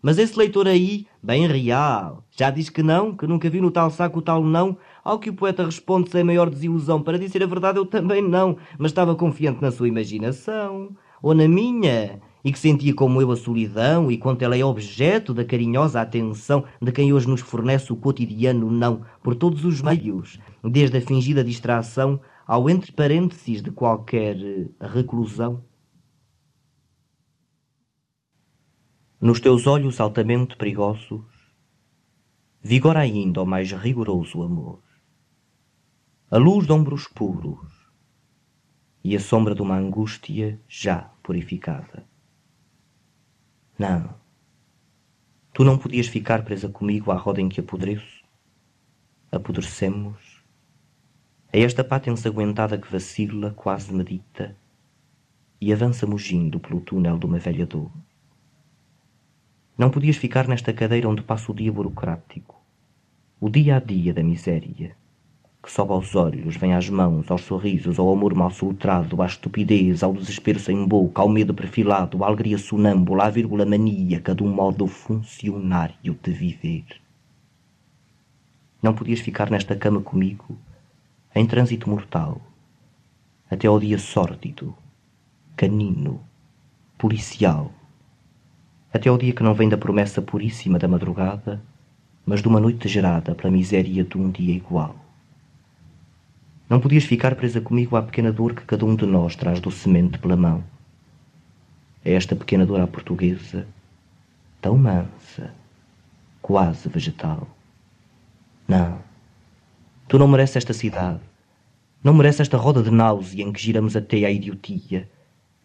Mas 0.00 0.16
esse 0.16 0.38
leitor 0.38 0.68
aí, 0.68 1.08
bem 1.20 1.44
real, 1.48 2.24
já 2.30 2.50
diz 2.50 2.70
que 2.70 2.84
não, 2.84 3.16
que 3.16 3.26
nunca 3.26 3.50
viu 3.50 3.60
no 3.60 3.70
tal 3.72 3.90
saco 3.90 4.20
o 4.20 4.22
tal 4.22 4.44
não, 4.44 4.78
ao 5.08 5.18
que 5.18 5.30
o 5.30 5.34
poeta 5.34 5.64
responde 5.64 6.10
sem 6.10 6.22
maior 6.22 6.50
desilusão. 6.50 7.02
Para 7.02 7.18
dizer 7.18 7.42
a 7.42 7.46
verdade, 7.46 7.78
eu 7.78 7.86
também 7.86 8.20
não, 8.20 8.58
mas 8.76 8.90
estava 8.90 9.16
confiante 9.16 9.62
na 9.62 9.70
sua 9.70 9.88
imaginação, 9.88 10.94
ou 11.22 11.34
na 11.34 11.48
minha, 11.48 12.20
e 12.44 12.52
que 12.52 12.58
sentia 12.58 12.94
como 12.94 13.22
eu 13.22 13.30
a 13.32 13.36
solidão, 13.36 14.10
e 14.10 14.18
quanto 14.18 14.42
ela 14.42 14.54
é 14.54 14.62
objeto 14.62 15.32
da 15.32 15.46
carinhosa 15.46 15.98
atenção 15.98 16.64
de 16.80 16.92
quem 16.92 17.10
hoje 17.10 17.26
nos 17.26 17.40
fornece 17.40 17.90
o 17.90 17.96
cotidiano 17.96 18.70
não, 18.70 19.00
por 19.22 19.34
todos 19.34 19.64
os 19.64 19.80
meios, 19.80 20.38
desde 20.62 20.98
a 20.98 21.00
fingida 21.00 21.42
distração 21.42 22.20
ao 22.46 22.68
entre 22.68 22.92
parênteses 22.92 23.62
de 23.62 23.70
qualquer 23.70 24.36
reclusão. 24.78 25.64
Nos 29.18 29.40
teus 29.40 29.66
olhos 29.66 30.00
altamente 30.00 30.54
perigosos, 30.54 31.24
vigora 32.62 33.00
ainda 33.00 33.42
o 33.42 33.46
mais 33.46 33.72
rigoroso 33.72 34.42
amor. 34.42 34.86
A 36.30 36.36
luz 36.36 36.66
de 36.66 36.72
ombros 36.72 37.08
puros 37.08 37.58
e 39.02 39.16
a 39.16 39.18
sombra 39.18 39.54
de 39.54 39.62
uma 39.62 39.78
angústia 39.78 40.60
já 40.68 41.10
purificada. 41.22 42.04
Não, 43.78 44.14
tu 45.54 45.64
não 45.64 45.78
podias 45.78 46.06
ficar 46.06 46.44
presa 46.44 46.68
comigo 46.68 47.10
à 47.10 47.14
roda 47.14 47.40
em 47.40 47.48
que 47.48 47.60
apodreço. 47.60 48.22
Apodrecemos. 49.32 50.44
É 51.50 51.62
esta 51.62 51.82
pata 51.82 52.10
ensanguentada 52.10 52.76
que 52.76 52.92
vacila, 52.92 53.52
quase 53.52 53.90
medita, 53.90 54.54
e 55.58 55.72
avança 55.72 56.06
mugindo 56.06 56.60
pelo 56.60 56.82
túnel 56.82 57.18
de 57.18 57.24
uma 57.24 57.38
velha 57.38 57.64
dor. 57.64 57.90
Não 59.78 59.90
podias 59.90 60.16
ficar 60.16 60.46
nesta 60.46 60.74
cadeira 60.74 61.08
onde 61.08 61.22
passa 61.22 61.50
o 61.50 61.54
dia 61.54 61.72
burocrático, 61.72 62.62
o 63.40 63.48
dia 63.48 63.76
a 63.76 63.80
dia 63.80 64.12
da 64.12 64.22
miséria, 64.22 64.94
que 65.62 65.70
sobe 65.72 65.92
aos 65.92 66.14
olhos, 66.14 66.56
vem 66.56 66.74
às 66.74 66.88
mãos, 66.88 67.30
aos 67.30 67.42
sorrisos, 67.42 67.98
ao 67.98 68.12
amor 68.12 68.34
mal 68.34 68.50
soltrado, 68.50 69.20
à 69.20 69.26
estupidez, 69.26 70.02
ao 70.02 70.12
desespero 70.12 70.60
sem 70.60 70.86
boca, 70.86 71.20
ao 71.20 71.28
medo 71.28 71.52
perfilado, 71.52 72.22
à 72.22 72.28
alegria 72.28 72.56
sonâmbula, 72.56 73.24
à 73.24 73.30
vírgula 73.30 73.66
maníaca 73.66 74.34
de 74.34 74.42
um 74.44 74.52
modo 74.52 74.86
funcionário 74.86 76.16
de 76.22 76.30
viver. 76.30 76.84
Não 78.80 78.94
podias 78.94 79.18
ficar 79.18 79.50
nesta 79.50 79.74
cama 79.74 80.00
comigo, 80.00 80.56
em 81.34 81.44
trânsito 81.44 81.90
mortal, 81.90 82.40
até 83.50 83.66
ao 83.66 83.80
dia 83.80 83.98
sórdido, 83.98 84.74
canino, 85.56 86.20
policial, 86.96 87.72
até 88.92 89.08
ao 89.08 89.18
dia 89.18 89.32
que 89.32 89.42
não 89.42 89.54
vem 89.54 89.68
da 89.68 89.76
promessa 89.76 90.22
puríssima 90.22 90.78
da 90.78 90.86
madrugada, 90.86 91.60
mas 92.24 92.40
de 92.40 92.48
uma 92.48 92.60
noite 92.60 92.86
gerada 92.86 93.34
pela 93.34 93.50
miséria 93.50 94.04
de 94.04 94.16
um 94.16 94.30
dia 94.30 94.54
igual. 94.54 95.07
Não 96.68 96.80
podias 96.80 97.04
ficar 97.04 97.34
presa 97.34 97.60
comigo 97.60 97.96
à 97.96 98.02
pequena 98.02 98.30
dor 98.30 98.54
que 98.54 98.62
cada 98.62 98.84
um 98.84 98.94
de 98.94 99.06
nós 99.06 99.34
traz 99.34 99.58
docemente 99.58 100.18
pela 100.18 100.36
mão. 100.36 100.62
É 102.04 102.12
esta 102.12 102.36
pequena 102.36 102.66
dor 102.66 102.80
à 102.80 102.86
portuguesa, 102.86 103.66
tão 104.60 104.76
mansa, 104.76 105.54
quase 106.42 106.88
vegetal. 106.88 107.48
Não, 108.66 108.98
tu 110.06 110.18
não 110.18 110.28
mereces 110.28 110.56
esta 110.56 110.74
cidade, 110.74 111.20
não 112.04 112.12
mereces 112.12 112.40
esta 112.40 112.58
roda 112.58 112.82
de 112.82 112.90
náusea 112.90 113.44
em 113.44 113.52
que 113.52 113.62
giramos 113.62 113.96
até 113.96 114.24
à 114.26 114.30
idiotia, 114.30 115.08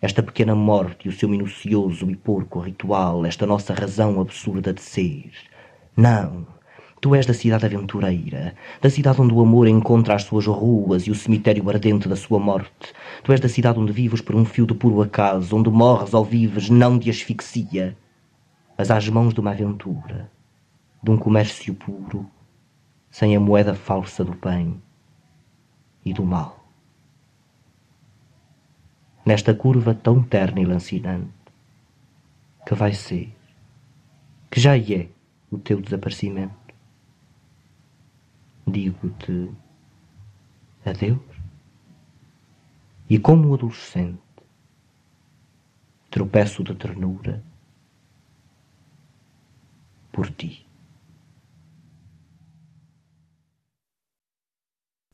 esta 0.02 0.24
pequena 0.24 0.56
morte 0.56 1.06
e 1.06 1.10
o 1.10 1.12
seu 1.12 1.28
minucioso 1.28 2.10
e 2.10 2.16
porco 2.16 2.60
ritual, 2.60 3.26
esta 3.26 3.46
nossa 3.46 3.74
razão 3.74 4.22
absurda 4.22 4.74
de 4.74 4.82
ser. 4.82 5.32
Não, 5.98 6.48
tu 7.04 7.14
és 7.14 7.26
da 7.26 7.34
cidade 7.34 7.66
aventureira, 7.66 8.56
da 8.82 8.90
cidade 8.90 9.22
onde 9.22 9.34
o 9.34 9.42
amor 9.42 9.68
encontra 9.68 10.16
as 10.16 10.24
suas 10.24 10.46
ruas 10.46 11.06
e 11.06 11.12
o 11.12 11.16
cemitério 11.16 11.70
ardente 11.70 12.08
da 12.08 12.16
sua 12.16 12.40
morte. 12.40 12.94
Tu 13.22 13.34
és 13.34 13.42
da 13.42 13.50
cidade 13.50 13.78
onde 13.78 13.92
vives 13.92 14.22
por 14.22 14.34
um 14.36 14.46
fio 14.46 14.66
de 14.66 14.74
puro 14.74 15.02
acaso, 15.02 15.54
onde 15.58 15.70
morres 15.70 16.14
ou 16.14 16.24
vives 16.24 16.70
não 16.70 16.98
de 16.98 17.10
asfixia, 17.10 17.98
mas 18.78 18.90
às 18.90 19.10
mãos 19.10 19.34
de 19.34 19.42
uma 19.42 19.52
aventura, 19.52 20.32
de 21.04 21.12
um 21.12 21.18
comércio 21.18 21.74
puro, 21.74 22.26
sem 23.12 23.36
a 23.36 23.40
moeda 23.40 23.76
falsa 23.76 24.24
do 24.24 24.34
bem 24.34 24.82
e 26.06 26.14
do 26.14 26.24
mal 26.24 26.64
nesta 29.26 29.54
curva 29.54 29.94
tão 29.94 30.22
terna 30.22 30.62
e 30.62 30.66
lancinante, 30.66 31.32
que 32.66 32.76
vai 32.76 32.94
ser, 32.94 33.34
que 34.50 34.60
já 34.60 34.78
é 34.78 35.08
o 35.50 35.58
teu 35.58 35.80
desaparecimento. 35.80 36.63
Digo-te 38.68 39.52
adeus. 40.86 41.20
E 43.10 43.20
como 43.20 43.54
adolescente, 43.54 44.22
tropeço 46.10 46.64
de 46.64 46.76
ternura 46.76 47.44
por 50.12 50.30
ti. 50.32 50.66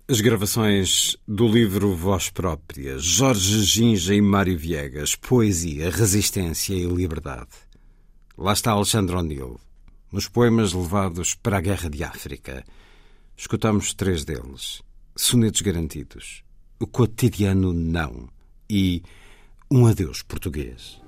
As 0.09 0.21
gravações 0.21 1.15
do 1.27 1.47
livro 1.47 1.95
Voz 1.95 2.31
Própria, 2.31 2.97
Jorge 2.97 3.61
Ginja 3.63 4.15
e 4.15 4.21
Mário 4.21 4.57
Viegas, 4.57 5.15
Poesia, 5.15 5.91
Resistência 5.91 6.73
e 6.73 6.85
Liberdade. 6.85 7.51
Lá 8.35 8.53
está 8.53 8.71
Alexandre 8.71 9.15
O'Neill, 9.15 9.59
nos 10.11 10.27
poemas 10.27 10.73
levados 10.73 11.35
para 11.35 11.59
a 11.59 11.61
Guerra 11.61 11.89
de 11.89 12.03
África. 12.03 12.65
Escutamos 13.39 13.93
três 13.93 14.25
deles: 14.25 14.81
Sonetos 15.15 15.61
Garantidos, 15.61 16.43
O 16.77 16.85
Cotidiano 16.85 17.71
Não. 17.71 18.27
E 18.69 19.01
Um 19.71 19.87
Adeus 19.87 20.21
Português. 20.21 20.99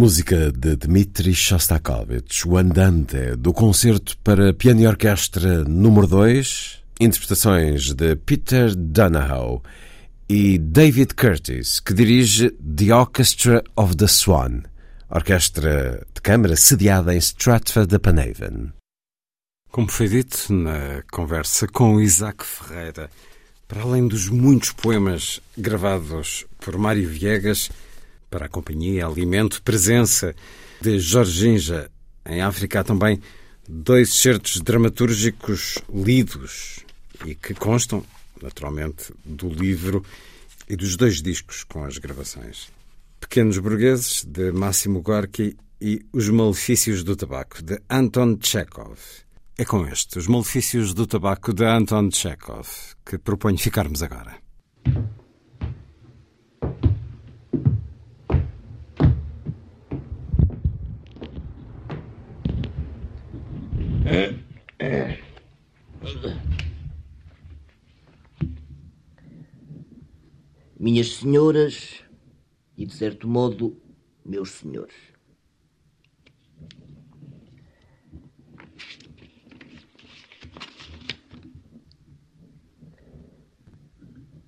Música 0.00 0.50
de 0.50 0.76
Dmitri 0.76 1.34
Shostakovich, 1.34 2.48
o 2.48 2.56
Andante, 2.56 3.36
do 3.36 3.52
concerto 3.52 4.16
para 4.24 4.54
piano 4.54 4.80
e 4.80 4.86
orquestra 4.86 5.62
número 5.64 6.06
2, 6.06 6.82
interpretações 6.98 7.92
de 7.92 8.16
Peter 8.16 8.74
Donahoe 8.74 9.60
e 10.26 10.56
David 10.56 11.14
Curtis, 11.14 11.80
que 11.80 11.92
dirige 11.92 12.48
The 12.50 12.94
Orchestra 12.94 13.62
of 13.76 13.94
the 13.94 14.06
Swan, 14.06 14.62
orquestra 15.10 16.02
de 16.14 16.22
câmara 16.22 16.56
sediada 16.56 17.14
em 17.14 17.18
Stratford-upon-Avon. 17.18 18.70
Como 19.70 19.88
foi 19.88 20.08
dito 20.08 20.50
na 20.50 21.02
conversa 21.12 21.68
com 21.68 22.00
Isaac 22.00 22.42
Ferreira, 22.42 23.10
para 23.68 23.82
além 23.82 24.08
dos 24.08 24.30
muitos 24.30 24.72
poemas 24.72 25.42
gravados 25.58 26.46
por 26.58 26.78
Mário 26.78 27.06
Viegas, 27.06 27.68
para 28.30 28.46
a 28.46 28.48
companhia 28.48 29.06
Alimento 29.06 29.62
Presença 29.62 30.34
de 30.80 30.98
Jorginja, 30.98 31.90
em 32.24 32.40
África 32.40 32.80
há 32.80 32.84
também 32.84 33.20
dois 33.68 34.14
certos 34.14 34.60
dramatúrgicos 34.60 35.78
lidos 35.92 36.80
e 37.26 37.34
que 37.34 37.54
constam, 37.54 38.04
naturalmente, 38.40 39.12
do 39.24 39.48
livro 39.48 40.04
e 40.68 40.76
dos 40.76 40.96
dois 40.96 41.20
discos 41.20 41.64
com 41.64 41.84
as 41.84 41.98
gravações. 41.98 42.68
Pequenos 43.18 43.58
Burgueses, 43.58 44.24
de 44.24 44.50
Máximo 44.52 45.02
Gorki, 45.02 45.56
e 45.80 46.04
Os 46.12 46.28
Malefícios 46.28 47.02
do 47.02 47.16
Tabaco, 47.16 47.62
de 47.62 47.80
Anton 47.88 48.38
Chekhov. 48.40 48.98
É 49.56 49.64
com 49.64 49.86
este, 49.86 50.18
Os 50.18 50.26
Malefícios 50.26 50.92
do 50.92 51.06
Tabaco, 51.06 51.52
de 51.52 51.64
Anton 51.64 52.10
Chekhov, 52.10 52.68
que 53.04 53.18
proponho 53.18 53.58
ficarmos 53.58 54.02
agora. 54.02 54.36
Minhas 70.78 71.16
senhoras 71.16 72.02
e, 72.78 72.86
de 72.86 72.94
certo 72.94 73.28
modo, 73.28 73.76
meus 74.24 74.52
senhores. 74.52 74.94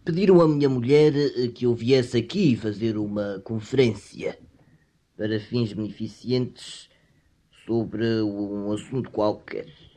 Pediram 0.03 0.41
à 0.41 0.49
minha 0.49 0.71
mulher 0.71 1.15
eh, 1.15 1.49
que 1.49 1.67
eu 1.67 1.75
viesse 1.75 2.17
aqui 2.17 2.57
fazer 2.57 2.97
uma 2.97 3.39
conferência 3.45 4.39
para 5.15 5.39
fins 5.39 5.75
beneficentes 5.75 6.89
sobre 7.67 8.23
um 8.23 8.73
assunto 8.73 9.11
qualquer. 9.11 9.92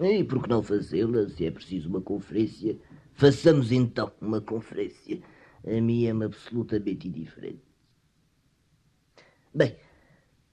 E 0.00 0.24
por 0.24 0.42
que 0.42 0.48
não 0.48 0.62
fazê-la, 0.62 1.28
se 1.28 1.44
é 1.44 1.50
preciso 1.50 1.90
uma 1.90 2.00
conferência? 2.00 2.78
Façamos 3.12 3.70
então 3.70 4.10
uma 4.18 4.40
conferência. 4.40 5.20
A 5.62 5.78
mim 5.78 6.06
é-me 6.06 6.24
absolutamente 6.24 7.06
indiferente. 7.06 7.60
Bem, 9.54 9.76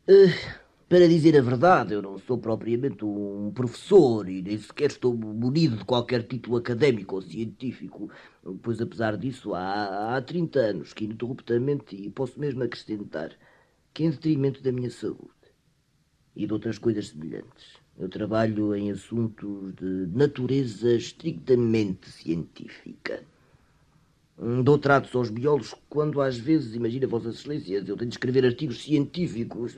uh, 0.10 0.57
para 0.90 1.07
dizer 1.07 1.38
a 1.38 1.41
verdade, 1.41 1.94
eu 1.94 2.02
não 2.02 2.18
sou 2.18 2.38
propriamente 2.38 3.06
um 3.06 3.49
professor 3.53 4.28
e 4.28 4.41
nem 4.41 4.57
sequer 4.57 4.90
estou 4.90 5.15
munido 5.15 5.78
de 5.78 5.86
qualquer 5.86 6.24
título 6.24 6.57
académico 6.57 7.15
ou 7.15 7.22
científico, 7.22 8.11
pois 8.61 8.82
apesar 8.82 9.15
disso 9.15 9.53
há, 9.53 10.18
há 10.18 10.22
30 10.22 10.60
anos 10.60 10.94
que 10.94 11.06
ininterruptamente, 11.06 11.95
e 11.95 12.10
posso 12.10 12.38
mesmo 12.38 12.64
acrescentar, 12.64 13.32
que 13.94 14.03
em 14.03 14.10
detrimento 14.10 14.61
da 14.61 14.74
minha 14.74 14.90
saúde 14.90 15.32
e 16.36 16.45
de 16.45 16.52
outras 16.52 16.78
coisas 16.78 17.07
semelhantes, 17.07 17.78
eu 17.99 18.07
trabalho 18.10 18.76
em 18.76 18.91
assuntos 18.91 19.74
de 19.74 20.07
natureza 20.14 20.94
estritamente 20.94 22.10
científica. 22.10 23.24
Dou 24.64 24.78
tratos 24.78 25.15
aos 25.15 25.32
biólogos 25.32 25.74
quando 25.90 26.22
às 26.22 26.38
vezes, 26.38 26.76
imagina 26.76 27.07
Vossas 27.07 27.40
Excelências, 27.40 27.90
eu 27.90 27.98
tenho 27.98 28.10
de 28.10 28.14
escrever 28.14 28.45
artigos 28.45 28.84
científicos, 28.84 29.76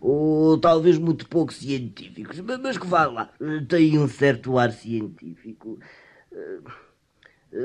ou 0.00 0.56
talvez 0.56 0.96
muito 0.96 1.28
pouco 1.28 1.52
científicos, 1.52 2.40
mas 2.40 2.78
que 2.78 2.86
vá 2.86 3.04
lá, 3.04 3.34
tem 3.68 3.98
um 3.98 4.08
certo 4.08 4.56
ar 4.56 4.72
científico. 4.72 5.78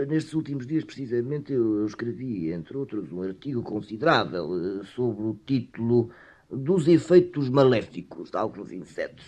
Nestes 0.07 0.33
últimos 0.33 0.67
dias, 0.67 0.83
precisamente, 0.83 1.53
eu 1.53 1.85
escrevi, 1.85 2.51
entre 2.51 2.75
outros, 2.75 3.09
um 3.11 3.21
artigo 3.21 3.61
considerável 3.61 4.83
sobre 4.95 5.23
o 5.23 5.39
título 5.45 6.09
Dos 6.51 6.89
Efeitos 6.89 7.47
Maléficos 7.49 8.31
de 8.31 8.37
Alguns 8.37 8.71
Insetos. 8.73 9.25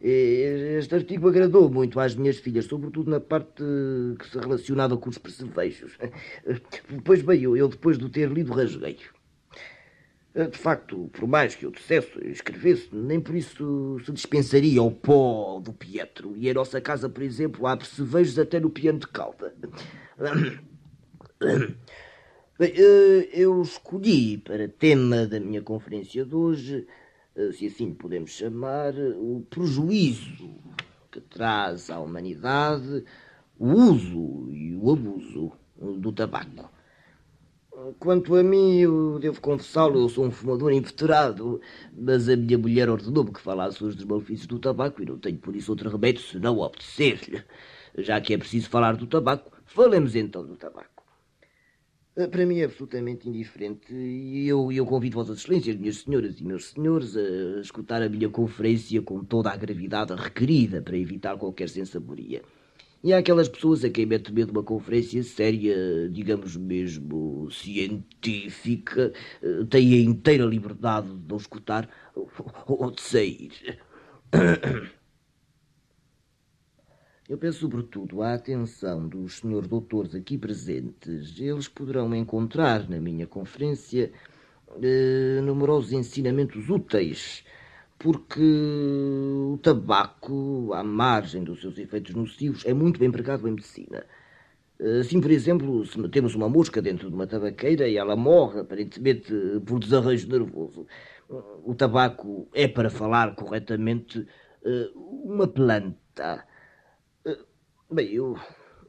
Este 0.00 0.94
artigo 0.94 1.28
agradou 1.28 1.70
muito 1.70 1.98
às 1.98 2.14
minhas 2.14 2.38
filhas, 2.38 2.66
sobretudo 2.66 3.10
na 3.10 3.20
parte 3.20 3.62
que 4.18 4.28
se 4.28 4.38
relacionava 4.38 4.96
com 4.98 5.08
os 5.08 5.16
percevejos. 5.16 5.96
Pois 7.04 7.22
bem, 7.22 7.40
eu, 7.40 7.56
eu 7.56 7.68
depois 7.68 7.96
de 7.96 8.08
ter 8.10 8.30
lido 8.30 8.52
rasguei. 8.52 8.98
De 10.34 10.58
facto, 10.58 11.08
por 11.12 11.28
mais 11.28 11.54
que 11.54 11.64
eu 11.64 11.70
dissesse 11.70 12.10
escrevesse, 12.26 12.88
nem 12.92 13.20
por 13.20 13.36
isso 13.36 14.00
se 14.04 14.10
dispensaria 14.10 14.82
o 14.82 14.90
pó 14.90 15.60
do 15.60 15.72
Pietro. 15.72 16.36
E 16.36 16.48
em 16.48 16.52
nossa 16.52 16.80
casa, 16.80 17.08
por 17.08 17.22
exemplo, 17.22 17.66
há 17.66 17.76
percevejos 17.76 18.36
até 18.38 18.58
no 18.58 18.68
piano 18.68 18.98
de 18.98 19.06
cauda. 19.06 19.54
Bem, 22.58 22.72
eu 23.32 23.62
escolhi 23.62 24.38
para 24.38 24.68
tema 24.68 25.24
da 25.24 25.38
minha 25.38 25.62
conferência 25.62 26.24
de 26.24 26.34
hoje 26.34 26.86
se 27.52 27.66
assim 27.66 27.92
podemos 27.92 28.30
chamar, 28.30 28.94
o 28.94 29.44
prejuízo 29.50 30.54
que 31.10 31.20
traz 31.20 31.90
à 31.90 32.00
humanidade 32.00 33.04
o 33.58 33.68
uso 33.68 34.50
e 34.50 34.74
o 34.74 34.92
abuso 34.92 35.52
do 35.98 36.12
tabaco. 36.12 36.70
Quanto 37.98 38.36
a 38.36 38.42
mim, 38.42 38.78
eu 38.78 39.18
devo 39.18 39.40
confessá-lo, 39.40 40.00
eu 40.00 40.08
sou 40.08 40.24
um 40.24 40.30
fumador 40.30 40.72
inveterado, 40.72 41.60
mas 41.92 42.28
a 42.28 42.36
minha 42.36 42.56
mulher 42.56 42.88
ordenou-me 42.88 43.32
que 43.32 43.40
falasse 43.40 43.82
hoje 43.82 43.96
dos 43.96 44.04
malefícios 44.04 44.46
do 44.46 44.58
tabaco 44.58 45.02
e 45.02 45.06
não 45.06 45.18
tenho 45.18 45.38
por 45.38 45.54
isso 45.56 45.72
outro 45.72 45.90
remédio 45.90 46.22
senão 46.22 46.58
obedecer-lhe. 46.58 47.42
Já 47.98 48.20
que 48.20 48.32
é 48.32 48.38
preciso 48.38 48.68
falar 48.68 48.96
do 48.96 49.06
tabaco, 49.06 49.50
falemos 49.66 50.14
então 50.14 50.46
do 50.46 50.56
tabaco. 50.56 50.93
Eh, 52.16 52.28
para 52.28 52.46
mim 52.46 52.58
é 52.60 52.64
absolutamente 52.64 53.28
indiferente 53.28 53.92
e 53.92 54.46
eu, 54.46 54.70
eu 54.70 54.86
convido 54.86 55.16
Vossas 55.16 55.38
Excelências, 55.38 55.76
minhas 55.76 55.96
senhoras 55.96 56.38
e 56.38 56.44
meus 56.44 56.66
senhores, 56.66 57.16
a 57.16 57.60
escutar 57.60 58.02
a 58.02 58.08
minha 58.08 58.28
conferência 58.28 59.02
com 59.02 59.24
toda 59.24 59.50
a 59.50 59.56
gravidade 59.56 60.14
requerida 60.14 60.80
para 60.80 60.96
evitar 60.96 61.36
qualquer 61.36 61.68
sensaboria. 61.68 62.42
E 63.02 63.12
há 63.12 63.18
aquelas 63.18 63.48
pessoas 63.48 63.84
a 63.84 63.90
quem 63.90 64.06
mete 64.06 64.32
medo 64.32 64.52
uma 64.52 64.62
conferência 64.62 65.22
séria, 65.24 66.08
digamos 66.10 66.56
mesmo 66.56 67.50
científica, 67.50 69.12
eh, 69.42 69.64
têm 69.68 69.94
a 69.94 70.00
inteira 70.00 70.44
liberdade 70.44 71.08
de 71.08 71.28
não 71.28 71.36
escutar 71.36 71.88
ou 72.66 72.90
de 72.92 73.02
sair. 73.02 73.50
Eu 77.26 77.38
peço 77.38 77.60
sobretudo 77.60 78.20
a 78.20 78.34
atenção 78.34 79.08
dos 79.08 79.38
senhores 79.38 79.66
doutores 79.66 80.14
aqui 80.14 80.36
presentes. 80.36 81.40
Eles 81.40 81.66
poderão 81.66 82.14
encontrar 82.14 82.86
na 82.86 83.00
minha 83.00 83.26
conferência 83.26 84.12
eh, 84.82 85.40
numerosos 85.42 85.92
ensinamentos 85.92 86.68
úteis, 86.68 87.42
porque 87.98 88.42
o 88.42 89.58
tabaco, 89.62 90.70
à 90.74 90.84
margem 90.84 91.42
dos 91.42 91.62
seus 91.62 91.78
efeitos 91.78 92.14
nocivos, 92.14 92.62
é 92.66 92.74
muito 92.74 93.00
bem 93.00 93.08
empregado 93.08 93.48
em 93.48 93.52
medicina. 93.52 94.04
Assim, 95.00 95.18
por 95.18 95.30
exemplo, 95.30 95.86
se 95.86 95.98
metemos 95.98 96.34
uma 96.34 96.48
mosca 96.48 96.82
dentro 96.82 97.08
de 97.08 97.14
uma 97.14 97.26
tabaqueira 97.26 97.88
e 97.88 97.96
ela 97.96 98.16
morre, 98.16 98.60
aparentemente 98.60 99.32
por 99.64 99.78
desarranjo 99.78 100.28
nervoso, 100.28 100.86
o 101.64 101.74
tabaco 101.74 102.46
é, 102.52 102.68
para 102.68 102.90
falar 102.90 103.34
corretamente, 103.34 104.26
eh, 104.62 104.90
uma 104.94 105.46
planta 105.48 106.44
Bem, 107.94 108.12
eu, 108.12 108.36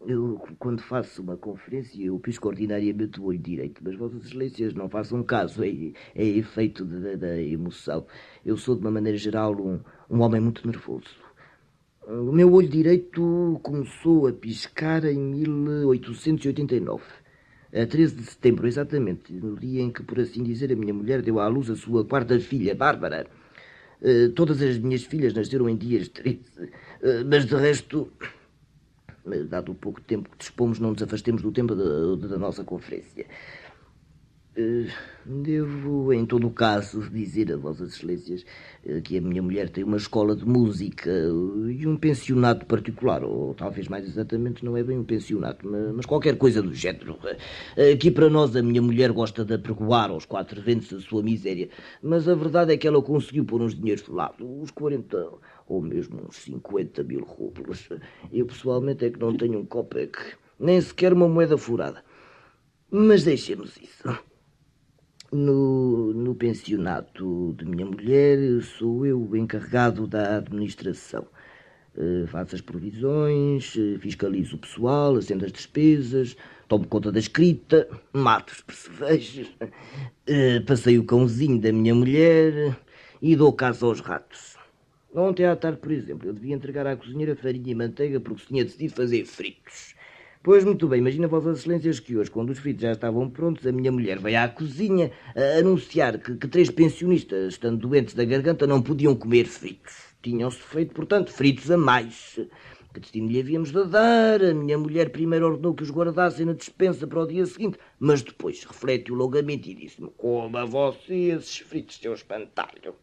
eu 0.08 0.42
quando 0.58 0.82
faço 0.82 1.22
uma 1.22 1.38
conferência 1.38 2.04
eu 2.04 2.18
pisco 2.18 2.48
ordinariamente 2.48 3.20
o 3.20 3.26
olho 3.26 3.38
direito, 3.38 3.80
mas 3.84 3.96
Vossas 3.96 4.26
Excelências 4.26 4.74
não 4.74 4.90
façam 4.90 5.22
caso, 5.22 5.64
é, 5.64 5.70
é 6.16 6.26
efeito 6.26 6.84
da 6.84 7.40
emoção. 7.40 8.08
Eu 8.44 8.58
sou, 8.58 8.74
de 8.74 8.82
uma 8.82 8.90
maneira 8.90 9.16
geral, 9.16 9.54
um, 9.62 9.80
um 10.10 10.22
homem 10.22 10.42
muito 10.42 10.66
nervoso. 10.66 11.06
O 12.08 12.32
meu 12.32 12.52
olho 12.52 12.68
direito 12.68 13.60
começou 13.62 14.26
a 14.26 14.34
piscar 14.34 15.06
em 15.06 15.20
1889. 15.20 17.04
A 17.72 17.86
13 17.86 18.16
de 18.16 18.24
setembro, 18.24 18.66
exatamente, 18.66 19.32
no 19.34 19.56
dia 19.56 19.84
em 19.84 19.92
que, 19.92 20.02
por 20.02 20.20
assim 20.20 20.42
dizer, 20.42 20.74
a 20.74 20.76
minha 20.76 20.96
mulher 20.96 21.22
deu 21.22 21.40
à 21.40 21.48
luz 21.48 21.70
a 21.70 21.76
sua 21.76 22.04
quarta 22.04 22.40
filha, 22.40 22.74
Bárbara. 22.74 23.28
Uh, 24.02 24.30
todas 24.32 24.60
as 24.64 24.80
minhas 24.80 25.04
filhas 25.04 25.32
nasceram 25.32 25.70
em 25.70 25.78
dias 25.78 26.10
tristes, 26.10 26.58
uh, 26.58 27.24
mas 27.30 27.46
de 27.46 27.56
resto 27.56 28.12
dado 29.48 29.72
o 29.72 29.76
pouco 29.76 30.02
tempo 30.02 30.30
que 30.30 30.38
dispomos, 30.38 30.80
não 30.80 30.92
nos 30.92 31.02
afastemos 31.02 31.42
do 31.42 31.52
tempo 31.52 31.76
da, 31.76 32.28
da 32.28 32.38
nossa 32.38 32.64
conferência. 32.64 33.26
Eh, 34.58 34.88
Devo, 35.28 36.14
em 36.14 36.24
todo 36.26 36.46
o 36.48 36.52
caso, 36.52 37.02
dizer 37.10 37.52
a 37.52 37.58
Vossas 37.58 37.94
Excelências 37.96 38.46
eh, 38.86 39.02
que 39.02 39.18
a 39.18 39.22
minha 39.22 39.42
mulher 39.42 39.70
tem 39.70 39.84
uma 39.84 39.98
escola 39.98 40.36
de 40.36 40.46
música 40.46 41.10
eh, 41.10 41.72
e 41.72 41.88
um 41.88 41.98
pensionato 41.98 42.66
particular, 42.68 43.24
ou 43.24 43.54
talvez 43.56 43.88
mais 43.88 44.06
exatamente 44.06 44.64
não 44.64 44.78
é 44.78 44.84
bem 44.84 45.00
um 45.00 45.04
pensionato, 45.04 45.68
ma- 45.68 45.92
mas 45.94 46.06
qualquer 46.06 46.38
coisa 46.38 46.62
do 46.62 46.74
género. 46.74 47.18
Aqui 47.92 48.12
para 48.12 48.30
nós 48.30 48.56
a 48.56 48.62
minha 48.62 48.82
mulher 48.84 49.12
gosta 49.12 49.44
de 49.44 49.56
apregoar 49.56 50.12
aos 50.12 50.26
quatro 50.26 50.62
ventos 50.62 50.94
a 50.94 51.00
sua 51.02 51.24
miséria, 51.24 51.70
mas 52.04 52.30
a 52.30 52.36
verdade 52.36 52.72
é 52.74 52.78
que 52.78 52.88
ela 52.88 53.02
conseguiu 53.02 53.44
pôr 53.46 53.62
uns 53.62 53.74
dinheiros 53.76 54.06
de 54.06 54.12
lado, 54.12 54.46
uns 54.48 54.70
40 54.72 55.28
ou 55.68 55.82
mesmo 55.82 56.22
uns 56.30 56.36
50 56.38 57.04
mil 57.04 57.24
rublos. 57.24 57.90
Eu 58.32 58.46
pessoalmente 58.46 59.04
é 59.06 59.10
que 59.10 59.20
não 59.20 59.36
tenho 59.36 59.60
um 59.60 59.66
copec, 59.66 60.18
nem 60.60 60.80
sequer 60.80 61.12
uma 61.14 61.28
moeda 61.28 61.58
furada. 61.58 62.04
Mas 62.92 63.24
deixemos 63.24 63.76
isso. 63.78 64.08
No, 65.32 66.14
no 66.14 66.36
pensionato 66.36 67.54
de 67.58 67.66
minha 67.66 67.86
mulher, 67.86 68.62
sou 68.64 69.06
eu 69.06 69.20
o 69.22 69.36
encarregado 69.36 70.08
da 70.08 70.38
administração. 70.38 71.28
Eh, 71.98 72.26
faço 72.28 72.56
as 72.56 72.62
provisões, 72.62 73.76
eh, 73.78 73.98
fiscalizo 74.00 74.56
o 74.56 74.60
pessoal, 74.60 75.16
assento 75.16 75.46
as 75.46 75.52
despesas, 75.52 76.36
tomo 76.68 76.88
conta 76.88 77.12
da 77.12 77.20
escrita, 77.20 77.88
mato 78.14 78.52
os 78.52 78.62
percevejos, 78.62 79.50
eh, 80.28 80.60
passei 80.62 81.00
o 81.00 81.06
cãozinho 81.06 81.60
da 81.60 81.72
minha 81.72 81.96
mulher 81.96 82.78
e 83.22 83.36
dou 83.36 83.54
caso 83.54 83.86
aos 83.86 84.02
ratos. 84.02 84.58
Ontem 85.14 85.46
à 85.46 85.56
tarde, 85.56 85.80
por 85.80 85.92
exemplo, 85.92 86.28
eu 86.28 86.34
devia 86.34 86.54
entregar 86.56 86.86
à 86.86 86.98
cozinheira 86.98 87.36
farinha 87.36 87.72
e 87.72 87.76
manteiga 87.76 88.20
porque 88.20 88.42
se 88.42 88.48
tinha 88.48 88.66
decidido 88.66 88.94
fazer 88.94 89.26
fritos. 89.26 89.95
Pois 90.46 90.64
muito 90.64 90.88
bem, 90.88 91.00
imagina 91.00 91.28
Vossas 91.28 91.58
Excelências 91.58 92.00
que 92.00 92.16
hoje, 92.16 92.30
quando 92.30 92.52
os 92.52 92.60
fritos 92.60 92.84
já 92.84 92.92
estavam 92.92 93.28
prontos, 93.28 93.66
a 93.66 93.72
minha 93.72 93.92
mulher 93.92 94.20
veio 94.20 94.40
à 94.40 94.48
cozinha 94.48 95.12
anunciar 95.58 96.20
que, 96.20 96.36
que 96.36 96.48
três 96.48 96.70
pensionistas, 96.70 97.54
estando 97.54 97.80
doentes 97.80 98.14
da 98.14 98.24
garganta, 98.24 98.68
não 98.68 98.80
podiam 98.80 99.16
comer 99.16 99.46
fritos. 99.46 99.96
Tinham-se 100.22 100.60
feito, 100.60 100.94
portanto, 100.94 101.34
fritos 101.34 101.72
a 101.72 101.78
mais. 101.78 102.40
Que 102.94 103.00
destino 103.00 103.28
lhe 103.28 103.40
havíamos 103.40 103.72
de 103.72 103.86
dar? 103.86 104.40
A 104.44 104.54
minha 104.54 104.78
mulher 104.78 105.10
primeiro 105.10 105.48
ordenou 105.48 105.74
que 105.74 105.82
os 105.82 105.90
guardassem 105.90 106.46
na 106.46 106.54
despensa 106.54 107.08
para 107.08 107.24
o 107.24 107.28
dia 107.28 107.48
seguinte, 107.48 107.80
mas 108.00 108.22
depois 108.22 108.64
refletiu 108.66 109.16
longamente 109.16 109.72
e 109.72 109.74
disse-me: 109.74 110.12
Coma 110.16 110.64
você 110.64 111.32
esses 111.32 111.58
fritos, 111.58 111.98
seu 111.98 112.14
espantalho. 112.14 112.94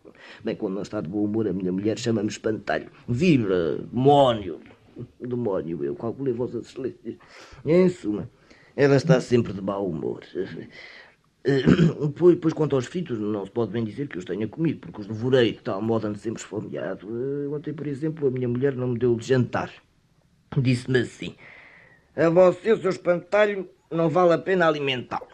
Bem, 0.45 0.55
quando 0.55 0.75
não 0.75 0.83
está 0.83 1.01
de 1.01 1.09
bom 1.09 1.25
humor, 1.25 1.49
a 1.49 1.53
minha 1.53 1.73
mulher 1.73 1.99
chama-me 1.99 2.29
espantalho. 2.29 2.89
Vibra, 3.09 3.79
demónio. 3.79 4.61
Demónio, 5.21 5.85
eu 5.85 5.95
calculei 5.95 6.33
Vossas 6.33 6.67
Excelências. 6.67 7.17
Em 7.65 7.89
suma, 7.89 8.31
ela 8.77 8.97
está 8.97 9.21
sempre 9.21 9.53
de 9.53 9.61
mau 9.61 9.87
humor. 9.89 10.21
Pois, 12.17 12.37
pois, 12.39 12.55
quanto 12.55 12.77
aos 12.77 12.87
fritos, 12.87 13.19
não 13.19 13.45
se 13.45 13.51
pode 13.51 13.73
bem 13.73 13.85
dizer 13.85 14.09
que 14.09 14.17
os 14.17 14.25
tenha 14.25 14.47
comido, 14.47 14.81
porque 14.81 15.01
os 15.01 15.07
devorei 15.09 15.53
de 15.53 15.61
tal 15.63 15.83
modo 15.83 16.07
ando 16.07 16.19
sempre 16.19 16.41
esfomeado. 16.41 17.09
Eh, 17.11 17.49
Ontem, 17.49 17.75
por 17.75 17.87
exemplo, 17.87 18.29
a 18.29 18.31
minha 18.31 18.49
mulher 18.49 18.77
não 18.77 18.89
me 18.89 18.99
deu 18.99 19.17
de 19.17 19.27
jantar. 19.27 19.73
Disse-me 20.57 21.01
assim: 21.01 21.37
A 22.17 22.29
você, 22.31 22.77
seu 22.77 22.91
espantalho, 22.91 23.69
não 23.91 24.09
vale 24.09 24.35
a 24.35 24.39
pena 24.39 24.69
alimentá-lo. 24.69 25.29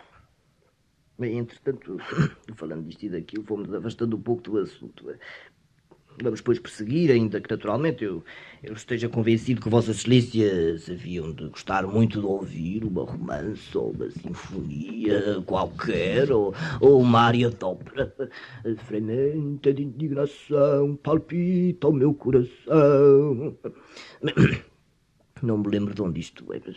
Bem, 1.19 1.39
entretanto, 1.39 1.97
falando 2.57 2.87
disto 2.87 3.05
e 3.05 3.11
daquilo, 3.11 3.45
fomos 3.45 3.73
afastando 3.75 4.17
um 4.17 4.23
pouco 4.23 4.43
do 4.43 4.59
assunto. 4.59 5.05
Vamos, 6.21 6.41
pois, 6.41 6.59
prosseguir, 6.59 7.11
ainda 7.11 7.41
que 7.41 7.51
naturalmente 7.51 8.03
eu, 8.03 8.25
eu 8.63 8.73
esteja 8.73 9.09
convencido 9.09 9.61
que 9.61 9.69
Vossas 9.69 9.99
Excelências 9.99 10.91
haviam 10.91 11.33
de 11.33 11.49
gostar 11.49 11.87
muito 11.87 12.21
de 12.21 12.27
ouvir 12.27 12.85
uma 12.85 13.05
romance 13.05 13.79
ou 13.79 13.93
uma 13.93 14.11
sinfonia 14.11 15.41
qualquer, 15.47 16.33
ou, 16.33 16.53
ou 16.81 17.01
uma 17.01 17.21
área 17.21 17.51
de 17.51 17.65
ópera. 17.65 18.13
Frementa 18.87 19.73
de 19.73 19.85
indignação, 19.85 20.97
palpita 20.97 21.89
o 21.89 21.93
meu 21.93 22.13
coração. 22.13 23.57
Não 25.41 25.59
me 25.59 25.69
lembro 25.69 25.95
de 25.95 26.03
onde 26.03 26.21
isto 26.21 26.53
é, 26.53 26.61
mas... 26.67 26.77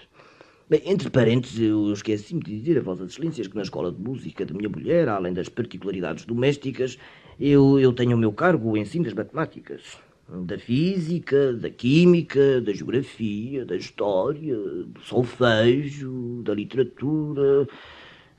Bem, 0.70 0.84
entre 0.86 1.10
parênteses, 1.10 1.60
eu 1.60 1.92
esqueci-me 1.92 2.40
de 2.40 2.58
dizer 2.58 2.78
a 2.78 2.82
Vossas 2.82 3.12
Excelências 3.12 3.46
que 3.46 3.58
na 3.58 3.62
escola 3.62 3.92
de 3.92 4.00
música 4.00 4.46
da 4.46 4.54
minha 4.54 4.70
mulher, 4.70 5.10
além 5.10 5.34
das 5.34 5.50
particularidades 5.50 6.24
domésticas, 6.24 6.98
eu, 7.40 7.80
eu 7.80 7.94
tenho 7.94 8.12
ao 8.14 8.18
meu 8.18 8.32
cargo 8.32 8.72
o 8.72 8.78
ensino 8.78 9.06
das 9.06 9.14
matemáticas. 9.14 9.98
Da 10.28 10.58
física, 10.58 11.52
da 11.54 11.70
química, 11.70 12.62
da 12.62 12.72
geografia, 12.72 13.66
da 13.66 13.76
história, 13.76 14.56
do 14.56 15.02
solfejo, 15.02 16.42
da 16.44 16.54
literatura, 16.54 17.68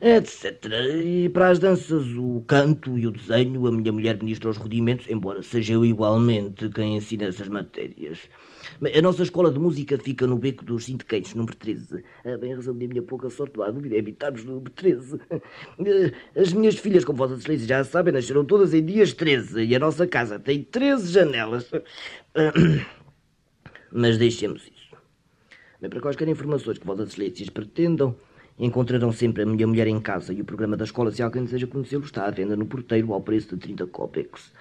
etc. 0.00 0.64
E 1.04 1.28
para 1.28 1.50
as 1.50 1.58
danças, 1.58 2.06
o 2.16 2.42
canto 2.46 2.98
e 2.98 3.06
o 3.06 3.10
desenho, 3.10 3.66
a 3.66 3.72
minha 3.72 3.92
mulher 3.92 4.16
ministra 4.18 4.48
os 4.48 4.56
rudimentos, 4.56 5.08
embora 5.08 5.42
seja 5.42 5.74
eu 5.74 5.84
igualmente 5.84 6.68
quem 6.70 6.96
ensina 6.96 7.26
essas 7.26 7.48
matérias. 7.48 8.18
A 8.96 9.02
nossa 9.02 9.22
escola 9.22 9.50
de 9.50 9.58
música 9.58 9.98
fica 9.98 10.26
no 10.26 10.36
beco 10.38 10.64
dos 10.64 10.84
Sintequeiros, 10.84 11.34
número 11.34 11.56
13. 11.56 12.02
Ah, 12.24 12.36
bem, 12.36 12.52
a 12.52 12.56
razão 12.56 12.76
da 12.76 12.86
minha 12.86 13.02
pouca 13.02 13.28
sorte, 13.30 13.56
não 13.56 13.64
há 13.64 13.70
dúvida, 13.70 13.96
é 13.96 13.98
habitarmos 13.98 14.44
no 14.44 14.54
número 14.54 14.70
13. 14.72 15.20
Eh, 15.84 16.12
As 16.40 16.52
minhas 16.52 16.76
filhas, 16.76 17.04
como 17.04 17.18
Vossas 17.18 17.40
Excelências 17.40 17.68
já 17.68 17.84
sabem, 17.84 18.12
nasceram 18.12 18.44
todas 18.44 18.72
em 18.74 18.84
dias 18.84 19.12
13 19.12 19.62
e 19.64 19.74
a 19.74 19.78
nossa 19.78 20.06
casa 20.06 20.38
tem 20.38 20.62
13 20.62 21.12
janelas. 21.12 21.70
Ah, 22.34 22.52
Mas 23.90 24.18
deixemos 24.18 24.62
isso. 24.62 24.96
Bem, 25.80 25.90
para 25.90 26.00
quaisquer 26.00 26.28
informações 26.28 26.78
que 26.78 26.86
Vossas 26.86 27.10
Excelências 27.10 27.48
pretendam, 27.50 28.14
encontrarão 28.58 29.12
sempre 29.12 29.42
a 29.42 29.46
minha 29.46 29.66
mulher 29.66 29.86
em 29.86 30.00
casa 30.00 30.32
e 30.32 30.40
o 30.40 30.44
programa 30.44 30.76
da 30.76 30.84
escola, 30.84 31.10
se 31.10 31.22
alguém 31.22 31.44
deseja 31.44 31.66
conhecê-lo, 31.66 32.04
está 32.04 32.26
à 32.26 32.30
venda 32.30 32.56
no 32.56 32.66
porteiro 32.66 33.12
ao 33.12 33.20
preço 33.20 33.54
de 33.54 33.56
30 33.60 33.86
cópex. 33.86 34.52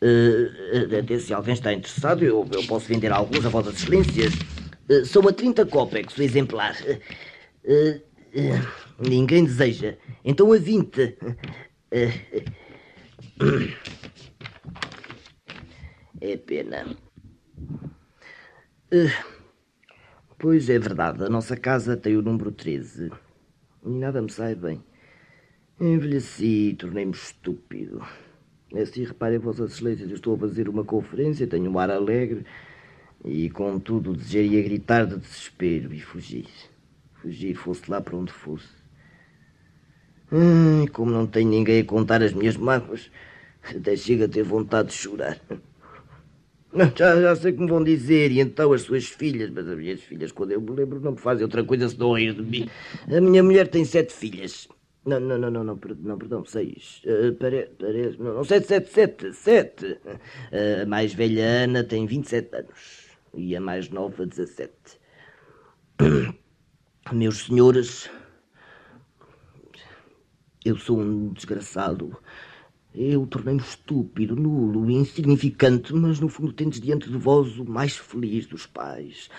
Eh, 0.00 0.98
até 0.98 1.18
se 1.18 1.32
alguém 1.32 1.54
está 1.54 1.72
interessado, 1.72 2.22
eu, 2.24 2.46
eu 2.52 2.64
posso 2.66 2.86
vender 2.86 3.10
alguns 3.12 3.44
a 3.46 3.48
Vossas 3.48 3.76
Excelências. 3.76 4.34
Eh, 4.88 5.04
são 5.04 5.26
a 5.26 5.32
30 5.32 5.66
cópex 5.66 6.16
o 6.16 6.22
exemplar. 6.22 6.76
Ninguém 8.98 9.44
deseja. 9.44 9.96
Então 10.24 10.52
a 10.52 10.58
20. 10.58 11.16
Eh, 11.90 12.12
é 16.20 16.36
pena. 16.36 16.96
Pois 20.38 20.68
é 20.68 20.78
verdade, 20.78 21.24
a 21.24 21.28
nossa 21.28 21.56
casa 21.56 21.96
tem 21.96 22.16
o 22.16 22.22
número 22.22 22.52
13. 22.52 23.10
E 23.84 23.88
nada 23.88 24.20
me 24.20 24.30
sai 24.30 24.54
bem. 24.54 24.84
Envelheci, 25.80 26.76
tornei-me 26.78 27.12
estúpido. 27.12 28.02
Assim, 28.82 29.04
reparem, 29.04 29.38
Vossas 29.38 29.72
Excelências, 29.72 30.08
eu 30.10 30.16
estou 30.16 30.34
a 30.34 30.38
fazer 30.38 30.68
uma 30.68 30.84
conferência, 30.84 31.46
tenho 31.46 31.70
um 31.70 31.78
ar 31.78 31.90
alegre 31.90 32.44
e, 33.24 33.48
contudo, 33.50 34.14
desejaria 34.14 34.62
gritar 34.62 35.06
de 35.06 35.18
desespero 35.18 35.92
e 35.94 36.00
fugir. 36.00 36.46
Fugir, 37.14 37.54
fosse 37.54 37.90
lá 37.90 38.00
para 38.00 38.16
onde 38.16 38.32
fosse. 38.32 38.68
Ai, 40.30 40.86
como 40.88 41.10
não 41.10 41.26
tenho 41.26 41.48
ninguém 41.48 41.80
a 41.80 41.84
contar 41.84 42.22
as 42.22 42.32
minhas 42.32 42.56
mágoas, 42.56 43.10
até 43.62 43.96
chega 43.96 44.26
a 44.26 44.28
ter 44.28 44.42
vontade 44.42 44.88
de 44.88 44.94
chorar. 44.94 45.40
Já, 46.94 47.18
já 47.20 47.36
sei 47.36 47.52
me 47.52 47.66
vão 47.66 47.82
dizer, 47.82 48.30
e 48.30 48.40
então 48.40 48.72
as 48.72 48.82
suas 48.82 49.06
filhas, 49.06 49.48
mas 49.50 49.66
as 49.66 49.78
minhas 49.78 50.00
filhas, 50.02 50.30
quando 50.30 50.50
eu 50.52 50.60
me 50.60 50.70
lembro, 50.70 51.00
não 51.00 51.12
me 51.12 51.18
fazem 51.18 51.44
outra 51.44 51.64
coisa 51.64 51.88
senão 51.88 52.12
rir 52.12 52.34
de 52.34 52.42
mim. 52.42 52.68
A 53.08 53.20
minha 53.20 53.42
mulher 53.42 53.68
tem 53.68 53.84
sete 53.84 54.12
filhas. 54.12 54.68
Não, 55.06 55.20
não, 55.20 55.38
não, 55.38 55.50
não, 55.50 55.64
não, 55.64 55.78
não 56.00 56.18
perdão, 56.18 56.44
seis. 56.44 57.00
Eh, 57.04 57.30
pare, 57.30 57.70
parece, 57.78 58.20
não, 58.20 58.34
não, 58.34 58.44
sete, 58.44 58.66
sete, 58.66 58.90
sete, 58.90 59.32
sete. 59.32 60.00
Eh, 60.50 60.82
a 60.82 60.86
mais 60.86 61.14
velha 61.14 61.44
Ana 61.64 61.84
tem 61.84 62.06
27 62.06 62.56
anos 62.56 63.06
e 63.32 63.54
a 63.54 63.60
mais 63.60 63.88
nova 63.88 64.26
17. 64.26 64.72
Meus 67.12 67.44
senhores, 67.44 68.10
eu 70.64 70.76
sou 70.76 70.98
um 70.98 71.32
desgraçado. 71.32 72.16
Eu 72.92 73.26
tornei-me 73.28 73.60
estúpido, 73.60 74.34
nulo, 74.34 74.90
insignificante, 74.90 75.94
mas 75.94 76.18
no 76.18 76.28
fundo 76.28 76.52
tendes 76.52 76.80
diante 76.80 77.08
de 77.08 77.16
vós 77.16 77.58
o 77.60 77.64
mais 77.64 77.96
feliz 77.96 78.46
dos 78.46 78.66
pais. 78.66 79.30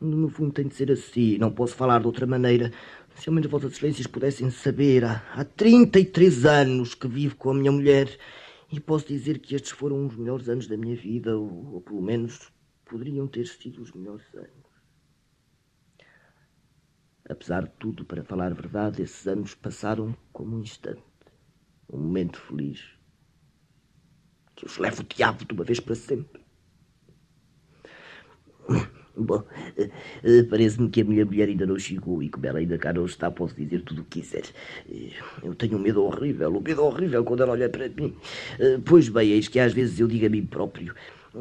No 0.00 0.30
fundo 0.30 0.52
tem 0.52 0.66
de 0.66 0.74
ser 0.74 0.90
assim, 0.90 1.36
não 1.36 1.50
posso 1.50 1.74
falar 1.74 2.00
de 2.00 2.06
outra 2.06 2.26
maneira. 2.26 2.72
Se 3.20 3.28
ao 3.28 3.34
menos 3.34 3.50
vossas 3.50 3.72
excelências 3.72 4.06
pudessem 4.06 4.50
saber, 4.50 5.04
há, 5.04 5.22
há 5.34 5.44
33 5.44 6.46
anos 6.46 6.94
que 6.94 7.06
vivo 7.06 7.36
com 7.36 7.50
a 7.50 7.54
minha 7.54 7.70
mulher 7.70 8.18
e 8.72 8.80
posso 8.80 9.08
dizer 9.08 9.40
que 9.40 9.54
estes 9.54 9.72
foram 9.72 10.06
os 10.06 10.16
melhores 10.16 10.48
anos 10.48 10.66
da 10.66 10.74
minha 10.74 10.96
vida, 10.96 11.36
ou, 11.36 11.74
ou 11.74 11.80
pelo 11.82 12.00
menos 12.00 12.50
poderiam 12.82 13.26
ter 13.26 13.46
sido 13.46 13.82
os 13.82 13.92
melhores 13.92 14.24
anos. 14.34 14.48
Apesar 17.28 17.64
de 17.64 17.72
tudo, 17.78 18.06
para 18.06 18.24
falar 18.24 18.52
a 18.52 18.54
verdade, 18.54 19.02
esses 19.02 19.26
anos 19.26 19.54
passaram 19.54 20.16
como 20.32 20.56
um 20.56 20.62
instante, 20.62 21.02
um 21.92 21.98
momento 21.98 22.40
feliz, 22.40 22.82
que 24.56 24.64
os 24.64 24.78
leva 24.78 25.02
o 25.02 25.04
diabo 25.04 25.44
de 25.44 25.52
uma 25.52 25.64
vez 25.64 25.78
para 25.78 25.94
sempre. 25.94 26.39
Bom, 29.20 29.42
eh, 29.76 29.90
eh, 30.24 30.42
parece-me 30.44 30.88
que 30.88 31.02
a 31.02 31.04
minha 31.04 31.24
mulher 31.24 31.48
ainda 31.48 31.66
não 31.66 31.78
chegou 31.78 32.22
e 32.22 32.28
como 32.30 32.46
ela 32.46 32.58
ainda 32.58 32.78
cá 32.78 32.92
não 32.92 33.04
está, 33.04 33.30
posso 33.30 33.54
dizer 33.54 33.82
tudo 33.82 34.00
o 34.00 34.04
que 34.04 34.20
quiser. 34.20 34.44
Eh, 34.90 35.10
Eu 35.42 35.54
tenho 35.54 35.76
um 35.76 35.80
medo 35.80 36.02
horrível, 36.02 36.56
um 36.56 36.60
medo 36.60 36.82
horrível 36.82 37.22
quando 37.24 37.42
ela 37.42 37.52
olha 37.52 37.68
para 37.68 37.88
mim. 37.88 38.14
Pois 38.84 39.08
bem, 39.08 39.30
eis 39.30 39.48
que 39.48 39.60
às 39.60 39.72
vezes 39.72 40.00
eu 40.00 40.08
digo 40.08 40.26
a 40.26 40.28
mim 40.28 40.44
próprio: 40.44 40.94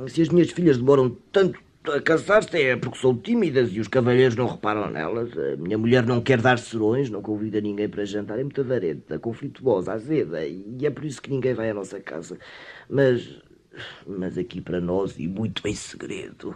se 0.08 0.22
as 0.22 0.30
minhas 0.30 0.52
filhas 0.52 0.78
demoram 0.78 1.10
tanto 1.32 1.60
a 1.86 2.02
casar-se 2.02 2.62
é 2.62 2.76
porque 2.76 2.98
são 2.98 3.16
tímidas 3.18 3.72
e 3.74 3.80
os 3.80 3.88
cavalheiros 3.88 4.36
não 4.36 4.48
reparam 4.48 4.92
nelas. 4.92 5.32
A 5.38 5.56
minha 5.56 5.78
mulher 5.78 6.06
não 6.06 6.22
quer 6.22 6.42
dar 6.42 6.60
serões, 6.60 7.10
não 7.10 7.22
convida 7.22 7.62
ninguém 7.62 7.88
para 7.88 8.04
jantar, 8.06 8.38
é 8.38 8.44
muito 8.44 8.60
avarenta, 8.62 9.18
conflituosa, 9.18 9.94
azeda, 9.94 10.46
e 10.46 10.86
é 10.86 10.90
por 10.90 11.06
isso 11.06 11.22
que 11.22 11.30
ninguém 11.32 11.54
vai 11.54 11.70
à 11.70 11.74
nossa 11.74 12.00
casa. 12.00 12.38
Mas, 12.90 13.42
mas 14.06 14.38
aqui 14.38 14.60
para 14.62 14.82
nós, 14.82 15.18
e 15.18 15.28
muito 15.28 15.66
em 15.68 15.74
segredo, 15.74 16.56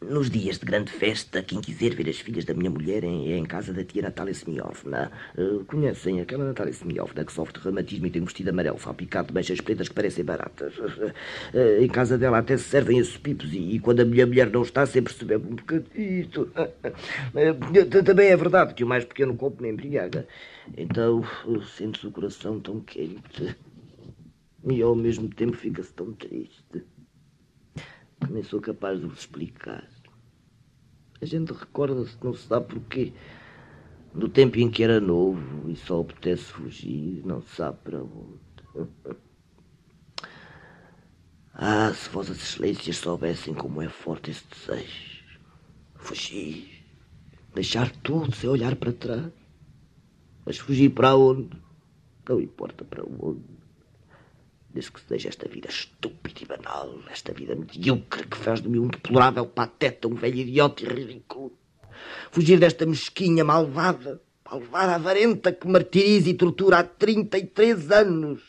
nos 0.00 0.30
dias 0.30 0.58
de 0.58 0.64
grande 0.64 0.92
festa, 0.92 1.42
quem 1.42 1.60
quiser 1.60 1.94
ver 1.94 2.08
as 2.08 2.20
filhas 2.20 2.44
da 2.44 2.54
minha 2.54 2.70
mulher 2.70 3.02
é 3.02 3.06
em 3.08 3.44
casa 3.44 3.72
da 3.72 3.84
tia 3.84 4.02
Natália 4.02 4.32
Semiovna. 4.32 5.10
Eh, 5.36 5.64
conhecem 5.66 6.20
aquela 6.20 6.44
Natália 6.44 6.72
Semiovna 6.72 7.24
que 7.24 7.32
sofre 7.32 7.54
de 7.54 7.64
reumatismo 7.64 8.06
e 8.06 8.10
tem 8.10 8.22
um 8.22 8.24
vestido 8.24 8.50
amarelo 8.50 8.78
salpicado 8.78 9.28
de 9.28 9.34
manchas 9.34 9.60
pretas 9.60 9.88
que 9.88 9.94
parecem 9.94 10.24
baratas? 10.24 10.74
Eh, 11.52 11.82
em 11.82 11.88
casa 11.88 12.16
dela 12.18 12.38
até 12.38 12.56
se 12.56 12.64
servem 12.64 12.98
esses 12.98 13.16
pipos 13.16 13.50
e, 13.52 13.78
quando 13.80 14.00
a 14.00 14.04
minha 14.04 14.26
mulher 14.26 14.50
não 14.50 14.62
está 14.62 14.84
sempre 14.86 15.12
se 15.12 15.24
bebe 15.24 15.46
um 15.46 15.56
bocadito. 15.56 16.50
Eh, 17.34 18.02
Também 18.02 18.28
é 18.28 18.36
verdade 18.36 18.74
que 18.74 18.84
o 18.84 18.86
mais 18.86 19.04
pequeno 19.04 19.36
copo 19.36 19.62
me 19.62 19.70
embriaga. 19.70 20.26
Então 20.76 21.24
sente-se 21.76 22.06
o 22.06 22.10
coração 22.10 22.60
tão 22.60 22.80
quente 22.80 23.56
e 24.64 24.82
ao 24.82 24.94
mesmo 24.94 25.28
tempo 25.28 25.56
fica-se 25.56 25.92
tão 25.92 26.12
triste 26.12 26.84
nem 28.28 28.42
sou 28.42 28.60
capaz 28.60 29.00
de 29.00 29.06
vos 29.06 29.20
explicar. 29.20 29.88
A 31.20 31.24
gente 31.24 31.52
recorda-se, 31.52 32.16
não 32.22 32.32
se 32.32 32.46
sabe 32.46 32.66
porquê, 32.66 33.12
do 34.14 34.28
tempo 34.28 34.58
em 34.58 34.70
que 34.70 34.82
era 34.82 35.00
novo 35.00 35.68
e 35.68 35.76
só 35.76 36.00
apetece 36.00 36.44
fugir, 36.44 37.24
não 37.24 37.42
se 37.42 37.56
sabe 37.56 37.78
para 37.84 38.02
onde. 38.02 38.38
Ah, 41.60 41.92
se 41.92 42.08
vossas 42.10 42.36
excelências 42.36 42.98
soubessem 42.98 43.52
como 43.52 43.82
é 43.82 43.88
forte 43.88 44.30
esse 44.30 44.44
desejo. 44.46 45.24
Fugir, 45.96 46.84
deixar 47.52 47.90
tudo 47.90 48.32
sem 48.32 48.48
olhar 48.48 48.76
para 48.76 48.92
trás. 48.92 49.32
Mas 50.46 50.56
fugir 50.56 50.90
para 50.90 51.16
onde? 51.16 51.50
Não 52.28 52.40
importa 52.40 52.84
para 52.84 53.02
onde 53.04 53.57
desde 54.78 54.92
que 54.92 55.00
se 55.00 55.08
deixe 55.08 55.28
esta 55.28 55.48
vida 55.48 55.68
estúpida 55.68 56.40
e 56.40 56.46
banal, 56.46 56.88
esta 57.10 57.32
vida 57.32 57.56
medíocre 57.56 58.28
que 58.28 58.36
faz 58.36 58.62
de 58.62 58.68
mim 58.68 58.78
um 58.78 58.86
deplorável 58.86 59.44
pateta, 59.44 60.06
um 60.06 60.14
velho 60.14 60.36
idiota 60.36 60.84
e 60.84 60.86
ridículo. 60.86 61.58
Fugir 62.30 62.60
desta 62.60 62.86
mesquinha 62.86 63.44
malvada, 63.44 64.22
malvada 64.48 64.94
avarenta 64.94 65.50
que 65.50 65.66
martiriza 65.66 66.30
e 66.30 66.34
tortura 66.34 66.78
há 66.78 66.84
33 66.84 67.90
anos. 67.90 68.40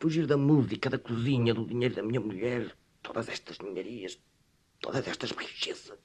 Fugir 0.00 0.26
da 0.26 0.36
música, 0.36 0.90
da 0.90 0.98
cozinha, 0.98 1.54
do 1.54 1.64
dinheiro 1.64 1.94
da 1.94 2.02
minha 2.02 2.20
mulher, 2.20 2.76
todas 3.00 3.28
estas 3.28 3.60
ninharias, 3.60 4.18
todas 4.80 5.06
estas 5.06 5.30
riquezas. 5.30 6.00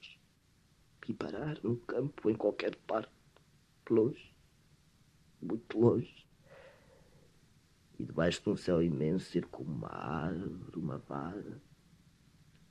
E 1.08 1.12
parar 1.12 1.58
no 1.64 1.76
campo, 1.78 2.30
em 2.30 2.34
qualquer 2.34 2.76
parte, 2.86 3.10
longe, 3.90 4.32
muito 5.42 5.76
longe 5.76 6.15
e 7.98 8.04
debaixo 8.04 8.42
de 8.42 8.50
um 8.50 8.56
céu 8.56 8.82
imenso 8.82 9.30
ser 9.30 9.46
como 9.46 9.72
uma 9.72 9.88
árvore, 9.88 10.76
uma 10.76 10.98
vara, 10.98 11.60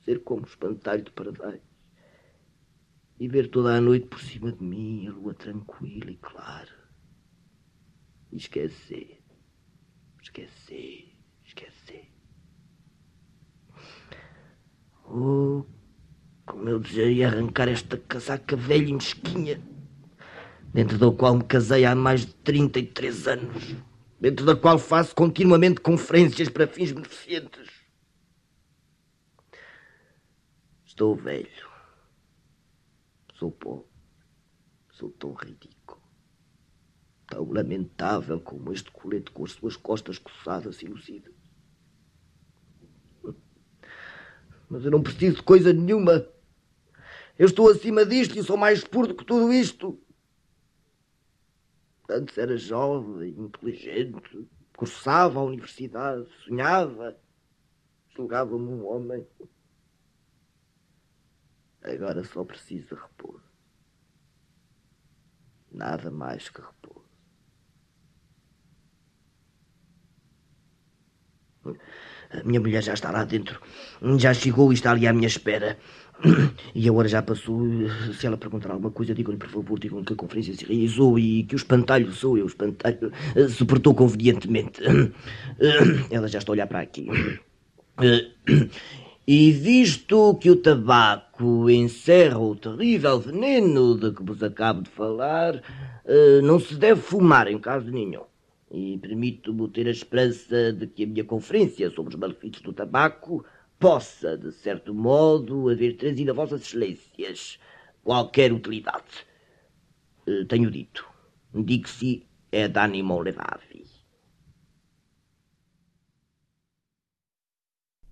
ser 0.04 0.22
como 0.22 0.42
um 0.42 0.44
espantalho 0.44 1.02
de 1.02 1.10
pardais, 1.10 1.60
e 3.18 3.26
ver 3.28 3.48
toda 3.48 3.74
a 3.74 3.80
noite 3.80 4.06
por 4.06 4.20
cima 4.20 4.52
de 4.52 4.62
mim 4.62 5.08
a 5.08 5.12
lua 5.12 5.34
tranquila 5.34 6.10
e 6.10 6.16
clara, 6.16 6.90
e 8.30 8.36
esquecer, 8.36 9.20
esquecer, 10.22 11.12
esquecer. 11.44 12.12
Oh, 15.08 15.64
como 16.44 16.68
eu 16.68 16.78
desejaria 16.78 17.28
arrancar 17.28 17.68
esta 17.68 17.96
casaca 17.96 18.56
velha 18.56 18.90
e 18.90 18.92
mesquinha, 18.92 19.60
dentro 20.72 20.98
da 20.98 21.10
qual 21.10 21.36
me 21.36 21.44
casei 21.44 21.84
há 21.84 21.94
mais 21.94 22.26
de 22.26 22.34
33 22.34 23.28
anos 23.28 23.76
dentro 24.20 24.44
da 24.44 24.56
qual 24.56 24.78
faço 24.78 25.14
continuamente 25.14 25.80
conferências 25.80 26.48
para 26.48 26.66
fins 26.66 26.92
beneficentes. 26.92 27.70
Estou 30.84 31.14
velho. 31.14 31.68
Sou 33.34 33.50
pobre. 33.50 33.86
Sou 34.92 35.10
tão 35.10 35.34
ridículo. 35.34 36.00
Tão 37.26 37.52
lamentável 37.52 38.40
como 38.40 38.72
este 38.72 38.90
colete 38.90 39.30
com 39.30 39.44
as 39.44 39.52
suas 39.52 39.76
costas 39.76 40.18
coçadas 40.18 40.80
e 40.80 40.86
luzidas. 40.86 41.34
Mas 44.68 44.84
eu 44.84 44.90
não 44.90 45.02
preciso 45.02 45.36
de 45.36 45.42
coisa 45.42 45.72
nenhuma. 45.72 46.26
Eu 47.38 47.46
estou 47.46 47.70
acima 47.70 48.06
disto 48.06 48.38
e 48.38 48.42
sou 48.42 48.56
mais 48.56 48.82
puro 48.82 49.08
do 49.08 49.14
que 49.14 49.24
tudo 49.24 49.52
isto. 49.52 50.00
Antes 52.08 52.38
era 52.38 52.56
jovem, 52.56 53.30
inteligente, 53.30 54.48
cursava 54.76 55.40
a 55.40 55.42
universidade, 55.42 56.28
sonhava, 56.44 57.18
julgava-me 58.14 58.68
um 58.68 58.86
homem. 58.86 59.26
Agora 61.82 62.22
só 62.24 62.44
preciso 62.44 62.94
de 62.94 63.00
repouso. 63.00 63.44
Nada 65.72 66.10
mais 66.10 66.48
que 66.48 66.60
repouso. 66.60 67.06
A 72.30 72.42
minha 72.44 72.60
mulher 72.60 72.82
já 72.82 72.94
está 72.94 73.10
lá 73.10 73.24
dentro. 73.24 73.60
Já 74.18 74.32
chegou 74.34 74.72
e 74.72 74.74
está 74.74 74.92
ali 74.92 75.06
à 75.06 75.12
minha 75.12 75.26
espera. 75.26 75.78
E 76.74 76.88
a 76.88 76.92
hora 76.92 77.08
já 77.08 77.22
passou. 77.22 77.60
Se 78.18 78.26
ela 78.26 78.36
perguntar 78.36 78.70
alguma 78.70 78.90
coisa, 78.90 79.14
digam-lhe, 79.14 79.38
por 79.38 79.48
favor, 79.48 79.78
digam-lhe 79.78 80.04
que 80.04 80.12
a 80.12 80.16
conferência 80.16 80.54
se 80.54 80.64
realizou 80.64 81.18
e 81.18 81.44
que 81.44 81.54
o 81.54 81.56
espantalho 81.56 82.12
sou 82.12 82.38
eu, 82.38 82.44
o 82.44 82.48
espantalho 82.48 83.12
se 83.48 83.64
portou 83.64 83.94
convenientemente. 83.94 84.80
Ela 86.10 86.28
já 86.28 86.38
está 86.38 86.52
a 86.52 86.54
olhar 86.54 86.66
para 86.66 86.80
aqui. 86.80 87.06
E 89.26 89.50
visto 89.50 90.36
que 90.36 90.50
o 90.50 90.56
tabaco 90.56 91.68
encerra 91.68 92.38
o 92.38 92.54
terrível 92.54 93.18
veneno 93.18 93.98
de 93.98 94.12
que 94.12 94.22
vos 94.22 94.42
acabo 94.42 94.82
de 94.82 94.90
falar, 94.90 95.60
não 96.42 96.60
se 96.60 96.76
deve 96.76 97.00
fumar 97.00 97.48
em 97.48 97.58
caso 97.58 97.90
nenhum. 97.90 98.22
E 98.70 98.98
permito-me 98.98 99.68
ter 99.68 99.86
a 99.86 99.90
esperança 99.90 100.72
de 100.72 100.86
que 100.86 101.04
a 101.04 101.06
minha 101.06 101.24
conferência 101.24 101.90
sobre 101.90 102.14
os 102.14 102.20
malefícios 102.20 102.62
do 102.62 102.72
tabaco 102.72 103.44
possa, 103.78 104.36
de 104.36 104.52
certo 104.52 104.94
modo, 104.94 105.68
haver 105.68 105.96
trazido 105.96 106.30
a 106.30 106.34
vossas 106.34 106.62
excelências 106.62 107.58
qualquer 108.02 108.52
utilidade. 108.52 109.26
Eh, 110.26 110.44
Tenho 110.44 110.70
dito. 110.70 111.04
Dixi 111.54 112.26
et 112.52 112.76
animum 112.76 113.22
levavi. 113.22 113.84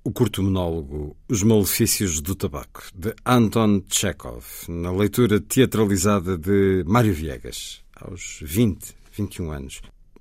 O 0.06 0.12
curto 0.12 0.42
monólogo 0.42 1.16
Os 1.28 1.42
Malefícios 1.42 2.20
do 2.20 2.34
Tabaco, 2.34 2.82
de 2.94 3.14
Anton 3.24 3.82
Chekhov, 3.88 4.44
na 4.68 4.92
leitura 4.92 5.40
teatralizada 5.40 6.36
de 6.36 6.84
Mário 6.86 7.14
Viegas, 7.14 7.82
aos 7.96 8.40
20, 8.42 8.94
21 9.12 9.50
anos. 9.50 9.80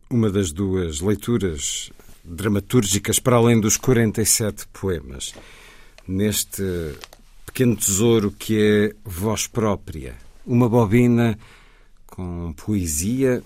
Uma 0.10 0.30
das 0.30 0.54
duas 0.54 1.02
leituras 1.02 1.92
dramatúrgicas 2.24 3.20
para 3.20 3.36
além 3.36 3.60
dos 3.60 3.78
47 3.78 4.68
poemas. 4.72 5.34
Neste 6.08 6.64
pequeno 7.46 7.76
tesouro 7.76 8.32
que 8.32 8.60
é 8.60 8.96
voz 9.04 9.48
própria, 9.48 10.16
uma 10.46 10.68
bobina 10.70 11.38
com 12.08 12.54
poesia 12.54 13.44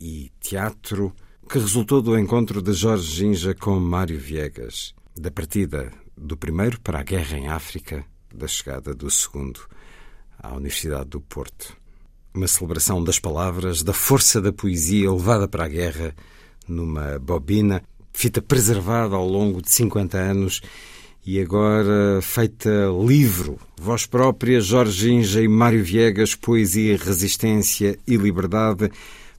e 0.00 0.30
teatro 0.40 1.14
que 1.48 1.58
resultou 1.58 2.02
do 2.02 2.18
encontro 2.18 2.60
de 2.60 2.72
Jorge 2.72 3.10
Ginja 3.10 3.54
com 3.54 3.78
Mário 3.80 4.18
Viegas, 4.18 4.94
da 5.16 5.30
partida 5.30 5.90
do 6.16 6.36
primeiro 6.36 6.80
para 6.80 7.00
a 7.00 7.02
guerra 7.02 7.38
em 7.38 7.48
África, 7.48 8.04
da 8.32 8.46
chegada 8.46 8.94
do 8.94 9.10
segundo 9.10 9.60
à 10.38 10.54
Universidade 10.54 11.08
do 11.10 11.20
Porto. 11.20 11.76
Uma 12.34 12.46
celebração 12.46 13.02
das 13.02 13.18
palavras, 13.18 13.82
da 13.82 13.92
força 13.92 14.40
da 14.40 14.52
poesia 14.52 15.10
levada 15.10 15.48
para 15.48 15.64
a 15.64 15.68
guerra 15.68 16.14
numa 16.68 17.18
bobina, 17.18 17.82
fita 18.18 18.42
preservada 18.42 19.14
ao 19.14 19.28
longo 19.28 19.62
de 19.62 19.70
50 19.70 20.18
anos 20.18 20.60
e 21.24 21.40
agora 21.40 22.20
feita 22.20 22.68
livro. 23.06 23.60
Voz 23.80 24.06
própria, 24.06 24.60
Jorge 24.60 25.12
Inja 25.12 25.40
e 25.40 25.46
Mário 25.46 25.84
Viegas, 25.84 26.34
Poesia, 26.34 26.96
Resistência 26.96 27.96
e 28.04 28.16
Liberdade, 28.16 28.90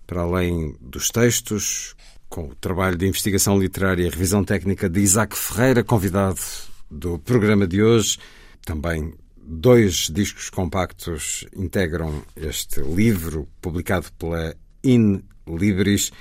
para 0.07 0.21
além 0.21 0.77
dos 0.79 1.09
textos, 1.09 1.93
com 2.29 2.45
o 2.45 2.55
trabalho 2.55 2.95
de 2.95 3.05
investigação 3.05 3.59
literária 3.59 4.05
e 4.05 4.09
revisão 4.09 4.45
técnica 4.45 4.87
de 4.87 5.01
Isaac 5.01 5.37
Ferreira, 5.37 5.83
convidado 5.83 6.39
do 6.89 7.19
programa 7.19 7.67
de 7.67 7.83
hoje, 7.83 8.17
também 8.65 9.13
Dois 9.51 10.11
discos 10.11 10.47
compactos 10.51 11.43
integram 11.55 12.21
este 12.35 12.81
livro, 12.81 13.47
publicado 13.59 14.05
pela 14.13 14.55
In 14.83 15.23
Libris, 15.47 16.11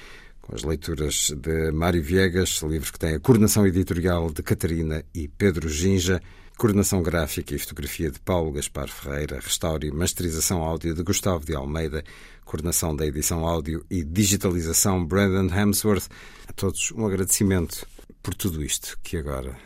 as 0.52 0.62
leituras 0.62 1.32
de 1.36 1.70
Mário 1.72 2.02
Viegas, 2.02 2.62
livro 2.62 2.92
que 2.92 2.98
tem 2.98 3.14
a 3.14 3.20
coordenação 3.20 3.66
editorial 3.66 4.30
de 4.30 4.42
Catarina 4.42 5.04
e 5.14 5.28
Pedro 5.28 5.68
Ginja, 5.68 6.22
coordenação 6.56 7.02
gráfica 7.02 7.54
e 7.54 7.58
fotografia 7.58 8.10
de 8.10 8.18
Paulo 8.18 8.50
Gaspar 8.52 8.88
Ferreira, 8.88 9.38
restauro 9.40 9.86
e 9.86 9.92
masterização 9.92 10.62
áudio 10.62 10.94
de 10.94 11.02
Gustavo 11.02 11.44
de 11.44 11.54
Almeida, 11.54 12.02
coordenação 12.44 12.96
da 12.96 13.06
edição 13.06 13.46
áudio 13.46 13.84
e 13.90 14.02
digitalização 14.02 15.04
Brandon 15.04 15.54
Hemsworth. 15.54 16.08
A 16.48 16.52
todos 16.52 16.90
um 16.92 17.06
agradecimento 17.06 17.86
por 18.22 18.34
tudo 18.34 18.64
isto 18.64 18.98
que 19.02 19.18
agora 19.18 19.56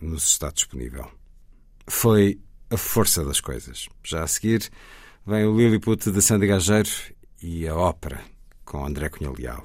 nos 0.00 0.24
está 0.28 0.50
disponível. 0.50 1.10
Foi 1.86 2.40
a 2.70 2.76
força 2.76 3.24
das 3.24 3.40
coisas. 3.40 3.88
Já 4.04 4.22
a 4.22 4.28
seguir 4.28 4.70
vem 5.26 5.44
o 5.44 5.56
Lilliput 5.56 6.10
de 6.10 6.22
Sandy 6.22 6.46
Gageiro 6.46 6.90
e 7.42 7.66
a 7.66 7.74
ópera 7.74 8.20
com 8.64 8.86
André 8.86 9.08
Cunha 9.08 9.32
Leal. 9.36 9.64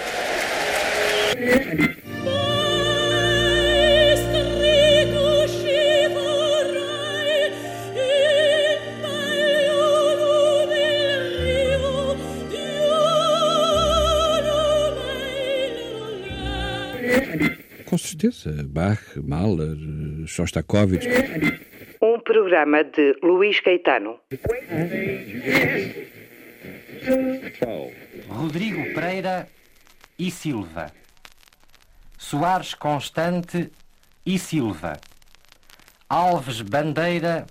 Com 17.85 17.97
certeza. 17.97 18.63
Bach, 18.69 19.01
Mahler, 19.17 19.75
Shostakovich. 20.25 21.05
Um 22.01 22.19
programa 22.21 22.85
de 22.85 23.17
Luís 23.21 23.59
Caetano. 23.59 24.17
Rodrigo 28.29 28.93
Pereira 28.93 29.45
e 30.17 30.31
Silva. 30.31 31.00
Soares 32.23 32.75
Constante 32.75 33.71
e 34.23 34.37
Silva. 34.37 34.93
Alves 36.07 36.61
Bandeira 36.61 37.47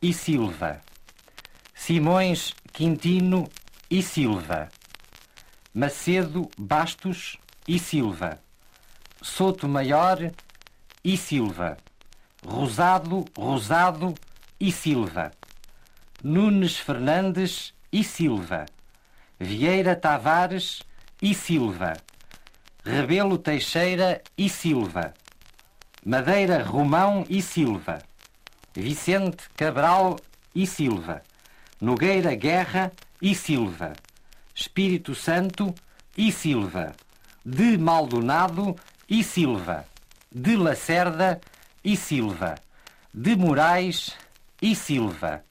e 0.00 0.12
Silva. 0.14 0.80
Simões 1.74 2.54
Quintino 2.72 3.50
e 3.90 4.00
Silva. 4.02 4.68
Macedo 5.74 6.48
Bastos 6.56 7.36
e 7.66 7.80
Silva. 7.80 8.40
Soto 9.20 9.68
Maior 9.68 10.32
e 11.04 11.16
Silva. 11.16 11.76
Rosado, 12.46 13.24
Rosado 13.36 14.14
e 14.58 14.70
Silva. 14.70 15.32
Nunes 16.22 16.78
Fernandes 16.78 17.74
e 17.92 18.04
Silva. 18.04 18.66
Vieira 19.38 19.96
Tavares 19.96 20.80
e 21.20 21.34
Silva. 21.34 22.05
Rebelo 22.86 23.36
Teixeira 23.36 24.22
e 24.38 24.48
Silva. 24.48 25.12
Madeira 26.04 26.62
Romão 26.62 27.26
e 27.28 27.42
Silva. 27.42 27.98
Vicente 28.72 29.50
Cabral 29.56 30.20
e 30.54 30.68
Silva. 30.68 31.20
Nogueira 31.80 32.36
Guerra 32.36 32.92
e 33.20 33.34
Silva. 33.34 33.92
Espírito 34.54 35.16
Santo 35.16 35.74
e 36.16 36.30
Silva. 36.30 36.94
De 37.44 37.76
Maldonado 37.76 38.76
e 39.10 39.24
Silva. 39.24 39.84
De 40.32 40.54
Lacerda 40.54 41.40
e 41.82 41.96
Silva. 41.96 42.54
De 43.12 43.34
Moraes 43.34 44.16
e 44.62 44.76
Silva. 44.76 45.42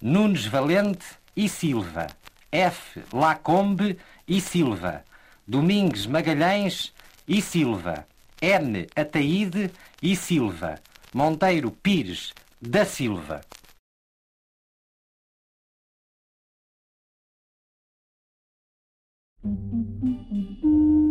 Nunes 0.00 0.46
Valente 0.46 1.06
e 1.34 1.48
Silva. 1.48 2.06
F. 2.52 3.02
Lacombe 3.12 3.98
e 4.28 4.40
Silva. 4.40 5.02
Domingues 5.46 6.06
Magalhães 6.06 6.92
e 7.28 7.42
Silva. 7.42 8.06
N. 8.40 8.86
Ataíde 8.96 9.70
e 10.02 10.16
Silva. 10.16 10.80
Monteiro 11.12 11.70
Pires 11.70 12.32
da 12.60 12.84
Silva. 12.84 13.42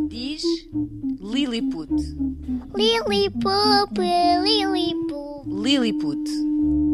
Diz 0.10 0.44
Lilliput. 1.22 1.92
Lilliput, 2.76 4.00
Lilliput. 4.44 5.46
Lilliput. 5.46 6.93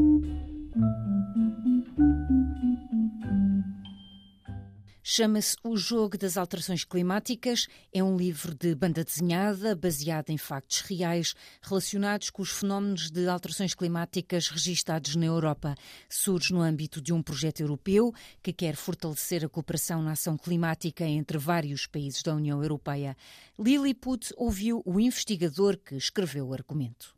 Chama-se 5.11 5.55
O 5.63 5.75
Jogo 5.75 6.19
das 6.19 6.37
Alterações 6.37 6.83
Climáticas. 6.83 7.65
É 7.91 8.03
um 8.03 8.15
livro 8.15 8.53
de 8.53 8.75
banda 8.75 9.03
desenhada 9.03 9.75
baseado 9.75 10.29
em 10.29 10.37
factos 10.37 10.81
reais 10.81 11.33
relacionados 11.63 12.29
com 12.29 12.43
os 12.43 12.51
fenómenos 12.51 13.09
de 13.09 13.27
alterações 13.27 13.73
climáticas 13.73 14.49
registados 14.49 15.15
na 15.15 15.25
Europa. 15.25 15.73
Surge 16.07 16.53
no 16.53 16.61
âmbito 16.61 17.01
de 17.01 17.11
um 17.11 17.23
projeto 17.23 17.61
europeu 17.61 18.13
que 18.43 18.53
quer 18.53 18.75
fortalecer 18.75 19.43
a 19.43 19.49
cooperação 19.49 20.03
na 20.03 20.11
ação 20.11 20.37
climática 20.37 21.03
entre 21.03 21.39
vários 21.39 21.87
países 21.87 22.21
da 22.21 22.35
União 22.35 22.61
Europeia. 22.61 23.17
Lilliput 23.57 24.31
ouviu 24.37 24.83
o 24.85 24.99
investigador 24.99 25.75
que 25.77 25.95
escreveu 25.95 26.49
o 26.49 26.53
argumento. 26.53 27.15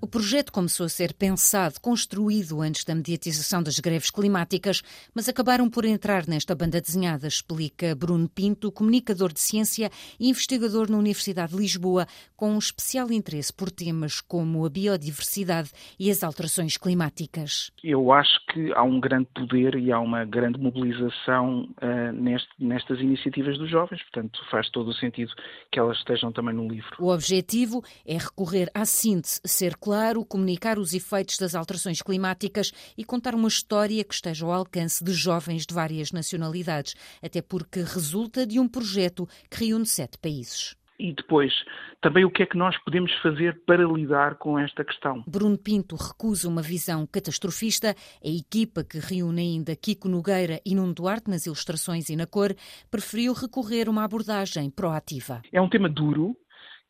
O 0.00 0.06
projeto 0.06 0.52
começou 0.52 0.86
a 0.86 0.88
ser 0.88 1.12
pensado, 1.12 1.80
construído 1.80 2.60
antes 2.60 2.84
da 2.84 2.94
mediatização 2.94 3.60
das 3.60 3.80
greves 3.80 4.10
climáticas, 4.10 4.80
mas 5.12 5.28
acabaram 5.28 5.68
por 5.68 5.84
entrar 5.84 6.24
nesta 6.28 6.54
banda 6.54 6.80
desenhada, 6.80 7.26
explica 7.26 7.96
Bruno 7.96 8.28
Pinto, 8.28 8.70
comunicador 8.70 9.32
de 9.32 9.40
ciência 9.40 9.90
e 10.18 10.28
investigador 10.28 10.88
na 10.88 10.98
Universidade 10.98 11.52
de 11.52 11.58
Lisboa, 11.58 12.06
com 12.36 12.52
um 12.52 12.58
especial 12.58 13.10
interesse 13.10 13.52
por 13.52 13.72
temas 13.72 14.20
como 14.20 14.64
a 14.64 14.70
biodiversidade 14.70 15.72
e 15.98 16.12
as 16.12 16.22
alterações 16.22 16.76
climáticas. 16.76 17.72
Eu 17.82 18.12
acho 18.12 18.38
que 18.52 18.72
há 18.74 18.84
um 18.84 19.00
grande 19.00 19.26
poder 19.34 19.74
e 19.74 19.90
há 19.90 19.98
uma 19.98 20.24
grande 20.24 20.60
mobilização 20.60 21.68
uh, 21.82 22.12
neste, 22.12 22.48
nestas 22.60 23.00
iniciativas 23.00 23.58
dos 23.58 23.68
jovens, 23.68 24.00
portanto 24.04 24.40
faz 24.48 24.70
todo 24.70 24.90
o 24.90 24.94
sentido 24.94 25.32
que 25.72 25.80
elas 25.80 25.98
estejam 25.98 26.30
também 26.30 26.54
no 26.54 26.68
livro. 26.68 26.94
O 27.00 27.12
objetivo 27.12 27.82
é 28.06 28.16
recorrer 28.16 28.70
à 28.72 28.84
síntese, 28.84 29.40
ser 29.44 29.76
claro 29.88 30.22
comunicar 30.22 30.78
os 30.78 30.92
efeitos 30.92 31.38
das 31.38 31.54
alterações 31.54 32.02
climáticas 32.02 32.72
e 32.94 33.02
contar 33.02 33.34
uma 33.34 33.48
história 33.48 34.04
que 34.04 34.12
esteja 34.12 34.44
ao 34.44 34.52
alcance 34.52 35.02
de 35.02 35.14
jovens 35.14 35.64
de 35.64 35.74
várias 35.74 36.12
nacionalidades, 36.12 36.94
até 37.22 37.40
porque 37.40 37.80
resulta 37.80 38.46
de 38.46 38.60
um 38.60 38.68
projeto 38.68 39.26
que 39.50 39.64
reúne 39.64 39.86
sete 39.86 40.18
países. 40.18 40.76
E 40.98 41.14
depois, 41.14 41.54
também 42.02 42.24
o 42.24 42.30
que 42.30 42.42
é 42.42 42.46
que 42.46 42.58
nós 42.58 42.76
podemos 42.84 43.10
fazer 43.22 43.62
para 43.64 43.82
lidar 43.84 44.34
com 44.34 44.58
esta 44.58 44.84
questão? 44.84 45.24
Bruno 45.26 45.56
Pinto 45.56 45.96
recusa 45.96 46.48
uma 46.48 46.60
visão 46.60 47.06
catastrofista. 47.06 47.94
A 48.22 48.28
equipa 48.28 48.84
que 48.84 48.98
reúne 48.98 49.40
ainda 49.40 49.74
Kiko 49.74 50.08
Nogueira 50.08 50.60
e 50.66 50.74
Nuno 50.74 50.92
Duarte 50.92 51.30
nas 51.30 51.46
ilustrações 51.46 52.10
e 52.10 52.16
na 52.16 52.26
cor 52.26 52.54
preferiu 52.90 53.32
recorrer 53.32 53.88
a 53.88 53.90
uma 53.90 54.04
abordagem 54.04 54.68
proativa. 54.70 55.40
É 55.50 55.62
um 55.62 55.68
tema 55.68 55.88
duro, 55.88 56.36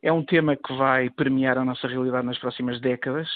é 0.02 0.12
um 0.12 0.24
tema 0.24 0.56
que 0.56 0.72
vai 0.76 1.10
permear 1.10 1.58
a 1.58 1.64
nossa 1.64 1.88
realidade 1.88 2.26
nas 2.26 2.38
próximas 2.38 2.80
décadas. 2.80 3.28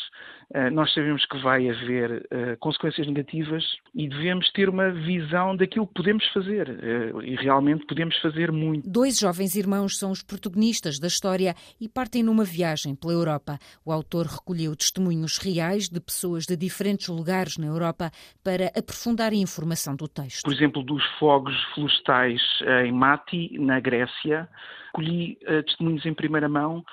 Uh, 0.55 0.71
nós 0.71 0.93
sabemos 0.93 1.25
que 1.25 1.39
vai 1.39 1.67
haver 1.71 2.11
uh, 2.11 2.59
consequências 2.61 3.07
negativas 3.07 3.65
e 3.95 4.07
devemos 4.07 4.51
ter 4.53 4.69
uma 4.69 4.91
visão 4.91 5.57
daquilo 5.57 5.87
que 5.87 5.95
podemos 5.95 6.27
fazer. 6.29 6.69
Uh, 6.69 7.23
e 7.23 7.37
realmente 7.37 7.87
podemos 7.87 8.15
fazer 8.19 8.53
muito. 8.53 8.87
Dois 8.87 9.19
jovens 9.19 9.57
irmãos 9.57 9.99
são 9.99 10.11
os 10.11 10.23
protagonistas 10.23 10.99
da 10.99 11.07
história 11.07 11.55
e 11.81 11.89
partem 11.89 12.23
numa 12.23 12.45
viagem 12.45 12.95
pela 12.95 13.15
Europa. 13.15 13.59
O 13.83 13.91
autor 13.91 14.27
recolheu 14.27 14.77
testemunhos 14.77 15.39
reais 15.39 15.89
de 15.89 16.01
pessoas 16.01 16.45
de 16.45 16.55
diferentes 16.55 17.09
lugares 17.09 17.57
na 17.57 17.67
Europa 17.67 18.11
para 18.45 18.67
aprofundar 18.77 19.33
a 19.33 19.37
informação 19.37 19.97
do 19.97 20.07
texto. 20.07 20.43
Por 20.43 20.53
exemplo, 20.53 20.83
dos 20.83 21.03
fogos 21.19 21.57
florestais 21.75 22.43
em 22.85 22.93
Mati, 22.93 23.59
na 23.59 23.81
Grécia 23.81 24.47
colhi 24.93 25.39
testemunhos 25.65 26.05
em 26.05 26.13
primeira 26.13 26.49
mão 26.51 26.85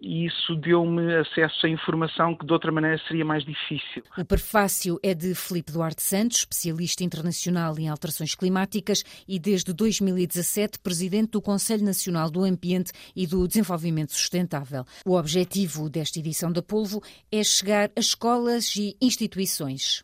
e 0.00 0.26
isso 0.26 0.54
deu-me 0.56 1.14
acesso 1.16 1.66
a 1.66 1.68
informação 1.68 2.34
que 2.34 2.46
de 2.46 2.52
outra 2.52 2.72
maneira 2.72 2.98
seria 3.06 3.24
mais 3.24 3.44
difícil. 3.44 4.02
O 4.16 4.24
prefácio 4.24 4.98
é 5.02 5.14
de 5.14 5.34
Felipe 5.34 5.72
Duarte 5.72 6.02
Santos, 6.02 6.38
especialista 6.38 7.04
internacional 7.04 7.78
em 7.78 7.88
alterações 7.88 8.34
climáticas 8.34 9.04
e 9.28 9.38
desde 9.38 9.72
2017 9.72 10.78
presidente 10.78 11.32
do 11.32 11.42
Conselho 11.42 11.84
Nacional 11.84 12.30
do 12.30 12.44
Ambiente 12.44 12.92
e 13.14 13.26
do 13.26 13.46
Desenvolvimento 13.46 14.12
Sustentável. 14.12 14.84
O 15.04 15.16
objetivo 15.16 15.90
desta 15.90 16.18
edição 16.18 16.50
da 16.50 16.62
Polvo 16.62 17.02
é 17.30 17.42
chegar 17.42 17.90
a 17.94 18.00
escolas 18.00 18.74
e 18.76 18.96
instituições. 19.00 19.98